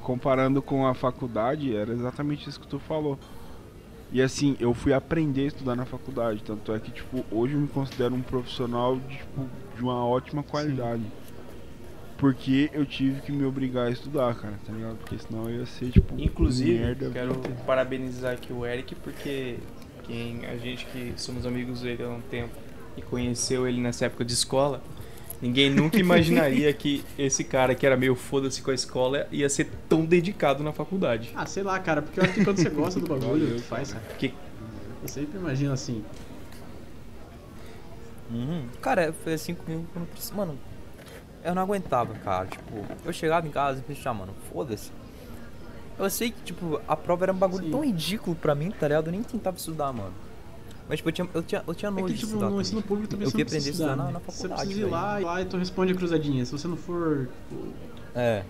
comparando 0.02 0.62
com 0.62 0.86
a 0.88 0.94
faculdade, 0.94 1.76
era 1.76 1.94
exatamente 1.94 2.50
isso 2.50 2.60
que 2.60 2.68
tu 2.68 2.80
falou. 2.80 3.18
E 4.12 4.22
assim, 4.22 4.56
eu 4.60 4.74
fui 4.74 4.94
aprender 4.94 5.44
a 5.46 5.48
estudar 5.48 5.76
na 5.76 5.86
faculdade, 5.86 6.44
tanto 6.44 6.74
é 6.74 6.80
que 6.80 6.92
tipo, 6.92 7.26
hoje 7.32 7.56
eu 7.56 7.62
me 7.62 7.68
considero 7.68 8.14
um 8.16 8.22
profissional 8.22 8.98
de, 9.00 9.18
tipo, 9.18 9.50
de 9.76 9.82
uma 9.84 10.06
ótima 10.06 10.44
qualidade. 10.44 11.04
Porque 12.24 12.70
eu 12.72 12.86
tive 12.86 13.20
que 13.20 13.34
me 13.34 13.44
obrigar 13.44 13.88
a 13.88 13.92
estudar, 13.92 14.34
cara, 14.36 14.58
tá 14.66 14.72
ligado? 14.72 14.96
Porque 14.96 15.18
senão 15.18 15.50
eu 15.50 15.60
ia 15.60 15.66
ser 15.66 15.92
tipo 15.92 16.18
Inclusive, 16.18 16.80
merda. 16.80 17.10
quero 17.10 17.36
parabenizar 17.66 18.32
aqui 18.32 18.54
o 18.54 18.66
Eric, 18.66 18.96
porque 18.96 19.58
quem 20.04 20.46
a 20.46 20.56
gente 20.56 20.86
que 20.86 21.14
somos 21.18 21.46
amigos 21.46 21.82
dele 21.82 22.02
há 22.02 22.08
um 22.08 22.22
tempo 22.22 22.54
e 22.96 23.02
conheceu 23.02 23.68
ele 23.68 23.82
nessa 23.82 24.06
época 24.06 24.24
de 24.24 24.32
escola, 24.32 24.82
ninguém 25.42 25.70
nunca 25.70 25.98
imaginaria 26.00 26.72
que 26.72 27.04
esse 27.20 27.44
cara 27.44 27.76
que 27.76 27.86
era 27.86 27.98
meio 27.98 28.16
foda-se 28.16 28.62
com 28.62 28.72
a 28.72 28.74
escola 28.74 29.28
ia 29.30 29.50
ser 29.50 29.68
tão 29.90 30.06
dedicado 30.06 30.64
na 30.64 30.72
faculdade. 30.72 31.30
Ah, 31.36 31.46
sei 31.46 31.62
lá, 31.62 31.78
cara, 31.78 32.02
porque 32.02 32.22
eu 32.22 32.24
acho 32.24 32.36
que 32.36 32.46
quando 32.46 32.56
você 32.56 32.70
gosta 32.72 33.02
do 33.02 33.06
bagulho, 33.06 33.48
Valeu, 33.48 33.56
tu 33.58 33.64
faz, 33.64 33.90
saca? 33.90 34.06
Porque 34.08 34.32
Eu 35.02 35.10
sempre 35.10 35.38
imagino 35.38 35.74
assim. 35.74 36.02
Uhum. 38.32 38.64
Cara, 38.82 39.14
foi 39.26 39.34
assim 39.34 39.54
comigo 39.54 39.86
quando. 39.92 40.08
Mano, 40.34 40.58
eu 41.44 41.54
não 41.56 41.62
aguentava, 41.62 42.14
cara. 42.16 42.48
Tipo, 42.48 42.86
eu 43.06 43.14
chegava 43.14 43.48
em 43.48 43.52
casa 43.52 43.80
e 43.80 43.82
pensava, 43.82 44.20
mano, 44.20 44.34
foda-se. 44.52 44.92
Eu 45.98 46.10
sei 46.10 46.32
que, 46.32 46.42
tipo, 46.42 46.82
a 46.88 46.96
prova 46.96 47.26
era 47.26 47.32
um 47.34 47.38
bagulho 47.38 47.66
Sim. 47.66 47.72
tão 47.72 47.84
ridículo 47.86 48.36
pra 48.36 48.56
mim, 48.56 48.72
tá 48.72 48.88
ligado? 48.88 49.08
Eu 49.08 49.12
nem 49.12 49.22
tentava 49.24 49.58
estudar, 49.58 49.94
mano. 49.94 50.14
Mas, 50.90 50.98
tipo, 50.98 51.10
eu 51.10 51.14
tinha, 51.14 51.30
eu 51.34 51.44
tinha, 51.44 51.64
eu 51.68 51.76
tinha 51.76 51.90
É 51.90 51.92
nojo 51.92 52.06
que, 52.08 52.14
de 52.14 52.20
tipo, 52.20 52.32
estudar 52.34 52.50
no 52.50 52.60
ensino 52.60 52.82
público 52.82 53.10
também 53.10 53.26
Eu 53.26 53.32
você 53.32 53.38
não 53.38 53.46
precisa 53.46 53.70
estudar 53.70 53.90
estudar, 53.92 54.04
na- 54.04 54.12
né? 54.12 54.14
na 54.14 54.20
Você 54.32 54.42
faculdade, 54.48 54.62
precisa 54.70 54.88
ir 54.88 54.90
lá, 54.90 55.22
ir 55.22 55.24
lá 55.24 55.42
e 55.42 55.46
tu 55.46 55.58
responde 55.58 55.94
a 55.94 55.96
cruzadinha. 55.96 56.46
Se 56.46 56.52
você 56.52 56.68
não 56.68 56.76
for, 56.78 57.30
tipo, 57.50 57.68
É. 58.16 58.44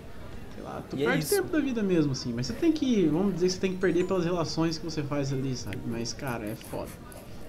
sei 0.54 0.64
lá, 0.64 0.82
tu 0.88 0.96
E 0.96 1.02
é 1.02 1.06
perde 1.06 1.24
isso. 1.24 1.34
tempo 1.36 1.48
da 1.52 1.60
vida 1.60 1.82
mesmo, 1.82 2.12
assim. 2.12 2.32
Mas 2.32 2.46
você 2.46 2.52
tem 2.54 2.72
que, 2.72 3.06
vamos 3.06 3.34
dizer 3.34 3.46
que 3.46 3.52
você 3.52 3.60
tem 3.60 3.72
que 3.72 3.78
perder 3.78 4.04
pelas 4.06 4.24
relações 4.24 4.78
que 4.78 4.84
você 4.84 5.02
faz 5.02 5.32
ali, 5.32 5.54
sabe? 5.56 5.78
Mas, 5.86 6.12
cara, 6.12 6.44
é 6.46 6.54
foda. 6.56 6.88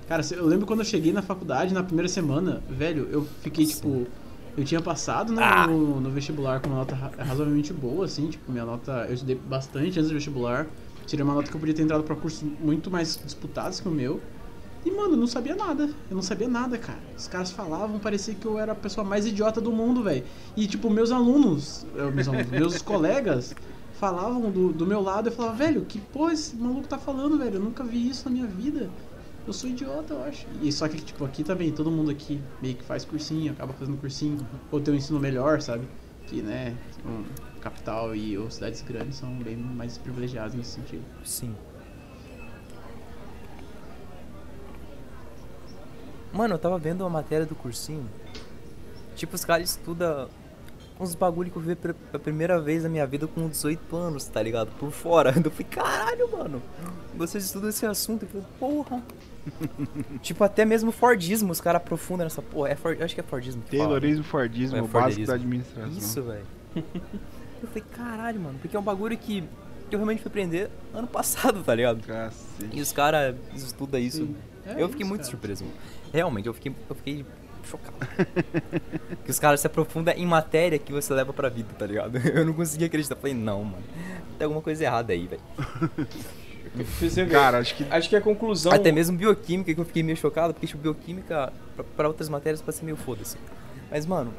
Cara, 0.07 0.21
eu 0.33 0.45
lembro 0.45 0.67
quando 0.67 0.79
eu 0.81 0.85
cheguei 0.85 1.11
na 1.13 1.21
faculdade, 1.23 1.73
na 1.73 1.81
primeira 1.81 2.07
semana, 2.09 2.61
velho, 2.69 3.07
eu 3.11 3.25
fiquei, 3.41 3.65
tipo... 3.65 4.05
Eu 4.57 4.63
tinha 4.63 4.81
passado 4.81 5.33
no, 5.33 5.41
Ah! 5.41 5.67
no, 5.67 5.99
no 5.99 6.09
vestibular 6.09 6.59
com 6.61 6.69
uma 6.69 6.77
nota 6.77 6.95
ra- 6.95 7.11
razoavelmente 7.17 7.73
boa, 7.73 8.05
assim, 8.05 8.29
tipo, 8.29 8.51
minha 8.51 8.63
nota... 8.65 9.05
Eu 9.07 9.13
estudei 9.13 9.35
bastante 9.35 9.99
antes 9.99 10.07
do 10.07 10.13
vestibular. 10.13 10.65
Tirei 11.05 11.23
uma 11.23 11.33
nota 11.33 11.49
que 11.49 11.55
eu 11.55 11.59
podia 11.59 11.75
ter 11.75 11.81
entrado 11.83 12.03
pra 12.03 12.15
cursos 12.15 12.43
muito 12.59 12.89
mais 12.89 13.19
disputados 13.23 13.79
que 13.79 13.87
o 13.87 13.91
meu. 13.91 14.21
E, 14.85 14.91
mano, 14.91 15.13
eu 15.13 15.17
não 15.17 15.27
sabia 15.27 15.55
nada. 15.55 15.89
Eu 16.09 16.15
não 16.15 16.21
sabia 16.21 16.47
nada, 16.47 16.77
cara. 16.77 16.99
Os 17.17 17.27
caras 17.27 17.51
falavam, 17.51 17.99
parecia 17.99 18.33
que 18.33 18.45
eu 18.45 18.57
era 18.57 18.71
a 18.71 18.75
pessoa 18.75 19.03
mais 19.05 19.25
idiota 19.25 19.59
do 19.59 19.71
mundo, 19.71 20.01
velho. 20.03 20.23
E, 20.55 20.67
tipo, 20.67 20.89
meus 20.89 21.11
alunos, 21.11 21.85
eh, 21.97 22.09
meus, 22.11 22.27
alunos, 22.27 22.47
meus 22.51 22.81
colegas 22.81 23.53
falavam 23.99 24.49
do, 24.51 24.71
do 24.71 24.85
meu 24.85 25.01
lado. 25.01 25.27
Eu 25.29 25.33
falava, 25.33 25.55
velho, 25.57 25.81
que 25.85 25.99
porra 25.99 26.33
esse 26.33 26.55
maluco 26.55 26.87
tá 26.87 26.97
falando, 26.97 27.37
velho? 27.37 27.55
Eu 27.55 27.61
nunca 27.61 27.83
vi 27.83 28.07
isso 28.09 28.25
na 28.29 28.31
minha 28.31 28.47
vida. 28.47 28.89
Eu 29.47 29.53
sou 29.53 29.69
idiota, 29.69 30.13
eu 30.13 30.23
acho. 30.23 30.47
E 30.61 30.71
só 30.71 30.87
que, 30.87 30.97
tipo, 30.97 31.23
aqui 31.23 31.43
também, 31.43 31.71
todo 31.71 31.91
mundo 31.91 32.09
aqui 32.09 32.41
meio 32.61 32.75
que 32.75 32.83
faz 32.83 33.05
cursinho, 33.05 33.51
acaba 33.51 33.73
fazendo 33.73 33.97
cursinho, 33.97 34.45
ou 34.71 34.81
tem 34.81 34.93
um 34.93 34.97
ensino 34.97 35.19
melhor, 35.19 35.61
sabe? 35.61 35.87
Que, 36.25 36.41
né, 36.41 36.75
um, 37.05 37.23
capital 37.61 38.15
e 38.15 38.37
ou 38.37 38.49
cidades 38.49 38.81
grandes 38.81 39.17
são 39.17 39.33
bem 39.39 39.55
mais 39.55 39.97
privilegiados 39.97 40.55
nesse 40.55 40.71
sentido. 40.71 41.03
Sim. 41.23 41.55
Mano, 46.31 46.55
eu 46.55 46.59
tava 46.59 46.77
vendo 46.77 47.01
uma 47.01 47.09
matéria 47.09 47.45
do 47.45 47.55
cursinho. 47.55 48.07
Tipo, 49.15 49.35
os 49.35 49.45
caras 49.45 49.69
estudam 49.69 50.29
uns 50.99 51.15
bagulho 51.15 51.49
que 51.49 51.57
eu 51.57 51.61
vi 51.61 51.75
pela 51.75 52.19
primeira 52.21 52.59
vez 52.59 52.83
na 52.83 52.89
minha 52.89 53.07
vida 53.07 53.27
com 53.27 53.47
18 53.47 53.95
anos, 53.95 54.25
tá 54.25 54.41
ligado? 54.41 54.71
Por 54.77 54.91
fora. 54.91 55.29
Eu 55.43 55.51
falei, 55.51 55.67
caralho, 55.69 56.31
mano. 56.31 56.61
Vocês 57.15 57.45
estudam 57.45 57.69
esse 57.69 57.85
assunto. 57.85 58.23
Eu 58.23 58.29
falei, 58.29 58.47
porra. 58.59 59.03
tipo, 60.21 60.43
até 60.43 60.65
mesmo 60.65 60.91
Fordismo, 60.91 61.51
os 61.51 61.61
caras 61.61 61.81
aprofundam 61.81 62.25
nessa 62.25 62.41
porra. 62.41 62.69
É 62.69 62.75
Ford, 62.75 62.97
eu 62.99 63.05
acho 63.05 63.13
que 63.13 63.21
é 63.21 63.23
Fordismo. 63.23 63.61
que 63.61 63.77
fala, 63.77 63.83
né? 63.83 63.85
Taylorismo, 63.85 64.23
Fordismo, 64.23 64.77
É, 64.77 64.81
o 64.81 64.87
básico 64.87 65.27
da 65.27 65.35
administração. 65.35 65.91
Isso, 65.91 66.23
velho. 66.23 66.45
eu 66.75 67.67
falei, 67.67 67.83
caralho, 67.91 68.39
mano. 68.39 68.59
Porque 68.61 68.75
é 68.75 68.79
um 68.79 68.83
bagulho 68.83 69.17
que, 69.17 69.41
que 69.89 69.95
eu 69.95 69.99
realmente 69.99 70.21
fui 70.21 70.29
aprender 70.29 70.69
ano 70.93 71.07
passado, 71.07 71.63
tá 71.63 71.73
ligado? 71.73 71.99
E 71.99 72.07
Cacete. 72.07 72.81
os 72.81 72.91
caras 72.91 73.35
estudam 73.53 73.99
isso. 73.99 74.27
É 74.65 74.81
eu 74.81 74.89
fiquei 74.89 75.03
isso, 75.03 75.09
muito 75.09 75.21
cara. 75.21 75.31
surpreso, 75.31 75.63
mano. 75.63 75.75
Realmente, 76.11 76.47
eu 76.47 76.53
fiquei, 76.53 76.75
eu 76.89 76.95
fiquei 76.95 77.25
chocado. 77.63 77.95
que 79.23 79.31
os 79.31 79.39
caras 79.39 79.59
se 79.59 79.67
aprofundam 79.67 80.13
em 80.15 80.25
matéria 80.25 80.77
que 80.79 80.91
você 80.91 81.13
leva 81.13 81.33
pra 81.33 81.49
vida, 81.49 81.69
tá 81.77 81.85
ligado? 81.85 82.17
Eu 82.17 82.45
não 82.45 82.53
conseguia 82.53 82.87
acreditar. 82.87 83.15
Falei, 83.15 83.33
não, 83.35 83.63
mano. 83.63 83.83
Tem 84.37 84.45
alguma 84.45 84.61
coisa 84.61 84.83
errada 84.83 85.13
aí, 85.13 85.27
velho. 85.27 85.41
Você 86.99 87.25
Cara, 87.25 87.59
acho 87.59 87.75
que 87.75 87.85
acho 87.89 88.09
que 88.09 88.15
a 88.15 88.21
conclusão. 88.21 88.71
Até 88.71 88.91
mesmo 88.91 89.17
bioquímica, 89.17 89.73
que 89.73 89.79
eu 89.79 89.85
fiquei 89.85 90.03
meio 90.03 90.17
chocado, 90.17 90.53
porque, 90.53 90.67
tipo, 90.67 90.81
bioquímica, 90.81 91.51
pra, 91.75 91.83
pra 91.95 92.07
outras 92.07 92.27
matérias, 92.29 92.61
pode 92.61 92.77
ser 92.77 92.85
meio 92.85 92.97
foda-se. 92.97 93.37
Mas, 93.89 94.05
mano, 94.05 94.33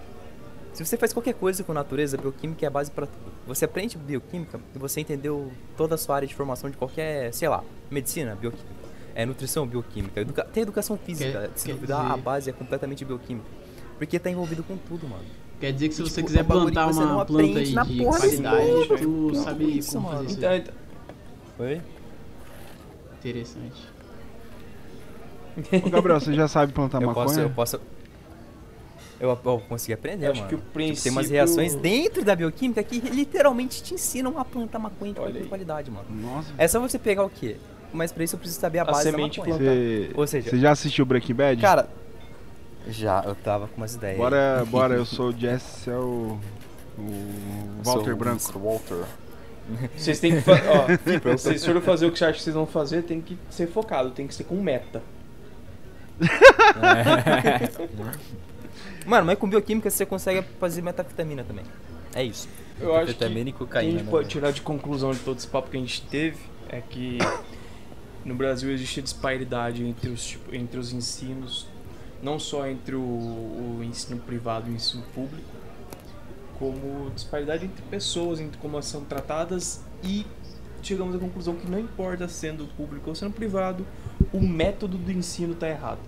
se 0.72 0.84
você 0.84 0.96
faz 0.96 1.12
qualquer 1.12 1.34
coisa 1.34 1.64
com 1.64 1.72
natureza, 1.72 2.16
bioquímica 2.16 2.66
é 2.66 2.68
a 2.68 2.70
base 2.70 2.90
pra 2.90 3.06
tudo. 3.06 3.32
Você 3.46 3.64
aprende 3.64 3.96
bioquímica 3.96 4.60
e 4.74 4.78
você 4.78 5.00
entendeu 5.00 5.50
toda 5.76 5.94
a 5.94 5.98
sua 5.98 6.16
área 6.16 6.28
de 6.28 6.34
formação 6.34 6.68
de 6.68 6.76
qualquer, 6.76 7.32
sei 7.32 7.48
lá, 7.48 7.62
medicina, 7.90 8.34
bioquímica. 8.34 8.76
É, 9.14 9.24
nutrição, 9.24 9.66
bioquímica. 9.66 10.20
Educa 10.20 10.44
tem 10.44 10.62
educação 10.62 10.98
física. 10.98 11.30
Quer- 11.32 11.50
se 11.54 11.72
duvidar, 11.72 12.00
a 12.04 12.08
dizer- 12.10 12.22
base 12.22 12.50
é 12.50 12.52
completamente 12.52 13.02
bioquímica. 13.04 13.46
Porque 13.98 14.18
tá 14.18 14.28
envolvido 14.30 14.62
com 14.62 14.76
tudo, 14.76 15.08
mano. 15.08 15.24
Quer 15.58 15.72
dizer 15.72 15.88
que 15.88 15.94
se 15.94 16.02
Tipo, 16.02 16.14
você 16.14 16.20
é 16.20 16.24
quiser 16.24 16.42
um 16.42 16.44
bagulho 16.44 16.64
plantar 16.72 16.88
que 16.88 16.94
você 16.94 17.00
não 17.00 17.14
uma 17.14 17.24
planta 17.24 17.42
aprende 17.44 17.68
aí 17.68 17.72
na 17.74 17.82
de 17.84 17.96
porra 17.96 18.18
qualidade, 18.18 18.88
tu 19.00 19.34
sabe 19.36 19.78
Isso, 19.78 19.92
como 19.92 20.02
mano. 20.08 20.16
fazer 20.18 20.28
isso. 20.28 20.38
Então, 20.38 20.54
então- 20.56 20.74
Oi? 21.60 21.80
Interessante. 23.31 23.82
Ô, 25.85 25.90
Gabriel, 25.90 26.20
você 26.20 26.35
já 26.35 26.47
sabe 26.48 26.73
plantar 26.73 27.01
eu 27.01 27.09
maconha? 27.09 27.27
posso, 27.27 27.40
eu 27.40 27.51
posso. 27.51 27.81
Eu, 29.19 29.31
eu 29.43 29.62
consegui 29.69 29.94
aprender, 29.94 30.27
Acho 30.27 30.43
mano. 30.43 30.48
que 30.51 30.55
o 30.55 30.59
Tipo, 30.59 30.73
tem 30.73 30.86
umas 30.89 31.01
princípio- 31.01 31.32
reações 31.32 31.74
dentro 31.74 32.23
da 32.23 32.36
bioquímica 32.36 32.82
que 32.82 33.01
literalmente 33.01 33.82
te 33.82 33.94
ensinam 33.94 34.39
a 34.39 34.44
plantar 34.44 34.78
maconha 34.78 35.15
de 35.15 35.44
qualidade, 35.48 35.90
mano. 35.90 36.05
Nossa. 36.11 36.53
É 36.59 36.69
só 36.69 36.78
você 36.78 36.98
pegar 36.98 37.24
o 37.24 37.31
quê? 37.31 37.57
Mas 37.94 38.12
pra 38.12 38.24
isso 38.24 38.35
eu 38.35 38.39
preciso 38.39 38.61
saber 38.61 38.81
a 38.81 38.82
A 38.82 38.85
base 38.85 39.05
da 39.07 39.11
semente 39.12 39.39
maconha. 39.39 39.57
plantar. 39.57 39.73
Você, 39.74 40.11
Ou 40.15 40.27
seja- 40.27 40.51
você 40.51 40.59
já 40.59 40.70
assistiu 40.73 41.07
Breaking 41.07 41.35
Bad? 41.35 41.62
Cara, 41.62 41.89
já, 42.89 43.23
eu 43.24 43.35
tava 43.35 43.66
com 43.69 43.78
umas 43.78 43.94
ideias. 43.94 44.19
Bora, 44.19 44.62
bora, 44.69 44.94
eu 44.94 45.07
sou 45.07 45.31
o 45.31 45.32
Jesse, 45.32 45.89
é 45.89 45.97
o, 45.97 46.39
o 46.98 47.82
Walter 47.82 48.15
Branco. 48.15 48.59
Walter. 48.59 49.05
Vocês 49.97 50.20
têm 50.20 50.32
que 50.36 50.40
fa- 50.43 50.52
ó, 50.68 50.86
se 50.97 51.18
vocês 51.18 51.64
forem 51.64 51.82
fazer 51.82 52.06
o 52.06 52.12
que 52.12 52.18
vocês 52.18 52.24
acham 52.24 52.38
que 52.38 52.43
vocês 52.43 52.55
vão 52.55 52.66
fazer, 52.66 53.02
tem 53.02 53.20
que 53.20 53.36
ser 53.51 53.66
focado, 53.66 54.10
tem 54.10 54.26
que 54.26 54.34
ser 54.34 54.44
com 54.44 54.56
meta. 54.56 55.02
Mano, 59.05 59.26
mas 59.26 59.38
com 59.38 59.48
bioquímica 59.48 59.90
você 59.90 60.06
consegue 60.06 60.43
fazer 60.59 60.82
metafetamina 60.82 61.44
também. 61.44 61.64
É 62.14 62.22
isso. 62.24 62.48
Eu 62.80 62.94
acho 62.94 63.14
que 63.14 63.24
e 63.24 63.52
que 63.52 63.78
a 63.78 63.82
gente 63.82 64.02
né, 64.05 64.10
pode 64.10 64.24
velho? 64.24 64.28
tirar 64.28 64.51
de 64.51 64.60
conclusão 64.60 65.12
de 65.12 65.18
todo 65.20 65.38
esse 65.38 65.47
papo 65.47 65.70
que 65.70 65.76
a 65.76 65.80
gente 65.80 66.02
teve 66.02 66.38
é 66.68 66.80
que 66.80 67.18
no 68.24 68.34
Brasil 68.34 68.70
existe 68.72 69.01
disparidade 69.01 69.84
entre 69.84 70.10
os, 70.10 70.24
tipo, 70.24 70.55
entre 70.55 70.78
os 70.78 70.93
ensinos, 70.93 71.66
não 72.22 72.38
só 72.38 72.66
entre 72.66 72.94
o, 72.97 73.01
o 73.01 73.80
ensino 73.82 74.18
privado 74.20 74.68
e 74.68 74.72
o 74.72 74.74
ensino 74.76 75.02
público, 75.14 75.55
como 76.58 77.10
disparidade 77.14 77.64
entre 77.64 77.82
pessoas, 77.86 78.40
entre 78.40 78.58
como 78.58 78.74
elas 78.76 78.86
são 78.86 79.04
tratadas 79.04 79.80
e 80.02 80.24
chegamos 80.82 81.14
à 81.14 81.18
conclusão 81.18 81.54
que 81.56 81.68
não 81.68 81.78
importa 81.78 82.28
sendo 82.28 82.66
público 82.76 83.08
ou 83.10 83.14
sendo 83.14 83.32
privado, 83.32 83.86
o 84.32 84.40
método 84.40 84.96
do 84.96 85.10
ensino 85.12 85.52
está 85.52 85.68
errado. 85.68 85.98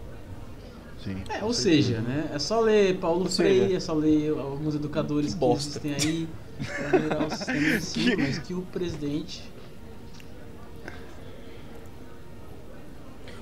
Sim. 1.02 1.22
É, 1.28 1.44
ou 1.44 1.52
seja, 1.52 2.00
né? 2.00 2.30
É 2.34 2.38
só 2.38 2.60
ler 2.60 2.98
Paulo 2.98 3.24
Ou 3.24 3.30
Freire, 3.30 3.60
seja, 3.66 3.76
é 3.76 3.80
só 3.80 3.94
ler 3.94 4.30
alguns 4.30 4.74
educadores 4.74 5.34
que 5.34 5.40
que, 5.40 5.52
existem 5.52 5.94
aí 5.94 6.28
pra 6.76 6.88
melhorar 6.88 7.26
o 7.26 7.30
sistema 7.30 7.58
de 7.60 7.76
ensino, 7.76 8.16
mas 8.22 8.38
que 8.38 8.54
o 8.54 8.62
presidente. 8.62 9.42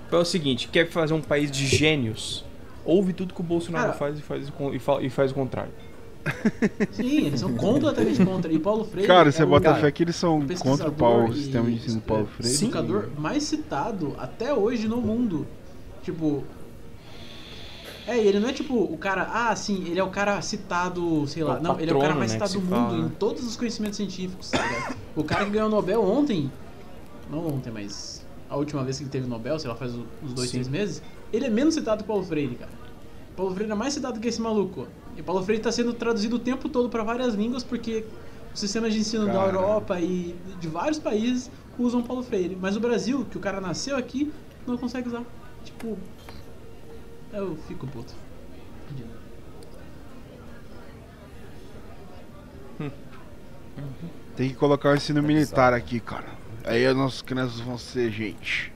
Então 0.07 0.19
é 0.21 0.23
o 0.23 0.25
seguinte, 0.25 0.69
quer 0.69 0.89
fazer 0.89 1.15
um 1.15 1.21
país 1.23 1.51
de 1.51 1.67
gênios? 1.67 2.45
Ouve 2.85 3.13
tudo 3.13 3.35
que 3.35 3.41
o 3.41 3.45
Bolsonaro 3.45 3.87
Cara. 3.87 3.99
faz 3.99 4.19
e 4.19 4.23
faz, 4.23 4.49
e 4.73 4.79
fa- 4.79 5.03
e 5.03 5.11
faz 5.11 5.33
o 5.33 5.35
contrário. 5.35 5.73
Sim, 6.93 7.27
eles 7.27 7.41
são 7.41 7.55
completamente 7.55 8.25
contra. 8.25 8.53
E 8.53 8.59
Paulo 8.59 8.85
Freire. 8.85 9.07
Cara, 9.07 9.29
é 9.29 9.33
você 9.33 9.45
o 9.45 9.47
bota 9.47 9.69
cara, 9.71 9.81
fé 9.81 9.91
que 9.91 10.03
eles 10.03 10.17
são 10.17 10.45
contra 10.61 10.89
o 10.89 10.93
Paulo, 10.93 11.31
o 11.31 11.35
sistema 11.35 11.71
de 11.71 11.77
ensino 11.77 12.01
Paulo 12.01 12.25
é, 12.25 12.43
Freire? 12.43 12.65
educador 12.65 13.11
mais 13.19 13.43
citado 13.45 14.15
até 14.19 14.53
hoje 14.53 14.89
no 14.89 15.01
mundo. 15.01 15.47
Tipo. 16.03 16.45
É, 18.07 18.17
ele 18.19 18.39
não 18.39 18.49
é 18.49 18.53
tipo 18.53 18.75
o 18.75 18.97
cara, 18.97 19.29
ah, 19.33 19.57
sim, 19.57 19.85
ele 19.89 19.99
é 19.99 20.05
o 20.05 20.11
cara 20.11 20.41
citado, 20.41 21.27
sei 21.27 21.43
lá. 21.43 21.59
O 21.59 21.63
não, 21.63 21.81
ele 21.81 21.91
é 21.91 21.95
o 21.95 21.99
cara 21.99 22.15
mais 22.15 22.33
né, 22.33 22.39
citado 22.39 22.53
do 22.53 22.61
mundo 22.61 22.71
fala, 22.71 22.99
em 22.99 23.03
né? 23.03 23.13
todos 23.19 23.45
os 23.45 23.57
conhecimentos 23.57 23.97
científicos, 23.97 24.51
tá 24.51 24.65
ligado? 24.65 24.97
O 25.17 25.25
cara 25.25 25.45
que 25.45 25.51
ganhou 25.51 25.67
o 25.67 25.71
Nobel 25.71 26.01
ontem, 26.05 26.49
não 27.29 27.45
ontem, 27.49 27.73
mas 27.73 28.25
a 28.49 28.57
última 28.57 28.85
vez 28.85 28.99
que 28.99 29.03
ele 29.03 29.11
teve 29.11 29.27
Nobel, 29.27 29.59
sei 29.59 29.69
lá, 29.69 29.75
faz 29.75 29.93
uns 29.95 30.33
dois, 30.33 30.51
Sim. 30.51 30.59
três 30.59 30.69
meses, 30.69 31.03
ele 31.33 31.47
é 31.47 31.51
menos 31.51 31.75
citado 31.75 31.99
que 31.99 32.05
o 32.05 32.07
Paulo 32.07 32.23
Freire, 32.23 32.55
cara. 32.55 32.71
Paulo 33.37 33.53
Freire 33.55 33.73
é 33.73 33.75
mais 33.75 33.93
citado 33.93 34.21
que 34.21 34.29
esse 34.29 34.41
maluco. 34.41 34.87
E 35.17 35.23
Paulo 35.23 35.43
Freire 35.43 35.63
tá 35.63 35.73
sendo 35.73 35.95
traduzido 35.95 36.37
o 36.37 36.39
tempo 36.39 36.69
todo 36.69 36.89
para 36.89 37.03
várias 37.03 37.35
línguas 37.35 37.65
porque 37.65 38.05
os 38.53 38.61
sistemas 38.61 38.93
de 38.93 39.01
ensino 39.01 39.27
da 39.27 39.33
Cara. 39.33 39.47
Europa 39.47 40.01
e 40.01 40.37
de 40.61 40.69
vários 40.69 40.99
países 40.99 41.51
usam 41.79 42.03
Paulo 42.03 42.23
Freire. 42.23 42.57
Mas 42.61 42.77
o 42.77 42.81
Brasil, 42.81 43.27
que 43.31 43.37
o 43.37 43.41
cara 43.41 43.61
nasceu 43.61 43.97
aqui, 43.97 44.33
não 44.67 44.77
consegue 44.77 45.09
usar. 45.09 45.23
Tipo, 45.65 45.99
eu 47.33 47.57
fico 47.67 47.87
puto. 47.87 48.15
Tem 54.37 54.51
que 54.51 54.55
colocar 54.55 54.91
o 54.91 54.95
ensino 54.95 55.23
militar 55.23 55.73
aqui, 55.73 55.99
cara. 55.99 56.29
Aí 56.65 56.85
as 56.85 56.97
nossas 56.97 57.23
crianças 57.23 57.59
vão 57.61 57.79
ser 57.79 58.11
gente. 58.11 58.73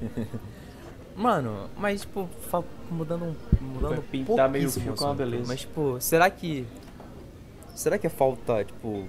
Mano, 1.16 1.68
mas 1.76 2.02
tipo, 2.02 2.28
mudando 2.90 3.24
um. 3.24 3.34
Mudando 3.60 3.98
um 3.98 4.02
pintar 4.02 4.48
meio 4.48 4.70
fio 4.70 4.92
o 4.92 4.96
com 4.96 5.04
uma 5.04 5.14
beleza. 5.14 5.44
Mas 5.46 5.60
tipo, 5.60 6.00
será 6.00 6.30
que. 6.30 6.66
Será 7.74 7.98
que 7.98 8.06
é 8.06 8.10
falta, 8.10 8.64
tipo. 8.64 9.08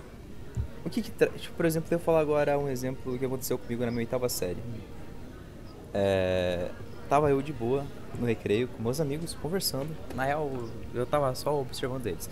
O 0.85 0.89
que 0.89 1.01
que. 1.01 1.11
Tipo, 1.11 1.55
por 1.55 1.65
exemplo, 1.65 1.87
eu 1.91 1.97
vou 1.97 2.05
falar 2.05 2.19
agora 2.19 2.57
um 2.57 2.67
exemplo 2.67 3.17
que 3.17 3.25
aconteceu 3.25 3.57
comigo 3.57 3.85
na 3.85 3.91
minha 3.91 4.01
oitava 4.01 4.27
série. 4.29 4.57
É. 5.93 6.69
Tava 7.09 7.29
eu 7.29 7.41
de 7.41 7.53
boa, 7.53 7.85
no 8.19 8.25
recreio, 8.25 8.67
com 8.67 8.81
meus 8.81 8.99
amigos, 8.99 9.35
conversando. 9.35 9.95
Na 10.15 10.23
real, 10.23 10.49
eu 10.93 11.05
tava 11.05 11.33
só 11.35 11.59
observando 11.59 12.07
eles. 12.07 12.29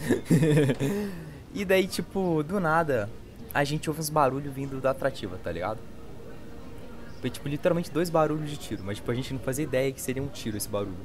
e 1.53 1.64
daí, 1.64 1.88
tipo, 1.88 2.41
do 2.41 2.60
nada, 2.60 3.10
a 3.53 3.64
gente 3.64 3.89
ouve 3.89 3.99
uns 3.99 4.10
barulhos 4.10 4.52
vindo 4.52 4.81
da 4.81 4.91
atrativa, 4.91 5.38
tá 5.43 5.52
ligado? 5.52 5.80
Foi, 7.22 7.30
tipo, 7.30 7.48
literalmente 7.48 7.91
dois 7.91 8.10
barulhos 8.10 8.49
de 8.49 8.57
tiro, 8.57 8.84
mas, 8.84 8.98
tipo, 8.98 9.11
a 9.11 9.14
gente 9.14 9.31
não 9.31 9.39
fazia 9.39 9.64
ideia 9.64 9.91
que 9.91 10.02
seria 10.02 10.23
um 10.23 10.27
tiro 10.27 10.57
esse 10.57 10.68
barulho. 10.68 10.98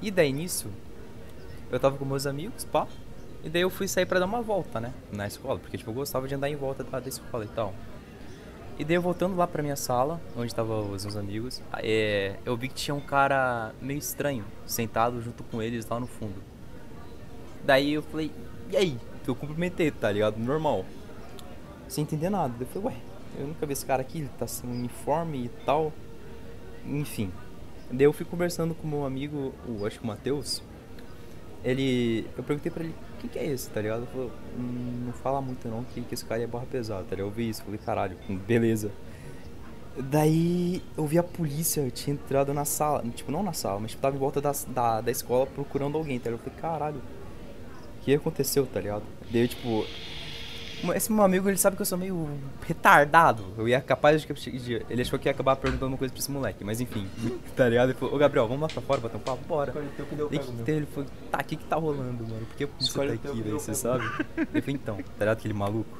E 0.00 0.10
daí, 0.10 0.32
nisso, 0.32 0.68
eu 1.70 1.78
tava 1.78 1.98
com 1.98 2.04
meus 2.06 2.26
amigos, 2.26 2.64
pá, 2.64 2.88
e 3.44 3.50
daí 3.50 3.60
eu 3.60 3.68
fui 3.68 3.86
sair 3.86 4.06
pra 4.06 4.18
dar 4.18 4.24
uma 4.24 4.40
volta, 4.40 4.80
né, 4.80 4.94
na 5.12 5.26
escola, 5.26 5.58
porque, 5.58 5.76
tipo, 5.76 5.90
eu 5.90 5.94
gostava 5.94 6.26
de 6.26 6.34
andar 6.34 6.48
em 6.48 6.56
volta 6.56 6.82
da, 6.82 6.98
escola 7.06 7.44
e 7.44 7.48
tal. 7.48 7.74
E 8.78 8.84
daí, 8.84 8.96
voltando 8.96 9.36
lá 9.36 9.46
pra 9.46 9.62
minha 9.62 9.76
sala, 9.76 10.18
onde 10.34 10.54
tava 10.54 10.80
os 10.80 11.04
meus 11.04 11.16
amigos, 11.16 11.62
é, 11.76 12.36
eu 12.46 12.56
vi 12.56 12.68
que 12.68 12.74
tinha 12.74 12.94
um 12.94 13.00
cara 13.00 13.74
meio 13.82 13.98
estranho, 13.98 14.46
sentado 14.64 15.20
junto 15.20 15.44
com 15.44 15.60
eles 15.60 15.86
lá 15.86 16.00
no 16.00 16.06
fundo. 16.06 16.42
Daí 17.62 17.92
eu 17.92 18.02
falei, 18.02 18.32
e 18.70 18.76
aí? 18.78 18.98
Eu 19.28 19.34
cumprimentei, 19.34 19.90
tá 19.90 20.10
ligado? 20.10 20.38
Normal. 20.38 20.86
Sem 21.86 22.02
entender 22.02 22.30
nada. 22.30 22.54
Daí 22.58 22.66
eu 22.66 22.82
falei, 22.82 22.96
ué, 22.96 23.09
eu 23.40 23.48
nunca 23.48 23.66
vi 23.66 23.72
esse 23.72 23.84
cara 23.84 24.02
aqui, 24.02 24.18
ele 24.18 24.30
tá 24.38 24.46
sem 24.46 24.68
uniforme 24.70 25.46
e 25.46 25.48
tal. 25.64 25.92
Enfim. 26.86 27.30
Daí 27.90 28.04
eu 28.04 28.12
fui 28.12 28.24
conversando 28.24 28.74
com 28.74 28.86
meu 28.86 29.04
amigo, 29.04 29.52
o, 29.66 29.84
acho 29.84 29.98
que 29.98 30.04
o 30.04 30.06
Matheus. 30.06 30.62
Ele. 31.64 32.26
Eu 32.36 32.42
perguntei 32.44 32.70
pra 32.70 32.84
ele, 32.84 32.94
o 33.16 33.20
que, 33.20 33.28
que 33.28 33.38
é 33.38 33.46
esse, 33.46 33.68
tá 33.70 33.80
ligado? 33.80 34.02
Ele 34.02 34.10
falou, 34.10 34.30
"Hum, 34.58 35.02
não 35.06 35.12
fala 35.12 35.40
muito 35.40 35.68
não, 35.68 35.84
que, 35.84 36.00
que 36.00 36.14
esse 36.14 36.24
cara 36.24 36.42
é 36.42 36.46
barra 36.46 36.66
pesada, 36.66 37.02
tá 37.04 37.16
ligado? 37.16 37.28
Eu 37.28 37.30
vi 37.30 37.48
isso, 37.48 37.62
falei, 37.62 37.78
caralho, 37.78 38.16
beleza. 38.46 38.90
Daí 39.98 40.82
eu 40.96 41.04
vi 41.06 41.18
a 41.18 41.22
polícia, 41.22 41.80
eu 41.80 41.90
tinha 41.90 42.14
entrado 42.14 42.54
na 42.54 42.64
sala, 42.64 43.02
tipo, 43.14 43.30
não 43.32 43.42
na 43.42 43.52
sala, 43.52 43.80
mas 43.80 43.90
tipo, 43.90 44.00
tava 44.00 44.16
em 44.16 44.18
volta 44.18 44.40
da, 44.40 44.52
da, 44.68 45.00
da 45.00 45.10
escola 45.10 45.46
procurando 45.46 45.98
alguém, 45.98 46.18
tá 46.18 46.30
ligado? 46.30 46.46
Eu 46.46 46.52
falei, 46.52 46.60
caralho, 46.60 47.02
o 47.98 48.04
que 48.04 48.14
aconteceu, 48.14 48.66
tá 48.66 48.80
ligado? 48.80 49.02
Daí 49.30 49.48
tipo, 49.48 49.84
Esse 50.94 51.12
meu 51.12 51.22
amigo, 51.24 51.48
ele 51.48 51.58
sabe 51.58 51.76
que 51.76 51.82
eu 51.82 51.86
sou 51.86 51.98
meio 51.98 52.28
retardado. 52.66 53.44
Eu 53.58 53.68
ia 53.68 53.80
capaz 53.80 54.22
de. 54.22 54.84
Ele 54.88 55.02
achou 55.02 55.18
que 55.18 55.28
ia 55.28 55.32
acabar 55.32 55.56
perguntando 55.56 55.88
uma 55.92 55.98
coisa 55.98 56.12
pra 56.12 56.20
esse 56.20 56.30
moleque, 56.30 56.64
mas 56.64 56.80
enfim. 56.80 57.06
Tá 57.56 57.68
ligado? 57.68 57.90
Ele 57.90 57.98
falou, 57.98 58.14
ô 58.14 58.18
Gabriel, 58.18 58.46
vamos 58.48 58.62
lá 58.62 58.68
pra 58.68 58.80
fora 58.80 59.00
bater 59.00 59.16
um 59.16 59.20
papo? 59.20 59.44
Bora. 59.46 59.72
Tem, 60.64 60.76
ele 60.76 60.86
falou, 60.86 61.08
tá, 61.30 61.38
o 61.40 61.44
que 61.44 61.56
que 61.56 61.64
tá 61.64 61.76
rolando, 61.76 62.24
mano? 62.26 62.46
Por 62.46 62.56
que 62.56 62.66
você 62.78 63.06
tá 63.06 63.12
aqui, 63.12 63.42
velho? 63.42 63.60
Você 63.60 63.74
sabe? 63.74 64.04
Ele 64.36 64.60
falou, 64.62 64.80
então, 64.80 64.96
tá 64.96 65.02
ligado 65.20 65.38
aquele 65.38 65.54
maluco? 65.54 65.98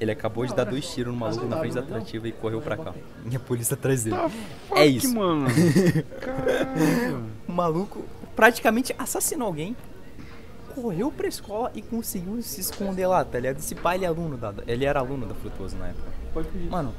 Ele 0.00 0.10
acabou 0.10 0.44
de 0.44 0.52
dar 0.52 0.64
dois 0.64 0.84
tiros 0.92 1.12
no 1.14 1.20
maluco 1.20 1.46
na 1.46 1.58
frente 1.58 1.74
da 1.74 1.80
atrativa 1.80 2.26
e 2.26 2.32
correu 2.32 2.60
pra 2.60 2.76
cá. 2.76 2.92
E 3.30 3.36
a 3.36 3.38
polícia 3.38 3.74
atrás 3.74 4.02
dele. 4.02 4.16
Tá 4.16 4.28
É 4.74 4.84
isso. 4.86 5.14
mano. 5.14 5.46
O 7.46 7.52
maluco 7.52 8.04
praticamente 8.34 8.94
assassinou 8.98 9.46
alguém, 9.46 9.76
correu 10.74 11.10
pra 11.10 11.26
escola 11.28 11.70
e 11.74 11.82
conseguiu 11.82 12.40
se 12.42 12.60
esconder 12.60 13.06
lá, 13.06 13.24
tá 13.24 13.38
ligado? 13.38 13.58
Esse 13.58 13.74
pai, 13.74 13.96
ele 13.96 14.04
é 14.04 14.08
aluno 14.08 14.36
da. 14.36 14.52
Ele 14.66 14.84
era 14.84 15.00
aluno 15.00 15.26
da 15.26 15.34
Frutuoso 15.34 15.76
na 15.76 15.88
época. 15.88 16.08
Pode 16.32 16.48
pedir. 16.48 16.68
Mano. 16.70 16.92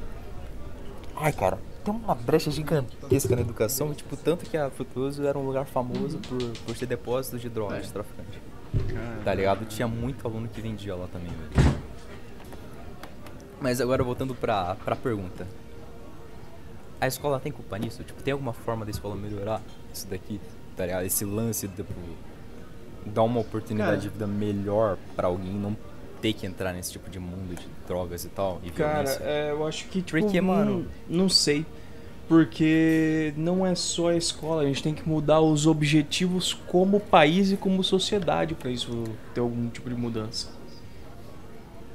Ai, 1.16 1.32
cara, 1.32 1.58
tem 1.84 1.94
uma 1.94 2.14
brecha 2.14 2.50
gigantesca 2.50 3.36
na 3.36 3.42
educação, 3.42 3.94
tipo, 3.94 4.16
tanto 4.16 4.44
que 4.48 4.56
a 4.56 4.68
Frutuoso 4.70 5.24
era 5.24 5.38
um 5.38 5.44
lugar 5.46 5.64
famoso 5.66 6.18
por, 6.18 6.38
por 6.66 6.76
ser 6.76 6.86
depósitos 6.86 7.40
de 7.40 7.48
drogas, 7.48 7.78
É. 7.78 7.80
de 7.82 7.92
traficante. 7.92 8.40
Tá 9.24 9.32
ligado? 9.32 9.64
Tinha 9.66 9.86
muito 9.86 10.26
aluno 10.26 10.48
que 10.48 10.60
vendia 10.60 10.94
lá 10.96 11.06
também, 11.06 11.30
velho. 11.30 11.74
Mas 13.60 13.80
agora 13.80 14.02
voltando 14.02 14.34
pra, 14.34 14.74
pra 14.84 14.96
pergunta. 14.96 15.46
A 17.00 17.06
escola 17.06 17.38
tem 17.38 17.52
culpa 17.52 17.78
nisso? 17.78 18.02
Tipo, 18.02 18.22
tem 18.22 18.32
alguma 18.32 18.52
forma 18.52 18.84
da 18.84 18.90
escola 18.90 19.14
melhorar 19.14 19.60
isso 19.92 20.06
daqui? 20.08 20.40
Tá 20.76 20.84
ligado? 20.86 21.04
Esse 21.04 21.24
lance 21.24 21.68
tipo, 21.68 21.92
dar 23.06 23.22
uma 23.22 23.40
oportunidade 23.40 23.90
Cara. 23.90 24.00
de 24.02 24.08
vida 24.08 24.26
melhor 24.26 24.96
pra 25.16 25.28
alguém 25.28 25.52
não 25.52 25.76
ter 26.20 26.32
que 26.32 26.46
entrar 26.46 26.72
nesse 26.72 26.92
tipo 26.92 27.10
de 27.10 27.18
mundo 27.18 27.54
de 27.54 27.66
drogas 27.86 28.24
e 28.24 28.28
tal. 28.28 28.60
E 28.64 28.70
Cara, 28.70 29.10
é, 29.22 29.50
eu 29.50 29.66
acho 29.66 29.86
que, 29.88 30.00
tipo, 30.00 30.18
Porque, 30.20 30.40
não, 30.40 30.48
mano- 30.48 30.86
não 31.08 31.28
sei. 31.28 31.66
Porque 32.26 33.34
não 33.36 33.66
é 33.66 33.74
só 33.74 34.08
a 34.08 34.16
escola, 34.16 34.62
a 34.62 34.66
gente 34.66 34.82
tem 34.82 34.94
que 34.94 35.06
mudar 35.06 35.40
os 35.42 35.66
objetivos 35.66 36.54
como 36.54 36.98
país 36.98 37.52
e 37.52 37.56
como 37.56 37.84
sociedade 37.84 38.54
pra 38.54 38.70
isso 38.70 39.04
ter 39.34 39.40
algum 39.40 39.68
tipo 39.68 39.90
de 39.90 39.94
mudança. 39.94 40.48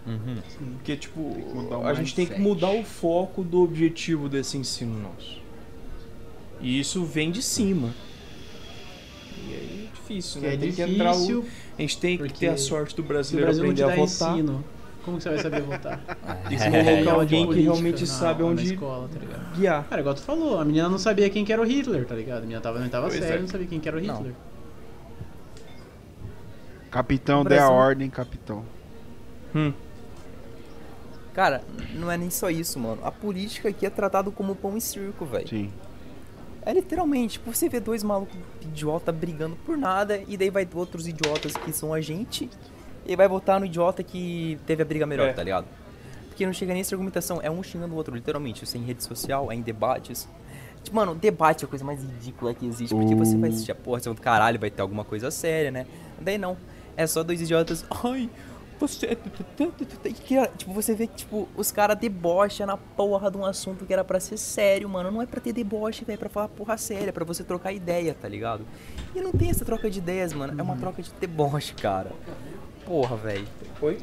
Uhum. 0.06 0.38
Porque, 0.76 0.96
tipo, 0.96 1.20
mudar 1.20 1.78
o 1.80 1.88
a 1.88 1.94
gente 1.96 2.14
tem 2.16 2.26
que 2.28 2.40
mudar 2.40 2.72
o 2.72 2.84
foco 2.84 3.44
do 3.44 3.62
objetivo 3.64 4.30
desse 4.30 4.58
ensino 4.58 5.00
nosso. 5.00 5.40
E 6.62 6.80
isso 6.80 7.04
vem 7.04 7.32
de 7.32 7.42
cima. 7.42 7.90
É 10.10 10.14
difícil, 10.14 10.42
Que 10.42 10.48
né? 10.48 10.54
é 10.54 10.58
tem 10.58 10.72
que 10.72 10.82
entrar 10.82 11.12
o... 11.12 11.14
difícil, 11.14 11.46
A 11.78 11.82
gente 11.82 11.98
tem 12.00 12.18
que 12.18 12.24
porque 12.24 12.40
ter 12.40 12.48
a 12.52 12.58
sorte 12.58 12.96
do 12.96 13.04
brasileiro 13.04 13.46
Brasil 13.48 13.64
não 13.64 13.72
aprender 13.72 13.84
a 13.84 13.96
votar. 14.06 14.34
ensino, 14.34 14.64
como 15.06 15.18
que 15.18 15.24
você 15.24 15.30
vai 15.30 15.40
saber 15.40 15.62
votar? 15.62 16.00
Tem 16.50 16.58
que 16.58 16.64
É, 16.64 16.70
colocar 16.70 17.12
é, 17.12 17.20
alguém 17.22 17.48
que 17.50 17.62
realmente 17.62 18.02
na- 18.02 18.08
sabe 18.08 18.42
na 18.44 18.50
onde 18.50 18.66
escola, 18.74 19.08
tá 19.12 19.20
ligado? 19.20 19.56
guiar. 19.56 19.84
Cara, 19.88 20.02
igual 20.02 20.16
tu 20.16 20.22
falou, 20.22 20.60
a 20.60 20.66
menina 20.66 20.90
não 20.90 20.98
sabia 20.98 21.30
quem 21.30 21.46
que 21.46 21.54
era 21.54 21.62
o 21.62 21.66
Hitler, 21.66 22.06
tá 22.06 22.16
ligado? 22.16 22.40
A 22.40 22.42
menina 22.42 22.60
tava, 22.62 22.80
não 22.80 22.90
tava 22.90 23.08
Pois 23.08 23.20
séria, 23.20 23.38
é. 23.38 23.42
não 23.42 23.48
sabia 23.48 23.68
quem 23.68 23.80
que 23.80 23.88
era 23.88 23.98
o 23.98 24.02
Não. 24.02 24.16
Hitler. 24.18 24.34
Capitão, 26.92 27.42
O 27.42 27.44
dê 27.44 27.58
a 27.60 27.70
ordem, 27.70 28.10
capitão. 28.10 28.66
Hum. 29.56 29.72
Cara, 31.34 31.62
não 31.94 32.12
é 32.12 32.18
nem 32.18 32.30
só 32.30 32.50
isso, 32.50 32.80
mano. 32.80 33.00
A 33.04 33.12
política 33.12 33.70
aqui 33.70 33.86
é 33.86 33.90
tratado 33.90 34.32
como 34.32 34.56
pão 34.56 34.76
e 34.76 34.82
circo, 34.82 35.26
velho. 35.26 35.48
Sim. 35.48 35.72
É 36.70 36.74
literalmente, 36.74 37.34
tipo, 37.40 37.52
você 37.52 37.68
vê 37.68 37.80
dois 37.80 38.04
malucos 38.04 38.38
idiota 38.62 39.12
brigando 39.12 39.56
por 39.66 39.76
nada, 39.76 40.22
e 40.28 40.38
daí 40.38 40.52
vai 40.52 40.70
outros 40.76 41.08
idiotas 41.08 41.58
que 41.58 41.74
são 41.74 41.92
a 41.96 42.00
gente, 42.00 42.48
e 43.08 43.16
vai 43.16 43.28
votar 43.28 43.60
no 43.60 43.66
idiota 43.66 44.04
que 44.04 44.56
teve 44.68 44.84
a 44.84 44.86
briga 44.86 45.04
melhor, 45.08 45.30
É. 45.30 45.34
tá 45.34 45.42
ligado? 45.42 45.66
Porque 46.28 46.46
não 46.46 46.54
chega 46.54 46.72
nem 46.72 46.82
essa 46.82 46.94
argumentação, 46.94 47.40
é 47.42 47.50
um 47.50 47.64
xingando 47.64 47.96
o 47.96 47.98
outro, 47.98 48.14
literalmente. 48.14 48.64
Isso 48.66 48.78
é 48.78 48.80
em 48.80 48.84
rede 48.84 49.04
social, 49.04 49.52
é 49.52 49.56
em 49.56 49.62
debates. 49.62 50.30
Tipo, 50.84 50.96
mano, 50.96 51.16
debate 51.16 51.64
é 51.64 51.66
a 51.66 51.68
coisa 51.68 51.84
mais 51.84 52.02
ridícula 52.04 52.54
que 52.54 52.68
existe, 52.68 52.94
porque 52.94 53.16
você 53.16 53.36
vai 53.36 53.50
assistir 53.50 53.72
a 53.72 53.76
porra, 53.76 54.00
você 54.00 54.10
vai, 54.10 54.18
caralho, 54.20 54.60
vai 54.60 54.70
ter 54.70 54.84
alguma 54.84 55.04
coisa 55.04 55.32
séria, 55.32 55.72
né? 55.72 55.88
Daí 56.22 56.38
não. 56.38 56.56
É 56.96 57.08
só 57.08 57.24
dois 57.24 57.42
idiotas. 57.42 57.84
Ai, 58.04 58.30
Tipo, 60.58 60.74
você 60.74 60.96
vê 60.96 61.08
que, 61.08 61.16
tipo, 61.18 61.48
os 61.56 61.72
caras 61.72 61.98
debocham 61.98 62.66
na 62.68 62.78
porra 62.78 63.30
de 63.30 63.38
um 63.38 63.46
assunto 63.46 63.86
que 63.86 63.94
era 63.94 64.04
pra 64.04 64.20
ser 64.20 64.38
sério, 64.38 64.88
mano. 64.90 65.12
Não 65.12 65.22
é 65.22 65.26
pra 65.26 65.40
ter 65.42 65.54
deboche, 65.54 66.06
velho. 66.06 66.16
É 66.16 66.20
pra 66.20 66.30
falar 66.30 66.48
porra 66.50 66.78
séria, 66.78 67.10
é 67.10 67.12
pra 67.12 67.26
você 67.26 67.44
trocar 67.44 67.72
ideia, 67.74 68.14
tá 68.20 68.28
ligado? 68.28 68.66
E 69.16 69.22
não 69.22 69.32
tem 69.32 69.50
essa 69.50 69.66
troca 69.66 69.90
de 69.90 70.00
ideias, 70.00 70.34
mano. 70.34 70.54
É 70.58 70.64
uma 70.64 70.76
troca 70.76 71.02
de 71.02 71.12
deboche, 71.20 71.74
cara. 71.76 72.12
Porra, 72.86 73.16
velho. 73.18 73.48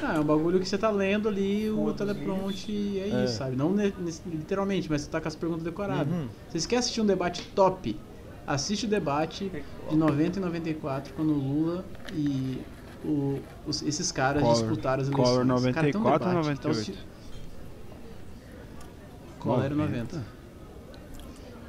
Ah, 0.03 0.15
é 0.17 0.21
um 0.21 0.25
bagulho 0.25 0.61
que 0.61 0.69
você 0.69 0.79
tá 0.79 0.91
lendo 0.91 1.29
ali 1.29 1.69
o 1.71 1.93
teleprompter 1.93 2.71
e 2.71 3.01
é, 3.01 3.09
É. 3.09 3.25
isso, 3.25 3.35
sabe? 3.39 3.57
Não 3.57 3.75
literalmente, 4.27 4.89
mas 4.91 5.03
você 5.03 5.11
tá 5.11 5.21
com 5.21 5.27
as 5.29 5.35
perguntas 5.35 5.65
decoradas. 5.65 6.13
Uhum. 6.13 6.29
Se 6.51 6.61
você 6.61 6.69
quer 6.69 6.77
assistir 6.77 7.01
um 7.01 7.07
debate 7.07 7.43
top, 7.55 7.99
assiste 8.47 8.87
o 8.87 8.89
debate 8.89 9.51
de 9.91 9.97
90 9.97 10.39
e 10.39 10.43
94, 10.43 11.13
quando 11.15 11.31
o 11.31 11.35
Lula 11.39 11.85
e 12.13 12.59
o- 13.05 13.39
os- 13.67 13.83
esses 13.83 14.11
caras 14.13 14.43
Collor. 14.43 14.57
disputaram 14.57 15.03
as 15.03 15.09
eleições. 15.09 15.29
Collor 15.29 15.47
Cara, 15.75 15.91
tem 15.91 16.01
um 16.01 16.05
94 16.05 16.29
ou 16.29 16.35
debate, 16.35 16.59
então 16.59 16.71
98? 16.73 16.99
se- 16.99 17.17
Collor 19.39 19.65
era 19.65 19.75
90. 19.75 20.25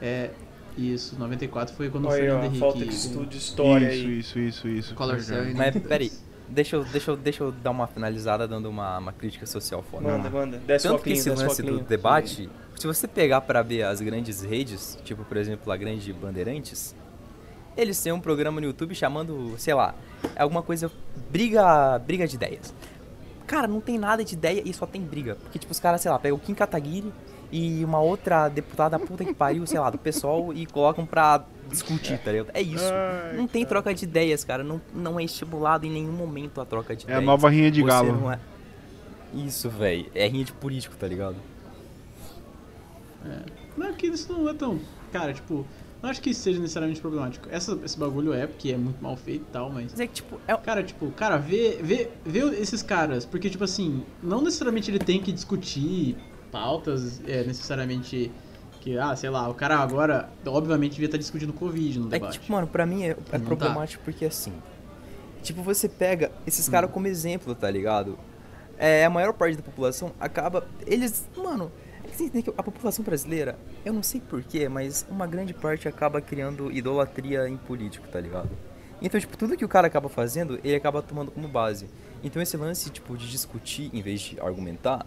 É, 0.01 0.29
isso, 0.77 1.15
94 1.17 1.75
foi 1.75 1.89
quando 1.89 2.05
o 2.05 2.07
Olha 2.07 2.15
aí, 2.15 2.21
Fernando 2.21 2.43
Henrique... 2.45 2.59
falta 2.59 2.79
de 2.85 2.89
estudo 2.89 3.25
de 3.25 3.37
história 3.37 3.93
isso, 3.93 4.05
aí. 4.07 4.19
isso, 4.19 4.39
isso, 4.39 4.67
isso. 4.67 4.95
Collor 4.95 5.15
Verdade. 5.17 5.27
saiu 5.41 5.51
em 5.51 5.55
Mas 5.55 5.73
92. 5.75 5.87
peraí, 5.87 6.11
deixa 6.49 6.75
eu, 6.75 6.83
deixa, 6.85 7.11
eu, 7.11 7.17
deixa 7.17 7.43
eu 7.43 7.51
dar 7.51 7.71
uma 7.71 7.87
finalizada 7.87 8.47
dando 8.47 8.69
uma, 8.69 8.97
uma 8.99 9.11
crítica 9.13 9.45
social 9.45 9.83
foda. 9.83 10.03
Manda, 10.09 10.29
manda. 10.29 10.57
Desce 10.59 10.87
o 10.87 10.91
Tanto 10.91 11.03
que 11.03 11.11
esse 11.11 11.29
o 11.29 11.35
lance 11.35 11.61
do 11.63 11.79
debate, 11.81 12.49
se 12.75 12.87
você 12.87 13.07
pegar 13.07 13.41
pra 13.41 13.61
ver 13.61 13.83
as 13.83 14.01
grandes 14.01 14.41
redes, 14.43 14.97
tipo, 15.03 15.23
por 15.23 15.37
exemplo, 15.37 15.71
a 15.71 15.77
grande 15.77 16.11
Bandeirantes, 16.13 16.95
eles 17.77 18.01
têm 18.01 18.11
um 18.11 18.19
programa 18.19 18.59
no 18.59 18.67
YouTube 18.67 18.93
chamando, 18.95 19.53
sei 19.57 19.73
lá, 19.73 19.93
alguma 20.37 20.61
coisa, 20.61 20.91
briga, 21.29 21.97
briga 21.99 22.27
de 22.27 22.35
ideias. 22.35 22.73
Cara, 23.45 23.67
não 23.67 23.79
tem 23.79 23.97
nada 23.97 24.25
de 24.25 24.33
ideia 24.33 24.61
e 24.65 24.73
só 24.73 24.85
tem 24.85 25.01
briga. 25.01 25.35
Porque, 25.35 25.57
tipo, 25.59 25.71
os 25.71 25.79
caras, 25.79 26.01
sei 26.01 26.11
lá, 26.11 26.19
pegam 26.19 26.37
o 26.37 26.41
Kim 26.41 26.53
Kataguiri 26.53 27.13
e 27.51 27.83
uma 27.85 27.99
outra 28.01 28.49
deputada 28.49 28.99
puta 28.99 29.23
que 29.23 29.33
pariu, 29.33 29.65
sei 29.65 29.79
lá, 29.79 29.89
do 29.89 29.97
pessoal 29.97 30.51
e 30.53 30.65
colocam 30.65 31.05
pra 31.05 31.45
discutir, 31.69 32.17
tá 32.19 32.31
ligado? 32.31 32.49
É 32.53 32.61
isso. 32.61 32.83
Ai, 32.91 33.37
Não 33.37 33.47
tem 33.47 33.65
troca 33.65 33.93
de 33.93 34.03
ideias, 34.03 34.43
cara. 34.43 34.63
Não, 34.65 34.81
não 34.93 35.17
é 35.19 35.23
estimulado 35.23 35.85
em 35.85 35.89
nenhum 35.89 36.11
momento 36.11 36.59
a 36.59 36.65
troca 36.65 36.93
de 36.95 37.05
É 37.05 37.07
a 37.07 37.11
ideias. 37.11 37.25
nova 37.25 37.49
rinha 37.49 37.71
de 37.71 37.81
Você 37.81 37.87
galo. 37.87 38.11
não 38.19 38.31
é- 38.31 38.39
Isso, 39.33 39.69
velho. 39.69 40.09
É 40.15 40.27
rinha 40.27 40.43
de 40.43 40.51
político, 40.51 40.95
tá 40.97 41.07
ligado? 41.07 41.35
Não, 43.77 43.93
que 43.93 44.07
isso 44.07 44.31
não 44.31 44.49
é 44.49 44.53
tão. 44.53 44.79
Cara, 45.11 45.33
tipo, 45.33 45.65
não 46.01 46.09
acho 46.09 46.21
que 46.21 46.29
isso 46.29 46.41
seja 46.41 46.59
necessariamente 46.59 47.01
problemático. 47.01 47.47
Essa, 47.51 47.77
esse 47.83 47.97
bagulho 47.97 48.33
é, 48.33 48.45
porque 48.47 48.71
é 48.71 48.77
muito 48.77 49.01
mal 49.01 49.15
feito 49.15 49.41
e 49.47 49.51
tal, 49.51 49.69
mas. 49.69 49.91
Mas 49.91 49.99
é 49.99 50.07
que, 50.07 50.13
tipo, 50.13 50.39
é, 50.47 50.55
Cara, 50.57 50.83
tipo, 50.83 51.09
cara, 51.11 51.37
vê, 51.37 51.79
vê, 51.81 52.09
vê 52.25 52.39
esses 52.59 52.81
caras, 52.83 53.25
porque, 53.25 53.49
tipo 53.49 53.63
assim, 53.63 54.03
não 54.21 54.41
necessariamente 54.41 54.91
ele 54.91 54.99
tem 54.99 55.21
que 55.21 55.31
discutir 55.31 56.15
pautas, 56.51 57.21
é, 57.27 57.43
necessariamente. 57.43 58.31
Que, 58.79 58.97
ah, 58.97 59.15
sei 59.15 59.29
lá, 59.29 59.49
o 59.49 59.53
cara 59.53 59.79
agora, 59.79 60.29
obviamente, 60.45 60.91
devia 60.93 61.07
estar 61.07 61.17
discutindo 61.17 61.51
Covid 61.51 61.99
no 61.99 62.07
É 62.07 62.11
que, 62.11 62.19
debate. 62.19 62.39
tipo, 62.39 62.51
mano, 62.53 62.67
pra 62.67 62.85
mim 62.85 63.03
é, 63.03 63.09
é 63.09 63.15
Não 63.15 63.25
tá. 63.25 63.39
problemático 63.39 64.03
porque 64.03 64.23
assim. 64.25 64.53
Tipo, 65.41 65.61
você 65.61 65.89
pega 65.89 66.31
esses 66.45 66.69
caras 66.69 66.89
como 66.91 67.07
exemplo, 67.07 67.53
tá 67.55 67.69
ligado? 67.69 68.17
É, 68.77 69.03
a 69.05 69.09
maior 69.09 69.33
parte 69.33 69.57
da 69.57 69.63
população 69.63 70.11
acaba. 70.19 70.67
Eles. 70.85 71.25
Mano, 71.35 71.71
você 72.17 72.23
entende 72.25 72.43
que 72.43 72.53
a 72.57 72.63
população 72.63 73.03
brasileira, 73.05 73.57
eu 73.85 73.93
não 73.93 74.01
sei 74.03 74.19
porquê, 74.21 74.67
mas 74.67 75.05
uma 75.09 75.27
grande 75.27 75.53
parte 75.53 75.87
acaba 75.87 76.19
criando 76.21 76.71
idolatria 76.71 77.47
em 77.47 77.57
político, 77.57 78.07
tá 78.07 78.19
ligado? 78.19 78.49
Então, 79.01 79.19
tipo, 79.19 79.37
tudo 79.37 79.55
que 79.55 79.63
o 79.63 79.67
cara 79.69 79.85
acaba 79.87 80.09
fazendo, 80.09 80.59
ele 80.63 80.75
acaba 80.75 81.01
tomando 81.03 81.29
como 81.31 81.47
base. 81.47 81.87
Então, 82.23 82.41
esse 82.41 82.57
lance, 82.57 82.89
tipo, 82.89 83.15
de 83.15 83.29
discutir 83.29 83.91
em 83.93 84.01
vez 84.01 84.19
de 84.21 84.39
argumentar, 84.39 85.05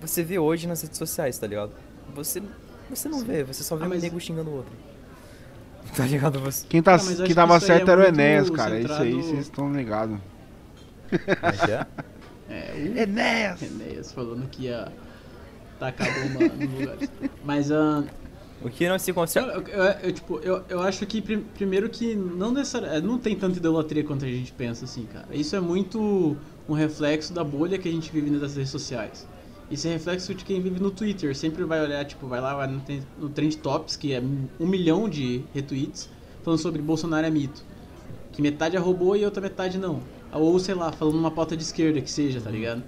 você 0.00 0.22
vê 0.22 0.38
hoje 0.38 0.66
nas 0.66 0.82
redes 0.82 0.98
sociais, 0.98 1.38
tá 1.38 1.46
ligado? 1.46 1.72
Você, 2.14 2.42
você 2.90 3.08
não 3.08 3.20
vê, 3.24 3.42
você 3.42 3.62
só 3.64 3.74
vê 3.74 3.84
Ah, 3.84 3.86
um 3.86 3.90
mas- 3.90 4.02
nego 4.02 4.20
xingando 4.20 4.50
o 4.50 4.54
outro. 4.56 4.72
Tá 5.96 6.04
ligado? 6.04 6.40
Você. 6.40 6.66
Quem, 6.66 6.82
tá, 6.82 6.96
Ah, 6.96 6.98
quem 6.98 7.24
que 7.26 7.34
tava 7.34 7.54
aí 7.54 7.58
é 7.58 7.60
certo 7.60 7.90
era 7.90 8.00
o 8.00 8.04
Enéas, 8.04 8.50
cara. 8.50 8.78
Isso 8.78 8.92
aí 8.92 9.14
vocês 9.14 9.38
estão 9.40 9.72
ligados. 9.72 10.18
É? 11.68 11.86
É, 12.48 12.74
o 12.74 12.98
Enéas! 12.98 13.62
Enéas 13.62 14.12
falando 14.12 14.48
que 14.48 14.64
ia 14.64 14.92
tacar 15.78 16.08
bomba 16.22 16.48
no 16.54 16.78
lugar. 16.80 16.96
Mas, 17.44 17.70
ah, 17.70 18.04
O 18.62 18.68
que 18.70 18.88
não 18.88 18.98
se 18.98 19.12
consegue. 19.12 19.46
eu, 19.46 19.60
eu- 19.68 19.82
eu, 20.02 20.12
tipo, 20.12 20.38
eu, 20.40 20.62
eu 20.68 20.80
acho 20.82 21.04
que, 21.06 21.20
prim- 21.20 21.44
primeiro, 21.54 21.88
que 21.88 22.14
não 22.14 22.50
necessariamente. 22.52 23.06
Não 23.06 23.18
tem 23.18 23.36
tanta 23.36 23.58
idolatria 23.58 24.02
quanto 24.02 24.24
a 24.24 24.28
gente 24.28 24.52
pensa, 24.52 24.84
assim, 24.84 25.04
cara. 25.06 25.26
Isso 25.32 25.54
é 25.54 25.60
muito 25.60 26.36
um 26.68 26.72
reflexo 26.74 27.32
da 27.32 27.44
bolha 27.44 27.78
que 27.78 27.88
a 27.88 27.92
gente 27.92 28.10
vive 28.10 28.30
nas 28.30 28.56
redes 28.56 28.70
sociais. 28.70 29.26
Isso 29.70 29.86
é 29.88 29.92
reflexo 29.92 30.32
de 30.34 30.44
quem 30.44 30.60
vive 30.60 30.80
no 30.80 30.90
Twitter. 30.90 31.36
Sempre 31.36 31.64
vai 31.64 31.80
olhar, 31.82 32.04
tipo, 32.04 32.26
vai 32.26 32.40
lá, 32.40 32.54
vai 32.54 32.66
no, 32.68 32.80
no 33.18 33.28
Trend 33.28 33.56
Tops, 33.58 33.96
que 33.96 34.12
é 34.12 34.22
um 34.60 34.66
milhão 34.66 35.08
de 35.08 35.42
retweets, 35.52 36.08
falando 36.44 36.60
sobre 36.60 36.80
Bolsonaro 36.80 37.26
é 37.26 37.30
mito. 37.30 37.62
Que 38.32 38.40
metade 38.40 38.76
é 38.76 38.78
robô 38.78 39.16
e 39.16 39.24
outra 39.24 39.40
metade 39.40 39.76
não. 39.78 40.00
Ou, 40.32 40.58
sei 40.58 40.74
lá, 40.74 40.92
falando 40.92 41.16
uma 41.18 41.30
pauta 41.30 41.56
de 41.56 41.62
esquerda 41.62 42.00
que 42.00 42.10
seja, 42.10 42.40
tá 42.40 42.50
ligado? 42.50 42.82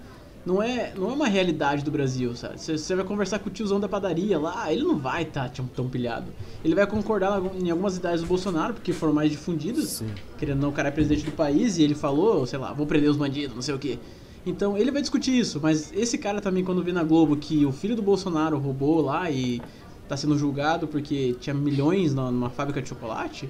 Não 0.47 0.63
é, 0.63 0.93
não 0.97 1.11
é 1.11 1.13
uma 1.13 1.27
realidade 1.27 1.85
do 1.85 1.91
Brasil, 1.91 2.35
sabe? 2.35 2.59
Você, 2.59 2.95
vai 2.95 3.05
conversar 3.05 3.39
com 3.39 3.49
o 3.49 3.53
tiozão 3.53 3.79
da 3.79 3.89
padaria 3.89 4.39
lá, 4.39 4.73
ele 4.73 4.83
não 4.83 4.97
vai 4.97 5.23
estar 5.23 5.51
tão, 5.51 5.67
tão 5.67 5.89
pilhado. 5.89 6.27
Ele 6.65 6.75
vai 6.75 6.87
concordar 6.87 7.43
em 7.61 7.71
algumas 7.71 7.97
ideias 7.97 8.23
do 8.23 8.27
Bolsonaro, 8.27 8.75
porque 8.75 8.93
foram 8.93 9.13
mais 9.13 9.31
difundidas. 9.31 9.89
Sim. 9.89 10.09
Querendo 10.39 10.61
não, 10.61 10.71
o 10.71 10.73
cara 10.73 10.89
é 10.89 10.93
presidente 10.93 11.25
do 11.25 11.33
país 11.33 11.79
e 11.79 11.83
ele 11.83 11.95
falou, 11.95 12.47
sei 12.47 12.59
lá, 12.59 12.73
vou 12.73 12.87
prender 12.87 13.11
os 13.11 13.17
bandidos, 13.17 13.55
não 13.55 13.63
sei 13.63 13.75
o 13.75 13.79
quê. 13.79 13.99
Então 14.47 14.79
ele 14.79 14.91
vai 14.91 15.03
discutir 15.03 15.39
isso, 15.39 15.61
mas 15.63 15.93
esse 15.93 16.17
cara 16.17 16.41
também, 16.41 16.65
quando 16.65 16.83
vê 16.83 16.93
na 16.93 17.03
Globo 17.03 17.37
que 17.37 17.67
o 17.67 17.73
filho 17.73 17.95
do 17.95 18.03
Bolsonaro 18.03 18.59
roubou 18.59 19.03
lá 19.03 19.31
e 19.31 19.61
tá 20.09 20.17
sendo 20.17 20.39
julgado 20.39 20.89
porque 20.89 21.37
tinha 21.39 21.53
milhões 21.53 22.15
numa 22.15 22.49
fábrica 22.49 22.81
de 22.81 22.89
chocolate, 22.89 23.49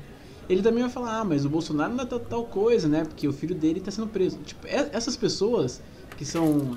ele 0.49 0.63
também 0.63 0.83
vai 0.83 0.91
falar, 0.91 1.21
ah, 1.21 1.25
mas 1.25 1.45
o 1.45 1.49
Bolsonaro 1.49 1.95
não 1.95 2.03
é 2.03 2.07
tal, 2.07 2.19
tal 2.19 2.45
coisa, 2.45 2.89
né? 2.89 3.05
Porque 3.05 3.29
o 3.29 3.33
filho 3.33 3.55
dele 3.55 3.81
tá 3.81 3.91
sendo 3.91 4.09
preso. 4.09 4.39
Tipo, 4.39 4.67
essas 4.67 5.17
pessoas 5.17 5.83
que 6.19 6.25
são, 6.25 6.77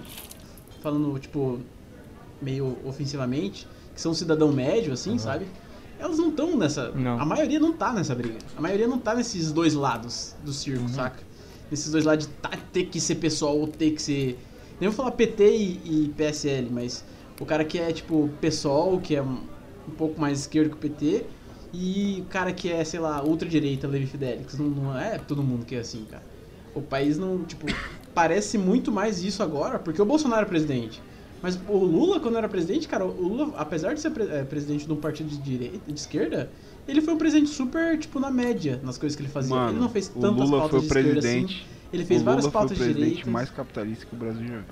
falando, 0.81 1.17
tipo, 1.19 1.59
meio 2.41 2.77
ofensivamente, 2.85 3.67
que 3.93 3.99
são 3.99 4.13
cidadão 4.13 4.51
médio, 4.53 4.93
assim, 4.93 5.17
sabe? 5.17 5.47
Elas 5.99 6.17
não 6.17 6.29
estão 6.29 6.55
nessa. 6.55 6.91
Não. 6.91 7.19
A 7.19 7.25
maioria 7.25 7.59
não 7.59 7.73
tá 7.73 7.91
nessa 7.91 8.15
briga. 8.15 8.37
A 8.55 8.61
maioria 8.61 8.87
não 8.87 8.99
tá 8.99 9.15
nesses 9.15 9.51
dois 9.51 9.73
lados 9.73 10.35
do 10.43 10.53
circo, 10.53 10.87
saca? 10.89 11.23
Nesses 11.69 11.91
dois 11.91 12.05
lados 12.05 12.27
de 12.27 12.33
tá, 12.33 12.49
ter 12.71 12.85
que 12.85 12.99
ser 13.01 13.15
pessoal 13.15 13.57
ou 13.57 13.67
ter 13.67 13.91
que 13.91 14.01
ser. 14.01 14.39
Nem 14.79 14.89
vou 14.89 14.95
falar 14.95 15.11
PT 15.11 15.43
e, 15.55 15.81
e 15.85 16.13
PSL, 16.15 16.69
mas 16.71 17.03
o 17.39 17.45
cara 17.45 17.63
que 17.65 17.79
é 17.79 17.91
tipo 17.91 18.29
PSOL, 18.39 18.99
que 18.99 19.15
é 19.15 19.21
um, 19.21 19.41
um 19.87 19.91
pouco 19.97 20.19
mais 20.19 20.39
esquerdo 20.39 20.69
que 20.69 20.75
o 20.75 20.79
PT, 20.79 21.25
e 21.73 22.23
o 22.25 22.29
cara 22.29 22.51
que 22.51 22.71
é, 22.71 22.83
sei 22.83 22.99
lá, 22.99 23.23
ultradireita, 23.23 23.87
Levi 23.87 24.05
Fidelix. 24.05 24.57
Não, 24.57 24.67
não 24.67 24.97
é 24.97 25.17
todo 25.17 25.41
mundo 25.41 25.65
que 25.65 25.75
é 25.75 25.79
assim, 25.79 26.05
cara. 26.05 26.23
O 26.73 26.81
país 26.81 27.17
não, 27.17 27.43
tipo, 27.43 27.65
parece 28.13 28.57
muito 28.57 28.91
mais 28.91 29.23
isso 29.23 29.41
agora, 29.43 29.79
porque 29.79 30.01
o 30.01 30.05
Bolsonaro 30.05 30.43
é 30.43 30.45
presidente. 30.45 31.01
Mas 31.41 31.59
o 31.67 31.77
Lula, 31.77 32.19
quando 32.19 32.37
era 32.37 32.47
presidente, 32.47 32.87
cara, 32.87 33.03
o 33.03 33.09
Lula, 33.11 33.53
apesar 33.57 33.93
de 33.95 33.99
ser 34.01 34.11
pre- 34.11 34.25
eh, 34.29 34.43
presidente 34.43 34.85
de 34.85 34.93
um 34.93 34.95
partido 34.97 35.27
de 35.29 35.37
direita, 35.37 35.79
de 35.87 35.99
esquerda, 35.99 36.51
ele 36.87 37.01
foi 37.01 37.13
um 37.15 37.17
presidente 37.17 37.49
super, 37.49 37.97
tipo, 37.97 38.19
na 38.19 38.29
média, 38.29 38.79
nas 38.83 38.97
coisas 38.97 39.15
que 39.15 39.23
ele 39.23 39.29
fazia. 39.31 39.55
Mano, 39.55 39.71
ele 39.71 39.79
não 39.79 39.89
fez 39.89 40.07
o 40.15 40.19
tantas 40.19 40.49
Lula 40.49 40.59
pautas 40.59 40.69
foi 40.69 40.77
o 40.77 40.81
de 40.81 40.87
esquerda 40.87 41.11
presidente. 41.21 41.55
assim. 41.55 41.87
Ele 41.93 42.05
fez 42.05 42.21
o 42.21 42.25
várias 42.25 42.45
Lula 42.45 42.51
foi 42.51 42.59
o 42.59 42.61
pautas 42.61 42.77
de 42.77 42.83
presidente 42.83 43.09
direita. 43.09 43.31
mais 43.31 43.49
capitalista 43.49 44.05
que 44.05 44.15
o 44.15 44.17
Brasil 44.19 44.47
já 44.47 44.53
viu. 44.55 44.63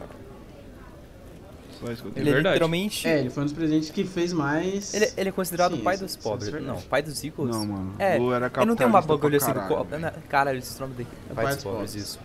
Só 1.80 1.91
isso 1.91 2.02
que 2.02 2.07
eu 2.07 2.11
É 2.11 2.14
tenho. 2.14 2.24
Ele 2.24 2.30
é 2.30 2.34
verdade. 2.34 2.53
literalmente. 2.56 3.07
É, 3.07 3.20
ele 3.20 3.30
foi 3.30 3.41
um 3.41 3.45
dos 3.45 3.53
presidentes 3.56 3.90
que 3.90 4.03
fez 4.03 4.34
mais... 4.34 4.94
Ele, 4.94 5.10
ele 5.18 5.30
é 5.30 5.32
considerado 5.32 5.74
Sim, 5.76 5.80
o 5.80 5.84
pai 5.84 5.95
isso- 5.95 6.03
dos 6.03 6.11
isso 6.11 6.20
é 6.20 6.24
pobres. 6.30 6.49
verdade. 6.49 6.76
não, 6.76 6.82
pai 6.88 7.02
dos 7.02 7.24
ricos. 7.24 7.49
Não, 7.49 7.66
mano. 7.66 7.94
É, 7.98 8.18
Lula 8.18 8.36
era 8.36 8.52
ele 8.57 8.66
não 8.66 8.76
tem 8.76 8.86
uma 8.86 9.02
capitalista 9.02 9.07
bagulho 9.07 9.38
assim 9.38 9.53
do. 9.53 9.53
caralho, 9.98 10.14
co- 10.22 10.28
Caralho, 10.30 10.60
esse 10.60 10.80
nome 10.80 10.94
daqui. 10.94 11.10
Pai, 11.34 11.36
pai 11.36 11.45
dos 11.45 11.56
dos 11.56 11.64
pobres, 11.64 11.91
pobres. 11.91 11.95
isso. 12.10 12.20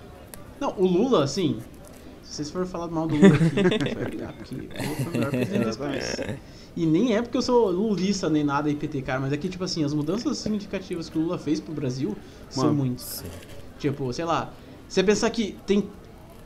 Não, 0.61 0.75
o 0.79 0.87
Lula, 0.87 1.25
assim, 1.25 1.59
se 2.23 2.37
vocês 2.37 2.51
forem 2.51 2.67
falar 2.67 2.89
mal 2.89 3.07
do 3.07 3.17
Lula 3.17 3.35
aqui, 3.35 3.95
vai 3.95 4.05
brigar, 4.05 4.33
porque 4.33 4.55
o 4.55 4.59
Lula 4.59 4.97
foi 4.97 5.07
o 5.07 5.11
melhor 5.11 5.31
presidente 5.31 5.65
desse 5.65 5.79
país. 5.79 6.17
E 6.77 6.87
nem 6.87 7.15
é 7.17 7.23
porque 7.23 7.37
eu 7.37 7.43
sou 7.43 7.71
lulista 7.71 8.29
nem 8.29 8.43
nada 8.43 8.69
IPT, 8.69 9.03
cara, 9.03 9.21
mas 9.21 9.33
é 9.33 9.37
que, 9.37 9.49
tipo 9.49 9.63
assim, 9.63 9.85
as 9.85 9.95
mudanças 9.95 10.39
significativas 10.39 11.09
que 11.09 11.17
o 11.17 11.21
Lula 11.21 11.39
fez 11.39 11.61
pro 11.61 11.73
Brasil 11.73 12.17
são 12.51 12.65
Mano. 12.65 12.77
muitas. 12.77 13.05
Sim. 13.05 13.27
Tipo, 13.79 14.13
sei 14.13 14.25
lá, 14.25 14.53
você 14.89 15.03
pensar 15.03 15.31
que 15.31 15.57
tem. 15.67 15.89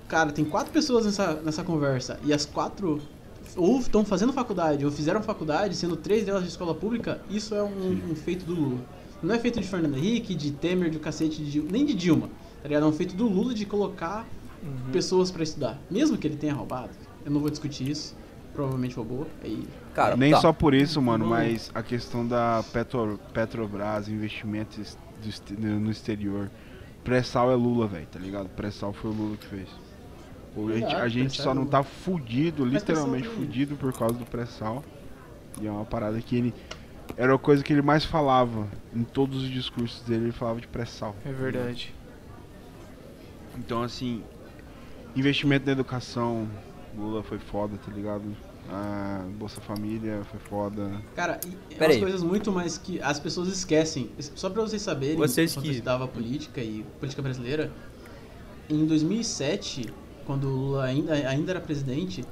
Cara, 0.07 0.33
tem 0.33 0.45
quatro 0.45 0.73
pessoas 0.73 1.05
nessa, 1.07 1.35
nessa 1.35 1.63
conversa 1.63 2.19
e 2.25 2.33
as 2.33 2.47
quatro 2.47 3.01
ou 3.57 3.79
estão 3.79 4.05
fazendo 4.05 4.33
faculdade 4.33 4.85
ou 4.85 4.91
fizeram 4.91 5.23
faculdade, 5.23 5.75
sendo 5.77 5.97
três 5.97 6.25
delas 6.25 6.43
de 6.43 6.49
escola 6.49 6.75
pública, 6.75 7.21
isso 7.31 7.55
é 7.55 7.63
um, 7.63 8.11
um 8.11 8.15
feito 8.15 8.45
do 8.45 8.55
Lula. 8.55 8.81
Não 9.23 9.35
é 9.35 9.39
feito 9.39 9.61
de 9.61 9.67
Fernando 9.67 9.97
Henrique, 9.97 10.35
de 10.35 10.51
Temer, 10.53 10.91
de 10.91 10.99
cacete, 10.99 11.43
de, 11.43 11.61
nem 11.61 11.85
de 11.85 11.95
Dilma. 11.95 12.31
Tá 12.63 12.69
ligado? 12.69 12.85
É 12.85 12.87
um 12.87 12.93
feito 12.93 13.15
do 13.15 13.29
Lula 13.29 13.55
de 13.55 13.65
colocar 13.65 14.27
pessoas 14.93 15.31
pra 15.31 15.43
estudar. 15.43 15.79
Mesmo 15.91 16.17
que 16.17 16.27
ele 16.27 16.37
tenha 16.37 16.55
roubado, 16.55 16.91
eu 17.25 17.31
não 17.31 17.41
vou 17.41 17.51
discutir 17.51 17.89
isso. 17.89 18.17
Provavelmente 18.53 18.97
roubou. 18.97 19.27
Aí. 19.43 19.65
Cara, 19.95 20.17
Nem 20.17 20.33
tá. 20.33 20.41
só 20.41 20.53
por 20.53 20.75
isso, 20.75 21.01
mano, 21.01 21.25
Não. 21.25 21.31
mas 21.31 21.71
a 21.75 21.83
questão 21.83 22.27
da 22.27 22.65
Petro, 22.73 23.21
Petrobras, 23.33 24.09
investimentos 24.09 24.97
do 25.23 25.61
no 25.61 25.91
exterior. 25.91 26.51
Pré-sal 27.05 27.51
é 27.51 27.55
Lula, 27.55 27.87
velho, 27.87 28.07
tá 28.07 28.19
ligado? 28.19 28.49
Pré-sal 28.51 28.93
foi 28.93 29.11
o 29.11 29.15
Lula 29.15 29.37
que 29.37 29.47
fez. 29.47 29.69
Pô, 30.55 30.69
a 30.69 30.73
gente, 30.73 30.95
a 30.95 31.09
gente 31.09 31.41
só 31.41 31.53
é 31.53 31.55
não 31.55 31.67
tá 31.67 31.83
fudido, 31.83 32.65
literalmente 32.65 33.29
fudido 33.29 33.77
por 33.77 33.93
causa 33.93 34.15
do 34.15 34.25
pré-sal. 34.25 34.83
E 35.61 35.67
é 35.67 35.71
uma 35.71 35.85
parada 35.85 36.21
que 36.21 36.37
ele. 36.37 36.55
Era 37.17 37.35
a 37.35 37.39
coisa 37.39 37.63
que 37.63 37.73
ele 37.73 37.83
mais 37.83 38.05
falava. 38.05 38.67
Em 38.95 39.05
todos 39.05 39.43
os 39.43 39.49
discursos 39.49 40.03
dele, 40.03 40.25
ele 40.25 40.33
falava 40.33 40.61
de 40.61 40.67
pré-sal. 40.67 41.15
É 41.25 41.33
verdade. 41.33 41.95
Então, 43.59 43.83
assim, 43.83 44.23
investimento 45.17 45.67
na 45.67 45.73
educação, 45.73 46.49
Lula 46.97 47.23
foi 47.23 47.39
foda, 47.39 47.77
tá 47.85 47.93
ligado? 47.93 48.25
A 48.71 49.25
Bolsa 49.39 49.61
Família 49.63 50.23
foi 50.31 50.39
foda. 50.41 50.91
Cara, 51.17 51.41
e 51.47 51.75
é 51.75 51.77
Pera 51.79 51.85
umas 51.87 51.97
aí. 51.97 52.01
coisas 52.03 52.23
muito 52.23 52.53
mais 52.53 52.77
que 52.77 53.01
as 53.01 53.19
pessoas 53.19 53.49
esquecem. 53.49 54.11
Só 54.19 54.51
pra 54.51 54.63
vocês 54.63 54.83
saberem, 54.83 55.17
Vocês 55.17 55.57
que- 55.57 55.69
eu 55.69 55.73
estudava 55.73 56.07
política 56.07 56.61
e 56.61 56.85
política 57.01 57.23
brasileira, 57.23 57.73
em 58.69 58.85
2007, 58.85 59.87
quando 60.27 60.49
o 60.49 60.55
Lula 60.55 60.85
ainda, 60.85 61.15
ainda 61.15 61.53
era 61.53 61.61
presidente, 61.61 62.25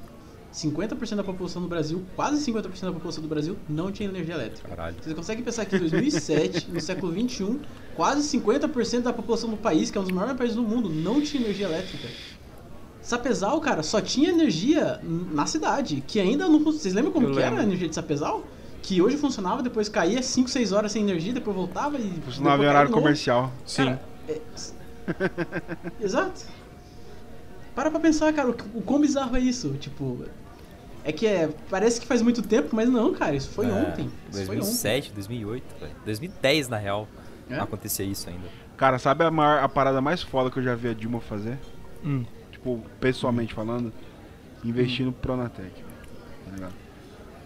50% 0.57 1.15
da 1.15 1.23
população 1.23 1.61
do 1.61 1.67
Brasil, 1.67 2.03
quase 2.15 2.43
50% 2.51 2.81
da 2.81 2.91
população 2.91 3.21
do 3.21 3.29
Brasil, 3.29 3.55
não 3.69 3.91
tinha 3.91 4.09
energia 4.09 4.33
elétrica. 4.33 4.67
Caralho. 4.67 4.95
Vocês 4.99 5.15
conseguem 5.15 5.43
pensar 5.43 5.65
que 5.65 5.75
em 5.75 5.79
2007, 5.79 6.71
no 6.71 6.81
século 6.81 7.11
21, 7.11 7.59
quase 7.95 8.37
50% 8.39 9.01
da 9.01 9.13
população 9.13 9.49
do 9.51 9.57
país, 9.57 9.91
que 9.91 9.97
é 9.97 10.01
um 10.01 10.03
dos 10.03 10.11
maiores 10.11 10.35
países 10.35 10.55
do 10.55 10.63
mundo, 10.63 10.89
não 10.89 11.21
tinha 11.21 11.43
energia 11.43 11.67
elétrica. 11.67 12.07
Sapezal, 13.01 13.61
cara, 13.61 13.83
só 13.83 14.01
tinha 14.01 14.29
energia 14.29 14.99
na 15.03 15.45
cidade, 15.45 16.03
que 16.05 16.19
ainda 16.19 16.47
não... 16.49 16.63
Vocês 16.63 16.93
lembram 16.93 17.11
como 17.13 17.27
Eu 17.27 17.33
que 17.33 17.39
era 17.39 17.59
a 17.59 17.63
energia 17.63 17.87
de 17.87 17.95
Sapezal? 17.95 18.43
Que 18.81 19.01
hoje 19.01 19.15
funcionava, 19.15 19.61
depois 19.61 19.87
caía 19.87 20.23
5, 20.23 20.49
6 20.49 20.71
horas 20.71 20.91
sem 20.91 21.03
energia, 21.03 21.33
depois 21.33 21.55
voltava 21.55 21.97
e... 21.97 22.09
Funcionava 22.25 22.63
em 22.63 22.67
horário 22.67 22.91
comercial. 22.91 23.51
Sim. 23.65 23.85
Cara, 23.85 24.01
é- 24.27 24.41
Exato. 26.03 26.41
Para 27.75 27.91
pra 27.91 27.99
pensar, 27.99 28.33
cara, 28.33 28.49
o 28.49 28.81
quão 28.81 28.99
bizarro 28.99 29.35
é 29.37 29.39
isso. 29.39 29.69
Tipo, 29.79 30.25
é 31.03 31.11
que 31.11 31.25
é, 31.25 31.49
parece 31.69 31.99
que 32.01 32.07
faz 32.07 32.21
muito 32.21 32.41
tempo, 32.41 32.75
mas 32.75 32.89
não, 32.89 33.13
cara, 33.13 33.35
isso 33.35 33.49
foi 33.49 33.67
É, 33.67 33.71
ontem. 33.71 34.11
Isso 34.29 34.45
foi 34.45 34.57
ontem. 34.57 34.65
2007, 34.65 35.13
2008, 35.13 35.63
velho. 35.79 35.95
2010, 36.05 36.67
na 36.67 36.77
real. 36.77 37.07
É? 37.49 37.59
Acontecia 37.59 38.05
isso 38.05 38.29
ainda. 38.29 38.47
Cara, 38.75 38.99
sabe 38.99 39.23
a, 39.23 39.31
maior, 39.31 39.63
a 39.63 39.69
parada 39.69 40.01
mais 40.01 40.21
foda 40.21 40.51
que 40.51 40.59
eu 40.59 40.63
já 40.63 40.75
vi 40.75 40.89
a 40.89 40.93
Dilma 40.93 41.19
fazer? 41.21 41.57
Hum. 42.03 42.25
Tipo, 42.51 42.81
pessoalmente 42.99 43.53
falando, 43.53 43.91
investir 44.63 45.05
no 45.05 45.11
Pronatec, 45.13 45.71
velho, 45.75 45.85
tá 46.45 46.51
ligado? 46.51 46.73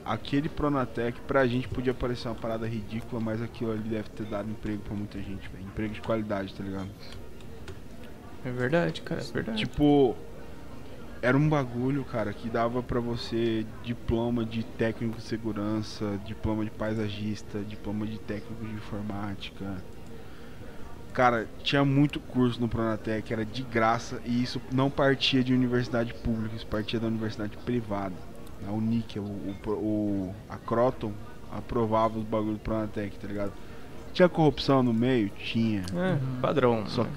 Aquele 0.04 0.50
Pronatec 0.50 1.20
pra 1.22 1.46
gente 1.46 1.68
podia 1.68 1.94
parecer 1.94 2.28
uma 2.28 2.36
parada 2.36 2.68
ridícula, 2.68 3.22
mas 3.22 3.42
aquilo 3.42 3.72
ali 3.72 3.84
deve 3.84 4.10
ter 4.10 4.26
dado 4.26 4.50
emprego 4.50 4.82
pra 4.82 4.96
muita 4.96 5.20
gente, 5.20 5.48
velho. 5.50 5.64
Emprego 5.66 5.94
de 5.94 6.02
qualidade, 6.02 6.54
tá 6.54 6.64
ligado? 6.64 6.90
É 8.44 8.50
verdade, 8.52 9.02
cara, 9.02 9.22
é 9.22 9.34
verdade. 9.34 9.60
Tipo, 9.60 10.16
era 11.22 11.38
um 11.38 11.48
bagulho, 11.48 12.04
cara, 12.04 12.34
que 12.34 12.50
dava 12.50 12.82
pra 12.82 13.00
você 13.00 13.66
diploma 13.84 14.44
de 14.44 14.64
técnico 14.64 15.18
de 15.18 15.24
segurança, 15.24 16.20
diploma 16.26 16.64
de 16.66 16.72
paisagista, 16.72 17.60
diploma 17.60 18.06
de 18.08 18.18
técnico 18.20 18.66
de 18.66 18.74
informática. 18.74 19.84
Cara, 21.14 21.48
tinha 21.62 21.84
muito 21.84 22.20
curso 22.22 22.60
no 22.60 22.70
Pronatec, 22.70 23.32
era 23.34 23.46
de 23.46 23.62
graça 23.64 24.22
e 24.26 24.42
isso 24.42 24.62
não 24.72 24.90
partia 24.90 25.44
de 25.44 25.54
universidade 25.54 26.14
pública, 26.14 26.56
isso 26.56 26.66
partia 26.66 27.00
da 27.00 27.08
universidade 27.08 27.58
privada. 27.58 28.16
A 28.66 28.72
Unic, 28.72 29.20
o, 29.20 29.24
o, 29.24 29.70
o- 29.72 30.36
a 30.50 30.58
Croton 30.58 31.12
aprovava 31.52 32.18
os 32.18 32.24
bagulhos 32.24 32.56
do 32.58 32.60
Pronatec, 32.62 33.18
tá 33.20 33.28
ligado? 33.28 33.52
Tinha 34.14 34.30
corrupção 34.30 34.82
no 34.82 34.94
meio? 34.94 35.30
Tinha. 35.30 35.82
É, 35.96 36.18
padrão. 36.42 36.86
Só, 36.88 37.04
né? 37.04 37.10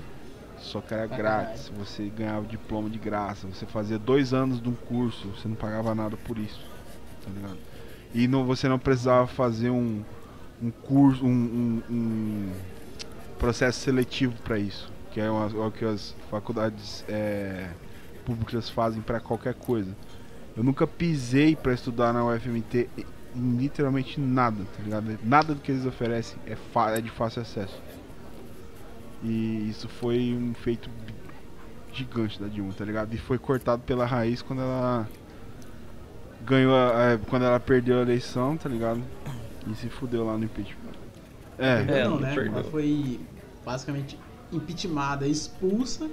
Só 0.65 0.81
que 0.81 0.93
era 0.95 1.07
grátis, 1.07 1.71
você 1.77 2.05
ganhava 2.09 2.47
diploma 2.47 2.89
de 2.91 2.99
graça, 2.99 3.47
você 3.47 3.67
fazia 3.67 3.99
dois 3.99 4.33
anos 4.33 4.61
de 4.61 4.69
um 4.69 4.75
curso, 4.75 5.29
você 5.29 5.47
não 5.49 5.55
pagava 5.57 5.95
nada 5.95 6.17
por 6.17 6.39
isso, 6.39 6.61
tá 7.25 7.31
ligado? 7.31 7.59
E 8.15 8.27
não, 8.29 8.45
você 8.45 8.69
não 8.69 8.79
precisava 8.79 9.27
fazer 9.27 9.71
um, 9.71 10.03
um 10.63 10.71
curso, 10.71 11.25
um, 11.25 11.29
um- 11.29 11.83
um 11.95 12.53
processo 13.39 13.81
seletivo 13.81 14.35
para 14.43 14.59
isso, 14.59 14.91
que 15.13 15.21
é 15.21 15.31
uma- 15.31 15.47
o 15.67 15.71
que 15.71 15.85
as 15.85 16.15
faculdades 16.31 17.05
é, 17.09 17.69
públicas 18.25 18.71
fazem 18.71 19.03
para 19.03 19.21
qualquer 19.21 19.55
coisa. 19.55 19.95
Eu 20.57 20.63
nunca 20.63 20.87
pisei 20.87 21.57
para 21.57 21.73
estudar 21.75 22.13
na 22.13 22.25
UFMT 22.25 22.89
em 23.37 23.57
literalmente 23.57 24.21
nada, 24.21 24.65
tá 24.77 24.83
ligado? 24.83 25.19
Nada 25.25 25.55
do 25.55 25.61
que 25.61 25.73
eles 25.73 25.85
oferecem 25.85 26.39
é, 26.47 26.57
é 26.97 27.01
de 27.01 27.11
fácil 27.11 27.43
acesso. 27.43 27.83
E 29.25 29.69
isso 29.71 29.89
foi 29.89 30.35
um 30.35 30.55
feito 30.55 30.91
gigante 31.93 32.41
da 32.41 32.49
Dilma, 32.49 32.73
tá 32.75 32.85
ligado? 32.85 33.15
E 33.15 33.19
foi 33.19 33.39
cortado 33.39 33.83
pela 33.83 34.05
raiz 34.05 34.43
quando 34.43 34.63
ela 34.63 35.09
ganhou, 36.43 36.75
a- 36.77 37.13
é, 37.13 37.19
quando 37.29 37.45
ela 37.45 37.59
perdeu 37.59 37.99
a 37.99 38.03
eleição, 38.03 38.57
tá 38.57 38.69
ligado? 38.69 39.03
E 39.67 39.75
se 39.75 39.89
fudeu 39.89 40.25
lá 40.27 40.37
no 40.37 40.45
impeachment. 40.45 40.93
É, 41.59 41.83
É, 41.83 42.05
não, 42.05 42.13
não 42.17 42.21
né? 42.21 42.35
perdeu. 42.35 42.53
Ela 42.59 42.65
foi 42.65 43.21
basicamente 43.65 44.19
impeachmentada, 44.53 45.27
expulsa 45.27 46.09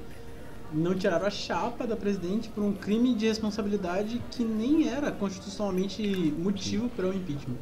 não 0.73 0.95
tiraram 0.95 1.25
a 1.25 1.29
chapa 1.29 1.85
da 1.85 1.97
presidente 1.97 2.47
por 2.49 2.63
um 2.63 2.71
crime 2.71 3.13
de 3.13 3.27
responsabilidade 3.27 4.21
que 4.31 4.43
nem 4.43 4.87
era 4.87 5.11
constitucionalmente 5.11 6.01
motivo 6.37 6.87
para 6.89 7.07
o 7.07 7.13
impeachment. 7.13 7.57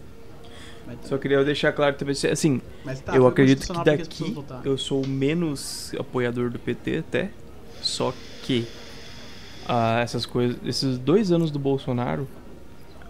Mas, 0.89 1.07
Só 1.07 1.17
queria 1.19 1.43
deixar 1.43 1.71
claro 1.71 1.95
também, 1.95 2.15
assim, 2.31 2.61
mas 2.83 2.99
tá, 2.99 3.15
eu 3.15 3.27
acredito 3.27 3.71
que 3.71 3.83
daqui 3.83 4.31
votaram. 4.31 4.63
eu 4.65 4.75
sou 4.75 5.03
o 5.03 5.07
menos 5.07 5.93
apoiador 5.99 6.49
do 6.49 6.57
PT 6.57 6.97
até. 6.97 7.29
Só 7.79 8.11
que 8.41 8.67
ah, 9.67 9.99
essas 9.99 10.25
coisas, 10.25 10.57
esses 10.65 10.97
dois 10.97 11.31
anos 11.31 11.51
do 11.51 11.59
Bolsonaro, 11.59 12.27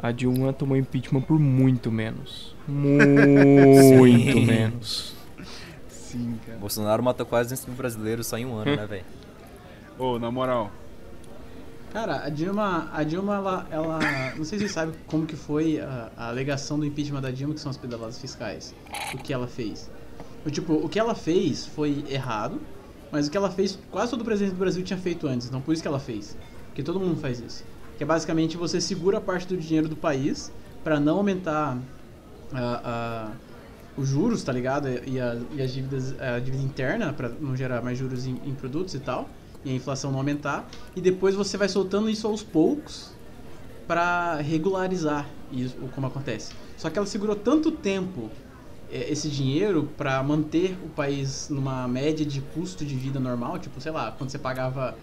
a 0.02 0.12
Dilma 0.12 0.52
tomou 0.52 0.76
impeachment 0.76 1.22
por 1.22 1.40
muito 1.40 1.90
menos. 1.90 2.54
Muito 2.68 4.38
Sim. 4.38 4.46
menos. 4.46 5.16
Sim, 5.88 6.38
cara. 6.46 6.58
Bolsonaro 6.58 7.02
matou 7.02 7.26
quase 7.26 7.50
200 7.50 7.66
mil 7.68 7.78
brasileiros 7.78 8.28
só 8.28 8.38
em 8.38 8.46
um 8.46 8.56
ano, 8.56 8.76
né, 8.76 8.86
velho? 8.86 9.06
Ô, 9.98 10.20
na 10.20 10.30
moral. 10.30 10.70
Cara, 11.92 12.24
a 12.24 12.30
Dilma, 12.30 12.88
a 12.94 13.04
Dilma, 13.04 13.36
ela, 13.36 13.68
ela, 13.72 14.00
não 14.38 14.44
sei 14.46 14.60
se 14.60 14.66
vocês 14.66 14.72
sabem 14.72 14.94
como 15.08 15.26
que 15.26 15.36
foi 15.36 15.80
a, 15.80 16.12
a 16.16 16.28
alegação 16.28 16.78
do 16.78 16.86
impeachment 16.86 17.22
da 17.22 17.32
Dilma, 17.32 17.54
que 17.56 17.60
são 17.60 17.70
as 17.72 17.78
pedaladas 17.78 18.20
fiscais. 18.20 18.76
O 19.14 19.18
que 19.18 19.34
ela 19.34 19.48
fez. 19.48 19.90
O, 20.46 20.52
tipo, 20.52 20.74
o 20.74 20.88
que 20.88 21.00
ela 21.00 21.16
fez 21.16 21.66
foi 21.66 22.06
errado, 22.08 22.62
mas 23.12 23.28
o 23.28 23.32
que 23.32 23.36
ela 23.38 23.50
fez, 23.50 23.78
quase 23.90 24.12
todo 24.12 24.24
presidente 24.24 24.54
do 24.54 24.60
Brasil 24.60 24.84
tinha 24.84 25.00
feito 25.00 25.28
antes, 25.28 25.48
então 25.48 25.60
por 25.62 25.74
isso 25.74 25.82
que 25.82 25.88
ela 25.88 26.00
fez. 26.00 26.38
Porque 26.68 26.84
todo 26.84 27.00
mundo 27.00 27.20
faz 27.20 27.40
isso. 27.40 27.64
Que 27.98 28.04
é 28.04 28.06
basicamente 28.06 28.56
você 28.56 28.80
segura 28.80 29.20
parte 29.20 29.48
do 29.48 29.58
dinheiro 29.58 29.90
do 29.90 29.96
país 29.96 30.52
pra 30.84 31.00
não 31.00 31.18
aumentar 31.18 31.76
a- 32.54 32.82
a- 32.86 33.32
os 33.98 34.08
juros, 34.08 34.44
tá 34.44 34.54
ligado? 34.54 34.88
E, 35.08 35.20
a- 35.20 35.38
e 35.56 35.62
as 35.62 35.74
dívidas, 35.74 36.16
a 36.22 36.40
dívida 36.40 36.64
interna, 36.64 37.12
pra 37.12 37.30
não 37.30 37.56
gerar 37.58 37.82
mais 37.82 37.98
juros 37.98 38.28
em, 38.28 38.40
em 38.46 38.54
produtos 38.54 38.94
e 38.94 39.00
tal, 39.00 39.28
e 39.64 39.72
a 39.72 39.74
inflação 39.74 40.12
não 40.12 40.20
aumentar. 40.20 40.70
E 40.96 41.02
depois 41.02 41.36
você 41.36 41.58
vai 41.58 41.68
soltando 41.68 42.10
isso 42.10 42.28
aos 42.28 42.44
poucos 42.44 43.12
pra 43.88 44.36
regularizar 44.36 45.28
isso, 45.52 45.76
como 45.96 46.08
acontece. 46.08 46.54
Só 46.78 46.90
que 46.90 46.98
ela 46.98 47.08
segurou 47.08 47.36
tanto 47.36 47.72
tempo 47.72 48.30
é, 48.92 49.12
esse 49.12 49.30
dinheiro 49.30 49.90
pra 49.98 50.22
manter 50.24 50.78
o 50.84 50.90
país 50.90 51.50
numa 51.50 51.88
média 51.88 52.26
de 52.26 52.42
custo 52.42 52.86
de 52.86 52.96
vida 52.96 53.20
normal, 53.20 53.60
tipo, 53.60 53.80
sei 53.82 53.92
lá, 53.92 54.12
quando 54.12 54.30
você 54.30 54.40
pagava 54.40 54.98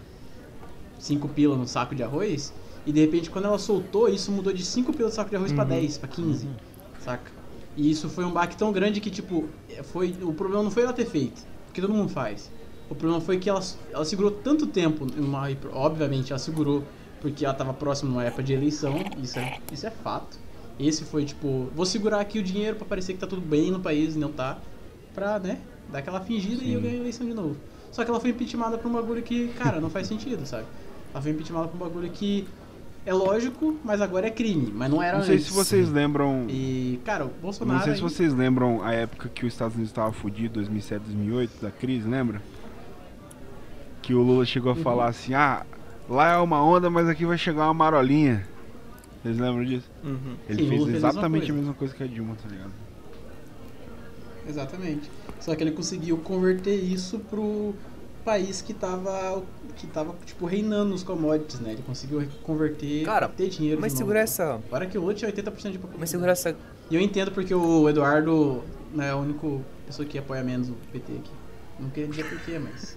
5 0.99 1.29
pila 1.29 1.57
no 1.57 1.67
saco 1.67 1.95
de 1.95 2.03
arroz, 2.03 2.53
e 2.87 2.93
de 2.93 3.01
repente 3.01 3.31
quando 3.31 3.47
ela 3.47 3.59
soltou, 3.59 4.09
isso 4.09 4.31
mudou 4.31 4.53
de 4.53 4.65
5 4.65 4.93
pila 4.93 5.09
no 5.09 5.15
saco 5.15 5.31
de 5.31 5.37
arroz 5.37 5.53
pra 5.53 5.65
10, 5.65 5.99
pra 5.99 6.09
15, 6.09 6.49
saca? 7.05 7.31
E 7.77 7.91
isso 7.91 8.09
foi 8.09 8.25
um 8.25 8.31
baque 8.31 8.57
tão 8.57 8.73
grande 8.73 9.01
que, 9.01 9.11
tipo, 9.11 9.49
é, 9.69 9.83
foi, 9.83 10.17
o 10.23 10.33
problema 10.33 10.63
não 10.63 10.71
foi 10.71 10.85
ela 10.85 10.93
ter 10.93 11.07
feito, 11.07 11.45
porque 11.67 11.81
todo 11.81 11.93
mundo 11.93 12.09
faz. 12.09 12.51
O 12.89 12.95
problema 12.95 13.21
foi 13.21 13.39
que 13.39 13.51
ela, 13.51 13.61
ela 13.93 14.05
segurou 14.05 14.31
tanto 14.31 14.67
tempo, 14.67 15.07
numa, 15.17 15.49
obviamente 15.73 16.33
ela 16.33 16.39
segurou 16.39 16.85
porque 17.21 17.45
ela 17.45 17.55
tava 17.55 17.73
próxima 17.73 18.11
numa 18.11 18.25
época 18.25 18.43
de 18.43 18.53
eleição, 18.53 18.95
isso 19.23 19.39
é, 19.39 19.59
isso 19.73 19.87
é 19.87 19.91
fato. 19.91 20.39
Esse 20.79 21.05
foi 21.05 21.25
tipo, 21.25 21.69
vou 21.75 21.87
segurar 21.87 22.21
aqui 22.21 22.39
o 22.39 22.43
dinheiro 22.43 22.77
pra 22.77 22.87
parecer 22.87 23.15
que 23.15 23.19
tá 23.19 23.27
tudo 23.27 23.41
bem 23.41 23.71
no 23.71 23.81
país 23.81 24.15
e 24.15 24.19
não 24.19 24.31
tá, 24.31 24.59
pra, 25.15 25.39
né, 25.39 25.59
dar 25.91 25.99
aquela 26.01 26.21
fingida 26.21 26.63
e 26.63 26.75
eu 26.75 26.81
ganhar 26.81 26.95
a 26.95 26.99
eleição 26.99 27.27
de 27.27 27.35
novo. 27.35 27.57
Só 27.91 28.05
que 28.05 28.11
ela 28.11 28.21
foi 28.21 28.31
impeachmentada 28.31 28.77
por 28.77 28.89
um 28.89 28.93
bagulho 28.93 29.23
que, 29.23 29.49
cara, 29.49 29.81
não 29.81 29.89
faz 29.89 30.07
sentido, 30.07 30.45
sabe? 30.47 30.67
Ela 31.13 31.23
foi 31.23 31.33
impeachmentada 31.33 31.69
por 31.69 31.77
um 31.77 31.89
bagulho 31.89 32.11
que 32.11 32.47
é 33.07 33.15
lógico, 33.15 33.77
mas 33.83 34.01
agora 34.01 34.27
é 34.27 34.31
crime, 34.31 34.71
mas 34.75 34.91
não 34.91 35.03
era 35.03 35.19
Não 35.19 35.25
sei 35.25 35.37
antes. 35.37 35.47
se 35.47 35.53
vocês 35.53 35.89
lembram. 35.89 36.47
E, 36.49 37.01
cara, 37.05 37.25
o 37.25 37.31
Bolsonaro. 37.41 37.79
Não 37.79 37.85
sei 37.85 37.95
se 37.95 38.03
vocês 38.03 38.35
lembram 38.35 38.85
a 38.85 38.93
época 38.93 39.29
que 39.29 39.47
os 39.47 39.53
Estados 39.53 39.75
Unidos 39.75 39.91
estava 39.91 40.13
fudido, 40.13 40.55
2007, 40.55 41.05
2008, 41.07 41.53
da 41.63 41.71
crise, 41.71 42.07
lembra? 42.07 42.43
Que 44.07 44.15
o 44.15 44.23
Lula 44.23 44.45
chegou 44.47 44.71
a 44.71 44.77
Uhum. 44.77 44.83
falar 44.83 45.09
assim: 45.09 45.35
ah, 45.35 45.67
lá 46.09 46.35
é 46.35 46.37
uma 46.37 46.63
onda, 46.65 46.89
mas 46.89 47.09
aqui 47.09 47.27
vai 47.27 47.37
chegar 47.37 47.65
uma 47.65 47.75
marolinha. 47.75 48.47
Vocês 49.21 49.37
lembram 49.37 49.65
disso? 49.65 49.91
Uhum. 50.05 50.37
Ele 50.49 50.63
Sim, 50.63 50.69
fez 50.69 50.81
Lula 50.81 50.93
fez 50.93 51.03
a 51.03 51.07
mesma 51.09 51.09
exatamente 51.09 51.51
a 51.51 51.55
mesma 51.55 51.75
coisa 51.75 51.93
que 51.93 52.03
a 52.05 52.07
Dilma, 52.07 52.37
tá 52.41 52.49
ligado? 52.49 52.71
Exatamente. 54.49 55.11
Só 55.41 55.57
que 55.57 55.65
ele 55.65 55.73
conseguiu 55.73 56.19
converter 56.19 56.77
isso 56.77 57.19
pro 57.19 57.75
país 58.25 58.63
que 58.63 58.73
tava, 58.73 59.43
que 59.75 59.89
tava 59.89 60.15
tipo, 60.25 60.47
reinando 60.47 60.91
nos 60.91 61.03
commodities, 61.03 61.59
né? 61.59 61.73
Ele 61.73 61.83
conseguiu 61.83 62.25
converter, 62.45 63.05
Cara, 63.05 63.29
ter 63.29 63.49
dinheiro 63.49 63.81
Mas 63.81 63.93
segura 63.93 64.21
essa. 64.21 64.61
Agora 64.69 64.87
que 64.87 64.97
o 64.97 65.01
Lula 65.01 65.15
tinha 65.15 65.33
80% 65.33 65.73
de 65.73 65.79
população. 65.79 65.99
Mas 65.99 66.11
segura 66.11 66.31
essa. 66.31 66.57
E 66.89 66.95
eu 66.95 67.01
entendo 67.01 67.33
porque 67.33 67.53
o 67.53 67.89
Eduardo 67.89 68.63
né, 68.95 69.09
é 69.09 69.11
a 69.11 69.17
única 69.17 69.49
pessoa 69.85 70.07
que 70.07 70.17
apoia 70.17 70.45
menos 70.45 70.69
o 70.69 70.75
PT 70.93 71.13
aqui. 71.13 71.31
Não 71.79 71.91
queria 71.91 72.09
dizer 72.09 72.25
porquê, 72.29 72.59
mas... 72.59 72.95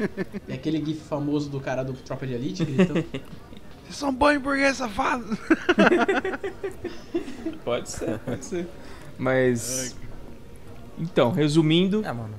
É 0.47 0.53
aquele 0.53 0.83
gif 0.83 1.01
famoso 1.01 1.49
do 1.49 1.59
cara 1.59 1.83
do 1.83 1.93
Tropa 1.93 2.25
de 2.25 2.33
Elite 2.33 2.63
gritando... 2.65 3.03
Vocês 3.83 3.97
são 3.97 4.13
bons 4.13 4.37
burguês 4.37 4.77
safados! 4.77 5.37
Pode 7.65 7.89
ser, 7.89 8.19
pode 8.19 8.45
ser. 8.45 8.67
Mas. 9.17 9.95
Então, 10.97 11.31
resumindo, 11.31 12.01
Ah, 12.05 12.13
mano. 12.13 12.35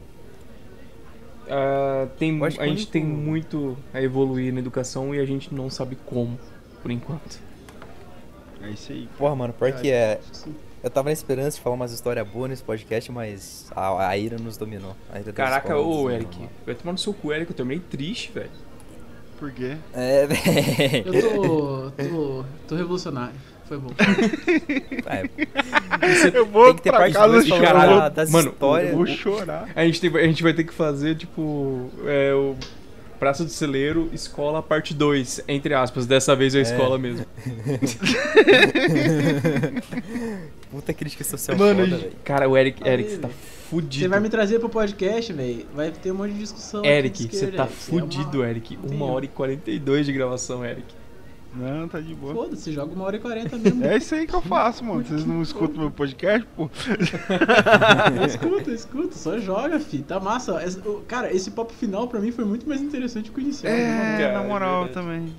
ah, 1.49 2.09
tem, 2.19 2.39
a 2.45 2.67
gente 2.67 2.87
tem 2.89 3.05
muito 3.05 3.77
a 3.93 4.01
evoluir 4.03 4.53
na 4.53 4.61
educação 4.61 5.15
e 5.15 5.19
a 5.21 5.25
gente 5.25 5.53
não 5.55 5.69
sabe 5.71 5.97
como, 6.07 6.39
por 6.83 6.91
enquanto. 6.91 7.41
É 8.63 8.71
isso 8.71 8.93
aí. 8.93 9.09
Porra, 9.19 9.37
mano, 9.37 9.53
pior 9.53 9.69
Eu 9.71 9.77
que 9.81 9.91
é. 9.91 10.21
que. 10.33 10.55
Eu 10.83 10.89
tava 10.91 11.09
na 11.09 11.13
esperança 11.13 11.57
de 11.59 11.63
falar 11.63 11.77
umas 11.77 11.93
histórias 11.93 12.27
boas 12.27 12.49
nesse 12.51 12.63
podcast, 12.63 13.13
mas 13.13 13.71
a, 13.77 14.09
a 14.09 14.17
ira 14.17 14.39
nos 14.39 14.57
dominou. 14.57 14.97
A 15.13 15.21
ira 15.21 15.31
Caraca, 15.33 15.77
ô 15.77 16.11
Eric, 16.11 16.39
vai 16.65 16.75
tomar 16.75 16.93
no 16.93 16.99
seu 16.99 17.13
cu, 17.13 17.33
Eric, 17.33 17.51
eu 17.51 17.57
terminei 17.57 17.81
triste, 17.81 18.33
velho. 18.33 18.49
Por 19.39 19.51
quê? 19.53 19.77
É, 19.93 20.25
velho. 20.29 21.15
Eu 21.15 21.31
tô, 21.33 21.91
tô, 21.91 22.45
tô 22.69 22.77
revolucionário. 22.77 23.35
Foi 23.67 23.79
bom. 23.79 23.91
É, 25.07 26.39
Eu 26.39 26.47
vou 26.47 26.67
tem 26.67 26.77
que 26.77 26.83
ter 26.83 26.91
pra 26.91 27.01
parte 27.01 27.13
casa 27.13 27.47
falando 27.47 27.63
Caralho, 27.63 27.97
da- 27.97 28.09
das 28.09 28.31
mano, 28.31 28.49
Eu 28.49 28.53
histórias. 28.53 28.95
vou 28.95 29.07
chorar. 29.07 29.69
A 29.77 29.85
gente, 29.85 30.01
tem, 30.01 30.17
a 30.17 30.25
gente 30.25 30.43
vai 30.43 30.55
ter 30.55 30.65
que 30.65 30.73
fazer, 30.73 31.15
tipo, 31.17 31.91
é, 32.07 32.33
o 32.33 32.57
Praça 33.19 33.45
do 33.45 33.51
Celeiro, 33.51 34.09
Escola, 34.15 34.63
parte 34.63 34.95
2, 34.95 35.43
entre 35.47 35.75
aspas. 35.75 36.07
Dessa 36.07 36.35
vez 36.35 36.55
é 36.55 36.59
a 36.59 36.61
É. 36.61 36.65
escola 36.65 36.97
mesmo. 36.99 37.27
Puta 40.71 40.95
crítica 40.95 41.25
social 41.25 41.57
Mano, 41.59 41.85
foda, 41.85 41.97
velho. 41.97 42.13
cara, 42.25 42.49
o 42.49 42.57
Eric, 42.57 42.83
Aí, 42.85 42.93
Eric, 42.93 43.11
você 43.11 43.19
tá 43.19 43.29
fudido. 43.69 44.05
Você 44.05 44.09
vai 44.09 44.21
me 44.21 44.29
trazer 44.29 44.59
pro 44.61 44.69
podcast, 44.69 45.33
velho. 45.33 45.67
Vai 45.75 45.91
ter 45.91 46.13
um 46.13 46.15
monte 46.15 46.33
de 46.33 46.39
discussão. 46.39 46.85
Eric, 46.85 47.25
você 47.25 47.49
tá 47.49 47.65
Eric. 47.65 47.75
Você 47.75 47.91
é 47.91 47.95
uma- 47.95 48.01
fudido, 48.03 48.45
Eric. 48.45 48.77
Não 48.77 48.83
tem 48.85 48.97
Uma 48.97 49.07
erro. 49.07 49.15
hora 49.17 49.25
e 49.25 49.29
42 49.29 50.07
de 50.07 50.13
gravação, 50.13 50.65
Eric. 50.65 50.95
Não, 51.53 51.89
tá 51.89 51.99
de 51.99 52.15
boa. 52.15 52.33
Foda-se, 52.33 52.71
joga 52.71 52.95
uma 52.95 53.05
hora 53.05 53.17
e 53.17 53.19
quarenta 53.19 53.57
mesmo. 53.59 53.85
É 53.85 53.97
isso 53.97 54.15
aí 54.15 54.25
que 54.25 54.33
eu 54.33 54.41
faço, 54.41 54.85
mano. 54.85 55.05
Vocês 55.05 55.25
não 55.25 55.43
escutam 55.43 55.81
meu 55.81 55.91
podcast, 55.91 56.47
pô? 56.57 56.71
escuta, 58.25 58.71
escuta, 58.71 59.17
só 59.17 59.37
joga, 59.39 59.81
fi. 59.81 59.99
Tá 59.99 60.21
massa. 60.21 60.63
Cara, 61.09 61.35
esse 61.35 61.51
papo 61.51 61.73
final 61.73 62.07
pra 62.07 62.21
mim 62.21 62.31
foi 62.31 62.45
muito 62.45 62.69
mais 62.69 62.81
interessante 62.81 63.33
que 63.33 63.39
o 63.39 63.41
inicial. 63.41 63.73
né? 63.73 64.15
É, 64.15 64.19
cara, 64.23 64.39
na 64.39 64.45
é 64.45 64.47
moral 64.47 64.85
verdade. 64.85 65.07
também. 65.07 65.35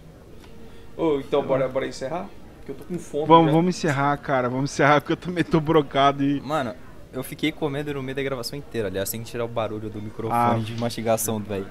Ô, 0.98 1.20
então 1.20 1.42
bora, 1.44 1.70
bora 1.70 1.88
encerrar? 1.88 2.30
Porque 2.62 2.72
eu 2.72 2.76
tô 2.76 2.84
com 2.86 2.98
fome. 3.00 3.26
Vamos, 3.28 3.46
já. 3.48 3.52
vamos 3.58 3.76
encerrar, 3.76 4.18
cara. 4.18 4.50
Vamos 4.50 4.72
encerrar 4.72 5.02
porque 5.02 5.14
eu 5.14 5.18
também 5.18 5.44
tô 5.44 5.60
brocado 5.60 6.24
e. 6.24 6.40
Mano, 6.42 6.74
eu 7.12 7.24
fiquei 7.24 7.52
comendo 7.52 7.94
no 7.94 8.02
meio 8.02 8.16
da 8.16 8.24
gravação 8.24 8.58
inteira. 8.58 8.88
Aliás, 8.88 9.10
tem 9.10 9.22
que 9.24 9.30
tirar 9.30 9.44
o 9.46 9.48
barulho 9.48 9.90
do 9.90 10.02
microfone 10.02 10.34
Ah. 10.40 10.58
de 10.64 10.76
mastigação 10.80 11.42
do 11.42 11.48
velho. 11.48 11.66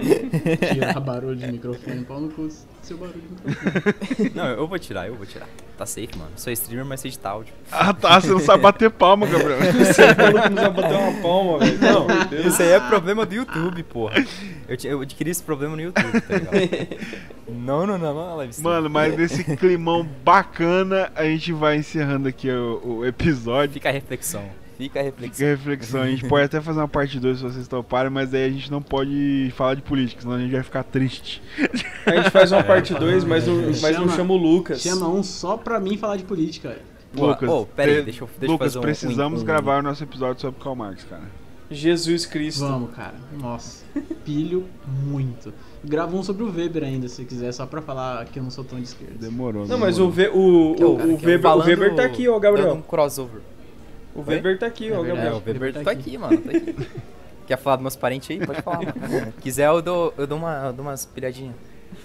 Tirar 0.72 1.00
barulho 1.00 1.36
de 1.36 1.46
microfone, 1.50 2.04
pau 2.04 2.20
no 2.20 2.28
cu, 2.30 2.48
seu 2.82 2.96
barulho 2.96 3.22
microfone. 3.30 4.32
Não, 4.34 4.46
eu 4.46 4.66
vou 4.66 4.78
tirar, 4.78 5.06
eu 5.06 5.14
vou 5.14 5.26
tirar. 5.26 5.48
Tá 5.76 5.86
safe, 5.86 6.10
mano. 6.16 6.30
Sou 6.36 6.52
streamer, 6.52 6.84
mas 6.84 7.00
sei 7.00 7.10
de 7.10 7.18
áudio. 7.22 7.54
Ah 7.72 7.94
tá, 7.94 8.20
você 8.20 8.28
não 8.28 8.38
sabe 8.38 8.62
bater 8.62 8.90
palma, 8.90 9.26
Gabriel. 9.26 9.58
Você 9.72 10.14
falou 10.14 10.42
que 10.42 10.50
não 10.50 10.62
sabe 10.62 10.82
bater 10.82 10.94
uma 10.94 11.22
palma, 11.22 11.58
velho. 11.58 11.78
Não, 11.78 12.06
Isso 12.46 12.60
aí 12.60 12.68
é 12.68 12.80
problema 12.80 13.24
do 13.24 13.34
YouTube, 13.34 13.82
porra. 13.84 14.22
Eu, 14.68 14.76
eu 14.84 15.00
adquiri 15.00 15.30
esse 15.30 15.42
problema 15.42 15.74
no 15.74 15.80
YouTube, 15.80 16.20
tá 16.20 16.34
ligado? 16.36 17.30
Não, 17.50 17.84
não, 17.84 17.98
não, 17.98 18.14
não, 18.14 18.36
live 18.36 18.52
stream. 18.52 18.72
Mano, 18.72 18.88
mas 18.88 19.16
nesse 19.16 19.42
climão 19.56 20.08
bacana, 20.24 21.10
a 21.16 21.24
gente 21.24 21.52
vai 21.52 21.76
encerrando 21.76 22.28
aqui 22.28 22.48
o, 22.48 22.98
o 22.98 23.04
episódio. 23.04 23.74
Fica 23.74 23.88
a 23.88 23.92
reflexão. 23.92 24.44
Fica 24.80 25.00
a 25.00 25.04
Fica 25.04 25.16
reflexão. 25.16 25.46
a 25.46 25.50
reflexão. 25.50 26.02
A 26.02 26.06
gente 26.08 26.26
pode 26.28 26.44
até 26.44 26.60
fazer 26.60 26.80
uma 26.80 26.88
parte 26.88 27.20
2 27.20 27.36
se 27.38 27.42
vocês 27.44 27.68
toparem, 27.68 28.10
mas 28.10 28.32
aí 28.32 28.44
a 28.44 28.50
gente 28.50 28.70
não 28.70 28.80
pode 28.80 29.52
falar 29.56 29.74
de 29.74 29.82
política, 29.82 30.22
senão 30.22 30.34
a 30.34 30.38
gente 30.38 30.52
vai 30.52 30.62
ficar 30.62 30.82
triste. 30.84 31.42
A 32.06 32.16
gente 32.16 32.30
faz 32.30 32.50
uma 32.50 32.62
parte 32.64 32.94
2, 32.94 33.24
mas, 33.24 33.46
não- 33.46 33.56
mas 33.56 33.80
não 33.82 33.90
Chama- 33.92 34.16
chama 34.16 34.34
o 34.34 34.36
Lucas. 34.36 34.80
Chama 34.80 35.08
um 35.08 35.22
só 35.22 35.56
pra 35.56 35.78
mim 35.78 35.96
falar 35.96 36.16
de 36.16 36.24
política, 36.24 36.78
Lucas, 37.14 37.48
ô, 37.50 37.66
pera 37.66 37.90
aí, 37.90 37.94
pre- 37.96 38.04
deixa 38.04 38.24
eu- 38.24 38.30
deixa 38.38 38.52
Lucas 38.52 38.66
fazer 38.68 38.78
um- 38.78 38.82
precisamos 38.82 39.40
um- 39.40 39.42
um- 39.42 39.46
gravar 39.46 39.80
o 39.80 39.82
nosso 39.82 40.02
episódio 40.02 40.40
sobre 40.40 40.62
Karl 40.62 40.74
Marx, 40.76 41.04
cara. 41.04 41.24
Jesus 41.70 42.26
Cristo. 42.26 42.60
Vamos, 42.60 42.90
cara. 42.94 43.14
Nossa, 43.38 43.84
pilho 44.24 44.64
muito. 45.06 45.52
Grava 45.84 46.16
um 46.16 46.22
sobre 46.22 46.42
o 46.42 46.52
Weber 46.52 46.82
ainda, 46.82 47.06
se 47.08 47.24
quiser, 47.24 47.52
só 47.52 47.64
pra 47.64 47.80
falar 47.80 48.24
que 48.26 48.38
eu 48.38 48.42
não 48.42 48.50
sou 48.50 48.64
tão 48.64 48.78
de 48.78 48.84
esquerda. 48.86 49.14
Demorou. 49.20 49.66
Não, 49.68 49.78
mas 49.78 49.96
demorou. 49.96 50.08
o, 50.08 50.10
Ve, 50.10 50.28
o, 50.28 50.76
é 50.80 50.84
o, 50.84 50.96
cara 50.96 51.08
o 51.08 51.12
é 51.12 51.14
Weber, 51.14 51.38
o 51.38 51.42
falando- 51.42 51.66
Weber 51.68 51.94
tá 51.94 52.04
aqui, 52.04 52.28
ó, 52.28 52.32
dando 52.32 52.42
Gabriel. 52.42 52.74
um 52.74 52.82
crossover. 52.82 53.40
O 54.14 54.22
Weber 54.22 54.58
tá 54.58 54.66
aqui, 54.66 54.88
É 54.88 54.96
ó, 54.98 55.02
verdade. 55.02 55.20
É, 55.20 55.30
Gabriel. 55.30 55.42
o 55.42 55.46
Weber 55.46 55.72
tá 55.74 55.82
tá 55.84 55.90
aqui. 55.92 56.00
aqui, 56.00 56.18
mano. 56.18 56.38
Tá 56.38 56.50
aqui. 56.50 56.88
Quer 57.46 57.56
falar 57.58 57.76
dos 57.76 57.82
meus 57.82 57.96
parentes 57.96 58.30
aí? 58.30 58.44
Pode 58.46 58.62
falar, 58.62 58.78
mano. 58.78 59.32
Quiser, 59.40 59.66
eu 59.66 59.82
dou, 59.82 60.14
eu 60.16 60.26
dou, 60.26 60.38
uma, 60.38 60.66
eu 60.66 60.72
dou 60.72 60.84
umas 60.84 61.04
pilhadinhas. 61.06 61.54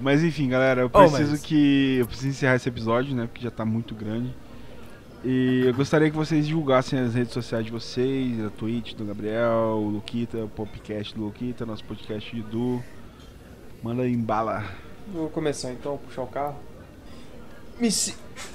Mas 0.00 0.22
enfim, 0.22 0.48
galera, 0.48 0.82
eu 0.82 0.86
Oh, 0.92 0.98
preciso 1.00 1.32
mas- 1.32 1.40
que. 1.42 1.96
Eu 1.98 2.06
preciso 2.06 2.28
encerrar 2.28 2.56
esse 2.56 2.68
episódio, 2.68 3.14
né? 3.14 3.26
Porque 3.26 3.42
já 3.42 3.50
tá 3.50 3.64
muito 3.64 3.94
grande. 3.94 4.34
E 5.24 5.64
eu 5.66 5.74
gostaria 5.74 6.10
que 6.10 6.16
vocês 6.16 6.46
divulgassem 6.46 6.98
as 6.98 7.14
redes 7.14 7.32
sociais 7.34 7.64
de 7.66 7.70
vocês, 7.70 8.42
a 8.42 8.48
Twitch 8.50 8.94
do 8.94 9.04
Gabriel, 9.04 9.76
o 9.78 9.88
Luquita, 9.90 10.38
o 10.38 10.48
podcast 10.48 11.14
do 11.14 11.24
Luquita, 11.24 11.66
nosso 11.66 11.84
podcast 11.84 12.34
de 12.34 12.40
Du. 12.42 12.82
Manda 13.82 14.02
aí, 14.02 14.12
embala. 14.12 14.64
Vou 15.12 15.28
começar 15.28 15.72
então, 15.72 15.98
puxar 15.98 16.22
o 16.22 16.26
carro. 16.26 16.56
Me, 17.78 17.88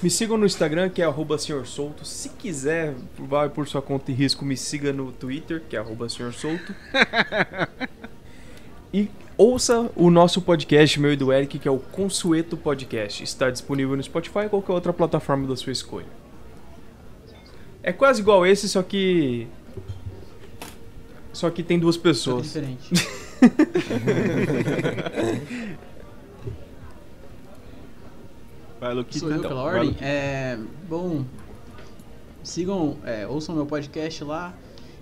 me 0.01 0.09
sigam 0.09 0.37
no 0.37 0.45
Instagram, 0.45 0.89
que 0.89 1.01
é 1.01 1.05
arroba 1.05 1.37
senhor 1.37 1.65
solto. 1.65 2.05
Se 2.05 2.29
quiser, 2.29 2.93
vai 3.17 3.49
por 3.49 3.67
sua 3.67 3.81
conta 3.81 4.11
e 4.11 4.13
risco, 4.13 4.45
me 4.45 4.55
siga 4.57 4.91
no 4.93 5.11
Twitter, 5.11 5.61
que 5.67 5.75
é 5.75 5.79
arroba 5.79 6.07
senhor 6.09 6.33
solto. 6.33 6.73
e 8.93 9.09
ouça 9.37 9.89
o 9.95 10.09
nosso 10.09 10.41
podcast, 10.41 10.99
meu 10.99 11.13
e 11.13 11.15
do 11.15 11.31
Eric, 11.33 11.59
que 11.59 11.67
é 11.67 11.71
o 11.71 11.79
Consueto 11.79 12.55
Podcast. 12.57 13.23
Está 13.23 13.49
disponível 13.49 13.95
no 13.95 14.03
Spotify 14.03 14.39
ou 14.43 14.49
qualquer 14.49 14.73
outra 14.73 14.93
plataforma 14.93 15.47
da 15.47 15.55
sua 15.55 15.71
escolha. 15.71 16.07
É 17.81 17.93
quase 17.93 18.21
igual 18.21 18.45
esse, 18.45 18.67
só 18.67 18.81
que... 18.81 19.47
Só 21.31 21.49
que 21.49 21.61
tem 21.61 21.77
duas 21.77 21.95
Só 21.95 22.01
que 22.01 22.07
pessoas. 22.07 22.43
diferente. 22.45 22.89
Vai, 28.85 28.93
Luquita. 28.93 29.19
Sou 29.19 29.31
eu 29.31 29.37
então. 29.37 29.49
pela 29.49 29.63
Vai, 29.63 29.73
ordem. 29.73 29.89
Luquita. 29.89 30.05
É, 30.05 30.59
bom, 30.87 31.25
sigam, 32.43 32.97
é, 33.03 33.25
ouçam 33.25 33.55
meu 33.55 33.65
podcast 33.65 34.23
lá. 34.23 34.53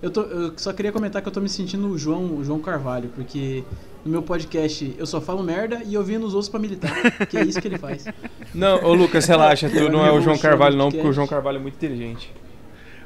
Eu, 0.02 0.10
tô, 0.10 0.22
eu 0.22 0.54
só 0.58 0.72
queria 0.72 0.92
comentar 0.92 1.22
que 1.22 1.28
eu 1.28 1.34
tô 1.34 1.42
me 1.42 1.50
sentindo 1.50 1.88
o 1.90 1.98
João, 1.98 2.38
o 2.38 2.44
João 2.46 2.60
Carvalho, 2.60 3.10
porque 3.14 3.64
no 4.06 4.12
meu 4.12 4.22
podcast 4.22 4.96
eu 4.98 5.06
só 5.06 5.20
falo 5.20 5.44
merda 5.44 5.82
e 5.86 5.94
eu 5.94 6.04
venho 6.04 6.22
nos 6.22 6.34
outros 6.34 6.50
pra 6.50 6.60
militar, 6.60 6.94
que 7.28 7.38
é 7.38 7.44
isso 7.44 7.62
que 7.62 7.68
ele 7.68 7.78
faz. 7.78 8.06
Não, 8.54 8.84
ô 8.84 8.94
Lucas, 8.94 9.26
relaxa, 9.26 9.70
tu 9.70 9.76
Vai 9.76 9.90
não 9.90 10.06
é 10.06 10.12
o 10.12 10.22
João 10.22 10.38
Carvalho 10.38 10.78
não, 10.78 10.90
porque 10.90 11.06
o. 11.06 11.14
João 11.14 11.28
Carvalho 11.28 11.58
é 11.58 11.62
muito 11.62 11.76
inteligente. 11.76 12.34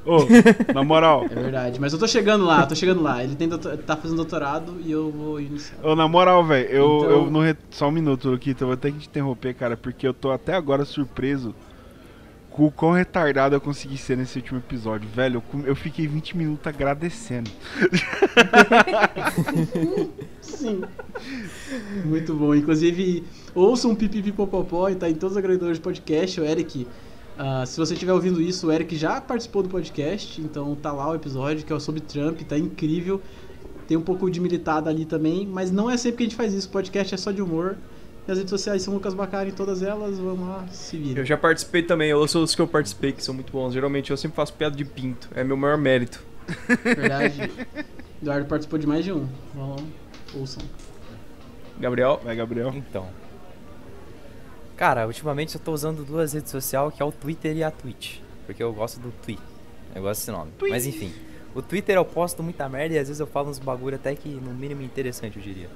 Ô, 0.08 0.74
na 0.74 0.84
moral, 0.84 1.26
É 1.30 1.36
verdade, 1.36 1.80
mas 1.82 1.92
eu 1.92 2.00
tô 2.00 2.08
chegando 2.08 2.46
lá, 2.46 2.66
tô 2.66 2.74
chegando 2.76 3.02
lá. 3.04 3.24
Ele 3.24 3.36
tem 3.36 3.48
doutor- 3.48 3.78
tá 3.78 3.96
fazendo 3.98 4.16
doutorado 4.18 4.78
e 4.86 4.92
eu 4.92 5.12
vou 5.12 5.40
iniciar. 5.42 5.78
ô, 5.84 5.96
na 5.96 6.08
moral, 6.08 6.44
velho, 6.46 6.70
eu, 6.70 6.98
Então- 6.98 7.10
eu 7.10 7.30
não 7.32 7.42
re- 7.42 7.58
Só 7.70 7.90
um 7.90 7.92
minuto, 7.92 8.30
Luquita, 8.30 8.64
eu 8.64 8.68
vou 8.70 8.78
ter 8.78 8.92
que 8.94 9.00
te 9.00 9.08
interromper, 9.10 9.54
cara, 9.54 9.76
porque 9.76 10.08
eu 10.08 10.14
tô 10.14 10.32
até 10.32 10.54
agora 10.56 10.86
surpreso 10.86 11.54
com 12.50 12.66
o 12.66 12.72
quão 12.72 12.92
retardado 12.94 13.54
eu 13.56 13.62
consegui 13.62 13.98
ser 14.00 14.18
nesse 14.18 14.38
último 14.40 14.58
episódio. 14.60 15.08
Velho, 15.14 15.44
eu, 15.54 15.68
eu 15.68 15.76
fiquei 15.76 16.08
20 16.08 16.36
minutos 16.36 16.66
agradecendo. 16.66 17.52
Sim. 20.42 20.82
Muito 22.06 22.34
bom. 22.34 22.56
Inclusive, 22.56 23.24
ouçam 23.54 23.92
um 23.92 23.96
pipipipopopó 23.96 24.90
e 24.90 24.96
tá 24.96 25.10
em 25.10 25.14
todos 25.14 25.34
os 25.34 25.38
agregadores 25.38 25.78
de 25.78 25.84
podcast. 25.84 26.40
O 26.42 26.46
Eric, 26.46 26.88
ah, 27.38 27.66
se 27.66 27.78
você 27.78 27.94
estiver 27.94 28.14
ouvindo 28.14 28.42
isso, 28.42 28.68
o 28.68 28.72
Eric 28.72 28.96
já 28.96 29.22
participou 29.22 29.62
do 29.62 29.70
podcast, 29.70 30.42
então 30.42 30.76
tá 30.76 30.92
lá 30.92 31.10
o 31.10 31.16
episódio 31.16 31.66
que 31.66 31.72
é 31.72 31.80
sobre 31.80 32.02
Trump, 32.02 32.42
tá 32.42 32.58
incrível. 32.58 33.22
Tem 33.88 33.96
um 33.96 34.02
pouco 34.02 34.30
de 34.30 34.40
militada 34.40 34.90
ali 34.90 35.06
também, 35.06 35.48
mas 35.48 35.72
não 35.72 35.90
é 35.90 35.96
sempre 35.96 36.18
que 36.18 36.24
a 36.24 36.26
gente 36.26 36.36
faz 36.36 36.54
isso. 36.54 36.68
O 36.68 36.72
podcast 36.72 37.14
é 37.14 37.18
só 37.18 37.32
de 37.32 37.42
humor. 37.42 37.78
E 38.28 38.32
as 38.32 38.38
redes 38.38 38.50
sociais 38.50 38.82
são 38.82 38.94
Lucas 38.94 39.14
Bacari 39.14 39.52
em 39.52 39.54
todas 39.54 39.82
elas. 39.82 40.20
Vamos 40.20 40.48
lá, 40.48 40.68
se 40.70 40.98
vira. 40.98 41.22
Eu 41.22 41.26
já 41.26 41.38
participei 41.38 41.84
também, 41.84 42.10
eu 42.10 42.20
ouço 42.20 42.44
os 42.44 42.54
que 42.54 42.62
eu 42.62 42.68
participei, 42.68 43.14
que 43.14 43.24
são 43.24 43.34
muito 43.34 43.54
bons. 43.54 43.74
Geralmente 43.74 44.12
eu 44.12 44.18
sempre 44.18 44.36
faço 44.36 44.54
piada 44.54 44.76
de 44.76 44.84
pinto, 44.84 45.30
é 45.34 45.44
meu 45.44 45.56
maior 45.56 45.78
mérito. 45.78 46.22
Verdade. 46.84 47.50
Eduardo 48.22 48.48
participou 48.48 48.80
de 48.80 48.88
mais 48.88 49.06
de 49.06 49.14
um. 49.14 49.28
Vamos 49.54 49.82
lá, 49.82 49.88
ouçam. 50.36 50.64
Gabriel? 51.80 52.20
Vai, 52.24 52.36
Gabriel. 52.36 52.74
Então. 52.76 53.08
Cara, 54.78 55.08
ultimamente 55.08 55.56
eu 55.56 55.62
tô 55.62 55.74
usando 55.74 56.06
duas 56.06 56.34
redes 56.34 56.52
sociais, 56.52 56.94
que 56.94 57.02
é 57.02 57.06
o 57.06 57.12
Twitter 57.12 57.58
e 57.58 57.64
a 57.64 57.72
Twitch. 57.72 58.20
Porque 58.46 58.62
eu 58.62 58.72
gosto 58.72 59.00
do 59.00 59.12
Twi. 59.24 59.38
Eu 59.96 60.04
gosto 60.04 60.20
desse 60.22 60.32
nome. 60.32 60.52
Mas 60.70 60.86
enfim. 60.86 61.12
O 61.56 61.62
Twitter 61.62 61.96
eu 61.96 62.06
posto 62.06 62.44
muita 62.44 62.70
merda 62.70 62.94
e 62.94 63.00
às 63.00 63.08
vezes 63.08 63.20
eu 63.20 63.26
falo 63.26 63.50
uns 63.50 63.58
bagulho 63.58 63.96
até 63.96 64.14
que 64.14 64.30
no 64.30 64.54
mínimo 64.54 64.84
interessante, 64.84 65.38
eu 65.38 65.44
diria. 65.44 65.68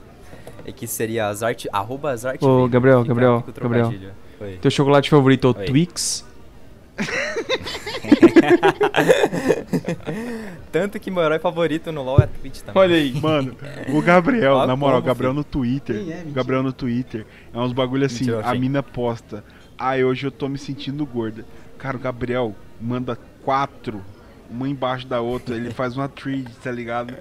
É 0.64 0.72
que 0.72 0.86
seria 0.86 1.28
as 1.28 1.42
arte, 1.42 1.68
arroba 1.74 2.12
as 2.12 2.24
arte. 2.24 2.46
Ô, 2.46 2.68
Gabriel, 2.68 3.04
Gabriel, 3.04 3.44
Gabriel. 3.60 3.92
Oi. 4.40 4.60
Teu 4.62 4.70
chocolate 4.70 5.10
favorito 5.10 5.48
é 5.48 5.50
o. 5.50 5.54
Twix? 5.54 6.24
Tanto 10.72 11.00
que 11.00 11.12
meu 11.12 11.24
herói 11.24 11.40
favorito 11.40 11.92
no 11.92 12.04
LoL 12.04 12.20
é 12.20 12.24
a 12.24 12.28
Twitch 12.28 12.62
também. 12.62 12.82
Olha 12.82 12.96
aí. 12.96 13.14
Mano, 13.20 13.56
o 13.90 14.02
Gabriel, 14.02 14.66
na 14.66 14.76
moral, 14.76 15.00
o 15.00 15.04
Gabriel 15.04 15.32
filho. 15.32 15.40
no 15.40 15.44
Twitter. 15.44 15.98
Quem 15.98 16.14
é? 16.14 16.24
Gabriel 16.28 16.64
no 16.64 16.74
Twitter. 16.74 17.26
É 17.54 17.60
uns 17.60 17.74
bagulho 17.74 18.06
assim, 18.06 18.26
Mentira, 18.26 18.48
a 18.48 18.56
mina 18.56 18.82
posta. 18.82 19.44
Ai, 19.78 20.04
hoje 20.04 20.26
eu 20.28 20.32
tô 20.32 20.48
me 20.48 20.58
sentindo 20.58 21.06
gorda. 21.06 21.46
Cara, 21.78 21.98
o 21.98 22.00
Gabriel 22.00 22.56
manda 22.80 23.18
quatro, 23.44 24.02
uma 24.50 24.70
embaixo 24.70 25.08
da 25.08 25.20
outra. 25.22 25.56
Ele 25.56 25.72
faz 25.72 25.98
uma 25.98 26.08
thread, 26.08 26.48
tá 26.64 26.72
ligado? 26.72 27.14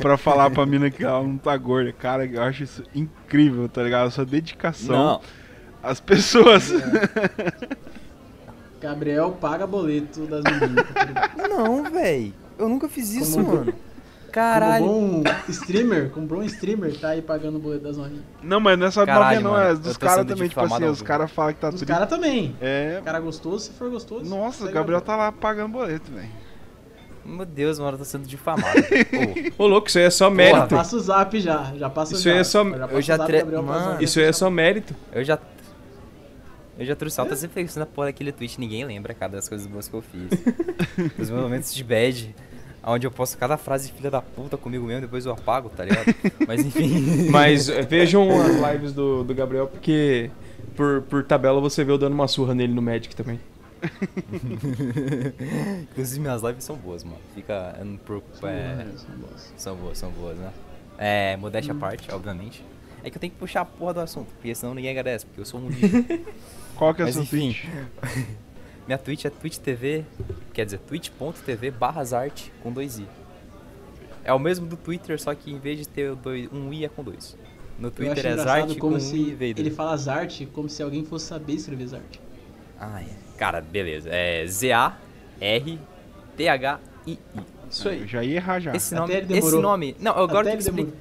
Pra 0.00 0.16
falar 0.16 0.50
pra 0.50 0.64
mina 0.66 0.90
que 0.90 1.04
ela 1.04 1.22
não 1.22 1.36
tá 1.36 1.56
gorda. 1.56 1.92
Cara, 1.92 2.24
eu 2.26 2.42
acho 2.42 2.64
isso 2.64 2.82
incrível, 2.94 3.68
tá 3.68 3.82
ligado? 3.82 4.08
A 4.08 4.10
sua 4.10 4.24
dedicação 4.24 4.96
Não, 4.96 5.20
às 5.82 6.00
pessoas. 6.00 6.72
Gabriel 8.88 9.32
paga 9.40 9.66
boleto 9.66 10.26
das 10.26 10.42
meninas. 10.44 10.84
tá 10.94 11.48
não, 11.48 11.82
véi. 11.84 12.32
Eu 12.58 12.68
nunca 12.68 12.88
fiz 12.88 13.12
isso, 13.14 13.36
Como- 13.42 13.56
mano. 13.56 13.74
Caralho. 14.32 14.84
Como 14.84 15.22
bom 15.22 15.30
streamer, 15.48 16.10
como 16.10 16.26
bom 16.26 16.42
streamer, 16.42 16.98
tá 17.00 17.08
aí 17.10 17.22
pagando 17.22 17.56
o 17.56 17.58
boleto 17.58 17.84
das 17.84 17.96
novinhas. 17.96 18.22
Não, 18.42 18.60
mas 18.60 18.78
não 18.78 18.86
é 18.86 18.90
só 18.90 19.00
de 19.02 19.06
Caralho, 19.06 19.40
novinha, 19.40 19.42
não. 19.42 19.50
mano, 19.66 19.78
É 19.80 19.82
dos 19.82 19.96
caras 19.96 20.26
também, 20.26 20.48
tipo 20.48 20.60
assim, 20.60 20.84
os 20.84 21.00
caras 21.00 21.30
falam 21.30 21.54
que 21.54 21.60
tá 21.60 21.68
Os 21.70 21.76
tudo. 21.76 21.88
caras 21.88 22.06
também. 22.08 22.54
É. 22.60 23.00
Cara 23.02 23.18
gostoso, 23.18 23.64
se 23.64 23.70
for 23.72 23.88
gostoso. 23.88 24.28
Nossa, 24.28 24.66
o 24.66 24.70
Gabriel 24.70 25.00
tá 25.00 25.16
lá 25.16 25.32
pagando 25.32 25.68
boleto, 25.72 26.12
velho. 26.12 26.28
Meu 27.24 27.46
Deus, 27.46 27.78
mano, 27.78 27.92
eu 27.94 27.98
tô 27.98 28.04
sendo 28.04 28.26
difamado. 28.26 28.78
Ô, 29.58 29.64
Ô, 29.64 29.66
louco, 29.66 29.88
isso 29.88 29.98
aí 29.98 30.04
é 30.04 30.10
só 30.10 30.30
Porra, 30.30 30.42
Já 30.44 30.52
mérito. 30.52 30.74
passa 30.76 30.96
o 30.96 31.00
zap 31.00 31.40
já, 31.40 31.72
já 31.74 31.90
passa 31.90 32.14
o 32.14 32.16
Isso 32.18 32.28
aí 32.28 32.34
zap. 32.34 32.40
é 32.40 32.44
só- 32.44 32.62
eu 32.94 33.02
já 33.02 33.14
o 33.14 33.16
zap, 33.16 33.26
tre- 33.26 33.42
o 33.56 33.62
Mano. 33.62 34.02
Isso 34.02 34.18
aí 34.20 34.26
é 34.26 34.32
só 34.32 34.50
mérito. 34.50 34.94
Eu 35.12 35.24
já. 35.24 35.38
Eu 36.78 36.84
já 36.84 36.94
trouxe 36.94 37.20
altas 37.20 37.42
reflexões 37.42 37.76
na 37.76 37.86
porra 37.86 38.08
daquele 38.08 38.32
tweet, 38.32 38.60
ninguém 38.60 38.84
lembra, 38.84 39.14
cara, 39.14 39.32
das 39.32 39.48
coisas 39.48 39.66
boas 39.66 39.88
que 39.88 39.94
eu 39.94 40.02
fiz. 40.02 40.28
Dos 41.16 41.30
meus 41.30 41.42
momentos 41.42 41.74
de 41.74 41.82
bad, 41.82 42.34
onde 42.84 43.06
eu 43.06 43.10
posto 43.10 43.38
cada 43.38 43.56
frase 43.56 43.90
filha 43.90 44.10
da 44.10 44.20
puta 44.20 44.56
comigo 44.56 44.86
mesmo, 44.86 45.02
depois 45.02 45.24
eu 45.24 45.32
apago, 45.32 45.70
tá 45.70 45.84
ligado? 45.84 46.14
Mas 46.46 46.64
enfim. 46.64 47.28
Mas 47.30 47.68
eh, 47.68 47.82
vejam 47.82 48.28
as 48.40 48.72
lives 48.72 48.92
do, 48.92 49.24
do 49.24 49.34
Gabriel, 49.34 49.66
porque 49.66 50.30
por, 50.76 51.02
por 51.02 51.24
tabela 51.24 51.60
você 51.60 51.82
vê 51.82 51.90
eu 51.90 51.98
dando 51.98 52.12
uma 52.12 52.28
surra 52.28 52.54
nele 52.54 52.72
no 52.72 52.82
Magic 52.82 53.16
também. 53.16 53.40
Inclusive 55.90 56.20
minhas 56.20 56.42
lives 56.42 56.64
são 56.64 56.76
boas, 56.76 57.04
mano. 57.04 57.18
Fica. 57.34 57.76
São 58.34 58.48
é, 58.48 58.84
boas, 58.84 59.00
são 59.00 59.16
boas. 59.16 59.54
São 59.56 59.76
boas, 59.76 59.98
são 59.98 60.10
boas, 60.10 60.38
né? 60.38 60.52
É, 60.98 61.36
modéstia 61.36 61.72
à 61.72 61.76
parte, 61.76 62.12
obviamente. 62.12 62.64
É 63.02 63.10
que 63.10 63.16
eu 63.16 63.20
tenho 63.20 63.32
que 63.32 63.38
puxar 63.38 63.60
a 63.60 63.64
porra 63.64 63.94
do 63.94 64.00
assunto, 64.00 64.28
porque 64.34 64.54
senão 64.54 64.74
ninguém 64.74 64.90
agradece, 64.90 65.26
porque 65.26 65.40
eu 65.40 65.44
sou 65.44 65.60
um 65.60 65.68
lixo. 65.68 66.04
Qual 66.76 66.94
que 66.94 67.02
é 67.02 67.10
seu 67.10 67.22
enfim. 67.22 67.52
tweet? 67.52 67.68
Minha 68.86 68.98
Twitch 68.98 69.24
é 69.24 69.30
Twitch 69.30 69.58
TV, 69.58 70.04
quer 70.52 70.64
dizer, 70.64 70.78
twitch.tv 70.78 71.70
barrazarte 71.72 72.52
com 72.62 72.72
dois 72.72 72.98
i. 72.98 73.06
É 74.22 74.32
o 74.32 74.38
mesmo 74.38 74.66
do 74.66 74.76
Twitter, 74.76 75.20
só 75.20 75.34
que 75.34 75.52
em 75.52 75.58
vez 75.58 75.78
de 75.78 75.88
ter 75.88 76.14
dois, 76.14 76.48
um 76.52 76.72
i 76.72 76.84
é 76.84 76.88
com 76.88 77.02
dois. 77.02 77.36
No 77.78 77.88
Eu 77.88 77.92
Twitter 77.92 78.26
é 78.26 78.32
engraçado 78.32 78.58
Zarte 78.60 78.74
com 78.74 78.80
como 78.80 78.96
um 78.96 79.00
se 79.00 79.16
i 79.16 79.32
Vader. 79.32 79.58
ele 79.58 79.70
fala 79.70 79.96
Zarte 79.96 80.46
como 80.46 80.68
se 80.68 80.82
alguém 80.82 81.04
fosse 81.04 81.26
saber 81.26 81.54
escrever 81.54 81.86
Zarte. 81.88 82.20
Ah, 82.78 83.02
é. 83.02 83.06
Cara, 83.36 83.60
beleza. 83.60 84.08
É 84.10 84.46
Z-A-R-T-H-I-I. 84.46 85.78
Isso 87.70 87.88
aí. 87.88 88.00
Eu 88.02 88.06
já 88.06 88.22
ia 88.22 88.36
errar 88.36 88.60
já. 88.60 88.74
Esse 88.74 88.94
Até 88.94 89.00
nome, 89.00 89.14
ele 89.14 89.38
esse 89.38 89.56
nome. 89.56 89.96
Não, 89.98 90.12
eu 90.16 90.24
agora 90.24 90.52
Até 90.52 90.70
tenho. 90.70 90.92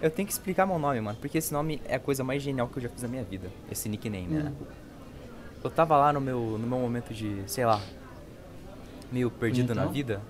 Eu 0.00 0.10
tenho 0.10 0.26
que 0.26 0.32
explicar 0.32 0.66
meu 0.66 0.78
nome, 0.78 1.00
mano, 1.00 1.16
porque 1.20 1.38
esse 1.38 1.52
nome 1.52 1.80
é 1.86 1.96
a 1.96 2.00
coisa 2.00 2.22
mais 2.22 2.42
genial 2.42 2.68
que 2.68 2.76
eu 2.78 2.82
já 2.82 2.88
fiz 2.88 3.02
na 3.02 3.08
minha 3.08 3.24
vida. 3.24 3.50
Esse 3.70 3.88
nickname, 3.88 4.26
né? 4.26 4.52
Eu 5.64 5.70
tava 5.70 5.96
lá 5.96 6.12
no 6.12 6.20
meu, 6.20 6.38
no 6.58 6.66
meu 6.66 6.78
momento 6.78 7.12
de, 7.14 7.42
sei 7.46 7.64
lá, 7.64 7.80
meio 9.10 9.30
perdido 9.30 9.74
na 9.74 9.82
Então? 9.82 9.92
vida. 9.92 10.20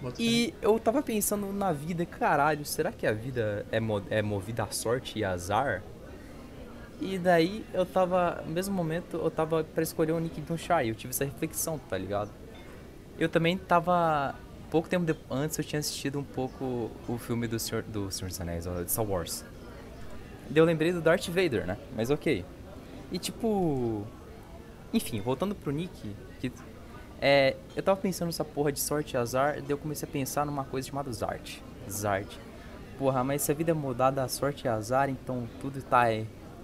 Bota 0.00 0.16
fé. 0.16 0.22
E 0.22 0.54
eu 0.62 0.78
tava 0.80 1.02
pensando 1.02 1.52
na 1.52 1.72
vida, 1.72 2.06
caralho, 2.06 2.64
será 2.64 2.90
que 2.90 3.06
a 3.06 3.12
vida 3.12 3.66
é, 3.70 3.78
mo- 3.78 4.02
é 4.08 4.22
movida 4.22 4.62
a 4.64 4.70
sorte 4.70 5.18
e 5.18 5.24
azar? 5.24 5.82
E 6.98 7.18
daí 7.18 7.64
eu 7.74 7.84
tava, 7.84 8.42
no 8.46 8.52
mesmo 8.52 8.74
momento, 8.74 9.18
eu 9.18 9.30
tava 9.30 9.62
pra 9.62 9.82
escolher 9.82 10.12
o 10.12 10.20
nick 10.20 10.40
de 10.40 10.52
um 10.52 10.56
eu 10.86 10.94
tive 10.94 11.10
essa 11.10 11.24
reflexão, 11.24 11.78
tá 11.78 11.96
ligado? 11.98 12.30
Eu 13.18 13.28
também 13.28 13.58
tava, 13.58 14.34
pouco 14.70 14.88
tempo 14.88 15.04
de- 15.04 15.18
antes 15.30 15.58
eu 15.58 15.64
tinha 15.64 15.80
assistido 15.80 16.18
um 16.18 16.24
pouco 16.24 16.90
o 17.06 17.18
filme 17.18 17.46
do 17.46 17.58
Senhor, 17.58 17.82
do 17.82 18.10
Senhor 18.10 18.28
dos 18.28 18.40
Anéis, 18.40 18.64
de 18.64 18.90
Star 18.90 19.04
Wars. 19.04 19.44
Daí 20.48 20.58
eu 20.60 20.64
lembrei 20.64 20.92
do 20.92 21.00
Darth 21.02 21.26
Vader, 21.28 21.66
né? 21.66 21.76
Mas 21.94 22.10
ok. 22.10 22.44
E 23.12 23.18
tipo, 23.18 24.06
enfim, 24.92 25.20
voltando 25.20 25.54
pro 25.54 25.70
nick, 25.72 26.14
que 26.40 26.50
é, 27.20 27.56
eu 27.76 27.82
tava 27.82 28.00
pensando 28.00 28.26
nessa 28.28 28.44
porra 28.44 28.72
de 28.72 28.80
sorte 28.80 29.14
e 29.14 29.16
azar, 29.16 29.56
daí 29.56 29.70
eu 29.70 29.78
comecei 29.78 30.08
a 30.08 30.12
pensar 30.12 30.46
numa 30.46 30.64
coisa 30.64 30.88
chamada 30.88 31.12
Zart. 31.12 31.58
Zart. 31.90 32.28
porra, 32.98 33.22
mas 33.24 33.42
se 33.42 33.50
a 33.52 33.54
vida 33.54 33.70
é 33.70 33.74
mudada, 33.74 34.22
a 34.22 34.28
sorte 34.28 34.66
é 34.66 34.70
azar, 34.70 35.08
então 35.10 35.48
tudo 35.60 35.82
tá, 35.82 36.04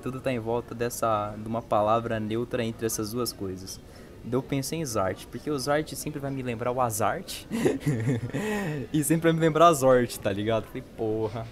tudo 0.03 0.21
tá 0.21 0.33
em 0.33 0.39
volta 0.39 0.75
dessa, 0.75 1.35
de 1.37 1.47
uma 1.49 1.63
palavra 1.63 2.19
neutra 2.21 2.65
entre 2.65 2.87
essas 2.87 3.13
duas 3.13 3.33
coisas. 3.33 3.81
Daí 4.25 4.33
eu 4.35 4.43
pensei 4.43 4.81
em 4.81 4.85
Zart, 4.85 5.27
porque 5.27 5.51
o 5.51 5.59
Zart 5.59 5.93
sempre 5.95 6.19
vai 6.19 6.31
me 6.31 6.43
lembrar 6.43 6.73
o 6.73 6.81
Azart 6.81 7.45
e 8.93 9.05
sempre 9.05 9.31
vai 9.31 9.33
me 9.33 9.41
lembrar 9.41 9.69
a 9.69 9.73
Zort, 9.73 10.17
tá 10.19 10.33
ligado? 10.33 10.65
Falei, 10.67 10.83
porra. 10.97 11.47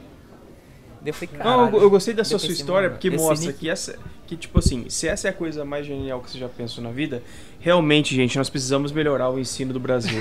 Eu 1.05 1.13
falei, 1.13 1.37
Não, 1.39 1.69
eu, 1.69 1.83
eu 1.83 1.91
gostei 1.91 2.15
eu 2.19 2.25
sua 2.25 2.39
história 2.51 2.89
porque 2.91 3.09
esse 3.09 3.17
mostra 3.19 3.49
nick- 3.49 3.61
que 3.61 3.69
essa. 3.69 3.99
Que, 4.27 4.37
tipo 4.39 4.59
assim, 4.59 4.89
se 4.89 5.07
essa 5.07 5.29
é 5.29 5.31
a 5.31 5.35
coisa 5.35 5.67
mais 5.67 5.85
genial 5.87 6.19
que 6.23 6.31
você 6.31 6.39
já 6.39 6.49
pensou 6.49 6.83
na 6.83 6.91
vida, 6.91 7.23
realmente, 7.61 8.15
gente, 8.15 8.39
nós 8.39 8.49
precisamos 8.49 8.91
melhorar 8.91 9.29
o 9.29 9.39
ensino 9.39 9.71
do 9.73 9.79
Brasil. 9.79 10.19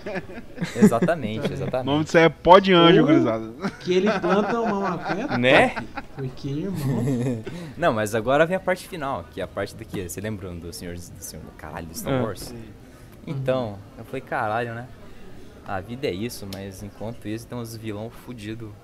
Exatamente, 0.76 1.48
O 1.48 1.52
exatamente. 1.52 1.86
nome 1.86 2.04
disso 2.04 2.18
aí 2.18 2.24
é 2.24 2.28
pó 2.28 2.58
de 2.58 2.72
anjo, 2.72 3.00
Ou- 3.00 3.06
gurizada. 3.06 3.50
Que 3.80 3.94
ele 3.94 4.10
planta 4.20 4.60
uma 4.60 4.90
maconha 4.90 5.38
Né? 5.38 5.68
top. 5.70 5.86
Porque, 6.16 6.48
irmão. 6.48 7.42
Não, 7.76 7.92
mas 7.92 8.14
agora 8.14 8.46
vem 8.46 8.56
a 8.56 8.60
parte 8.60 8.86
final, 8.88 9.24
que 9.32 9.40
é 9.40 9.44
a 9.44 9.48
parte 9.48 9.74
do 9.74 9.84
que? 9.84 10.08
Você 10.08 10.20
lembrando 10.20 10.66
do 10.66 10.72
senhor, 10.72 10.94
do 10.94 11.00
senhor 11.00 11.42
caralho, 11.56 11.86
do 11.86 11.96
Star 11.96 12.12
Ah. 12.14 12.22
Wars? 12.22 12.54
Então, 13.26 13.78
eu 13.98 14.04
falei, 14.04 14.20
caralho, 14.20 14.74
né? 14.74 14.86
A 15.66 15.80
vida 15.80 16.06
é 16.06 16.12
isso, 16.12 16.46
mas 16.52 16.82
enquanto 16.82 17.26
isso 17.26 17.46
tem 17.46 17.56
uns 17.56 17.74
vilão 17.74 18.10
fudido 18.10 18.74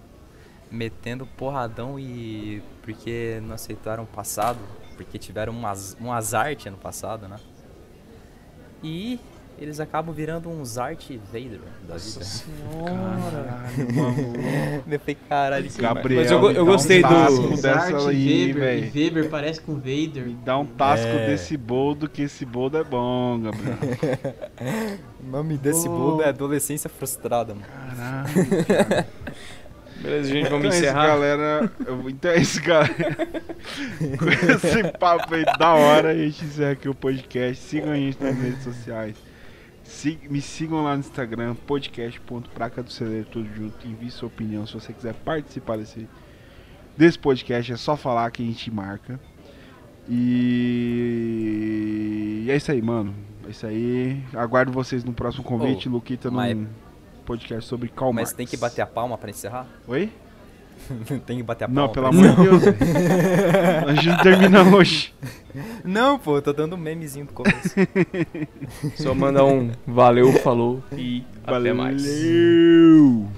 metendo 0.71 1.27
porradão 1.27 1.99
e 1.99 2.63
porque 2.83 3.41
não 3.43 3.55
aceitaram 3.55 4.05
o 4.05 4.07
passado, 4.07 4.59
porque 4.97 5.19
tiveram 5.19 5.53
um, 5.53 5.67
az 5.67 5.97
um 6.01 6.13
azarte 6.13 6.69
ano 6.69 6.77
passado, 6.79 7.27
né? 7.29 7.37
E 8.83 9.19
eles 9.59 9.79
acabam 9.79 10.15
virando 10.15 10.49
um 10.49 10.65
Zart 10.65 11.11
Vader 11.31 11.61
da 11.87 11.97
vida. 11.99 12.25
Caralho, 12.87 13.95
mano. 13.95 14.33
Eu 14.91 14.99
falei, 15.01 15.17
caralho, 15.29 15.69
que 15.71 15.83
Gabriel, 15.83 16.23
Mas 16.23 16.31
eu 16.31 16.51
eu 16.53 16.65
dá 16.65 16.71
gostei 16.73 17.05
um 17.05 17.09
do- 17.09 17.51
dessa 17.51 17.91
Zart, 17.91 18.07
aí, 18.09 18.51
e 18.51 18.53
Weber 18.55 19.29
parece 19.29 19.61
com 19.61 19.75
Vader. 19.75 20.25
Me 20.27 20.35
dá 20.35 20.57
um 20.59 20.65
tasco 20.65 21.07
É. 21.07 21.27
desse 21.27 21.57
boldo, 21.59 22.09
que 22.09 22.23
esse 22.23 22.47
boldo 22.47 22.79
é 22.79 22.85
bom, 22.85 23.39
Gabriel. 23.41 23.77
O 25.23 25.27
nome 25.31 25.59
desse 25.59 25.87
Ô. 25.87 25.93
bolo 25.95 26.23
é 26.23 26.29
adolescência 26.31 26.89
frustrada, 26.89 27.55
mano. 27.55 27.67
Caralho, 27.67 28.65
cara. 28.67 29.09
Beleza, 30.01 30.29
gente, 30.29 30.49
vamos 30.49 30.65
então 30.67 30.71
é 30.71 30.75
isso, 30.75 30.85
encerrar. 30.85 31.07
galera. 31.09 31.73
Eu- 31.87 32.09
Então 32.11 32.31
é 32.31 32.39
isso, 32.39 32.63
galera. 32.63 32.95
Com 34.19 34.29
esse 34.29 34.83
papo 34.99 35.35
aí 35.35 35.45
da 35.59 35.75
hora, 35.75 36.11
a 36.11 36.15
gente 36.17 36.45
encerra 36.45 36.73
aqui 36.73 36.89
o 36.89 36.95
podcast. 36.95 37.63
Sigam 37.63 37.93
a 37.93 37.97
gente 37.97 38.23
nas 38.23 38.37
redes 38.39 38.63
sociais. 38.65 39.17
Me 40.31 40.41
sigam 40.41 40.83
lá 40.85 40.95
no 40.95 41.01
Instagram, 41.01 41.55
podcast.praca 41.67 42.83
do 42.83 42.91
celeiro, 42.91 43.27
tudo 43.31 43.49
junto. 43.55 43.87
Envie 43.87 44.11
sua 44.11 44.29
opinião. 44.29 44.67
Se 44.67 44.73
você 44.75 44.93
quiser 44.93 45.13
participar 45.15 45.77
desse, 45.79 46.09
desse 46.97 47.19
podcast, 47.19 47.73
é 47.73 47.77
só 47.77 47.97
falar 47.97 48.31
que 48.31 48.43
a 48.43 48.47
gente 48.47 48.71
marca. 48.71 49.21
E 51.33 52.47
é 52.49 52.57
isso 52.57 52.71
aí, 52.73 52.81
mano. 52.81 53.15
É 53.47 53.51
isso 53.51 53.67
aí. 53.67 54.23
Aguardo 54.35 54.73
vocês 54.73 55.05
no 55.05 55.13
próximo 55.13 55.45
convite. 55.45 55.89
Ô, 55.89 55.93
Luquita, 55.93 56.31
num 56.31 56.37
podcast 57.31 57.69
sobre 57.69 57.89
Karl 57.89 58.13
Mas 58.13 58.31
Marx. 58.31 58.33
tem 58.33 58.45
que 58.45 58.57
bater 58.57 58.83
a 58.83 58.87
palma 58.87 59.17
pra 59.17 59.31
encerrar? 59.31 59.65
Oi? 59.87 60.11
tem 61.25 61.37
que 61.37 61.43
bater 61.45 61.67
a 61.67 61.69
palma. 61.69 61.83
Não, 61.83 61.89
pelo 61.89 62.07
amor 62.09 62.29
de 62.29 62.43
Deus. 62.43 62.63
a 63.87 63.95
gente 63.95 64.23
termina 64.23 64.63
hoje. 64.65 65.15
Não, 65.85 66.19
pô, 66.19 66.39
eu 66.39 66.43
tô 66.43 66.53
dando 66.53 66.75
um 66.75 66.79
memezinho 66.79 67.27
do 67.27 67.33
começo. 67.33 67.75
Só 68.97 69.15
mandar 69.15 69.45
um 69.45 69.71
valeu, 69.87 70.33
falou 70.41 70.83
e 70.93 71.25
até 71.45 71.73
mais. 71.73 72.03
Valeu. 72.03 73.29